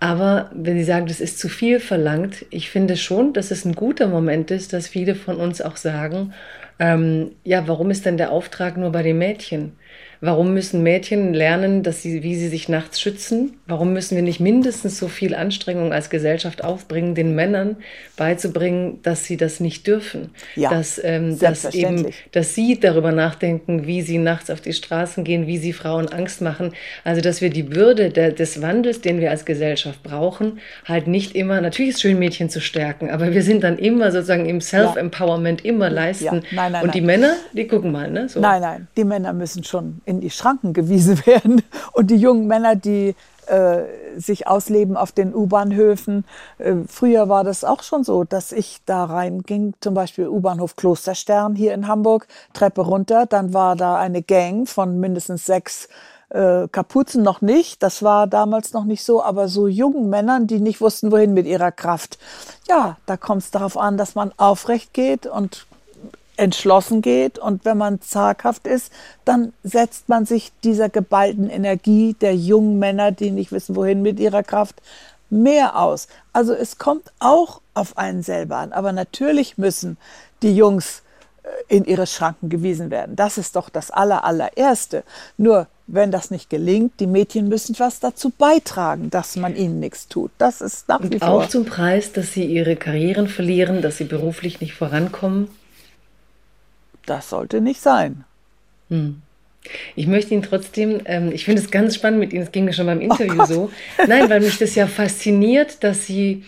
Aber 0.00 0.50
wenn 0.54 0.78
Sie 0.78 0.84
sagen, 0.84 1.06
das 1.06 1.20
ist 1.20 1.38
zu 1.38 1.48
viel 1.48 1.78
verlangt, 1.78 2.46
ich 2.50 2.70
finde 2.70 2.96
schon, 2.96 3.32
dass 3.32 3.50
es 3.50 3.64
ein 3.64 3.74
guter 3.74 4.08
Moment 4.08 4.50
ist, 4.50 4.72
dass 4.72 4.88
viele 4.88 5.14
von 5.14 5.36
uns 5.36 5.60
auch 5.60 5.76
sagen, 5.76 6.32
ähm, 6.80 7.36
ja, 7.44 7.68
warum 7.68 7.90
ist 7.90 8.06
denn 8.06 8.16
der 8.16 8.32
Auftrag 8.32 8.76
nur 8.76 8.90
bei 8.92 9.02
den 9.02 9.18
Mädchen? 9.18 9.78
Warum 10.22 10.52
müssen 10.52 10.82
Mädchen 10.82 11.32
lernen, 11.32 11.82
dass 11.82 12.02
sie, 12.02 12.22
wie 12.22 12.36
sie 12.36 12.48
sich 12.48 12.68
nachts 12.68 13.00
schützen? 13.00 13.58
Warum 13.66 13.94
müssen 13.94 14.16
wir 14.16 14.22
nicht 14.22 14.38
mindestens 14.38 14.98
so 14.98 15.08
viel 15.08 15.34
Anstrengung 15.34 15.94
als 15.94 16.10
Gesellschaft 16.10 16.62
aufbringen, 16.62 17.14
den 17.14 17.34
Männern 17.34 17.76
beizubringen, 18.18 18.98
dass 19.02 19.24
sie 19.24 19.38
das 19.38 19.60
nicht 19.60 19.86
dürfen? 19.86 20.30
Ja, 20.56 20.68
dass, 20.68 21.00
ähm, 21.02 21.38
dass 21.38 21.74
eben, 21.74 22.06
dass 22.32 22.54
sie 22.54 22.78
darüber 22.78 23.12
nachdenken, 23.12 23.86
wie 23.86 24.02
sie 24.02 24.18
nachts 24.18 24.50
auf 24.50 24.60
die 24.60 24.74
Straßen 24.74 25.24
gehen, 25.24 25.46
wie 25.46 25.56
sie 25.56 25.72
Frauen 25.72 26.08
Angst 26.08 26.42
machen. 26.42 26.74
Also, 27.02 27.22
dass 27.22 27.40
wir 27.40 27.48
die 27.48 27.74
Würde 27.74 28.10
der, 28.10 28.32
des 28.32 28.60
Wandels, 28.60 29.00
den 29.00 29.20
wir 29.20 29.30
als 29.30 29.46
Gesellschaft 29.46 30.02
brauchen, 30.02 30.58
halt 30.84 31.06
nicht 31.06 31.34
immer, 31.34 31.62
natürlich 31.62 31.92
ist 31.92 32.02
schön, 32.02 32.18
Mädchen 32.18 32.50
zu 32.50 32.60
stärken, 32.60 33.08
aber 33.08 33.32
wir 33.32 33.42
sind 33.42 33.64
dann 33.64 33.78
immer 33.78 34.12
sozusagen 34.12 34.44
im 34.44 34.60
Self-Empowerment 34.60 35.64
immer 35.64 35.88
leisten. 35.88 36.24
Ja. 36.24 36.42
Nein, 36.52 36.72
nein, 36.72 36.82
Und 36.82 36.94
die 36.94 37.00
Männer, 37.00 37.36
die 37.54 37.66
gucken 37.66 37.90
mal, 37.90 38.10
ne? 38.10 38.28
So. 38.28 38.40
Nein, 38.40 38.60
nein, 38.60 38.88
die 38.98 39.04
Männer 39.04 39.32
müssen 39.32 39.64
schon 39.64 40.02
in 40.10 40.20
die 40.20 40.30
Schranken 40.30 40.72
gewiesen 40.74 41.24
werden. 41.26 41.62
Und 41.92 42.10
die 42.10 42.16
jungen 42.16 42.46
Männer, 42.46 42.76
die 42.76 43.14
äh, 43.46 44.18
sich 44.18 44.46
ausleben 44.46 44.96
auf 44.96 45.12
den 45.12 45.34
U-Bahnhöfen. 45.34 46.24
Äh, 46.58 46.74
früher 46.86 47.28
war 47.28 47.44
das 47.44 47.64
auch 47.64 47.82
schon 47.82 48.04
so, 48.04 48.24
dass 48.24 48.52
ich 48.52 48.80
da 48.86 49.04
reinging, 49.04 49.74
zum 49.80 49.94
Beispiel 49.94 50.28
U-Bahnhof 50.28 50.76
Klosterstern 50.76 51.54
hier 51.54 51.74
in 51.74 51.88
Hamburg, 51.88 52.28
Treppe 52.52 52.82
runter, 52.82 53.26
dann 53.26 53.52
war 53.52 53.76
da 53.76 53.96
eine 53.96 54.22
Gang 54.22 54.68
von 54.68 55.00
mindestens 55.00 55.46
sechs 55.46 55.88
äh, 56.28 56.68
Kapuzen 56.68 57.22
noch 57.22 57.40
nicht, 57.40 57.82
das 57.82 58.02
war 58.04 58.28
damals 58.28 58.72
noch 58.72 58.84
nicht 58.84 59.04
so, 59.04 59.22
aber 59.22 59.48
so 59.48 59.66
jungen 59.66 60.08
Männern, 60.08 60.46
die 60.46 60.60
nicht 60.60 60.80
wussten, 60.80 61.10
wohin 61.10 61.34
mit 61.34 61.46
ihrer 61.46 61.72
Kraft. 61.72 62.18
Ja, 62.68 62.98
da 63.06 63.16
kommt 63.16 63.42
es 63.42 63.50
darauf 63.50 63.76
an, 63.76 63.96
dass 63.96 64.14
man 64.14 64.32
aufrecht 64.36 64.94
geht 64.94 65.26
und 65.26 65.66
entschlossen 66.40 67.02
geht 67.02 67.38
und 67.38 67.64
wenn 67.66 67.76
man 67.76 68.00
zaghaft 68.00 68.66
ist, 68.66 68.90
dann 69.24 69.52
setzt 69.62 70.08
man 70.08 70.24
sich 70.24 70.52
dieser 70.64 70.88
geballten 70.88 71.50
Energie 71.50 72.16
der 72.18 72.34
jungen 72.34 72.78
Männer, 72.78 73.12
die 73.12 73.30
nicht 73.30 73.52
wissen, 73.52 73.76
wohin 73.76 74.00
mit 74.00 74.18
ihrer 74.18 74.42
Kraft, 74.42 74.80
mehr 75.28 75.78
aus. 75.78 76.08
Also 76.32 76.54
es 76.54 76.78
kommt 76.78 77.12
auch 77.18 77.60
auf 77.74 77.98
einen 77.98 78.22
selber 78.22 78.56
an. 78.56 78.72
Aber 78.72 78.92
natürlich 78.92 79.58
müssen 79.58 79.98
die 80.42 80.56
Jungs 80.56 81.02
äh, 81.42 81.48
in 81.68 81.84
ihre 81.84 82.06
Schranken 82.06 82.48
gewiesen 82.48 82.90
werden. 82.90 83.16
Das 83.16 83.36
ist 83.36 83.54
doch 83.54 83.68
das 83.68 83.90
aller, 83.90 84.24
allererste. 84.24 85.04
Nur 85.36 85.66
wenn 85.86 86.10
das 86.10 86.30
nicht 86.30 86.48
gelingt, 86.48 87.00
die 87.00 87.06
Mädchen 87.06 87.48
müssen 87.48 87.78
was 87.78 88.00
dazu 88.00 88.30
beitragen, 88.30 89.10
dass 89.10 89.36
man 89.36 89.54
ihnen 89.56 89.78
nichts 89.78 90.08
tut. 90.08 90.30
Das 90.38 90.62
ist 90.62 90.88
nach 90.88 91.02
wie 91.02 91.14
Und 91.14 91.18
vor. 91.18 91.28
Auch 91.28 91.48
zum 91.48 91.66
Preis, 91.66 92.12
dass 92.12 92.32
sie 92.32 92.46
ihre 92.46 92.76
Karrieren 92.76 93.28
verlieren, 93.28 93.82
dass 93.82 93.98
sie 93.98 94.04
beruflich 94.04 94.60
nicht 94.60 94.74
vorankommen 94.74 95.48
das 97.06 97.30
sollte 97.30 97.60
nicht 97.60 97.80
sein. 97.80 98.24
Hm. 98.88 99.22
Ich 99.94 100.06
möchte 100.06 100.34
ihn 100.34 100.42
trotzdem, 100.42 101.00
ähm, 101.04 101.30
ich 101.32 101.44
finde 101.44 101.60
es 101.60 101.70
ganz 101.70 101.94
spannend 101.94 102.20
mit 102.20 102.32
Ihnen, 102.32 102.42
es 102.42 102.52
ging 102.52 102.64
mir 102.64 102.72
schon 102.72 102.86
beim 102.86 103.00
Interview 103.00 103.42
oh 103.42 103.44
so. 103.44 103.70
Nein, 104.06 104.30
weil 104.30 104.40
mich 104.40 104.58
das 104.58 104.74
ja 104.74 104.86
fasziniert, 104.86 105.84
dass 105.84 106.06
Sie, 106.06 106.44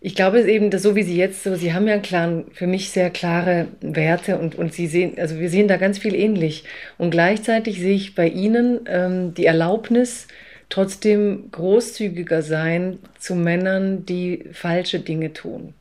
ich 0.00 0.14
glaube 0.14 0.38
es 0.38 0.46
eben, 0.46 0.70
dass 0.70 0.82
so 0.82 0.94
wie 0.94 1.02
Sie 1.02 1.16
jetzt 1.16 1.42
so, 1.42 1.56
Sie 1.56 1.74
haben 1.74 1.88
ja 1.88 1.94
einen 1.94 2.02
klaren, 2.02 2.44
für 2.52 2.68
mich 2.68 2.90
sehr 2.90 3.10
klare 3.10 3.66
Werte 3.80 4.38
und, 4.38 4.54
und 4.54 4.72
Sie 4.72 4.86
sehen, 4.86 5.14
also 5.18 5.40
wir 5.40 5.50
sehen 5.50 5.66
da 5.66 5.76
ganz 5.76 5.98
viel 5.98 6.14
ähnlich. 6.14 6.64
Und 6.98 7.10
gleichzeitig 7.10 7.80
sehe 7.80 7.96
ich 7.96 8.14
bei 8.14 8.28
Ihnen 8.28 8.80
ähm, 8.86 9.34
die 9.34 9.46
Erlaubnis, 9.46 10.28
trotzdem 10.68 11.50
großzügiger 11.50 12.42
sein 12.42 12.98
zu 13.18 13.34
Männern, 13.34 14.06
die 14.06 14.44
falsche 14.52 15.00
Dinge 15.00 15.32
tun. 15.32 15.74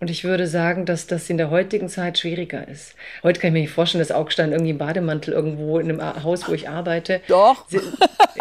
Und 0.00 0.10
ich 0.10 0.24
würde 0.24 0.46
sagen, 0.46 0.84
dass 0.84 1.06
das 1.06 1.30
in 1.30 1.38
der 1.38 1.50
heutigen 1.50 1.88
Zeit 1.88 2.18
schwieriger 2.18 2.66
ist. 2.68 2.94
Heute 3.22 3.40
kann 3.40 3.48
ich 3.48 3.52
mir 3.54 3.60
nicht 3.60 3.72
vorstellen, 3.72 4.00
dass 4.00 4.12
Augstein 4.12 4.52
irgendwie 4.52 4.72
im 4.72 4.78
Bademantel 4.78 5.32
irgendwo 5.32 5.78
in 5.78 5.88
einem 5.88 6.22
Haus, 6.22 6.48
wo 6.48 6.52
ich 6.52 6.68
arbeite. 6.68 7.20
Doch. 7.28 7.66
Sie, 7.68 7.80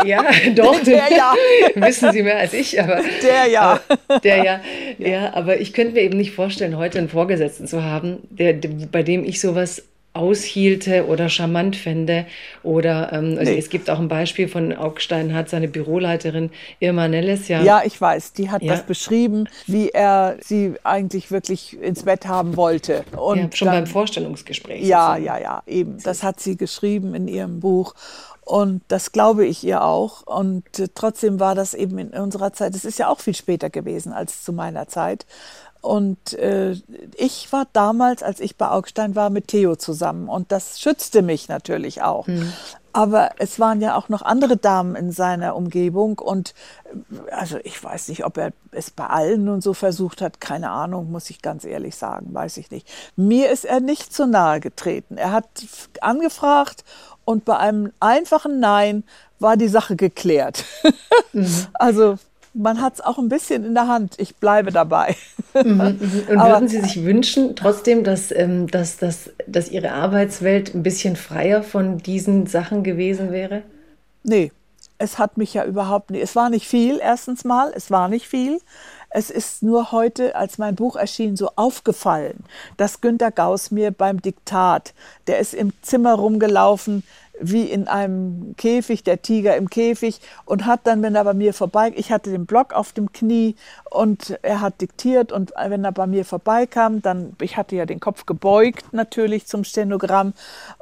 ja, 0.03 0.25
doch. 0.55 0.81
Der 0.83 1.09
ja. 1.09 1.33
Wissen 1.75 2.11
Sie 2.11 2.23
mehr 2.23 2.39
als 2.39 2.53
ich, 2.53 2.81
aber. 2.81 3.01
Der 3.21 3.47
ja. 3.47 3.79
Aber, 4.07 4.19
der 4.19 4.43
ja. 4.43 4.61
Ja, 4.97 5.33
aber 5.35 5.59
ich 5.59 5.73
könnte 5.73 5.93
mir 5.93 6.01
eben 6.01 6.17
nicht 6.17 6.33
vorstellen, 6.33 6.75
heute 6.77 6.97
einen 6.97 7.09
Vorgesetzten 7.09 7.67
zu 7.67 7.83
haben, 7.83 8.17
der, 8.29 8.55
bei 8.91 9.03
dem 9.03 9.23
ich 9.23 9.39
sowas 9.39 9.83
aushielte 10.13 11.07
oder 11.07 11.27
charmant 11.27 11.75
fände. 11.75 12.25
Oder 12.61 13.11
ähm, 13.11 13.35
also 13.37 13.51
nee. 13.51 13.57
es 13.57 13.69
gibt 13.69 13.89
auch 13.89 13.99
ein 13.99 14.07
Beispiel 14.07 14.47
von 14.47 14.73
Augstein 14.73 15.33
hat 15.33 15.49
seine 15.49 15.67
Büroleiterin 15.67 16.51
Irma 16.79 17.07
Nelles 17.07 17.47
ja. 17.47 17.61
Ja, 17.63 17.81
ich 17.83 17.99
weiß, 17.99 18.33
die 18.33 18.51
hat 18.51 18.61
ja. 18.61 18.73
das 18.73 18.83
beschrieben, 18.83 19.49
wie 19.65 19.89
er 19.89 20.37
sie 20.41 20.75
eigentlich 20.83 21.31
wirklich 21.31 21.81
ins 21.81 22.03
Bett 22.03 22.27
haben 22.27 22.55
wollte. 22.55 23.03
Und 23.17 23.37
ja, 23.37 23.49
schon 23.53 23.65
dann, 23.67 23.75
beim 23.75 23.87
Vorstellungsgespräch. 23.87 24.85
Ja, 24.85 25.15
sozusagen. 25.15 25.25
ja, 25.25 25.37
ja, 25.39 25.63
eben. 25.67 25.97
Das 26.03 26.21
hat 26.23 26.39
sie 26.39 26.57
geschrieben 26.57 27.15
in 27.15 27.27
ihrem 27.27 27.59
Buch. 27.59 27.95
Und 28.45 28.81
das 28.89 29.13
glaube 29.13 29.45
ich 29.45 29.63
ihr 29.63 29.83
auch. 29.83 30.23
Und 30.27 30.79
äh, 30.79 30.89
trotzdem 30.93 31.39
war 31.39 31.55
das 31.55 31.73
eben 31.73 31.97
in 31.97 32.09
unserer 32.09 32.53
Zeit, 32.53 32.75
es 32.75 32.85
ist 32.85 32.99
ja 32.99 33.07
auch 33.07 33.19
viel 33.19 33.35
später 33.35 33.69
gewesen 33.69 34.11
als 34.11 34.43
zu 34.43 34.53
meiner 34.53 34.87
Zeit, 34.87 35.25
und 35.83 36.31
äh, 36.35 36.77
ich 37.17 37.51
war 37.51 37.67
damals, 37.73 38.23
als 38.23 38.39
ich 38.39 38.55
bei 38.55 38.69
Augstein 38.69 39.15
war, 39.15 39.29
mit 39.29 39.49
Theo 39.49 39.75
zusammen. 39.75 40.29
Und 40.29 40.53
das 40.53 40.79
schützte 40.79 41.21
mich 41.21 41.49
natürlich 41.49 42.01
auch. 42.01 42.25
Mhm. 42.25 42.53
Aber 42.93 43.31
es 43.37 43.59
waren 43.59 43.81
ja 43.81 43.97
auch 43.97 44.07
noch 44.07 44.21
andere 44.21 44.55
Damen 44.55 44.95
in 44.95 45.11
seiner 45.11 45.57
Umgebung. 45.57 46.19
Und 46.19 46.53
äh, 46.85 47.31
also 47.31 47.57
ich 47.65 47.83
weiß 47.83 48.07
nicht, 48.07 48.23
ob 48.23 48.37
er 48.37 48.53
es 48.71 48.91
bei 48.91 49.07
allen 49.07 49.49
und 49.49 49.61
so 49.61 49.73
versucht 49.73 50.21
hat. 50.21 50.39
Keine 50.39 50.69
Ahnung, 50.69 51.11
muss 51.11 51.29
ich 51.29 51.41
ganz 51.41 51.65
ehrlich 51.65 51.97
sagen. 51.97 52.33
Weiß 52.33 52.55
ich 52.55 52.71
nicht. 52.71 52.87
Mir 53.17 53.51
ist 53.51 53.65
er 53.65 53.81
nicht 53.81 54.13
zu 54.13 54.25
nahe 54.25 54.61
getreten. 54.61 55.17
Er 55.17 55.33
hat 55.33 55.49
angefragt 55.99 56.85
und 57.25 57.43
bei 57.43 57.57
einem 57.57 57.91
einfachen 57.99 58.61
Nein 58.61 59.03
war 59.37 59.57
die 59.57 59.67
Sache 59.67 59.97
geklärt. 59.97 60.63
Mhm. 61.35 61.65
Also 61.73 62.19
man 62.53 62.81
hat 62.81 62.95
es 62.95 63.01
auch 63.01 63.17
ein 63.17 63.29
bisschen 63.29 63.65
in 63.65 63.73
der 63.73 63.87
Hand. 63.87 64.15
Ich 64.17 64.35
bleibe 64.35 64.71
dabei. 64.71 65.15
Mhm, 65.53 65.63
mhm. 65.63 66.23
Und 66.29 66.39
würden 66.39 66.67
Sie 66.67 66.81
sich 66.81 67.03
wünschen, 67.03 67.55
trotzdem, 67.55 68.03
dass, 68.03 68.31
ähm, 68.31 68.67
dass, 68.67 68.97
dass, 68.97 69.31
dass 69.47 69.69
Ihre 69.69 69.91
Arbeitswelt 69.91 70.73
ein 70.73 70.83
bisschen 70.83 71.15
freier 71.15 71.63
von 71.63 71.97
diesen 71.97 72.47
Sachen 72.47 72.83
gewesen 72.83 73.31
wäre? 73.31 73.63
Nee, 74.23 74.51
es 74.97 75.17
hat 75.17 75.37
mich 75.37 75.53
ja 75.53 75.65
überhaupt 75.65 76.11
nicht. 76.11 76.23
Es 76.23 76.35
war 76.35 76.49
nicht 76.49 76.67
viel, 76.67 76.99
erstens 77.01 77.43
mal. 77.43 77.73
Es 77.75 77.91
war 77.91 78.07
nicht 78.07 78.27
viel. 78.27 78.59
Es 79.09 79.29
ist 79.29 79.61
nur 79.61 79.91
heute, 79.91 80.35
als 80.35 80.57
mein 80.57 80.75
Buch 80.75 80.95
erschien, 80.95 81.35
so 81.35 81.51
aufgefallen, 81.55 82.43
dass 82.77 82.99
Günter 82.99 83.29
Gauss 83.29 83.69
mir 83.69 83.91
beim 83.91 84.21
Diktat, 84.21 84.93
der 85.27 85.37
ist 85.37 85.53
im 85.53 85.71
Zimmer 85.83 86.15
rumgelaufen, 86.15 87.03
wie 87.43 87.63
in 87.63 87.87
einem 87.87 88.55
Käfig, 88.57 89.03
der 89.03 89.21
Tiger 89.21 89.55
im 89.55 89.69
Käfig 89.69 90.19
und 90.45 90.65
hat 90.65 90.81
dann, 90.85 91.01
wenn 91.01 91.15
er 91.15 91.23
bei 91.23 91.33
mir 91.33 91.53
vorbei, 91.53 91.91
ich 91.95 92.11
hatte 92.11 92.31
den 92.31 92.45
Block 92.45 92.73
auf 92.73 92.93
dem 92.93 93.11
Knie 93.11 93.55
und 93.89 94.37
er 94.41 94.61
hat 94.61 94.81
diktiert 94.81 95.31
und 95.31 95.53
wenn 95.55 95.83
er 95.83 95.91
bei 95.91 96.07
mir 96.07 96.25
vorbeikam, 96.25 97.01
dann, 97.01 97.35
ich 97.41 97.57
hatte 97.57 97.75
ja 97.75 97.85
den 97.85 97.99
Kopf 97.99 98.25
gebeugt 98.25 98.93
natürlich 98.93 99.45
zum 99.47 99.63
Stenogramm 99.63 100.33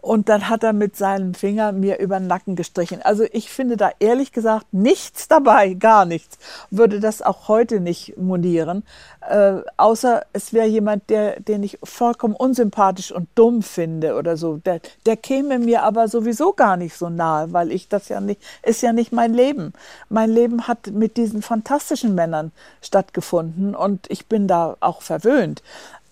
und 0.01 0.29
dann 0.29 0.49
hat 0.49 0.63
er 0.63 0.73
mit 0.73 0.95
seinem 0.95 1.33
Finger 1.33 1.71
mir 1.71 1.99
über 1.99 2.19
den 2.19 2.27
Nacken 2.27 2.55
gestrichen. 2.55 3.01
Also 3.01 3.25
ich 3.31 3.49
finde 3.49 3.77
da 3.77 3.91
ehrlich 3.99 4.31
gesagt 4.31 4.67
nichts 4.71 5.27
dabei, 5.27 5.73
gar 5.73 6.05
nichts. 6.05 6.37
Würde 6.69 6.99
das 6.99 7.21
auch 7.21 7.47
heute 7.47 7.79
nicht 7.79 8.17
monieren, 8.17 8.83
äh, 9.21 9.61
außer 9.77 10.23
es 10.33 10.51
wäre 10.51 10.67
jemand, 10.67 11.09
der, 11.09 11.39
den 11.39 11.63
ich 11.63 11.77
vollkommen 11.83 12.35
unsympathisch 12.35 13.11
und 13.11 13.29
dumm 13.35 13.61
finde 13.61 14.15
oder 14.15 14.35
so. 14.35 14.57
Der, 14.57 14.81
der 15.05 15.17
käme 15.17 15.59
mir 15.59 15.83
aber 15.83 16.07
sowieso 16.07 16.50
gar 16.53 16.77
nicht 16.77 16.95
so 16.95 17.09
nahe, 17.09 17.53
weil 17.53 17.71
ich 17.71 17.87
das 17.87 18.09
ja 18.09 18.19
nicht, 18.21 18.41
ist 18.63 18.81
ja 18.81 18.93
nicht 18.93 19.11
mein 19.11 19.33
Leben. 19.33 19.73
Mein 20.09 20.29
Leben 20.29 20.67
hat 20.67 20.87
mit 20.87 21.17
diesen 21.17 21.41
fantastischen 21.41 22.15
Männern 22.15 22.51
stattgefunden 22.81 23.75
und 23.75 24.09
ich 24.09 24.27
bin 24.27 24.47
da 24.47 24.77
auch 24.79 25.01
verwöhnt. 25.01 25.63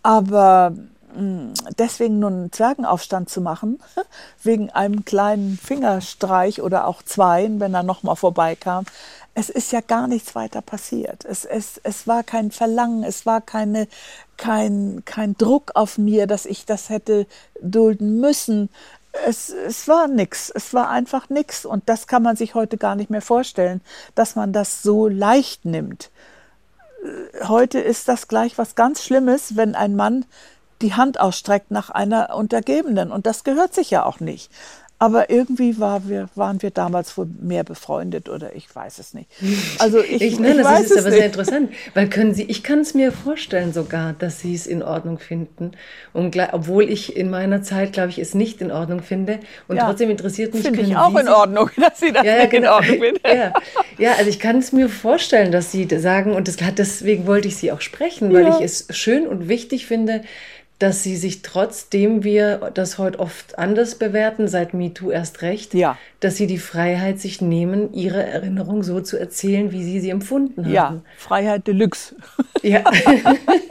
Aber 0.03 0.73
hm, 1.13 1.53
deswegen 1.77 2.19
nun 2.19 2.33
einen 2.33 2.51
Zwergenaufstand 2.51 3.29
zu 3.29 3.41
machen, 3.41 3.79
wegen 4.43 4.69
einem 4.69 5.05
kleinen 5.05 5.57
Fingerstreich 5.57 6.61
oder 6.61 6.85
auch 6.87 7.01
zwei, 7.03 7.49
wenn 7.57 7.73
er 7.73 7.83
nochmal 7.83 8.15
vorbeikam, 8.15 8.85
es 9.33 9.49
ist 9.49 9.71
ja 9.71 9.81
gar 9.81 10.07
nichts 10.07 10.35
weiter 10.35 10.61
passiert. 10.61 11.23
Es, 11.25 11.45
es, 11.45 11.79
es 11.83 12.07
war 12.07 12.23
kein 12.23 12.51
Verlangen, 12.51 13.03
es 13.03 13.25
war 13.25 13.41
keine, 13.41 13.87
kein, 14.37 15.03
kein 15.05 15.35
Druck 15.37 15.71
auf 15.75 15.97
mir, 15.97 16.27
dass 16.27 16.45
ich 16.45 16.65
das 16.65 16.89
hätte 16.89 17.25
dulden 17.61 18.19
müssen. 18.19 18.69
Es, 19.11 19.49
es 19.49 19.87
war 19.87 20.07
nichts, 20.07 20.51
es 20.53 20.73
war 20.73 20.89
einfach 20.89 21.29
nichts. 21.29 21.65
Und 21.65 21.87
das 21.89 22.07
kann 22.07 22.23
man 22.23 22.35
sich 22.35 22.55
heute 22.55 22.77
gar 22.77 22.95
nicht 22.95 23.09
mehr 23.09 23.21
vorstellen, 23.21 23.81
dass 24.15 24.35
man 24.35 24.53
das 24.53 24.81
so 24.81 25.07
leicht 25.07 25.65
nimmt. 25.65 26.11
Heute 27.47 27.79
ist 27.79 28.07
das 28.07 28.27
gleich 28.27 28.57
was 28.57 28.75
ganz 28.75 29.03
Schlimmes, 29.03 29.55
wenn 29.55 29.75
ein 29.75 29.95
Mann 29.95 30.25
die 30.81 30.93
Hand 30.93 31.19
ausstreckt 31.19 31.71
nach 31.71 31.89
einer 31.89 32.35
Untergebenen. 32.35 33.11
Und 33.11 33.25
das 33.25 33.43
gehört 33.43 33.73
sich 33.73 33.89
ja 33.89 34.05
auch 34.05 34.19
nicht. 34.19 34.51
Aber 35.01 35.29
irgendwie 35.29 35.79
war 35.79 36.09
wir, 36.09 36.27
waren 36.35 36.61
wir 36.61 36.71
damals 36.71 37.17
wohl 37.17 37.27
mehr 37.39 37.63
befreundet 37.63 38.27
oder 38.27 38.53
ich 38.53 38.73
weiß 38.73 38.99
es 38.99 39.13
nicht. 39.13 39.29
Also 39.79 39.99
ich, 40.03 40.21
ich, 40.21 40.39
nein, 40.39 40.57
ich 40.57 40.63
das 40.63 40.81
ist 40.81 40.91
es 40.91 40.97
aber 40.97 41.09
nicht. 41.09 41.17
sehr 41.17 41.25
interessant, 41.25 41.71
weil 41.93 42.09
können 42.09 42.33
Sie, 42.33 42.43
ich 42.43 42.63
kann 42.63 42.79
es 42.79 42.93
mir 42.93 43.13
vorstellen 43.13 43.71
sogar, 43.71 44.11
dass 44.11 44.41
Sie 44.41 44.53
es 44.53 44.67
in 44.67 44.83
Ordnung 44.83 45.17
finden. 45.17 45.71
Und 46.11 46.37
obwohl 46.51 46.89
ich 46.89 47.15
in 47.15 47.29
meiner 47.29 47.63
Zeit, 47.63 47.93
glaube 47.93 48.09
ich, 48.09 48.19
es 48.19 48.35
nicht 48.35 48.59
in 48.59 48.71
Ordnung 48.71 49.01
finde. 49.01 49.39
Und 49.69 49.77
ja, 49.77 49.85
trotzdem 49.85 50.09
interessiert 50.09 50.53
mich. 50.53 50.63
Finde 50.63 50.81
ich 50.81 50.97
auch 50.97 51.15
in 51.15 51.29
Ordnung, 51.29 51.69
dass 51.77 52.01
Sie 52.01 52.11
das 52.11 52.25
ja, 52.25 52.39
nicht 52.39 52.51
genau. 52.51 52.79
in 52.79 52.83
Ordnung 52.83 52.99
finden. 52.99 53.19
Ja, 53.29 53.53
ja 53.97 54.11
also 54.17 54.29
ich 54.29 54.39
kann 54.39 54.57
es 54.57 54.73
mir 54.73 54.89
vorstellen, 54.89 55.51
dass 55.51 55.71
Sie 55.71 55.87
sagen, 55.97 56.33
und 56.33 56.47
das, 56.47 56.57
deswegen 56.75 57.25
wollte 57.25 57.47
ich 57.47 57.55
Sie 57.55 57.71
auch 57.71 57.79
sprechen, 57.79 58.33
weil 58.33 58.49
ich 58.49 58.61
es 58.61 58.87
schön 58.89 59.27
und 59.27 59.47
wichtig 59.47 59.85
finde, 59.85 60.23
dass 60.79 61.03
sie 61.03 61.17
sich 61.17 61.41
trotzdem 61.41 62.23
wir 62.23 62.71
das 62.73 62.97
heute 62.97 63.19
oft 63.19 63.59
anders 63.59 63.95
bewerten, 63.95 64.47
seit 64.47 64.73
MeToo 64.73 65.11
erst 65.11 65.41
recht, 65.41 65.73
ja. 65.73 65.97
dass 66.21 66.37
sie 66.37 66.47
die 66.47 66.57
Freiheit 66.57 67.19
sich 67.19 67.41
nehmen, 67.41 67.93
ihre 67.93 68.23
Erinnerung 68.23 68.83
so 68.83 69.01
zu 69.01 69.17
erzählen, 69.17 69.73
wie 69.73 69.83
sie 69.83 69.99
sie 69.99 70.09
empfunden 70.09 70.63
haben. 70.63 70.73
Ja, 70.73 71.01
Freiheit 71.17 71.67
Deluxe. 71.67 72.15
Ja, 72.61 72.83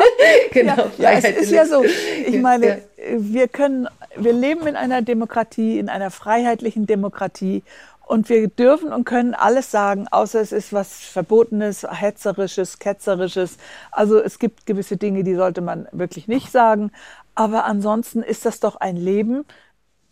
genau. 0.52 0.90
Ja, 0.98 1.12
ja 1.12 1.18
es 1.18 1.24
ist 1.24 1.51
ja 1.51 1.64
so. 1.64 1.82
Ich 2.26 2.40
meine, 2.40 2.68
ja. 2.68 2.76
wir 3.16 3.48
können, 3.48 3.89
wir 4.14 4.35
leben 4.35 4.66
in 4.66 4.76
einer 4.76 5.01
Demokratie, 5.01 5.78
in 5.78 5.89
einer 5.89 6.10
freiheitlichen 6.10 6.86
Demokratie 6.86 7.62
und 8.09 8.30
wir 8.30 8.48
dürfen 8.48 8.90
und 8.90 9.05
können 9.05 9.35
alles 9.35 9.70
sagen, 9.70 10.09
außer 10.09 10.40
es 10.40 10.51
ist 10.51 10.72
was 10.72 11.01
Verbotenes, 11.01 11.86
Hetzerisches, 11.89 12.78
Ketzerisches. 12.78 13.59
Also 13.90 14.18
es 14.18 14.39
gibt 14.39 14.64
gewisse 14.64 14.97
Dinge, 14.97 15.24
die 15.24 15.35
sollte 15.35 15.60
man 15.60 15.89
wirklich 15.93 16.26
nicht 16.26 16.51
sagen. 16.51 16.90
Aber 17.35 17.66
ansonsten 17.66 18.22
ist 18.22 18.47
das 18.47 18.60
doch 18.60 18.76
ein 18.76 18.97
Leben, 18.97 19.44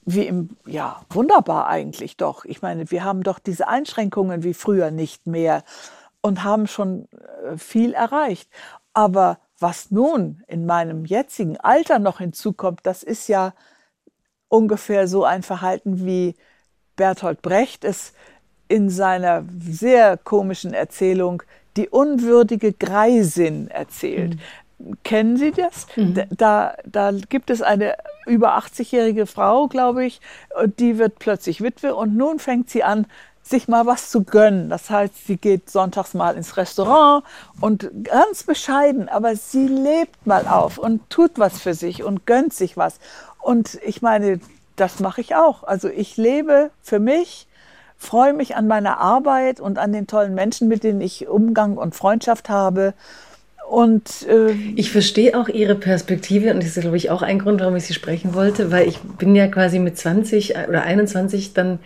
wie 0.05 0.27
im, 0.27 0.51
ja, 0.67 1.01
wunderbar 1.09 1.69
eigentlich 1.69 2.19
doch. 2.19 2.45
Ich 2.45 2.61
meine, 2.61 2.91
wir 2.91 3.03
haben 3.03 3.23
doch 3.23 3.39
diese 3.39 3.67
Einschränkungen 3.67 4.43
wie 4.45 4.55
früher 4.55 4.91
nicht 4.91 5.27
mehr 5.27 5.65
und 6.21 6.45
haben 6.45 6.67
schon 6.67 7.09
äh, 7.45 7.57
viel 7.57 7.95
erreicht. 7.95 8.51
Aber 8.93 9.39
was 9.59 9.91
nun 9.91 10.43
in 10.49 10.67
meinem 10.67 11.07
jetzigen 11.07 11.57
Alter 11.57 11.99
noch 11.99 12.19
hinzukommt, 12.19 12.81
das 12.83 13.03
ist 13.03 13.27
ja 13.29 13.55
ungefähr 14.49 15.09
so 15.09 15.25
ein 15.25 15.43
Verhalten 15.43 16.05
wie 16.05 16.37
Bertolt 16.97 17.43
Brecht 17.43 17.85
es 17.85 18.13
in 18.69 18.91
seiner 18.91 19.45
sehr 19.61 20.17
komischen 20.17 20.75
Erzählung 20.75 21.43
Die 21.77 21.89
unwürdige 21.89 22.73
Greisin 22.73 23.69
erzählt. 23.69 24.37
Mhm. 24.79 24.97
Kennen 25.05 25.37
Sie 25.37 25.53
das? 25.53 25.87
Mhm. 25.97 26.23
Da, 26.31 26.75
da 26.85 27.13
gibt 27.13 27.51
es 27.51 27.63
eine 27.63 27.97
über 28.27 28.59
80-jährige 28.59 29.27
Frau, 29.27 29.69
glaube 29.69 30.05
ich, 30.05 30.21
die 30.79 30.99
wird 30.99 31.19
plötzlich 31.19 31.63
Witwe 31.63 31.95
und 31.95 32.17
nun 32.17 32.39
fängt 32.39 32.69
sie 32.71 32.83
an, 32.83 33.07
sich 33.43 33.69
mal 33.69 33.87
was 33.87 34.11
zu 34.11 34.25
gönnen. 34.25 34.69
Das 34.69 34.91
heißt, 34.91 35.27
sie 35.27 35.37
geht 35.37 35.71
sonntags 35.71 36.15
mal 36.15 36.37
ins 36.37 36.57
Restaurant 36.57 37.25
und 37.61 37.89
ganz 38.03 38.43
bescheiden, 38.43 39.09
aber 39.09 39.37
sie 39.37 39.69
lebt 39.69 40.27
mal 40.27 40.47
auf 40.49 40.79
und 40.79 41.09
tut 41.11 41.33
was 41.37 41.61
für 41.61 41.75
sich 41.75 42.03
und 42.03 42.27
gönnt 42.27 42.53
sich 42.53 42.77
was. 42.77 42.99
Und 43.41 43.79
ich 43.85 44.03
meine, 44.03 44.41
das 44.77 45.01
mache 45.01 45.21
ich 45.21 45.35
auch. 45.35 45.65
Also 45.65 45.89
ich 45.89 46.17
lebe 46.17 46.71
für 46.83 46.99
mich, 46.99 47.47
freue 47.97 48.33
mich 48.33 48.57
an 48.57 48.67
meiner 48.67 48.99
Arbeit 48.99 49.61
und 49.61 49.79
an 49.79 49.93
den 49.93 50.07
tollen 50.07 50.35
Menschen, 50.35 50.69
mit 50.69 50.85
denen 50.85 51.01
ich 51.01 51.29
Umgang 51.29 51.77
und 51.77 51.95
Freundschaft 51.95 52.49
habe. 52.49 52.95
Und 53.69 54.27
äh, 54.29 54.53
ich 54.77 54.93
verstehe 54.93 55.37
auch 55.37 55.49
Ihre 55.49 55.75
Perspektive 55.75 56.53
und 56.53 56.63
das 56.63 56.77
ist, 56.77 56.83
glaube 56.83 56.97
ich, 56.97 57.11
auch 57.11 57.23
ein 57.23 57.41
Grund, 57.41 57.61
warum 57.61 57.75
ich 57.75 57.85
Sie 57.85 57.95
sprechen 57.95 58.35
wollte, 58.35 58.71
weil 58.71 58.87
ich 58.87 59.01
bin 59.01 59.35
ja 59.35 59.49
quasi 59.49 59.81
mit 59.81 59.99
20 59.99 60.55
oder 60.69 60.83
21 60.83 61.53
dann 61.53 61.75
äh, 61.75 61.79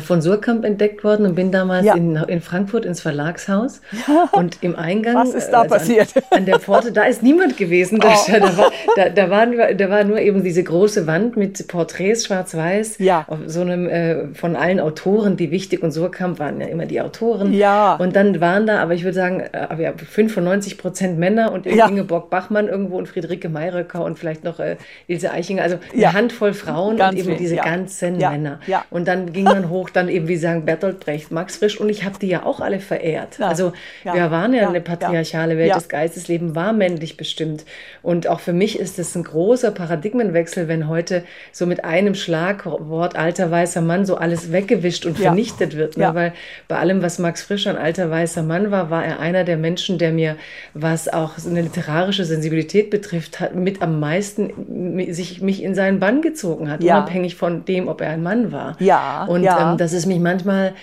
von 0.00 0.20
Surkamp 0.20 0.64
entdeckt 0.64 1.02
worden 1.02 1.24
und 1.24 1.34
bin 1.34 1.50
damals 1.50 1.86
ja. 1.86 1.94
in, 1.94 2.16
in 2.16 2.40
Frankfurt 2.40 2.84
ins 2.84 3.00
Verlagshaus. 3.00 3.80
Ja. 4.06 4.28
Und 4.38 4.62
im 4.62 4.76
Eingang. 4.76 5.14
Was 5.16 5.34
ist 5.34 5.50
da 5.50 5.62
also 5.62 5.74
passiert? 5.74 6.14
An, 6.16 6.22
an, 6.38 6.46
der 6.46 6.60
Pforte, 6.60 6.92
da 6.92 7.04
ist 7.04 7.22
niemand 7.22 7.56
gewesen. 7.56 7.98
Da, 7.98 8.08
oh. 8.08 8.32
da, 8.32 8.58
war, 8.58 8.72
da, 8.96 9.08
da, 9.08 9.30
waren, 9.30 9.54
da 9.76 9.90
war 9.90 10.04
nur 10.04 10.18
eben 10.18 10.44
diese 10.44 10.62
große 10.62 11.06
Wand 11.06 11.36
mit 11.36 11.66
Porträts 11.68 12.26
schwarz-weiß. 12.26 12.98
Ja. 12.98 13.24
Auf 13.26 13.38
so 13.46 13.62
einem, 13.62 13.88
äh, 13.88 14.34
von 14.34 14.56
allen 14.56 14.80
Autoren, 14.80 15.36
die 15.36 15.50
wichtig 15.50 15.82
und 15.82 15.92
Surkamp 15.92 16.38
waren 16.38 16.60
ja 16.60 16.66
immer 16.66 16.84
die 16.84 17.00
Autoren. 17.00 17.52
Ja. 17.54 17.94
Und 17.96 18.14
dann 18.14 18.40
waren 18.40 18.66
da, 18.66 18.80
aber 18.80 18.94
ich 18.94 19.04
würde 19.04 19.14
sagen, 19.14 19.40
äh, 19.40 19.82
ja, 19.82 19.92
95 19.96 20.76
Prozent 20.76 21.18
Männer 21.18 21.52
und 21.52 21.66
ja. 21.66 21.88
Ingeborg 21.88 22.30
Bachmann 22.30 22.68
irgendwo 22.68 22.98
und 22.98 23.08
Friederike 23.08 23.48
Mayröcker 23.48 24.04
und 24.04 24.18
vielleicht 24.18 24.44
noch 24.44 24.60
äh, 24.60 24.76
Ilse 25.06 25.30
Eichinger. 25.30 25.62
Also 25.62 25.78
eine. 25.94 26.12
Handvoll 26.12 26.52
Frauen 26.52 26.96
Ganz 26.96 27.12
und 27.12 27.18
eben 27.20 27.28
viel. 27.30 27.38
diese 27.38 27.56
ganzen 27.56 28.18
Männer. 28.18 28.60
Ja. 28.66 28.84
Und 28.90 29.08
dann 29.08 29.32
ging 29.32 29.44
man 29.44 29.70
hoch 29.70 29.77
hoch 29.78 29.90
dann 29.90 30.08
eben, 30.08 30.28
wie 30.28 30.36
sagen, 30.36 30.64
Bertolt 30.64 31.00
Brecht, 31.00 31.30
Max 31.30 31.56
Frisch 31.56 31.80
und 31.80 31.88
ich 31.88 32.04
habe 32.04 32.18
die 32.18 32.28
ja 32.28 32.44
auch 32.44 32.60
alle 32.60 32.80
verehrt. 32.80 33.38
Ja. 33.38 33.48
Also 33.48 33.72
ja. 34.04 34.14
wir 34.14 34.30
waren 34.30 34.52
ja, 34.52 34.62
ja. 34.62 34.68
eine 34.68 34.80
patriarchale 34.80 35.56
Welt, 35.56 35.74
das 35.74 35.88
Geistesleben 35.88 36.54
war 36.54 36.72
männlich 36.72 37.16
bestimmt. 37.16 37.64
Und 38.02 38.26
auch 38.26 38.40
für 38.40 38.52
mich 38.52 38.78
ist 38.78 38.98
es 38.98 39.14
ein 39.14 39.24
großer 39.24 39.70
Paradigmenwechsel, 39.70 40.68
wenn 40.68 40.88
heute 40.88 41.24
so 41.52 41.66
mit 41.66 41.84
einem 41.84 42.14
Schlagwort 42.14 43.16
alter 43.16 43.50
weißer 43.50 43.80
Mann 43.80 44.06
so 44.06 44.16
alles 44.16 44.52
weggewischt 44.52 45.06
und 45.06 45.18
vernichtet 45.18 45.76
wird. 45.76 45.96
Ne? 45.96 46.10
Weil 46.14 46.32
bei 46.66 46.78
allem, 46.78 47.02
was 47.02 47.18
Max 47.18 47.42
Frisch 47.42 47.66
ein 47.66 47.76
alter 47.76 48.10
weißer 48.10 48.42
Mann 48.42 48.70
war, 48.70 48.90
war 48.90 49.04
er 49.04 49.20
einer 49.20 49.44
der 49.44 49.56
Menschen, 49.56 49.98
der 49.98 50.12
mir, 50.12 50.36
was 50.74 51.08
auch 51.08 51.32
eine 51.46 51.62
literarische 51.62 52.24
Sensibilität 52.24 52.90
betrifft, 52.90 53.40
hat, 53.40 53.54
mit 53.54 53.82
am 53.82 54.00
meisten 54.00 55.12
sich 55.12 55.40
mich 55.40 55.62
in 55.62 55.74
seinen 55.74 56.00
Bann 56.00 56.22
gezogen 56.22 56.70
hat, 56.70 56.82
unabhängig 56.82 57.36
von 57.36 57.64
dem, 57.64 57.88
ob 57.88 58.00
er 58.00 58.10
ein 58.10 58.22
Mann 58.22 58.52
war. 58.52 58.76
Ja. 58.80 59.24
Und 59.24 59.42
ja 59.42 59.67
ähm, 59.67 59.67
dass 59.76 59.92
es 59.92 60.06
mich 60.06 60.18
manchmal 60.18 60.74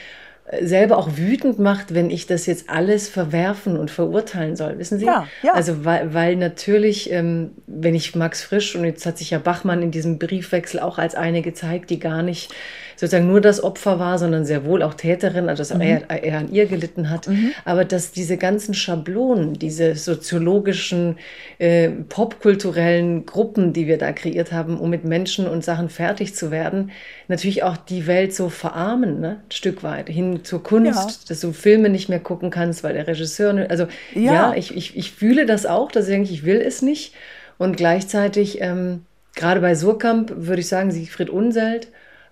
äh, 0.46 0.66
selber 0.66 0.98
auch 0.98 1.10
wütend 1.16 1.60
macht, 1.60 1.94
wenn 1.94 2.10
ich 2.10 2.28
das 2.28 2.46
jetzt 2.46 2.70
alles 2.70 3.10
verwerfen 3.10 3.78
und 3.78 3.92
verurteilen 3.92 4.56
soll, 4.56 4.78
wissen 4.78 5.00
Sie? 5.00 5.06
Ja, 5.06 5.28
ja. 5.44 5.54
Also 5.54 5.86
weil, 5.86 6.14
weil 6.14 6.36
natürlich, 6.36 7.12
ähm, 7.12 7.52
wenn 7.68 7.96
ich 7.96 8.16
Max 8.16 8.44
Frisch 8.44 8.76
und 8.76 8.86
jetzt 8.86 9.06
hat 9.06 9.18
sich 9.18 9.32
ja 9.32 9.40
Bachmann 9.40 9.82
in 9.82 9.92
diesem 9.92 10.20
Briefwechsel 10.20 10.80
auch 10.80 10.98
als 10.98 11.16
eine 11.16 11.42
gezeigt, 11.42 11.90
die 11.90 12.00
gar 12.00 12.22
nicht 12.22 12.54
sozusagen 12.96 13.28
nur 13.28 13.42
das 13.42 13.64
Opfer 13.64 14.00
war, 14.00 14.18
sondern 14.18 14.46
sehr 14.46 14.66
wohl 14.66 14.82
auch 14.82 14.94
Täterin, 14.94 15.50
also 15.50 15.62
dass 15.62 15.74
mhm. 15.74 15.82
er, 15.82 16.10
er, 16.10 16.40
an 16.40 16.52
ihr 16.52 16.66
gelitten 16.66 17.10
hat. 17.10 17.28
Mhm. 17.28 17.52
Aber 17.66 17.86
dass 17.86 18.12
diese 18.12 18.38
ganzen 18.38 18.74
Schablonen, 18.74 19.54
diese 19.54 19.96
soziologischen, 19.96 21.18
äh, 21.58 21.90
popkulturellen 21.90 23.26
Gruppen, 23.26 23.74
die 23.74 23.88
wir 23.88 23.98
da 23.98 24.12
kreiert 24.12 24.52
haben, 24.52 24.80
um 24.80 24.90
mit 24.90 25.04
Menschen 25.04 25.48
und 25.48 25.64
Sachen 25.64 25.90
fertig 25.90 26.36
zu 26.36 26.52
werden, 26.52 26.92
natürlich 27.28 27.64
auch 27.64 27.78
die 27.78 28.08
Welt 28.08 28.34
so 28.34 28.50
verarmen, 28.50 29.20
ne? 29.20 29.42
ein 29.48 29.52
Stück 29.52 29.84
weit, 29.84 30.10
hin 30.10 30.44
zur 30.44 30.64
Kunst, 30.64 30.96
ja. 30.96 31.28
dass 31.28 31.40
du 31.42 31.52
Filme 31.52 31.90
nicht 31.90 32.10
mehr 32.10 32.20
gucken 32.20 32.50
kannst, 32.50 32.84
weil 32.84 32.94
der 32.94 33.08
Regisseur, 33.08 33.66
also 33.70 33.88
ja, 34.14 34.34
ja 34.34 34.54
ich, 34.56 34.76
ich, 34.76 34.98
ich 34.98 35.12
fühle 35.12 35.46
das 35.46 35.66
auch, 35.66 35.92
dass 35.92 36.06
ich 36.06 36.12
denke, 36.12 36.32
ich 36.32 36.46
will 36.46 36.62
es 36.62 36.82
nicht. 36.82 37.14
Und 37.58 37.78
gleichzeitig, 37.78 38.62
ähm, 38.62 39.06
gerade 39.36 39.62
bei 39.62 39.76
Surkamp, 39.76 40.32
würde 40.36 40.62
ich 40.62 40.68
sagen, 40.68 40.92
Siegfried 40.92 41.30
Unselt, 41.30 41.88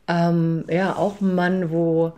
ähm, 0.08 0.66
ja, 0.70 0.96
auch 0.96 1.22
ein 1.22 1.36
Mann, 1.36 1.72
wo 1.72 2.14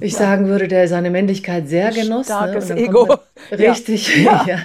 ich 0.00 0.12
ja. 0.12 0.18
sagen 0.18 0.46
würde, 0.48 0.68
der 0.68 0.88
seine 0.88 1.10
Männlichkeit 1.10 1.68
sehr 1.68 1.90
genoss. 1.90 2.26
Starkes 2.26 2.68
ne? 2.70 2.76
Ego. 2.76 3.06
Man, 3.06 3.18
richtig, 3.58 4.24
ja. 4.24 4.44
ja. 4.46 4.58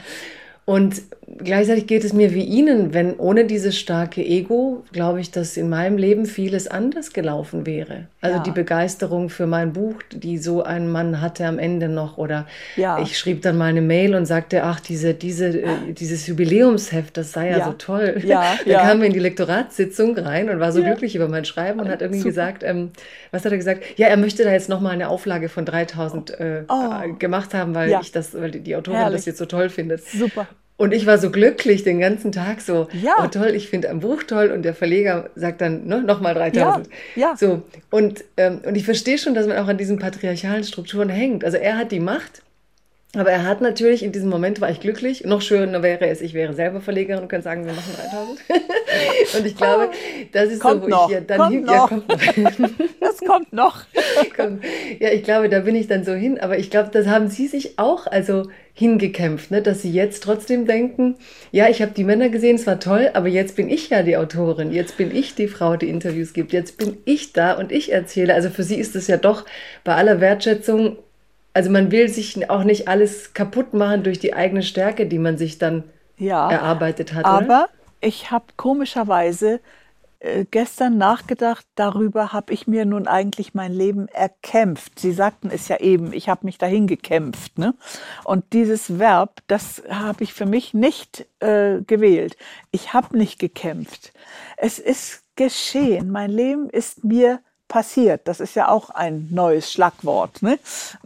Und 0.66 1.02
gleichzeitig 1.38 1.88
geht 1.88 2.04
es 2.04 2.14
mir 2.14 2.34
wie 2.34 2.44
Ihnen, 2.44 2.94
wenn 2.94 3.16
ohne 3.16 3.46
dieses 3.46 3.78
starke 3.78 4.24
Ego, 4.24 4.84
glaube 4.92 5.22
ich, 5.22 5.32
dass 5.32 5.58
in 5.58 5.70
meinem 5.70 5.98
Leben 5.98 6.26
vieles 6.26 6.68
anders 6.68 7.14
gelaufen 7.14 7.66
wäre. 7.66 8.08
Also 8.22 8.38
ja. 8.38 8.44
die 8.44 8.52
Begeisterung 8.52 9.30
für 9.30 9.48
mein 9.48 9.74
Buch, 9.74 9.96
die 10.12 10.38
so 10.38 10.64
ein 10.64 10.92
Mann 10.92 11.22
hatte 11.22 11.46
am 11.46 11.60
Ende 11.60 11.90
noch. 11.90 12.18
Oder 12.18 12.48
ja. 12.76 13.00
ich 13.00 13.18
schrieb 13.18 13.42
dann 13.42 13.58
mal 13.58 13.66
eine 13.66 13.82
Mail 13.82 14.16
und 14.16 14.26
sagte, 14.26 14.64
ach, 14.64 14.80
diese, 14.80 15.14
diese, 15.14 15.62
äh, 15.62 15.94
dieses 15.94 16.28
Jubiläumsheft, 16.28 17.18
das 17.18 17.32
sei 17.32 17.50
ja, 17.50 17.60
ja. 17.60 17.66
so 17.66 17.74
toll. 17.74 18.22
Ja. 18.26 18.56
da 18.66 18.80
kam 18.80 19.02
er 19.02 19.08
in 19.08 19.14
die 19.14 19.20
Lektoratssitzung 19.20 20.18
rein 20.18 20.50
und 20.50 20.60
war 20.60 20.72
so 20.72 20.82
glücklich 20.82 21.16
über 21.16 21.28
mein 21.28 21.46
Schreiben 21.46 21.80
und 21.80 21.90
hat 21.90 22.02
irgendwie 22.02 22.20
Super. 22.20 22.30
gesagt, 22.30 22.64
ähm, 22.64 22.92
was 23.32 23.46
hat 23.46 23.52
er 23.52 23.58
gesagt? 23.58 23.84
Ja, 23.98 24.08
er 24.08 24.18
möchte 24.18 24.44
da 24.44 24.52
jetzt 24.52 24.70
nochmal 24.70 24.94
eine 24.94 25.10
Auflage 25.10 25.50
von 25.50 25.66
3000 25.66 26.40
äh, 26.40 26.64
oh. 26.68 27.14
gemacht 27.18 27.54
haben, 27.54 27.76
weil 27.76 28.00
ich 28.02 28.12
das, 28.12 28.34
weil 28.34 28.52
die 28.52 28.76
Autorin 28.76 29.00
Herrlich. 29.00 29.18
das 29.18 29.26
jetzt 29.26 29.38
so 29.38 29.46
toll 29.46 29.70
findet. 29.70 30.04
Super. 30.06 30.48
Und 30.84 30.94
ich 30.94 31.06
war 31.06 31.18
so 31.18 31.32
glücklich 31.32 31.84
den 31.84 32.02
ganzen 32.02 32.34
Tag 32.34 32.60
so, 32.60 32.90
ja. 32.92 33.14
oh 33.24 33.28
toll, 33.28 33.52
ich 33.56 33.70
finde 33.70 33.90
ein 33.90 34.02
Buch 34.02 34.24
toll 34.24 34.52
und 34.52 34.64
der 34.64 34.74
Verleger 34.74 35.30
sagt 35.34 35.62
dann 35.62 35.88
ne, 35.88 36.04
nochmal 36.04 36.34
3000. 36.34 36.90
Ja, 37.16 37.22
ja. 37.22 37.38
So, 37.38 37.62
und, 37.90 38.26
ähm, 38.36 38.60
und 38.66 38.76
ich 38.76 38.84
verstehe 38.84 39.18
schon, 39.18 39.34
dass 39.34 39.48
man 39.48 39.56
auch 39.60 39.70
an 39.70 39.78
diesen 39.78 39.98
patriarchalen 39.98 40.66
Strukturen 40.66 41.08
hängt. 41.08 41.46
Also 41.46 41.56
er 41.56 41.78
hat 41.78 41.94
die 41.94 42.02
Macht 42.02 42.42
Aber 43.16 43.30
er 43.30 43.44
hat 43.44 43.62
natürlich, 43.62 44.02
in 44.02 44.12
diesem 44.12 44.30
Moment 44.30 44.60
war 44.60 44.72
ich 44.72 44.80
glücklich. 44.80 45.24
Noch 45.24 45.42
schöner 45.42 45.84
wäre 45.84 46.08
es, 46.08 46.20
ich 46.20 46.34
wäre 46.34 46.54
selber 46.54 46.82
Verlegerin 46.82 47.22
und 47.22 47.28
könnte 47.28 47.44
sagen, 47.44 47.64
wir 47.64 47.74
machen 47.74 47.94
3000. 47.96 48.40
und 49.38 49.46
ich 49.46 49.56
glaube, 49.56 49.92
das 50.32 50.50
ist 50.50 50.60
kommt 50.60 50.82
so, 50.82 50.88
wo 50.88 50.90
noch, 50.90 51.10
ich 51.10 51.14
ja 51.14 51.22
dann 51.22 51.38
kommt 51.38 51.52
hin, 51.52 51.64
noch. 51.64 51.74
Ja, 51.74 51.88
kommt 51.88 52.10
noch. 52.60 52.70
Das 53.00 53.20
kommt 53.20 53.54
noch. 53.54 53.84
Ja, 55.00 55.10
ich 55.12 55.24
glaube, 55.24 55.50
da 55.50 55.60
bin 55.60 55.76
ich 55.76 55.88
dann 55.88 56.04
so 56.04 56.14
hin. 56.14 56.40
Aber 56.40 56.58
ich 56.58 56.72
glaube, 56.72 56.90
das 56.92 57.06
haben 57.06 57.28
Sie 57.28 57.48
sich 57.48 57.78
auch 57.78 58.08
also 58.08 58.48
hingekämpft, 58.74 59.52
ne? 59.52 59.62
dass 59.62 59.84
Sie 59.84 59.92
jetzt 59.92 60.24
trotzdem 60.24 60.66
denken, 60.66 61.16
ja, 61.52 61.70
ich 61.70 61.82
habe 61.82 61.92
die 61.92 62.04
Männer 62.04 62.30
gesehen, 62.30 62.56
es 62.56 62.66
war 62.66 62.80
toll, 62.80 63.12
aber 63.14 63.28
jetzt 63.28 63.56
bin 63.56 63.70
ich 63.70 63.90
ja 63.90 64.02
die 64.02 64.18
Autorin, 64.18 64.72
jetzt 64.72 64.98
bin 64.98 65.16
ich 65.16 65.36
die 65.36 65.48
Frau, 65.48 65.76
die 65.76 65.90
Interviews 65.90 66.34
gibt, 66.34 66.54
jetzt 66.54 66.78
bin 66.78 66.98
ich 67.06 67.34
da 67.34 67.54
und 67.54 67.72
ich 67.72 67.92
erzähle. 67.92 68.34
Also 68.34 68.50
für 68.50 68.64
Sie 68.64 68.76
ist 68.76 68.96
es 68.96 69.08
ja 69.08 69.18
doch 69.18 69.46
bei 69.84 69.94
aller 69.94 70.20
Wertschätzung, 70.20 70.98
also 71.54 71.70
man 71.70 71.92
will 71.92 72.10
sich 72.10 72.50
auch 72.50 72.64
nicht 72.64 72.88
alles 72.88 73.34
kaputt 73.34 73.74
machen 73.74 74.04
durch 74.04 74.20
die 74.20 74.34
eigene 74.34 74.64
Stärke, 74.64 75.06
die 75.08 75.20
man 75.20 75.38
sich 75.38 75.58
dann 75.58 75.84
Ja, 76.18 76.50
erarbeitet 76.50 77.14
hat. 77.14 77.26
oder? 77.26 77.30
aber 77.34 77.70
ich 78.02 78.32
habe 78.32 78.46
komischerweise 78.58 79.60
äh, 80.20 80.46
gestern 80.50 80.98
nachgedacht, 80.98 81.66
darüber 81.76 82.34
habe 82.34 82.54
ich 82.54 82.66
mir 82.68 82.86
nun 82.86 83.08
eigentlich 83.08 83.54
mein 83.54 83.72
Leben 83.74 84.08
erkämpft. 84.08 85.00
Sie 85.00 85.12
sagten 85.12 85.50
es 85.54 85.68
ja 85.68 85.80
eben, 85.80 86.12
ich 86.14 86.28
habe 86.30 86.46
mich 86.46 86.58
dahin 86.58 86.88
gekämpft. 86.88 87.58
Ne? 87.60 87.74
Und 88.24 88.54
dieses 88.54 89.00
Verb, 89.00 89.42
das 89.48 89.84
habe 89.90 90.24
ich 90.24 90.34
für 90.34 90.46
mich 90.46 90.74
nicht 90.74 91.26
äh, 91.40 91.82
gewählt. 91.82 92.36
Ich 92.72 92.94
habe 92.94 93.18
nicht 93.18 93.38
gekämpft. 93.40 94.14
Es 94.58 94.80
ist 94.80 95.24
geschehen. 95.36 96.10
Mein 96.10 96.30
Leben 96.32 96.70
ist 96.70 97.04
mir 97.04 97.40
passiert. 97.74 98.28
Das 98.28 98.40
ist 98.40 98.56
ja 98.56 98.70
auch 98.70 98.92
ein 98.92 99.30
neues 99.32 99.72
Schlagwort. 99.72 100.44
Ne? 100.44 100.60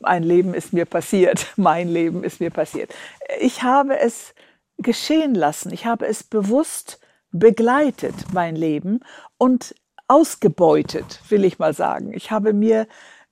Ein 0.03 0.22
Leben 0.22 0.53
ist 0.53 0.73
mir 0.73 0.84
passiert. 0.84 1.48
Mein 1.56 1.88
Leben 1.88 2.26
ist 2.26 2.41
mir 2.41 2.52
passiert. 2.52 2.94
Ich 3.39 3.64
habe 3.64 3.98
es 3.98 4.34
geschehen 4.77 5.34
lassen. 5.34 5.72
Ich 5.72 5.85
habe 5.85 6.06
es 6.06 6.26
bewusst 6.26 6.99
begleitet, 7.31 8.15
mein 8.34 8.56
Leben, 8.56 8.99
und 9.38 9.76
ausgebeutet, 10.07 11.22
will 11.30 11.45
ich 11.45 11.57
mal 11.57 11.73
sagen. 11.73 12.14
Ich 12.14 12.31
habe 12.31 12.52
mir 12.52 12.88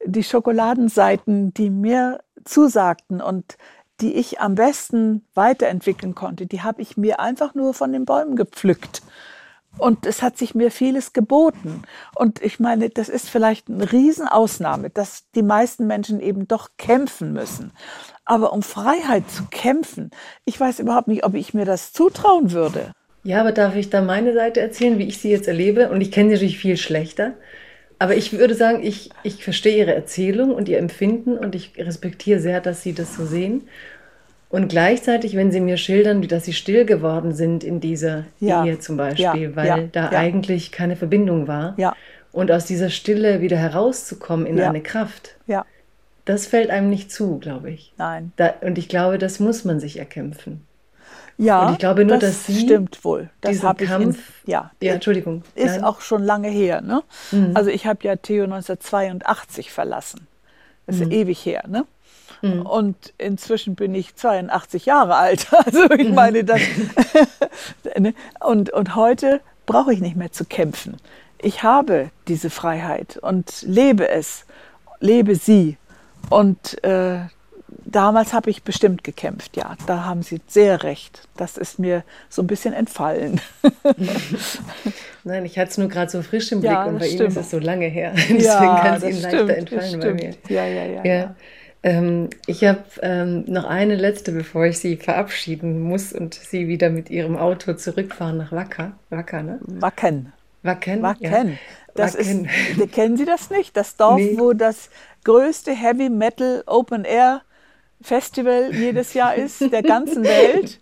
die 0.06 0.24
Schokoladenseiten, 0.24 1.54
die 1.54 1.70
mir 1.70 2.22
zusagten 2.46 3.22
und 3.22 3.58
die 4.00 4.14
ich 4.14 4.40
am 4.40 4.56
besten 4.56 5.26
weiterentwickeln 5.34 6.16
konnte, 6.16 6.46
die 6.46 6.62
habe 6.62 6.82
ich 6.82 6.96
mir 6.96 7.20
einfach 7.20 7.54
nur 7.54 7.74
von 7.74 7.92
den 7.92 8.06
Bäumen 8.06 8.36
gepflückt. 8.38 9.02
Und 9.78 10.06
es 10.06 10.22
hat 10.22 10.38
sich 10.38 10.56
mir 10.56 10.72
vieles 10.72 11.14
geboten. 11.14 11.84
Und 12.16 12.42
ich 12.42 12.60
meine, 12.60 12.90
das 12.90 13.10
ist 13.10 13.30
vielleicht 13.30 13.70
eine 13.70 13.92
Riesenausnahme, 13.92 14.90
dass 14.90 15.30
die 15.36 15.44
meisten 15.44 15.88
Menschen 15.88 16.20
eben 16.20 16.48
doch 16.48 16.70
kämpfen 16.78 17.34
müssen. 17.34 17.72
Aber 18.24 18.54
um 18.54 18.64
Freiheit 18.64 19.30
zu 19.30 19.44
kämpfen, 19.52 20.12
ich 20.46 20.60
weiß 20.60 20.80
überhaupt 20.80 21.08
nicht, 21.08 21.26
ob 21.26 21.34
ich 21.34 21.54
mir 21.54 21.66
das 21.66 21.94
zutrauen 21.94 22.52
würde. 22.52 22.92
Ja, 23.24 23.42
aber 23.42 23.52
darf 23.52 23.76
ich 23.76 23.90
da 23.90 24.02
meine 24.02 24.34
Seite 24.34 24.62
erzählen, 24.62 25.00
wie 25.00 25.08
ich 25.08 25.18
sie 25.18 25.32
jetzt 25.32 25.48
erlebe? 25.48 25.90
Und 25.90 26.02
ich 26.02 26.12
kenne 26.12 26.30
sie 26.30 26.36
natürlich 26.36 26.60
viel 26.60 26.78
schlechter. 26.78 27.34
Aber 27.98 28.16
ich 28.16 28.34
würde 28.34 28.56
sagen, 28.56 28.84
ich, 28.84 29.10
ich 29.24 29.44
verstehe 29.44 29.78
ihre 29.78 29.96
Erzählung 29.96 30.54
und 30.54 30.70
ihr 30.70 30.80
Empfinden 30.80 31.38
und 31.38 31.56
ich 31.56 31.72
respektiere 31.78 32.40
sehr, 32.40 32.62
dass 32.62 32.84
sie 32.84 32.94
das 32.94 33.16
so 33.16 33.26
sehen. 33.26 33.68
Und 34.56 34.70
gleichzeitig, 34.70 35.36
wenn 35.36 35.52
sie 35.52 35.60
mir 35.60 35.78
schildern, 35.78 36.22
wie 36.22 36.28
dass 36.28 36.46
sie 36.46 36.54
still 36.54 36.86
geworden 36.86 37.34
sind 37.34 37.64
in 37.64 37.80
dieser 37.82 38.24
Ja. 38.40 38.64
Ehe 38.66 38.80
zum 38.80 38.96
Beispiel, 38.98 39.24
Ja, 39.50 39.56
weil 39.56 39.68
ja, 39.68 39.78
da 39.92 40.10
eigentlich 40.10 40.72
keine 40.72 40.96
Verbindung 40.96 41.48
war. 41.48 41.74
Ja. 41.78 41.94
Und 42.32 42.52
aus 42.52 42.66
dieser 42.66 42.90
Stille 42.90 43.42
wieder 43.42 43.58
herauszukommen 43.58 44.46
in 44.46 44.60
eine 44.62 44.82
Kraft, 44.82 45.36
das 46.26 46.48
fällt 46.48 46.72
einem 46.72 46.90
nicht 46.90 47.12
zu, 47.12 47.38
glaube 47.38 47.70
ich. 47.70 47.94
nein. 47.98 48.32
Da, 48.36 48.54
und 48.62 48.78
ich 48.80 48.90
glaube, 48.90 49.18
das 49.20 49.40
muss 49.40 49.64
man 49.64 49.80
sich 49.80 50.00
erkämpfen. 50.00 50.66
Ja, 51.38 51.68
Und 51.68 51.74
ich 51.74 51.78
glaube 51.80 52.04
nur, 52.06 52.18
das 52.18 52.32
dass 52.32 52.48
Sie 52.48 52.60
stimmt 52.62 53.04
wohl. 53.06 53.30
Das 53.42 53.52
diesen 53.52 53.76
Kampf- 53.78 54.42
ja, 54.48 54.72
Ja, 54.82 54.94
Entschuldigung. 54.94 55.44
ist 55.54 55.66
Nein. 55.66 55.80
Mhm. 55.82 55.86
auch 55.86 56.02
schon 56.02 56.24
lange 56.24 56.48
her. 56.50 56.82
Ne? 56.82 57.04
Also 57.54 57.70
ich 57.70 57.86
habe 57.86 58.00
ja 58.04 58.16
Theo 58.16 58.46
1982 58.48 59.72
verlassen. 59.72 60.26
Das 60.88 60.96
ist 60.96 61.06
Mhm. 61.08 61.12
ewig 61.12 61.46
her. 61.46 61.64
Ne? 61.68 61.86
Und 62.42 63.14
inzwischen 63.18 63.76
bin 63.76 63.96
ich 63.96 64.16
82 64.16 64.86
Jahre 64.86 65.16
alt. 65.16 65.48
Also 65.66 65.90
ich 65.92 66.10
Mhm. 66.10 66.16
meine, 66.16 66.44
das. 66.44 66.62
ne? 67.98 68.14
und, 68.40 68.70
und 68.72 68.96
heute 68.96 69.42
brauche 69.66 69.94
ich 69.94 70.00
nicht 70.02 70.16
mehr 70.16 70.32
zu 70.32 70.46
kämpfen. 70.46 70.98
Ich 71.40 71.64
habe 71.64 72.10
diese 72.28 72.50
Freiheit 72.50 73.18
und 73.18 73.62
lebe 73.64 74.08
es, 74.10 74.46
lebe 75.00 75.36
sie. 75.36 75.78
Und 76.30 76.84
äh, 76.84 77.20
damals 77.86 78.34
habe 78.34 78.50
ich 78.50 78.64
bestimmt 78.64 79.04
gekämpft, 79.04 79.56
ja. 79.58 79.76
Da 79.86 80.06
haben 80.06 80.24
Sie 80.24 80.42
sehr 80.48 80.84
recht. 80.84 81.28
Das 81.38 81.58
ist 81.58 81.78
mir 81.80 82.04
so 82.30 82.42
ein 82.42 82.48
bisschen 82.48 82.74
entfallen. 82.74 83.42
Nein, 85.24 85.46
ich 85.46 85.58
hatte 85.58 85.72
es 85.72 85.78
nur 85.78 85.88
gerade 85.88 86.10
so 86.12 86.22
frisch 86.22 86.52
im 86.52 86.62
Blick 86.62 86.72
Ja, 86.72 86.86
und 86.86 87.00
bei 87.00 87.08
Ihnen 87.08 87.22
ist 87.26 87.32
stimmt. 87.34 87.38
es 87.46 87.52
so 87.52 87.60
lange 87.60 87.86
her. 87.88 88.14
Deswegen 88.16 88.76
kann 88.76 88.96
es 88.96 89.04
Ihnen 89.04 89.18
stimmt, 89.20 89.34
leichter 89.50 89.58
entfallen 89.58 90.00
bei 90.00 90.14
mir. 90.14 90.32
stimmt. 90.34 90.50
Ja, 90.50 90.66
ja, 90.66 90.86
ja. 90.86 91.04
Ja. 91.04 91.16
ja. 91.16 91.36
Ähm, 91.86 92.32
ich 92.48 92.64
habe 92.64 92.84
ähm, 93.04 93.44
noch 93.48 93.64
eine 93.66 93.96
letzte, 93.96 94.32
bevor 94.32 94.66
ich 94.66 94.80
Sie 94.80 94.98
verabschieden 94.98 95.82
muss 95.82 96.14
und 96.14 96.34
Sie 96.34 96.68
wieder 96.68 96.90
mit 96.90 97.12
Ihrem 97.12 97.38
Auto 97.38 97.74
zurückfahren 97.74 98.38
nach 98.38 98.52
Wacker. 98.52 98.94
Wacker, 99.12 99.44
ne? 99.44 99.60
Wacken. 99.62 100.34
Wacken. 100.64 101.04
Wacken. 101.04 101.60
Das 101.94 102.18
Wacken. 102.18 102.50
ist, 102.80 102.92
kennen 102.92 103.18
Sie 103.18 103.26
das 103.26 103.52
nicht? 103.52 103.78
Das 103.78 103.98
Dorf, 103.98 104.16
Nee. 104.18 104.36
wo 104.40 104.54
das 104.54 104.90
größte 105.26 105.74
Heavy 105.74 106.10
Metal 106.10 106.64
Open 106.66 107.06
Air 107.06 107.44
Festival 108.02 108.74
jedes 108.74 109.14
Jahr 109.14 109.36
ist, 109.36 109.62
der 109.72 109.84
ganzen 109.84 110.24
Welt. 110.26 110.80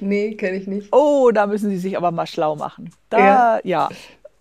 nee, 0.00 0.34
kenne 0.34 0.58
ich 0.58 0.66
nicht. 0.66 0.92
Oh, 0.92 1.30
da 1.32 1.46
müssen 1.46 1.70
Sie 1.70 1.78
sich 1.78 1.96
aber 1.96 2.10
mal 2.10 2.26
schlau 2.26 2.56
machen. 2.56 2.90
Da, 3.08 3.58
ja. 3.64 3.88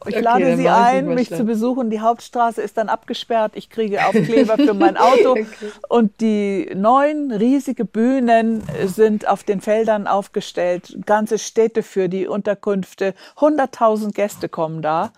Ich 0.07 0.15
Okay, 0.15 0.21
lade 0.21 0.57
Sie 0.57 0.67
ein, 0.67 1.13
mich 1.13 1.29
zu 1.29 1.43
besuchen. 1.43 1.89
Die 1.89 1.99
Hauptstraße 1.99 2.61
ist 2.61 2.77
dann 2.77 2.89
abgesperrt. 2.89 3.51
Ich 3.55 3.69
kriege 3.69 4.03
Aufkleber 4.05 4.57
für 4.57 4.73
mein 4.73 4.97
Auto. 4.97 5.31
Okay. 5.31 5.45
Und 5.89 6.21
die 6.21 6.71
neun 6.75 7.31
riesige 7.31 7.85
Bühnen 7.85 8.63
sind 8.85 9.27
auf 9.27 9.43
den 9.43 9.61
Feldern 9.61 10.07
aufgestellt. 10.07 10.97
Ganze 11.05 11.37
Städte 11.37 11.83
für 11.83 12.09
die 12.09 12.27
Unterkünfte. 12.27 13.13
100.000 13.37 14.13
Gäste 14.13 14.49
kommen 14.49 14.81
da. 14.81 15.13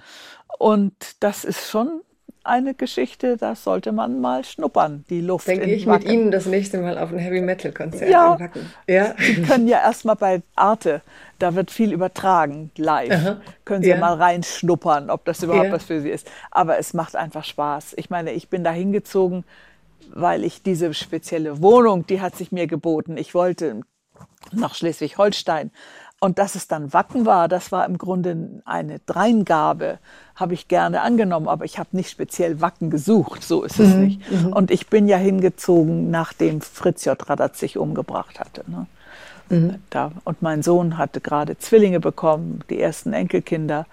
Und 0.60 0.93
das 1.22 1.45
ist 1.45 1.69
schon 1.69 2.01
eine 2.44 2.74
Geschichte, 2.74 3.38
da 3.38 3.56
sollte 3.56 3.91
man 3.91 4.20
mal 4.20 4.44
schnuppern, 4.44 5.06
die 5.10 5.22
Luft 5.22 5.48
Denke 5.48 5.65
ich 5.65 5.86
mit. 5.86 6.03
Ihnen 6.03 6.32
das 6.32 6.45
nächste 6.45 6.80
Mal 6.80 6.98
auf 6.98 7.11
ein 7.11 7.18
Heavy 7.20 7.41
Metal 7.41 7.72
Konzert 7.72 8.10
Ja. 8.10 8.34
in 8.34 8.40
Wacken. 8.40 8.74
Ja. 8.88 9.15
Sie 9.18 9.41
können 9.44 9.68
ja 9.68 9.80
erstmal 9.80 10.15
bei 10.15 10.41
Arte, 10.56 11.02
da 11.40 11.56
wird 11.56 11.72
viel 11.72 11.91
übertragen 11.94 12.72
live. 12.78 13.11
Aha. 13.11 13.41
Können 13.65 13.84
Sie 13.84 13.90
ja 13.90 13.98
mal 13.98 14.15
reinschnuppern, 14.15 15.10
ob 15.10 15.26
das 15.26 15.41
überhaupt 15.44 15.68
Ja. 15.68 15.72
was 15.74 15.84
für 15.86 16.02
Sie 16.02 16.10
ist. 16.10 16.30
Aber 16.52 16.78
es 16.78 16.94
macht 16.94 17.15
einfach 17.15 17.44
Spaß. 17.45 17.94
Ich 17.98 18.10
meine, 18.10 18.32
ich 18.32 18.49
bin 18.49 18.64
da 18.64 18.72
hingezogen, 18.72 19.44
weil 20.14 20.44
ich 20.44 20.61
diese 20.64 20.94
spezielle 20.94 21.61
Wohnung, 21.61 22.06
die 22.07 22.22
hat 22.22 22.36
sich 22.36 22.52
mir 22.52 22.68
geboten. 22.68 23.18
Ich 23.18 23.34
wollte 23.34 23.82
nach 24.52 24.76
Schleswig-Holstein. 24.76 25.72
Und 26.24 26.40
dass 26.40 26.56
es 26.56 26.70
dann 26.70 26.94
Wacken 26.94 27.26
war, 27.26 27.50
das 27.50 27.74
war 27.74 27.86
im 27.86 27.98
Grunde 27.98 28.62
eine 28.64 29.00
Dreingabe, 29.00 30.00
habe 30.36 30.54
ich 30.54 30.70
gerne 30.70 31.02
angenommen, 31.02 31.50
aber 31.50 31.66
ich 31.66 31.80
habe 31.80 31.90
nicht 31.91 32.10
speziell 32.10 32.62
Wacken 32.62 32.90
gesucht, 32.90 33.44
so 33.44 33.64
ist 33.64 33.78
es 33.78 33.94
nicht. 33.95 34.22
Und 34.52 34.72
ich 34.72 34.88
bin 34.88 35.10
ja 35.10 35.18
hingezogen, 35.18 36.12
nachdem 36.12 36.62
Fritz 36.62 37.04
J. 37.04 37.30
Radatz 37.30 37.60
sich 37.60 37.78
umgebracht 37.78 38.40
hatte. 38.40 38.64
Ne? 38.68 38.88
Da, 39.90 40.14
und 40.24 40.41
mein 40.41 40.64
Sohn 40.64 40.98
hatte 40.98 41.20
gerade 41.20 41.58
Zwillinge 41.58 42.00
bekommen, 42.00 42.62
die 42.70 42.80
ersten 42.80 43.12
Enkelkinder, 43.12 43.86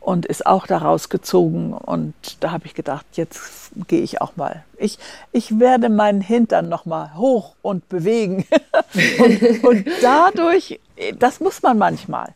und 0.00 0.26
ist 0.26 0.46
auch 0.46 0.66
da 0.66 0.78
rausgezogen. 0.78 1.72
Und 1.74 2.14
da 2.40 2.50
habe 2.50 2.66
ich 2.66 2.74
gedacht, 2.74 3.06
jetzt 3.12 3.70
gehe 3.86 4.00
ich 4.00 4.20
auch 4.20 4.36
mal. 4.36 4.64
Ich, 4.78 4.98
ich 5.30 5.60
werde 5.60 5.88
meinen 5.88 6.22
Hintern 6.22 6.68
noch 6.68 6.86
mal 6.86 7.14
hoch 7.14 7.54
und 7.62 7.88
bewegen. 7.88 8.46
und, 9.18 9.64
und 9.64 9.86
dadurch, 10.02 10.80
das 11.18 11.40
muss 11.40 11.62
man 11.62 11.78
manchmal. 11.78 12.34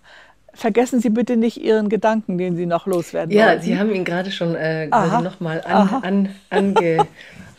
Vergessen 0.55 1.01
Sie 1.01 1.11
bitte 1.11 1.37
nicht 1.37 1.57
Ihren 1.63 1.89
Gedanken, 1.89 2.39
den 2.39 2.57
Sie 2.57 2.67
noch 2.67 2.87
loswerden 2.87 3.35
Ja, 3.35 3.49
wollten. 3.49 3.63
Sie 3.63 3.79
haben 3.79 3.93
ihn 3.95 4.05
gerade 4.05 4.31
schon 4.31 4.55
äh, 4.55 4.89
quasi 4.91 5.23
nochmal 5.23 5.63
an, 5.67 5.89
an, 6.03 6.29
ange, 6.51 7.07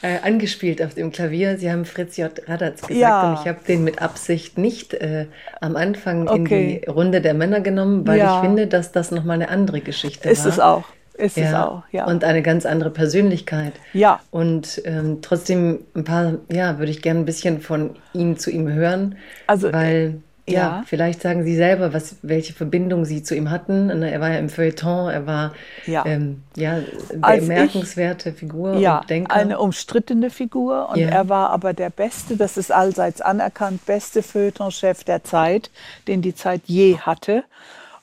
äh, 0.02 0.18
angespielt 0.24 0.82
auf 0.82 0.94
dem 0.94 1.12
Klavier. 1.12 1.58
Sie 1.58 1.72
haben 1.72 1.86
Fritz 1.86 2.18
J. 2.18 2.32
Radatz 2.48 2.82
gesagt 2.82 3.00
Ja. 3.00 3.30
und 3.30 3.40
ich 3.42 3.48
habe 3.48 3.60
den 3.68 3.84
mit 3.84 4.02
Absicht 4.02 4.58
nicht 4.58 4.94
äh, 4.94 5.28
am 5.62 5.76
Anfang 5.76 6.22
in 6.28 6.42
Okay. 6.44 6.82
die 6.86 6.90
Runde 6.90 7.22
der 7.22 7.34
Männer 7.34 7.62
genommen, 7.62 8.08
weil 8.08 8.20
Ja. 8.20 8.36
ich 8.36 8.42
finde, 8.42 8.68
dass 8.68 8.92
das 8.92 9.12
nochmal 9.12 9.36
eine 9.36 9.50
andere 9.50 9.82
Geschichte 9.82 10.30
ist 10.30 10.46
war. 10.46 10.52
es 10.52 10.60
auch. 10.60 10.84
Ist 11.18 11.38
es 11.38 11.50
Ja, 11.52 11.66
auch, 11.68 11.84
ja. 11.94 12.06
Und 12.08 12.26
eine 12.26 12.42
ganz 12.42 12.66
andere 12.66 12.90
Persönlichkeit. 12.90 13.72
Ja. 13.94 14.20
Und 14.32 14.82
ähm, 14.84 15.20
trotzdem 15.22 15.80
ein 15.96 16.04
paar, 16.04 16.34
ja, 16.52 16.78
würde 16.78 16.92
ich 16.92 17.02
gerne 17.02 17.22
ein 17.22 17.26
bisschen 17.26 17.62
von 17.62 17.92
Ihnen 18.14 18.38
zu 18.38 18.52
ihm 18.52 18.68
hören. 18.68 19.16
Also, 19.48 19.72
weil 19.72 20.16
ja, 20.48 20.60
ja, 20.60 20.84
vielleicht 20.86 21.24
sagen 21.24 21.44
Sie 21.44 21.56
selber, 21.56 21.92
was, 21.92 22.18
welche 22.22 22.54
Verbindung 22.54 23.04
Sie 23.04 23.24
zu 23.24 23.36
ihm 23.36 23.50
hatten. 23.50 23.88
Ne, 23.88 24.12
er 24.12 24.22
war 24.22 24.30
ja 24.30 24.38
im 24.38 24.50
Feuilleton, 24.50 25.10
er 25.10 25.26
war 25.26 25.54
ja, 25.88 26.06
ähm, 26.06 26.44
ja 26.56 26.82
bemerkenswerte 27.14 28.30
ich, 28.30 28.36
Figur 28.36 28.76
ja, 28.76 29.00
und 29.00 29.10
Denker. 29.10 29.36
eine 29.36 29.58
umstrittene 29.60 30.30
Figur 30.30 30.90
und 30.90 30.98
ja. 31.00 31.10
er 31.10 31.30
war 31.30 31.50
aber 31.50 31.74
der 31.74 31.90
beste, 31.90 32.38
das 32.38 32.58
ist 32.58 32.72
allseits 32.72 33.22
anerkannt, 33.22 33.88
beste 33.88 34.22
Feuilletonchef 34.22 35.04
der 35.04 35.24
Zeit, 35.24 35.72
den 36.08 36.22
die 36.22 36.36
Zeit 36.36 36.62
je 36.66 37.00
hatte. 37.00 37.44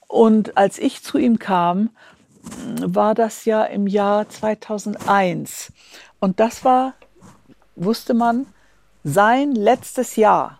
Und 0.08 0.56
als 0.56 0.80
ich 0.80 1.02
zu 1.02 1.18
ihm 1.18 1.38
kam, 1.38 1.90
war 2.84 3.14
das 3.14 3.44
ja 3.44 3.62
im 3.62 3.86
Jahr 3.86 4.28
2001 4.28 5.72
und 6.18 6.40
das 6.40 6.64
war, 6.64 6.94
wusste 7.76 8.14
man, 8.14 8.46
sein 9.04 9.52
letztes 9.52 10.16
Jahr 10.16 10.58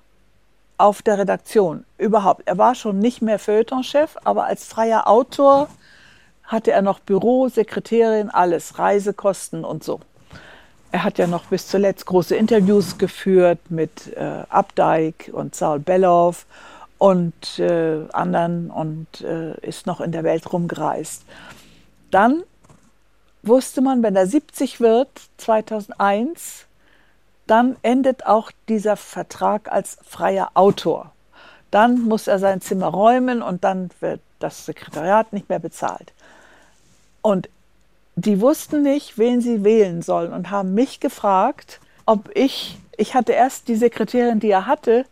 auf 0.83 1.01
der 1.01 1.17
Redaktion 1.17 1.85
überhaupt. 1.97 2.43
Er 2.47 2.59
war 2.59 2.75
schon 2.75 2.99
nicht 2.99 3.23
mehr 3.23 3.39
Feuilletonchef, 3.39 4.17
aber 4.25 4.47
als 4.47 4.65
freier 4.65 5.07
Autor 5.07 5.69
hatte 6.43 6.73
er 6.73 6.83
noch 6.83 6.99
Büro, 6.99 7.49
Sekretärin, 7.49 8.31
alles, 8.31 8.81
Reisekosten 8.81 9.65
und 9.65 9.85
so. 9.85 10.01
Er 10.91 11.05
hat 11.05 11.19
ja 11.19 11.29
noch 11.29 11.45
bis 11.45 11.69
zuletzt 11.69 12.05
große 12.07 12.35
Interviews 12.35 12.99
geführt 12.99 13.61
mit 13.69 14.13
äh, 14.17 14.43
Abdijk 14.49 15.31
und 15.33 15.55
Saul 15.55 15.79
Bellow 15.79 16.35
und 16.99 17.61
äh, 17.61 18.01
anderen 18.13 18.69
und 18.69 19.21
äh, 19.21 19.55
ist 19.61 19.87
noch 19.87 20.01
in 20.01 20.11
der 20.11 20.25
Welt 20.25 20.53
rumgereist. 20.53 21.23
Dann 22.11 22.43
wusste 23.45 23.83
man, 23.83 24.03
wenn 24.03 24.17
er 24.17 24.27
70 24.27 24.81
wird, 24.81 25.09
2001, 25.37 26.67
dann 27.53 27.77
endet 27.83 28.25
auch 28.25 28.51
dieser 28.71 28.97
Vertrag 28.97 29.71
als 29.71 29.99
freier 30.03 30.53
Autor. 30.55 31.13
Dann 31.71 32.01
muss 32.01 32.27
er 32.27 32.39
sein 32.39 32.63
Zimmer 32.63 32.87
räumen 32.87 33.43
und 33.43 33.63
dann 33.63 33.91
wird 34.01 34.23
das 34.39 34.65
Sekretariat 34.65 35.35
nicht 35.35 35.51
mehr 35.51 35.59
bezahlt. 35.59 36.15
Und 37.21 37.51
die 38.17 38.41
wussten 38.41 38.83
nicht, 38.83 39.19
wen 39.19 39.43
sie 39.43 39.65
wählen 39.65 40.01
sollen 40.01 40.33
und 40.33 40.51
haben 40.51 40.73
mich 40.73 40.99
gefragt, 40.99 41.81
ob 42.07 42.31
ich, 42.35 42.79
ich 42.97 43.15
hatte 43.15 43.33
erst 43.33 43.69
die 43.69 43.77
Sekretärin, 43.77 44.41
die 44.41 44.51
er 44.51 44.67
hatte, 44.67 45.05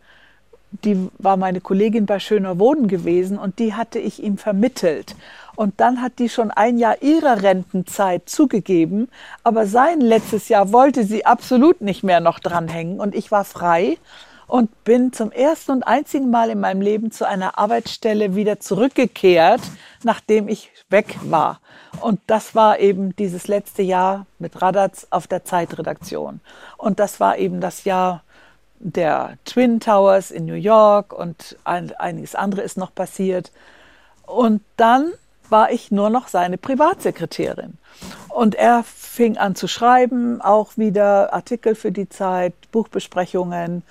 die 0.83 1.11
war 1.19 1.37
meine 1.37 1.61
Kollegin 1.61 2.07
bei 2.07 2.19
Schöner 2.19 2.57
Wohnen 2.57 2.87
gewesen 2.87 3.37
und 3.37 3.59
die 3.59 3.75
hatte 3.75 3.99
ich 3.99 4.23
ihm 4.23 4.39
vermittelt. 4.39 5.15
Und 5.61 5.79
dann 5.79 6.01
hat 6.01 6.17
die 6.17 6.27
schon 6.27 6.49
ein 6.49 6.79
Jahr 6.79 7.03
ihrer 7.03 7.43
Rentenzeit 7.43 8.27
zugegeben, 8.27 9.09
aber 9.43 9.67
sein 9.67 10.01
letztes 10.01 10.49
Jahr 10.49 10.73
wollte 10.73 11.03
sie 11.03 11.23
absolut 11.23 11.81
nicht 11.81 12.01
mehr 12.01 12.19
noch 12.19 12.39
dranhängen 12.39 12.99
und 12.99 13.13
ich 13.13 13.29
war 13.29 13.45
frei 13.45 13.99
und 14.47 14.83
bin 14.85 15.13
zum 15.13 15.31
ersten 15.31 15.73
und 15.73 15.83
einzigen 15.83 16.31
Mal 16.31 16.49
in 16.49 16.61
meinem 16.61 16.81
Leben 16.81 17.11
zu 17.11 17.27
einer 17.27 17.59
Arbeitsstelle 17.59 18.33
wieder 18.33 18.59
zurückgekehrt, 18.59 19.61
nachdem 20.01 20.47
ich 20.47 20.71
weg 20.89 21.15
war. 21.25 21.59
Und 21.99 22.19
das 22.25 22.55
war 22.55 22.79
eben 22.79 23.15
dieses 23.17 23.47
letzte 23.47 23.83
Jahr 23.83 24.25
mit 24.39 24.63
Radatz 24.63 25.05
auf 25.11 25.27
der 25.27 25.45
Zeitredaktion. 25.45 26.39
Und 26.75 26.99
das 26.99 27.19
war 27.19 27.37
eben 27.37 27.61
das 27.61 27.83
Jahr 27.83 28.23
der 28.79 29.37
Twin 29.45 29.79
Towers 29.79 30.31
in 30.31 30.45
New 30.45 30.55
York 30.55 31.13
und 31.13 31.55
ein, 31.65 31.93
einiges 31.99 32.33
andere 32.33 32.63
ist 32.63 32.79
noch 32.79 32.95
passiert. 32.95 33.51
Und 34.25 34.63
dann 34.75 35.13
war 35.51 35.71
ich 35.71 35.91
nur 35.91 36.09
noch 36.09 36.27
seine 36.27 36.57
Privatsekretärin. 36.57 37.77
Und 38.29 38.55
er 38.55 38.83
fing 38.83 39.37
an 39.37 39.55
zu 39.55 39.67
schreiben, 39.67 40.41
auch 40.41 40.77
wieder 40.77 41.33
Artikel 41.33 41.75
für 41.75 41.91
die 41.91 42.09
Zeit, 42.09 42.53
Buchbesprechungen, 42.71 43.83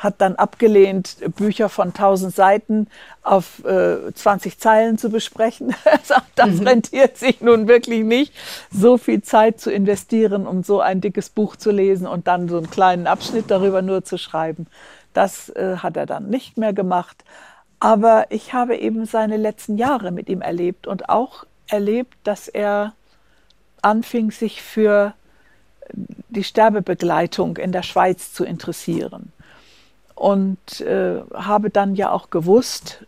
hat 0.00 0.22
dann 0.22 0.36
abgelehnt, 0.36 1.16
Bücher 1.36 1.68
von 1.68 1.88
1000 1.88 2.34
Seiten 2.34 2.86
auf 3.22 3.62
äh, 3.66 4.12
20 4.14 4.58
Zeilen 4.58 4.96
zu 4.96 5.10
besprechen. 5.10 5.74
Sagt, 6.02 6.30
das 6.36 6.52
mhm. 6.60 6.68
rentiert 6.68 7.18
sich 7.18 7.42
nun 7.42 7.68
wirklich 7.68 8.02
nicht, 8.02 8.32
so 8.72 8.96
viel 8.96 9.20
Zeit 9.20 9.60
zu 9.60 9.70
investieren, 9.70 10.46
um 10.46 10.62
so 10.62 10.80
ein 10.80 11.02
dickes 11.02 11.28
Buch 11.28 11.56
zu 11.56 11.70
lesen 11.70 12.06
und 12.06 12.28
dann 12.28 12.48
so 12.48 12.56
einen 12.56 12.70
kleinen 12.70 13.06
Abschnitt 13.06 13.50
darüber 13.50 13.82
nur 13.82 14.02
zu 14.02 14.16
schreiben. 14.16 14.68
Das 15.12 15.50
äh, 15.50 15.76
hat 15.78 15.98
er 15.98 16.06
dann 16.06 16.30
nicht 16.30 16.56
mehr 16.56 16.72
gemacht. 16.72 17.22
Aber 17.80 18.26
ich 18.28 18.52
habe 18.52 18.76
eben 18.76 19.06
seine 19.06 19.38
letzten 19.38 19.78
Jahre 19.78 20.10
mit 20.10 20.28
ihm 20.28 20.42
erlebt 20.42 20.86
und 20.86 21.08
auch 21.08 21.44
erlebt, 21.66 22.14
dass 22.24 22.46
er 22.46 22.92
anfing, 23.80 24.30
sich 24.30 24.60
für 24.62 25.14
die 25.92 26.44
Sterbebegleitung 26.44 27.56
in 27.56 27.72
der 27.72 27.82
Schweiz 27.82 28.32
zu 28.32 28.44
interessieren. 28.44 29.32
Und 30.14 30.82
äh, 30.82 31.22
habe 31.32 31.70
dann 31.70 31.94
ja 31.94 32.12
auch 32.12 32.28
gewusst, 32.28 33.06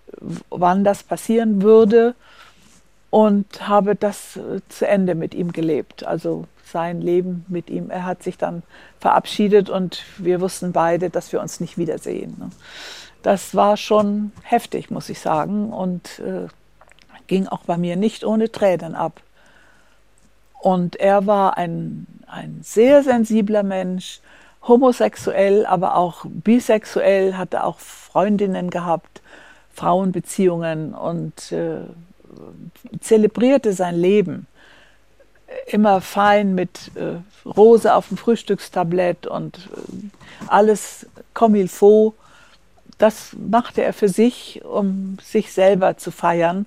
wann 0.49 0.83
das 0.83 1.03
passieren 1.03 1.61
würde 1.61 2.15
und 3.11 3.69
habe 3.69 3.95
das 3.95 4.39
äh, 4.39 4.61
zu 4.71 4.89
Ende 4.89 5.15
mit 5.15 5.35
ihm 5.35 5.53
gelebt. 5.53 6.07
Also 6.07 6.47
sein 6.65 7.03
Leben 7.03 7.45
mit 7.49 7.69
ihm. 7.69 7.91
Er 7.91 8.07
hat 8.07 8.23
sich 8.23 8.39
dann 8.39 8.63
verabschiedet 8.99 9.69
und 9.69 10.03
wir 10.17 10.41
wussten 10.41 10.73
beide, 10.73 11.11
dass 11.11 11.31
wir 11.33 11.43
uns 11.43 11.61
nicht 11.61 11.77
wiedersehen. 11.77 12.35
Ne? 12.39 12.49
Das 13.23 13.55
war 13.55 13.77
schon 13.77 14.33
heftig, 14.43 14.91
muss 14.91 15.09
ich 15.09 15.21
sagen, 15.21 15.73
und 15.73 16.19
äh, 16.19 16.49
ging 17.27 17.47
auch 17.49 17.65
bei 17.65 17.77
mir 17.77 17.97
nicht 17.97 18.25
ohne 18.25 18.51
Tränen 18.51 18.95
ab. 18.95 19.21
Und 20.61 20.97
er 20.97 21.27
war 21.27 21.57
ein, 21.57 22.07
ein 22.27 22.61
sehr 22.63 23.03
sensibler 23.03 23.63
Mensch, 23.63 24.21
homosexuell, 24.67 25.67
aber 25.67 25.97
auch 25.97 26.25
bisexuell, 26.25 27.37
hatte 27.37 27.65
auch 27.65 27.81
Freundinnen 27.81 28.71
gehabt, 28.71 29.23
Frauenbeziehungen 29.73 30.95
und 30.95 31.51
äh, 31.53 31.81
zelebrierte 33.01 33.73
sein 33.73 33.97
Leben. 33.97 34.47
Immer 35.67 36.01
fein 36.01 36.55
mit 36.55 36.93
äh, 36.95 37.17
Rose 37.49 37.95
auf 37.95 38.09
dem 38.09 38.17
Frühstückstablett 38.17 39.27
und 39.27 39.57
äh, 39.57 40.49
alles 40.49 41.07
comme 41.35 41.59
il 41.59 41.69
faut 41.69 42.15
das 43.03 43.35
machte 43.37 43.83
er 43.83 43.93
für 43.93 44.09
sich, 44.09 44.63
um 44.65 45.19
sich 45.21 45.53
selber 45.53 45.97
zu 45.97 46.13
feiern. 46.13 46.67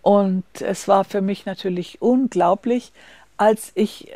Und 0.00 0.44
es 0.60 0.88
war 0.88 1.04
für 1.04 1.20
mich 1.20 1.44
natürlich 1.44 2.00
unglaublich, 2.00 2.92
als 3.36 3.70
ich 3.74 4.10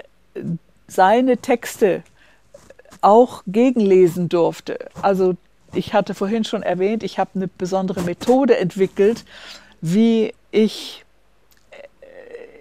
seine 0.87 1.37
Texte 1.37 2.03
auch 3.03 3.43
gegenlesen 3.47 4.31
durfte. 4.31 4.89
Also 5.03 5.37
ich 5.75 5.93
hatte 5.93 6.15
vorhin 6.15 6.45
schon 6.45 6.63
erwähnt, 6.63 7.03
ich 7.03 7.19
habe 7.19 7.33
eine 7.35 7.49
besondere 7.49 8.01
Methode 8.01 8.57
entwickelt, 8.57 9.27
wie 9.83 10.33
ich 10.51 11.05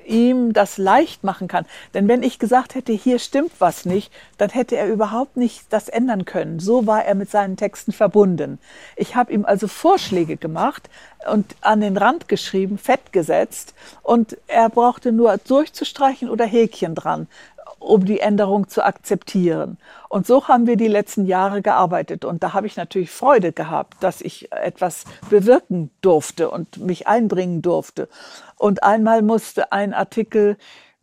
ihm 0.06 0.54
das 0.54 0.78
leicht 0.78 1.24
machen 1.24 1.48
kann. 1.48 1.66
Denn 1.94 2.08
wenn 2.08 2.24
ich 2.24 2.40
gesagt 2.40 2.76
hätte, 2.76 2.94
hier 2.94 3.20
stimmt 3.20 3.52
was 3.60 3.86
nicht, 3.86 4.12
dann 4.38 4.50
hätte 4.50 4.78
er 4.78 4.88
überhaupt 4.88 5.38
nicht 5.38 5.66
das 5.70 5.90
ändern 5.90 6.26
können. 6.26 6.60
So 6.60 6.88
war 6.88 7.06
er 7.06 7.16
mit 7.16 7.30
seinen 7.30 7.58
Texten 7.58 7.92
verbunden. 7.92 8.60
Ich 8.96 9.16
habe 9.16 9.34
ihm 9.34 9.46
also 9.46 9.68
Vorschläge 9.68 10.38
gemacht 10.38 10.90
und 11.30 11.56
an 11.62 11.82
den 11.82 11.98
Rand 11.98 12.28
geschrieben, 12.28 12.78
fett 12.78 13.14
gesetzt 13.14 13.74
und 14.02 14.38
er 14.48 14.70
brauchte 14.70 15.12
nur 15.12 15.38
durchzustreichen 15.38 16.30
oder 16.30 16.46
Häkchen 16.46 16.96
dran 16.96 17.28
um 17.82 18.06
die 18.06 18.20
Änderung 18.20 18.70
zu 18.70 18.86
akzeptieren. 18.86 19.78
Und 20.08 20.28
so 20.28 20.48
haben 20.48 20.68
wir 20.68 20.78
die 20.78 20.88
letzten 20.88 21.26
Jahre 21.26 21.62
gearbeitet. 21.62 22.26
Und 22.26 22.44
da 22.44 22.54
habe 22.54 22.68
ich 22.68 22.78
natürlich 22.78 23.10
Freude 23.10 23.52
gehabt, 23.52 24.04
dass 24.04 24.22
ich 24.22 24.52
etwas 24.52 25.06
bewirken 25.30 25.90
durfte 26.02 26.52
und 26.52 26.78
mich 26.78 27.08
einbringen 27.08 27.62
durfte. 27.62 28.08
Und 28.62 28.84
einmal 28.84 29.24
musste 29.24 29.72
ein 29.72 29.92
Artikel 29.92 30.56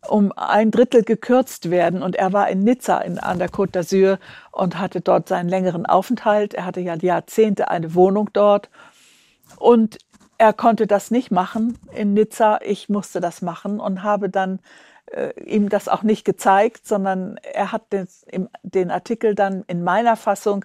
um 0.07 0.31
ein 0.37 0.71
Drittel 0.71 1.03
gekürzt 1.03 1.69
werden. 1.69 2.01
Und 2.01 2.15
er 2.15 2.31
war 2.31 2.47
in 2.47 2.63
Nizza 2.63 2.99
in, 2.99 3.19
an 3.19 3.37
der 3.37 3.49
Côte 3.49 3.73
d'Azur 3.73 4.17
und 4.53 4.79
hatte 4.79 5.01
dort 5.01 5.27
seinen 5.27 5.49
längeren 5.49 5.85
Aufenthalt. 5.85 6.53
Er 6.53 6.65
hatte 6.65 6.79
ja 6.79 6.95
Jahrzehnte 6.95 7.69
eine 7.69 7.95
Wohnung 7.95 8.29
dort. 8.31 8.69
Und 9.57 9.97
er 10.37 10.53
konnte 10.53 10.87
das 10.87 11.11
nicht 11.11 11.31
machen 11.31 11.77
in 11.93 12.13
Nizza. 12.13 12.59
Ich 12.63 12.87
musste 12.87 13.19
das 13.19 13.41
machen 13.41 13.81
und 13.81 14.03
habe 14.03 14.29
dann 14.29 14.59
äh, 15.07 15.37
ihm 15.43 15.67
das 15.67 15.89
auch 15.89 16.03
nicht 16.03 16.23
gezeigt, 16.23 16.87
sondern 16.87 17.35
er 17.43 17.73
hat 17.73 17.91
den, 17.91 18.07
den 18.63 18.89
Artikel 18.89 19.35
dann 19.35 19.65
in 19.67 19.83
meiner 19.83 20.15
Fassung 20.15 20.63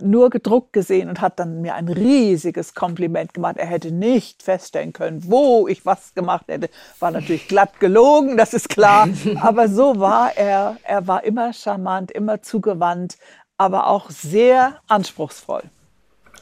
nur 0.00 0.30
gedruckt 0.30 0.72
gesehen 0.72 1.08
und 1.08 1.20
hat 1.20 1.38
dann 1.38 1.60
mir 1.60 1.74
ein 1.74 1.88
riesiges 1.88 2.74
Kompliment 2.74 3.34
gemacht. 3.34 3.56
Er 3.56 3.66
hätte 3.66 3.92
nicht 3.92 4.42
feststellen 4.42 4.92
können, 4.92 5.22
wo 5.26 5.68
ich 5.68 5.86
was 5.86 6.14
gemacht 6.14 6.46
hätte. 6.48 6.68
War 6.98 7.10
natürlich 7.10 7.48
glatt 7.48 7.80
gelogen, 7.80 8.36
das 8.36 8.54
ist 8.54 8.68
klar. 8.68 9.08
Aber 9.40 9.68
so 9.68 9.98
war 9.98 10.36
er. 10.36 10.76
Er 10.82 11.06
war 11.06 11.24
immer 11.24 11.52
charmant, 11.52 12.10
immer 12.10 12.42
zugewandt, 12.42 13.16
aber 13.56 13.86
auch 13.86 14.10
sehr 14.10 14.80
anspruchsvoll. 14.88 15.62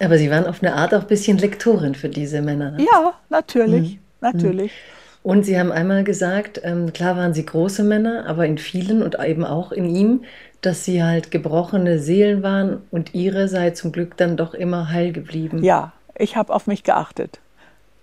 Aber 0.01 0.19
Sie 0.19 0.31
waren 0.31 0.47
auf 0.47 0.62
eine 0.62 0.74
Art 0.74 0.95
auch 0.95 1.03
ein 1.03 1.07
bisschen 1.07 1.39
Lektorin 1.39 1.95
für 1.95 2.09
diese 2.09 2.41
Männer. 2.41 2.73
Ne? 2.73 2.85
Ja, 2.85 3.15
natürlich, 3.29 3.97
mhm. 3.97 4.01
natürlich. 4.20 4.73
Mhm. 4.73 5.02
Und 5.23 5.44
Sie 5.44 5.59
haben 5.59 5.70
einmal 5.70 6.03
gesagt, 6.05 6.61
ähm, 6.65 6.93
klar 6.93 7.16
waren 7.16 7.32
Sie 7.32 7.47
große 7.47 7.85
Männer, 7.85 8.27
aber 8.27 8.47
in 8.47 8.59
vielen 8.59 9.03
und 9.03 9.19
eben 9.20 9.44
auch 9.44 9.70
in 9.70 9.89
ihm, 9.94 10.24
dass 10.62 10.85
Sie 10.85 11.03
halt 11.03 11.31
gebrochene 11.31 11.99
Seelen 11.99 12.43
waren 12.43 12.82
und 12.90 13.15
Ihre 13.15 13.49
sei 13.49 13.70
zum 13.70 13.93
Glück 13.93 14.16
dann 14.16 14.36
doch 14.36 14.55
immer 14.55 14.90
heil 14.90 15.12
geblieben. 15.12 15.62
Ja, 15.62 15.93
Ich 16.16 16.36
habe 16.36 16.53
auf 16.55 16.66
mich 16.66 16.85
geachtet. 16.85 17.40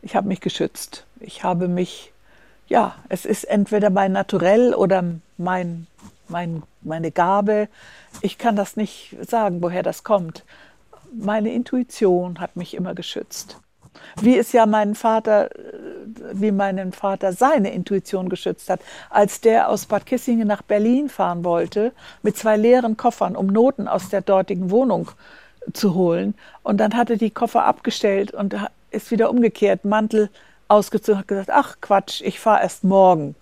Ich 0.02 0.16
habe 0.16 0.28
mich 0.28 0.42
geschützt. 0.42 1.06
Ich 1.20 1.44
habe 1.44 1.68
mich, 1.68 2.12
ja, 2.68 2.96
es 3.10 3.26
ist 3.26 3.44
entweder 3.44 3.90
mein 3.90 4.14
Naturell 4.14 4.74
oder 4.74 5.04
mein, 5.38 5.88
mein, 6.28 6.64
meine 6.82 7.12
Gabe. 7.12 7.68
Ich 8.22 8.38
kann 8.38 8.56
das 8.56 8.78
nicht 8.78 9.16
sagen, 9.28 9.62
woher 9.62 9.84
das 9.84 10.04
kommt. 10.04 10.44
Meine 11.14 11.54
Intuition 11.54 12.40
hat 12.40 12.56
mich 12.56 12.74
immer 12.76 12.96
geschützt. 12.96 13.58
Wie 14.22 14.38
es 14.38 14.52
ja 14.52 14.66
meinen 14.66 14.96
Vater, 14.96 15.50
wie 16.34 16.52
meinen 16.52 16.92
Vater 16.92 17.34
seine 17.34 17.72
Intuition 17.74 18.30
geschützt 18.30 18.70
hat, 18.70 18.82
als 19.10 19.42
der 19.42 19.70
aus 19.70 19.86
Bad 19.86 20.06
Kissingen 20.06 20.48
nach 20.48 20.62
Berlin 20.62 21.10
fahren 21.10 21.44
wollte 21.44 21.92
mit 22.22 22.38
zwei 22.38 22.58
leeren 22.58 22.98
Koffern, 22.98 23.36
um 23.36 23.48
Noten 23.48 23.88
aus 23.88 24.10
der 24.10 24.22
dortigen 24.22 24.72
Wohnung 24.72 25.10
zu 25.74 25.94
holen. 25.94 26.36
Und 26.64 26.78
dann 26.78 26.96
hat 26.96 27.10
er 27.10 27.18
die 27.18 27.32
Koffer 27.32 27.66
abgestellt 27.66 28.34
und 28.34 28.56
ist 28.92 29.12
wieder 29.12 29.30
umgekehrt, 29.30 29.86
Mantel 29.86 30.30
ausgezogen, 30.68 31.20
hat 31.20 31.28
gesagt, 31.28 31.50
ach 31.52 31.78
Quatsch, 31.82 32.22
ich 32.22 32.40
fahre 32.40 32.62
erst 32.62 32.84
morgen. 32.84 33.36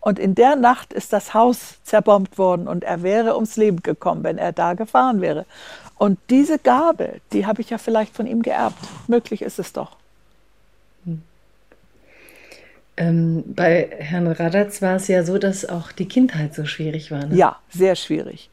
Und 0.00 0.18
in 0.18 0.34
der 0.34 0.56
Nacht 0.56 0.92
ist 0.92 1.12
das 1.12 1.32
Haus 1.32 1.76
zerbombt 1.84 2.36
worden 2.36 2.66
und 2.66 2.82
er 2.82 3.04
wäre 3.04 3.36
ums 3.36 3.56
Leben 3.56 3.82
gekommen, 3.82 4.24
wenn 4.24 4.36
er 4.36 4.52
da 4.52 4.74
gefahren 4.74 5.20
wäre. 5.20 5.46
Und 6.02 6.18
diese 6.30 6.58
Gabe, 6.58 7.20
die 7.32 7.46
habe 7.46 7.60
ich 7.60 7.70
ja 7.70 7.78
vielleicht 7.78 8.12
von 8.12 8.26
ihm 8.26 8.42
geerbt. 8.42 8.76
Möglich 9.06 9.40
ist 9.40 9.60
es 9.60 9.72
doch. 9.72 9.94
Hm. 11.04 11.22
Ähm, 12.96 13.44
bei 13.46 13.88
Herrn 14.00 14.26
Radatz 14.26 14.82
war 14.82 14.96
es 14.96 15.06
ja 15.06 15.22
so, 15.22 15.38
dass 15.38 15.64
auch 15.64 15.92
die 15.92 16.08
Kindheit 16.08 16.56
so 16.56 16.64
schwierig 16.66 17.12
war. 17.12 17.26
Ne? 17.26 17.36
Ja, 17.36 17.60
sehr 17.70 17.94
schwierig. 17.94 18.50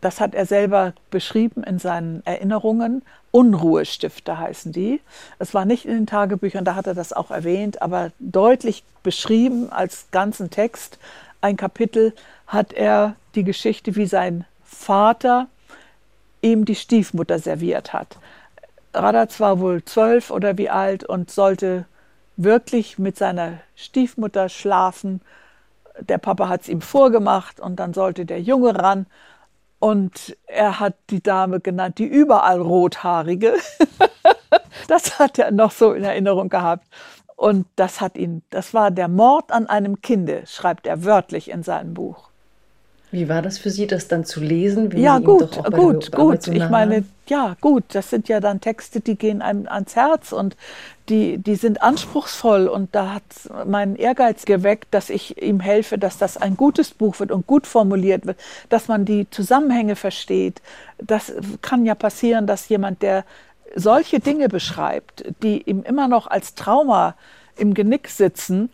Das 0.00 0.20
hat 0.20 0.34
er 0.34 0.44
selber 0.44 0.92
beschrieben 1.12 1.62
in 1.62 1.78
seinen 1.78 2.26
Erinnerungen. 2.26 3.02
Unruhestifter 3.30 4.38
heißen 4.38 4.72
die. 4.72 5.00
Es 5.38 5.54
war 5.54 5.64
nicht 5.64 5.84
in 5.84 5.94
den 5.94 6.06
Tagebüchern, 6.08 6.64
da 6.64 6.74
hat 6.74 6.88
er 6.88 6.94
das 6.94 7.12
auch 7.12 7.30
erwähnt, 7.30 7.80
aber 7.80 8.10
deutlich 8.18 8.82
beschrieben 9.04 9.70
als 9.70 10.06
ganzen 10.10 10.50
Text. 10.50 10.98
Ein 11.42 11.56
Kapitel 11.56 12.12
hat 12.48 12.72
er 12.72 13.14
die 13.36 13.44
Geschichte, 13.44 13.94
wie 13.94 14.06
sein 14.06 14.46
Vater 14.64 15.46
ihm 16.42 16.64
die 16.64 16.74
Stiefmutter 16.74 17.38
serviert 17.38 17.92
hat. 17.92 18.18
Radatz 18.94 19.40
war 19.40 19.60
wohl 19.60 19.84
zwölf 19.84 20.30
oder 20.30 20.58
wie 20.58 20.68
alt 20.68 21.04
und 21.04 21.30
sollte 21.30 21.86
wirklich 22.36 22.98
mit 22.98 23.16
seiner 23.16 23.60
Stiefmutter 23.74 24.48
schlafen. 24.48 25.22
Der 26.00 26.18
Papa 26.18 26.48
hat 26.48 26.62
es 26.62 26.68
ihm 26.68 26.80
vorgemacht 26.80 27.60
und 27.60 27.76
dann 27.76 27.94
sollte 27.94 28.26
der 28.26 28.40
Junge 28.40 28.78
ran 28.78 29.06
und 29.78 30.36
er 30.46 30.80
hat 30.80 30.94
die 31.10 31.22
Dame 31.22 31.60
genannt, 31.60 31.98
die 31.98 32.06
überall 32.06 32.60
rothaarige. 32.60 33.54
das 34.88 35.18
hat 35.18 35.38
er 35.38 35.50
noch 35.50 35.72
so 35.72 35.92
in 35.92 36.04
Erinnerung 36.04 36.48
gehabt. 36.48 36.86
Und 37.34 37.66
das 37.76 38.00
hat 38.00 38.16
ihn, 38.16 38.42
das 38.50 38.74
war 38.74 38.90
der 38.92 39.08
Mord 39.08 39.50
an 39.50 39.66
einem 39.66 40.00
Kinde, 40.00 40.44
schreibt 40.46 40.86
er 40.86 41.04
wörtlich 41.04 41.50
in 41.50 41.64
seinem 41.64 41.94
Buch. 41.94 42.31
Wie 43.12 43.28
war 43.28 43.42
das 43.42 43.58
für 43.58 43.68
Sie, 43.68 43.86
das 43.86 44.08
dann 44.08 44.24
zu 44.24 44.40
lesen? 44.40 44.90
ja, 44.96 45.18
gut, 45.18 45.62
gut, 45.70 46.10
gut. 46.12 46.46
Ich 46.48 46.68
meine, 46.70 47.04
ja, 47.26 47.56
gut, 47.60 47.84
das 47.92 48.08
sind 48.08 48.26
ja 48.28 48.40
dann 48.40 48.62
Texte, 48.62 49.00
die 49.00 49.16
gehen 49.16 49.42
einem 49.42 49.68
ans 49.68 49.94
Herz 49.94 50.32
und 50.32 50.56
die, 51.10 51.36
die 51.36 51.56
sind 51.56 51.82
anspruchsvoll 51.82 52.68
und 52.68 52.94
da 52.94 53.12
hat 53.12 53.22
mein 53.66 53.96
Ehrgeiz 53.96 54.46
geweckt, 54.46 54.88
dass 54.92 55.10
ich 55.10 55.42
ihm 55.42 55.60
helfe, 55.60 55.98
dass 55.98 56.16
das 56.16 56.38
ein 56.38 56.56
gutes 56.56 56.92
Buch 56.92 57.20
wird 57.20 57.32
und 57.32 57.46
gut 57.46 57.66
formuliert 57.66 58.24
wird, 58.24 58.38
dass 58.70 58.88
man 58.88 59.04
die 59.04 59.28
Zusammenhänge 59.28 59.94
versteht. 59.94 60.62
Das 60.96 61.34
kann 61.60 61.84
ja 61.84 61.94
passieren, 61.94 62.46
dass 62.46 62.70
jemand, 62.70 63.02
der 63.02 63.26
solche 63.76 64.20
Dinge 64.20 64.48
beschreibt, 64.48 65.24
die 65.42 65.60
ihm 65.62 65.82
immer 65.82 66.08
noch 66.08 66.26
als 66.26 66.54
Trauma 66.54 67.14
im 67.56 67.74
Genick 67.74 68.08
sitzen, 68.08 68.70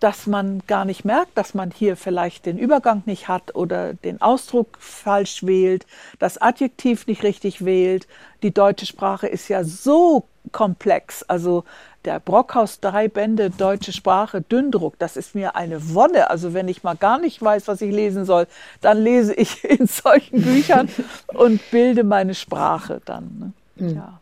dass 0.00 0.26
man 0.26 0.62
gar 0.66 0.84
nicht 0.84 1.04
merkt, 1.04 1.38
dass 1.38 1.54
man 1.54 1.70
hier 1.70 1.96
vielleicht 1.96 2.46
den 2.46 2.58
Übergang 2.58 3.02
nicht 3.06 3.28
hat 3.28 3.54
oder 3.54 3.94
den 3.94 4.20
Ausdruck 4.20 4.76
falsch 4.80 5.44
wählt, 5.44 5.86
das 6.18 6.38
Adjektiv 6.38 7.06
nicht 7.06 7.22
richtig 7.22 7.64
wählt. 7.64 8.08
Die 8.42 8.52
deutsche 8.52 8.86
Sprache 8.86 9.28
ist 9.28 9.48
ja 9.48 9.62
so 9.62 10.24
komplex. 10.50 11.22
Also 11.22 11.64
der 12.04 12.18
Brockhaus 12.18 12.80
drei 12.80 13.06
Bände 13.06 13.50
deutsche 13.50 13.92
Sprache 13.92 14.40
Dünndruck, 14.42 14.98
das 14.98 15.16
ist 15.16 15.36
mir 15.36 15.54
eine 15.54 15.94
Wonne. 15.94 16.30
Also 16.30 16.52
wenn 16.54 16.66
ich 16.66 16.82
mal 16.82 16.96
gar 16.96 17.18
nicht 17.18 17.40
weiß, 17.40 17.68
was 17.68 17.80
ich 17.80 17.92
lesen 17.92 18.24
soll, 18.24 18.48
dann 18.80 19.00
lese 19.00 19.34
ich 19.34 19.62
in 19.68 19.86
solchen 19.86 20.42
Büchern 20.42 20.88
und 21.28 21.60
bilde 21.70 22.02
meine 22.02 22.34
Sprache 22.34 23.00
dann. 23.04 23.54
Ne? 23.76 23.86
Mhm. 23.86 23.96
Ja. 23.96 24.21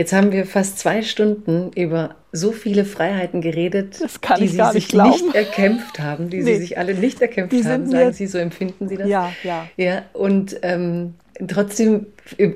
Jetzt 0.00 0.14
haben 0.14 0.32
wir 0.32 0.46
fast 0.46 0.78
zwei 0.78 1.02
Stunden 1.02 1.72
über 1.74 2.14
so 2.32 2.52
viele 2.52 2.86
Freiheiten 2.86 3.42
geredet, 3.42 4.00
die 4.38 4.48
Sie 4.48 4.56
sich 4.72 4.94
nicht, 4.94 4.94
nicht, 4.94 5.34
erkämpft 5.34 5.98
haben, 5.98 6.30
die 6.30 6.38
nee. 6.38 6.54
Sie 6.54 6.60
sich 6.60 6.78
alle 6.78 6.94
nicht 6.94 7.20
erkämpft 7.20 7.52
die 7.52 7.66
haben, 7.66 7.86
sagen 7.86 8.14
Sie, 8.14 8.26
so 8.26 8.38
empfinden 8.38 8.88
Sie 8.88 8.96
das? 8.96 9.06
Ja, 9.06 9.30
ja. 9.44 9.68
Ja, 9.76 10.02
und 10.14 10.56
ähm, 10.62 11.16
trotzdem, 11.46 12.06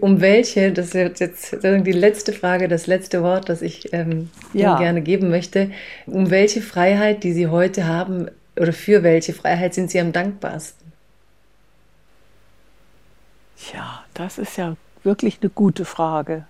um 0.01 0.23
welche, 0.23 0.73
das 0.73 0.95
ist 0.95 1.21
jetzt 1.21 1.59
die 1.63 1.93
letzte 1.93 2.33
Frage, 2.33 2.67
das 2.67 2.87
letzte 2.87 3.23
Wort, 3.23 3.51
das 3.51 3.61
ich 3.61 3.93
ähm, 3.93 4.31
ja. 4.55 4.71
Ihnen 4.71 4.79
gerne 4.79 5.03
geben 5.03 5.29
möchte, 5.29 5.71
um 6.07 6.31
welche 6.31 6.63
Freiheit, 6.63 7.25
die 7.25 7.35
Sie 7.35 7.49
heute 7.49 7.87
haben, 7.87 8.31
oder 8.59 8.73
für 8.73 9.03
welche 9.03 9.35
Freiheit 9.35 9.75
sind 9.75 9.91
Sie 9.91 10.01
am 10.01 10.13
dankbarsten? 10.13 10.93
Ja, 13.75 14.03
das 14.15 14.39
ist 14.39 14.57
ja 14.57 14.79
wirklich 15.03 15.41
eine 15.43 15.51
gute 15.51 15.85
Frage. 15.85 16.47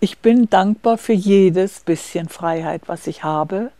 Ich 0.00 0.18
bin 0.18 0.48
dankbar 0.48 0.96
für 0.96 1.12
jedes 1.12 1.80
bisschen 1.80 2.28
Freiheit, 2.28 2.82
was 2.86 3.08
ich 3.08 3.24
habe 3.24 3.72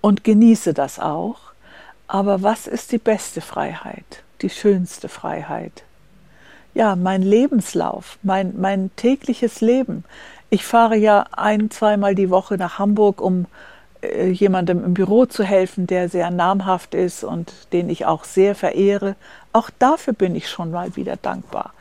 und 0.00 0.22
genieße 0.22 0.74
das 0.74 1.00
auch. 1.00 1.38
Aber 2.06 2.42
was 2.42 2.68
ist 2.68 2.92
die 2.92 2.98
beste 2.98 3.40
Freiheit, 3.40 4.22
die 4.42 4.48
schönste 4.48 5.08
Freiheit? 5.08 5.82
Ja, 6.72 6.94
mein 6.94 7.22
Lebenslauf, 7.22 8.16
mein, 8.22 8.54
mein 8.60 8.92
tägliches 8.94 9.60
Leben. 9.60 10.04
Ich 10.50 10.64
fahre 10.64 10.96
ja 10.96 11.26
ein, 11.32 11.68
zweimal 11.72 12.14
die 12.14 12.30
Woche 12.30 12.56
nach 12.56 12.78
Hamburg, 12.78 13.20
um 13.20 13.46
äh, 14.02 14.28
jemandem 14.28 14.84
im 14.84 14.94
Büro 14.94 15.26
zu 15.26 15.42
helfen, 15.42 15.88
der 15.88 16.08
sehr 16.08 16.30
namhaft 16.30 16.94
ist 16.94 17.24
und 17.24 17.52
den 17.72 17.90
ich 17.90 18.06
auch 18.06 18.22
sehr 18.22 18.54
verehre. 18.54 19.16
Auch 19.52 19.70
dafür 19.80 20.12
bin 20.12 20.36
ich 20.36 20.48
schon 20.48 20.70
mal 20.70 20.94
wieder 20.94 21.16
dankbar 21.16 21.72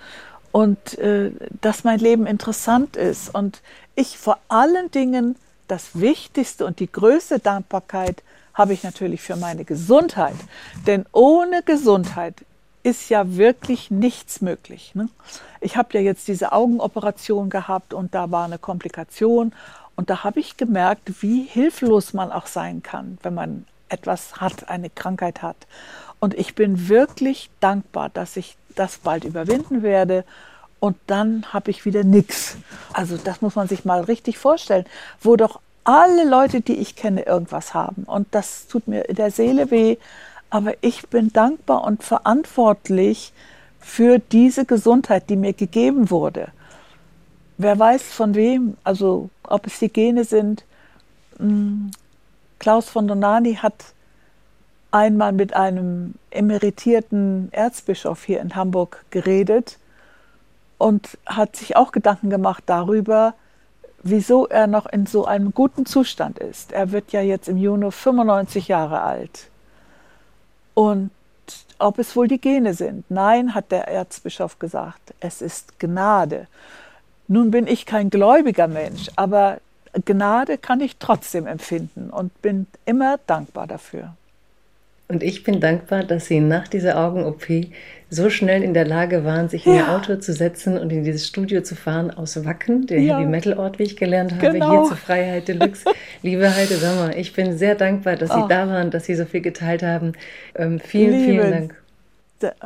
und 0.51 0.97
äh, 0.97 1.31
dass 1.61 1.83
mein 1.83 1.99
Leben 1.99 2.25
interessant 2.25 2.95
ist 2.95 3.33
und 3.33 3.61
ich 3.95 4.17
vor 4.17 4.37
allen 4.47 4.91
Dingen 4.91 5.35
das 5.67 5.99
Wichtigste 5.99 6.65
und 6.65 6.79
die 6.79 6.91
größte 6.91 7.39
Dankbarkeit 7.39 8.23
habe 8.53 8.73
ich 8.73 8.83
natürlich 8.83 9.21
für 9.21 9.35
meine 9.35 9.65
Gesundheit. 9.65 10.35
Denn 10.87 11.05
ohne 11.11 11.61
Gesundheit 11.63 12.45
ist 12.83 13.09
ja 13.09 13.35
wirklich 13.35 13.91
nichts 13.91 14.41
möglich. 14.41 14.95
Ne? 14.95 15.09
Ich 15.61 15.77
habe 15.77 15.89
ja 15.93 15.99
jetzt 15.99 16.27
diese 16.27 16.53
Augenoperation 16.53 17.49
gehabt 17.49 17.93
und 17.93 18.15
da 18.15 18.31
war 18.31 18.45
eine 18.45 18.57
Komplikation 18.57 19.53
und 19.95 20.09
da 20.09 20.23
habe 20.23 20.39
ich 20.39 20.57
gemerkt, 20.57 21.21
wie 21.21 21.43
hilflos 21.43 22.13
man 22.13 22.31
auch 22.31 22.47
sein 22.47 22.83
kann, 22.83 23.17
wenn 23.23 23.33
man 23.33 23.65
etwas 23.89 24.39
hat, 24.39 24.69
eine 24.69 24.89
Krankheit 24.89 25.41
hat. 25.41 25.57
Und 26.19 26.33
ich 26.33 26.55
bin 26.55 26.87
wirklich 26.87 27.49
dankbar, 27.59 28.09
dass 28.09 28.37
ich 28.37 28.57
das 28.79 28.97
bald 28.97 29.23
überwinden 29.23 29.83
werde 29.83 30.23
und 30.79 30.97
dann 31.07 31.45
habe 31.53 31.71
ich 31.71 31.85
wieder 31.85 32.03
nichts. 32.03 32.57
Also 32.93 33.17
das 33.17 33.41
muss 33.41 33.55
man 33.55 33.67
sich 33.67 33.85
mal 33.85 34.01
richtig 34.01 34.37
vorstellen, 34.37 34.85
wo 35.21 35.35
doch 35.35 35.59
alle 35.83 36.25
Leute, 36.29 36.61
die 36.61 36.75
ich 36.75 36.95
kenne, 36.95 37.21
irgendwas 37.21 37.73
haben. 37.73 38.03
Und 38.03 38.27
das 38.31 38.67
tut 38.67 38.87
mir 38.87 39.07
in 39.09 39.15
der 39.15 39.31
Seele 39.31 39.71
weh. 39.71 39.97
Aber 40.49 40.73
ich 40.81 41.07
bin 41.07 41.33
dankbar 41.33 41.83
und 41.83 42.03
verantwortlich 42.03 43.33
für 43.79 44.19
diese 44.19 44.65
Gesundheit, 44.65 45.29
die 45.29 45.35
mir 45.35 45.53
gegeben 45.53 46.09
wurde. 46.09 46.49
Wer 47.57 47.79
weiß 47.79 48.03
von 48.03 48.35
wem, 48.35 48.77
also 48.83 49.29
ob 49.43 49.65
es 49.65 49.79
die 49.79 49.89
Gene 49.89 50.25
sind. 50.25 50.63
Hm, 51.37 51.91
Klaus 52.59 52.89
von 52.89 53.07
Donani 53.07 53.55
hat 53.55 53.73
einmal 54.91 55.33
mit 55.33 55.53
einem 55.53 56.15
emeritierten 56.31 57.49
Erzbischof 57.51 58.23
hier 58.23 58.41
in 58.41 58.55
Hamburg 58.55 59.03
geredet 59.09 59.77
und 60.77 61.17
hat 61.25 61.55
sich 61.55 61.75
auch 61.75 61.91
Gedanken 61.91 62.29
gemacht 62.29 62.63
darüber, 62.65 63.33
wieso 64.03 64.47
er 64.47 64.67
noch 64.67 64.85
in 64.85 65.05
so 65.05 65.25
einem 65.25 65.53
guten 65.53 65.85
Zustand 65.85 66.39
ist. 66.39 66.71
Er 66.71 66.91
wird 66.91 67.11
ja 67.11 67.21
jetzt 67.21 67.49
im 67.49 67.57
Juni 67.57 67.91
95 67.91 68.67
Jahre 68.67 69.01
alt. 69.01 69.49
Und 70.73 71.09
ob 71.79 71.99
es 71.99 72.15
wohl 72.15 72.27
die 72.27 72.39
Gene 72.39 72.73
sind? 72.73 73.09
Nein, 73.09 73.55
hat 73.55 73.71
der 73.71 73.87
Erzbischof 73.87 74.59
gesagt, 74.59 75.13
es 75.19 75.41
ist 75.41 75.79
Gnade. 75.79 76.47
Nun 77.27 77.51
bin 77.51 77.67
ich 77.67 77.85
kein 77.85 78.09
gläubiger 78.09 78.67
Mensch, 78.67 79.09
aber 79.15 79.59
Gnade 80.05 80.57
kann 80.57 80.81
ich 80.81 80.97
trotzdem 80.97 81.47
empfinden 81.47 82.09
und 82.09 82.41
bin 82.41 82.67
immer 82.85 83.19
dankbar 83.25 83.67
dafür. 83.67 84.13
Und 85.09 85.23
ich 85.23 85.43
bin 85.43 85.61
dankbar, 85.61 86.03
dass 86.03 86.25
Sie 86.25 86.41
nach 86.41 86.67
dieser 86.67 86.99
Augen-OP 86.99 87.45
so 88.09 88.29
schnell 88.29 88.61
in 88.61 88.73
der 88.73 88.85
Lage 88.85 89.23
waren, 89.23 89.47
sich 89.47 89.65
in 89.65 89.75
Ihr 89.75 89.89
Auto 89.89 90.17
zu 90.17 90.33
setzen 90.33 90.77
und 90.77 90.91
in 90.91 91.03
dieses 91.03 91.25
Studio 91.25 91.61
zu 91.61 91.75
fahren 91.75 92.11
aus 92.11 92.43
Wacken, 92.43 92.87
der 92.87 92.99
ja. 92.99 93.17
Heavy 93.17 93.29
Metal 93.29 93.57
Ort, 93.57 93.79
wie 93.79 93.83
ich 93.83 93.95
gelernt 93.95 94.33
habe, 94.33 94.51
genau. 94.51 94.71
hier 94.71 94.83
zur 94.89 94.97
Freiheit 94.97 95.47
Deluxe. 95.47 95.85
Liebe 96.23 96.53
Heide 96.53 96.75
Sommer, 96.75 97.15
ich 97.15 97.33
bin 97.33 97.57
sehr 97.57 97.75
dankbar, 97.75 98.17
dass 98.17 98.31
Sie 98.31 98.43
oh. 98.43 98.47
da 98.47 98.67
waren, 98.67 98.91
dass 98.91 99.05
Sie 99.05 99.15
so 99.15 99.23
viel 99.23 99.41
geteilt 99.41 99.81
haben. 99.81 100.11
Ähm, 100.55 100.79
vielen, 100.79 101.11
Liebe. 101.11 101.31
vielen 101.31 101.51
Dank 101.51 101.75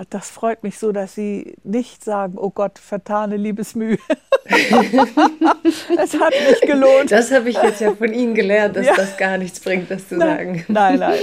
das 0.10 0.30
freut 0.30 0.64
mich 0.64 0.78
so, 0.78 0.92
dass 0.92 1.16
Sie 1.16 1.56
nicht 1.64 2.04
sagen, 2.04 2.34
oh 2.38 2.50
Gott, 2.50 2.80
vertane 2.80 3.38
Liebesmühe. 3.38 3.98
es 4.46 6.20
hat 6.20 6.34
nicht 6.50 6.62
gelohnt. 6.64 7.12
Das 7.12 7.32
habe 7.32 7.50
ich 7.50 7.62
jetzt 7.62 7.82
ja 7.82 7.94
von 7.94 8.14
Ihnen 8.14 8.34
gelernt, 8.34 8.76
dass 8.76 8.86
ja. 8.86 8.96
das 8.96 9.18
gar 9.18 9.38
nichts 9.38 9.60
bringt, 9.60 9.90
das 9.90 10.08
zu 10.08 10.18
nein, 10.18 10.38
sagen. 10.38 10.66
Nein, 10.68 11.00
nein. 11.00 11.20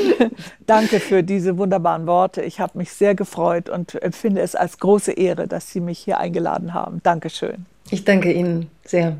Danke 0.67 1.01
für 1.01 1.23
diese 1.23 1.59
wunderbaren 1.59 2.07
Worte. 2.07 2.43
Ich 2.43 2.61
habe 2.61 2.79
mich 2.79 2.93
sehr 2.93 3.15
gefreut 3.15 3.69
und 3.69 4.01
empfinde 4.03 4.41
es 4.41 4.55
als 4.55 4.79
große 4.79 5.13
Ehre, 5.13 5.49
dass 5.49 5.71
Sie 5.71 5.81
mich 5.81 5.99
hier 5.99 6.19
eingeladen 6.19 6.75
haben. 6.75 7.01
Dankeschön. 7.03 7.67
Ich 7.91 8.05
danke 8.05 8.33
Ihnen 8.33 8.71
sehr. 8.85 9.17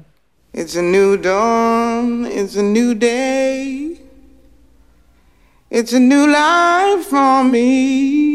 It's 0.53 0.77
a 0.77 0.83
new 0.83 1.17
dawn, 1.17 2.27
it's 2.27 2.57
a 2.57 2.63
new 2.63 2.95
day. 2.95 3.99
It's 5.71 5.93
a 5.93 6.01
new 6.01 6.27
life 6.27 7.05
for 7.11 7.45
me. 7.45 8.28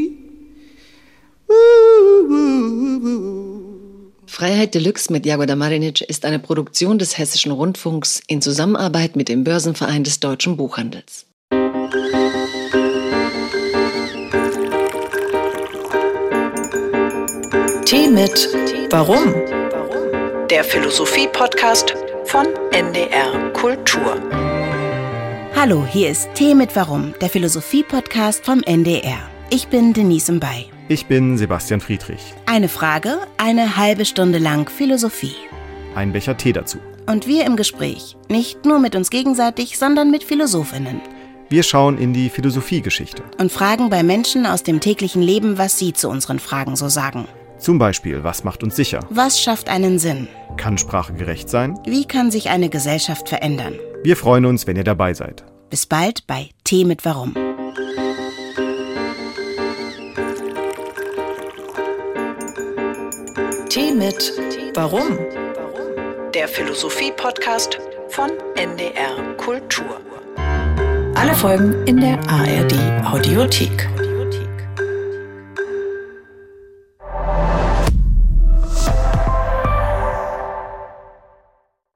Freiheit 4.44 4.74
Deluxe 4.74 5.12
mit 5.14 5.26
Jagoda 5.26 5.56
Marinic 5.56 6.02
ist 6.02 6.26
eine 6.26 6.40
Produktion 6.40 6.98
des 6.98 7.18
Hessischen 7.18 7.52
Rundfunks 7.52 8.22
in 8.28 8.42
Zusammenarbeit 8.42 9.16
mit 9.16 9.30
dem 9.30 9.44
Börsenverein 9.44 10.04
des 10.04 10.20
Deutschen 10.20 10.58
Buchhandels. 10.58 11.28
Tee 17.86 18.08
mit 18.10 18.50
Warum? 18.90 19.34
Der 20.50 20.64
Philosophie-Podcast 20.64 21.94
von 22.26 22.48
NDR 22.72 23.54
Kultur. 23.54 24.20
Hallo, 25.56 25.86
hier 25.86 26.10
ist 26.10 26.28
Tee 26.34 26.56
mit 26.56 26.76
Warum, 26.76 27.14
der 27.22 27.30
Philosophie-Podcast 27.30 28.44
vom 28.44 28.62
NDR. 28.64 29.30
Ich 29.52 29.68
bin 29.68 29.94
Denise 29.94 30.32
Mbay. 30.32 30.73
Ich 30.90 31.06
bin 31.06 31.38
Sebastian 31.38 31.80
Friedrich. 31.80 32.34
Eine 32.46 32.68
Frage, 32.68 33.20
eine 33.38 33.78
halbe 33.78 34.04
Stunde 34.04 34.38
lang 34.38 34.70
Philosophie. 34.70 35.36
Ein 35.96 36.12
Becher 36.12 36.36
Tee 36.36 36.52
dazu. 36.52 36.80
Und 37.08 37.26
wir 37.26 37.46
im 37.46 37.56
Gespräch, 37.56 38.18
nicht 38.30 38.66
nur 38.66 38.80
mit 38.80 38.94
uns 38.94 39.10
gegenseitig, 39.10 39.78
sondern 39.78 40.12
mit 40.12 40.26
Philosophinnen. 40.26 41.00
Wir 41.50 41.64
schauen 41.64 41.98
in 41.98 42.12
die 42.12 42.30
Philosophiegeschichte. 42.30 43.24
Und 43.38 43.50
fragen 43.50 43.90
bei 43.90 44.04
Menschen 44.04 44.46
aus 44.46 44.64
dem 44.64 44.82
täglichen 44.82 45.22
Leben, 45.22 45.58
was 45.58 45.80
sie 45.80 45.94
zu 45.94 46.10
unseren 46.10 46.40
Fragen 46.40 46.76
so 46.76 46.90
sagen. 46.90 47.28
Zum 47.60 47.80
Beispiel, 47.80 48.26
was 48.26 48.44
macht 48.44 48.62
uns 48.62 48.76
sicher? 48.76 49.00
Was 49.10 49.40
schafft 49.40 49.70
einen 49.70 50.00
Sinn? 50.00 50.28
Kann 50.58 50.78
Sprache 50.78 51.14
gerecht 51.14 51.50
sein? 51.50 51.80
Wie 51.86 52.04
kann 52.04 52.30
sich 52.30 52.50
eine 52.50 52.68
Gesellschaft 52.68 53.30
verändern? 53.30 53.76
Wir 54.04 54.18
freuen 54.18 54.46
uns, 54.46 54.68
wenn 54.68 54.76
ihr 54.76 54.84
dabei 54.84 55.14
seid. 55.14 55.46
Bis 55.70 55.86
bald 55.86 56.28
bei 56.28 56.50
Tee 56.66 56.84
mit 56.84 57.06
Warum. 57.06 57.34
Mit 63.94 64.34
Warum? 64.74 65.20
Der 66.34 66.48
Philosophie-Podcast 66.48 67.78
von 68.10 68.32
NDR 68.56 69.36
Kultur. 69.38 70.02
Alle 71.14 71.36
Folgen 71.36 71.86
in 71.86 72.02
der 72.02 72.18
ARD 72.28 72.74
Audiothek. 73.06 73.88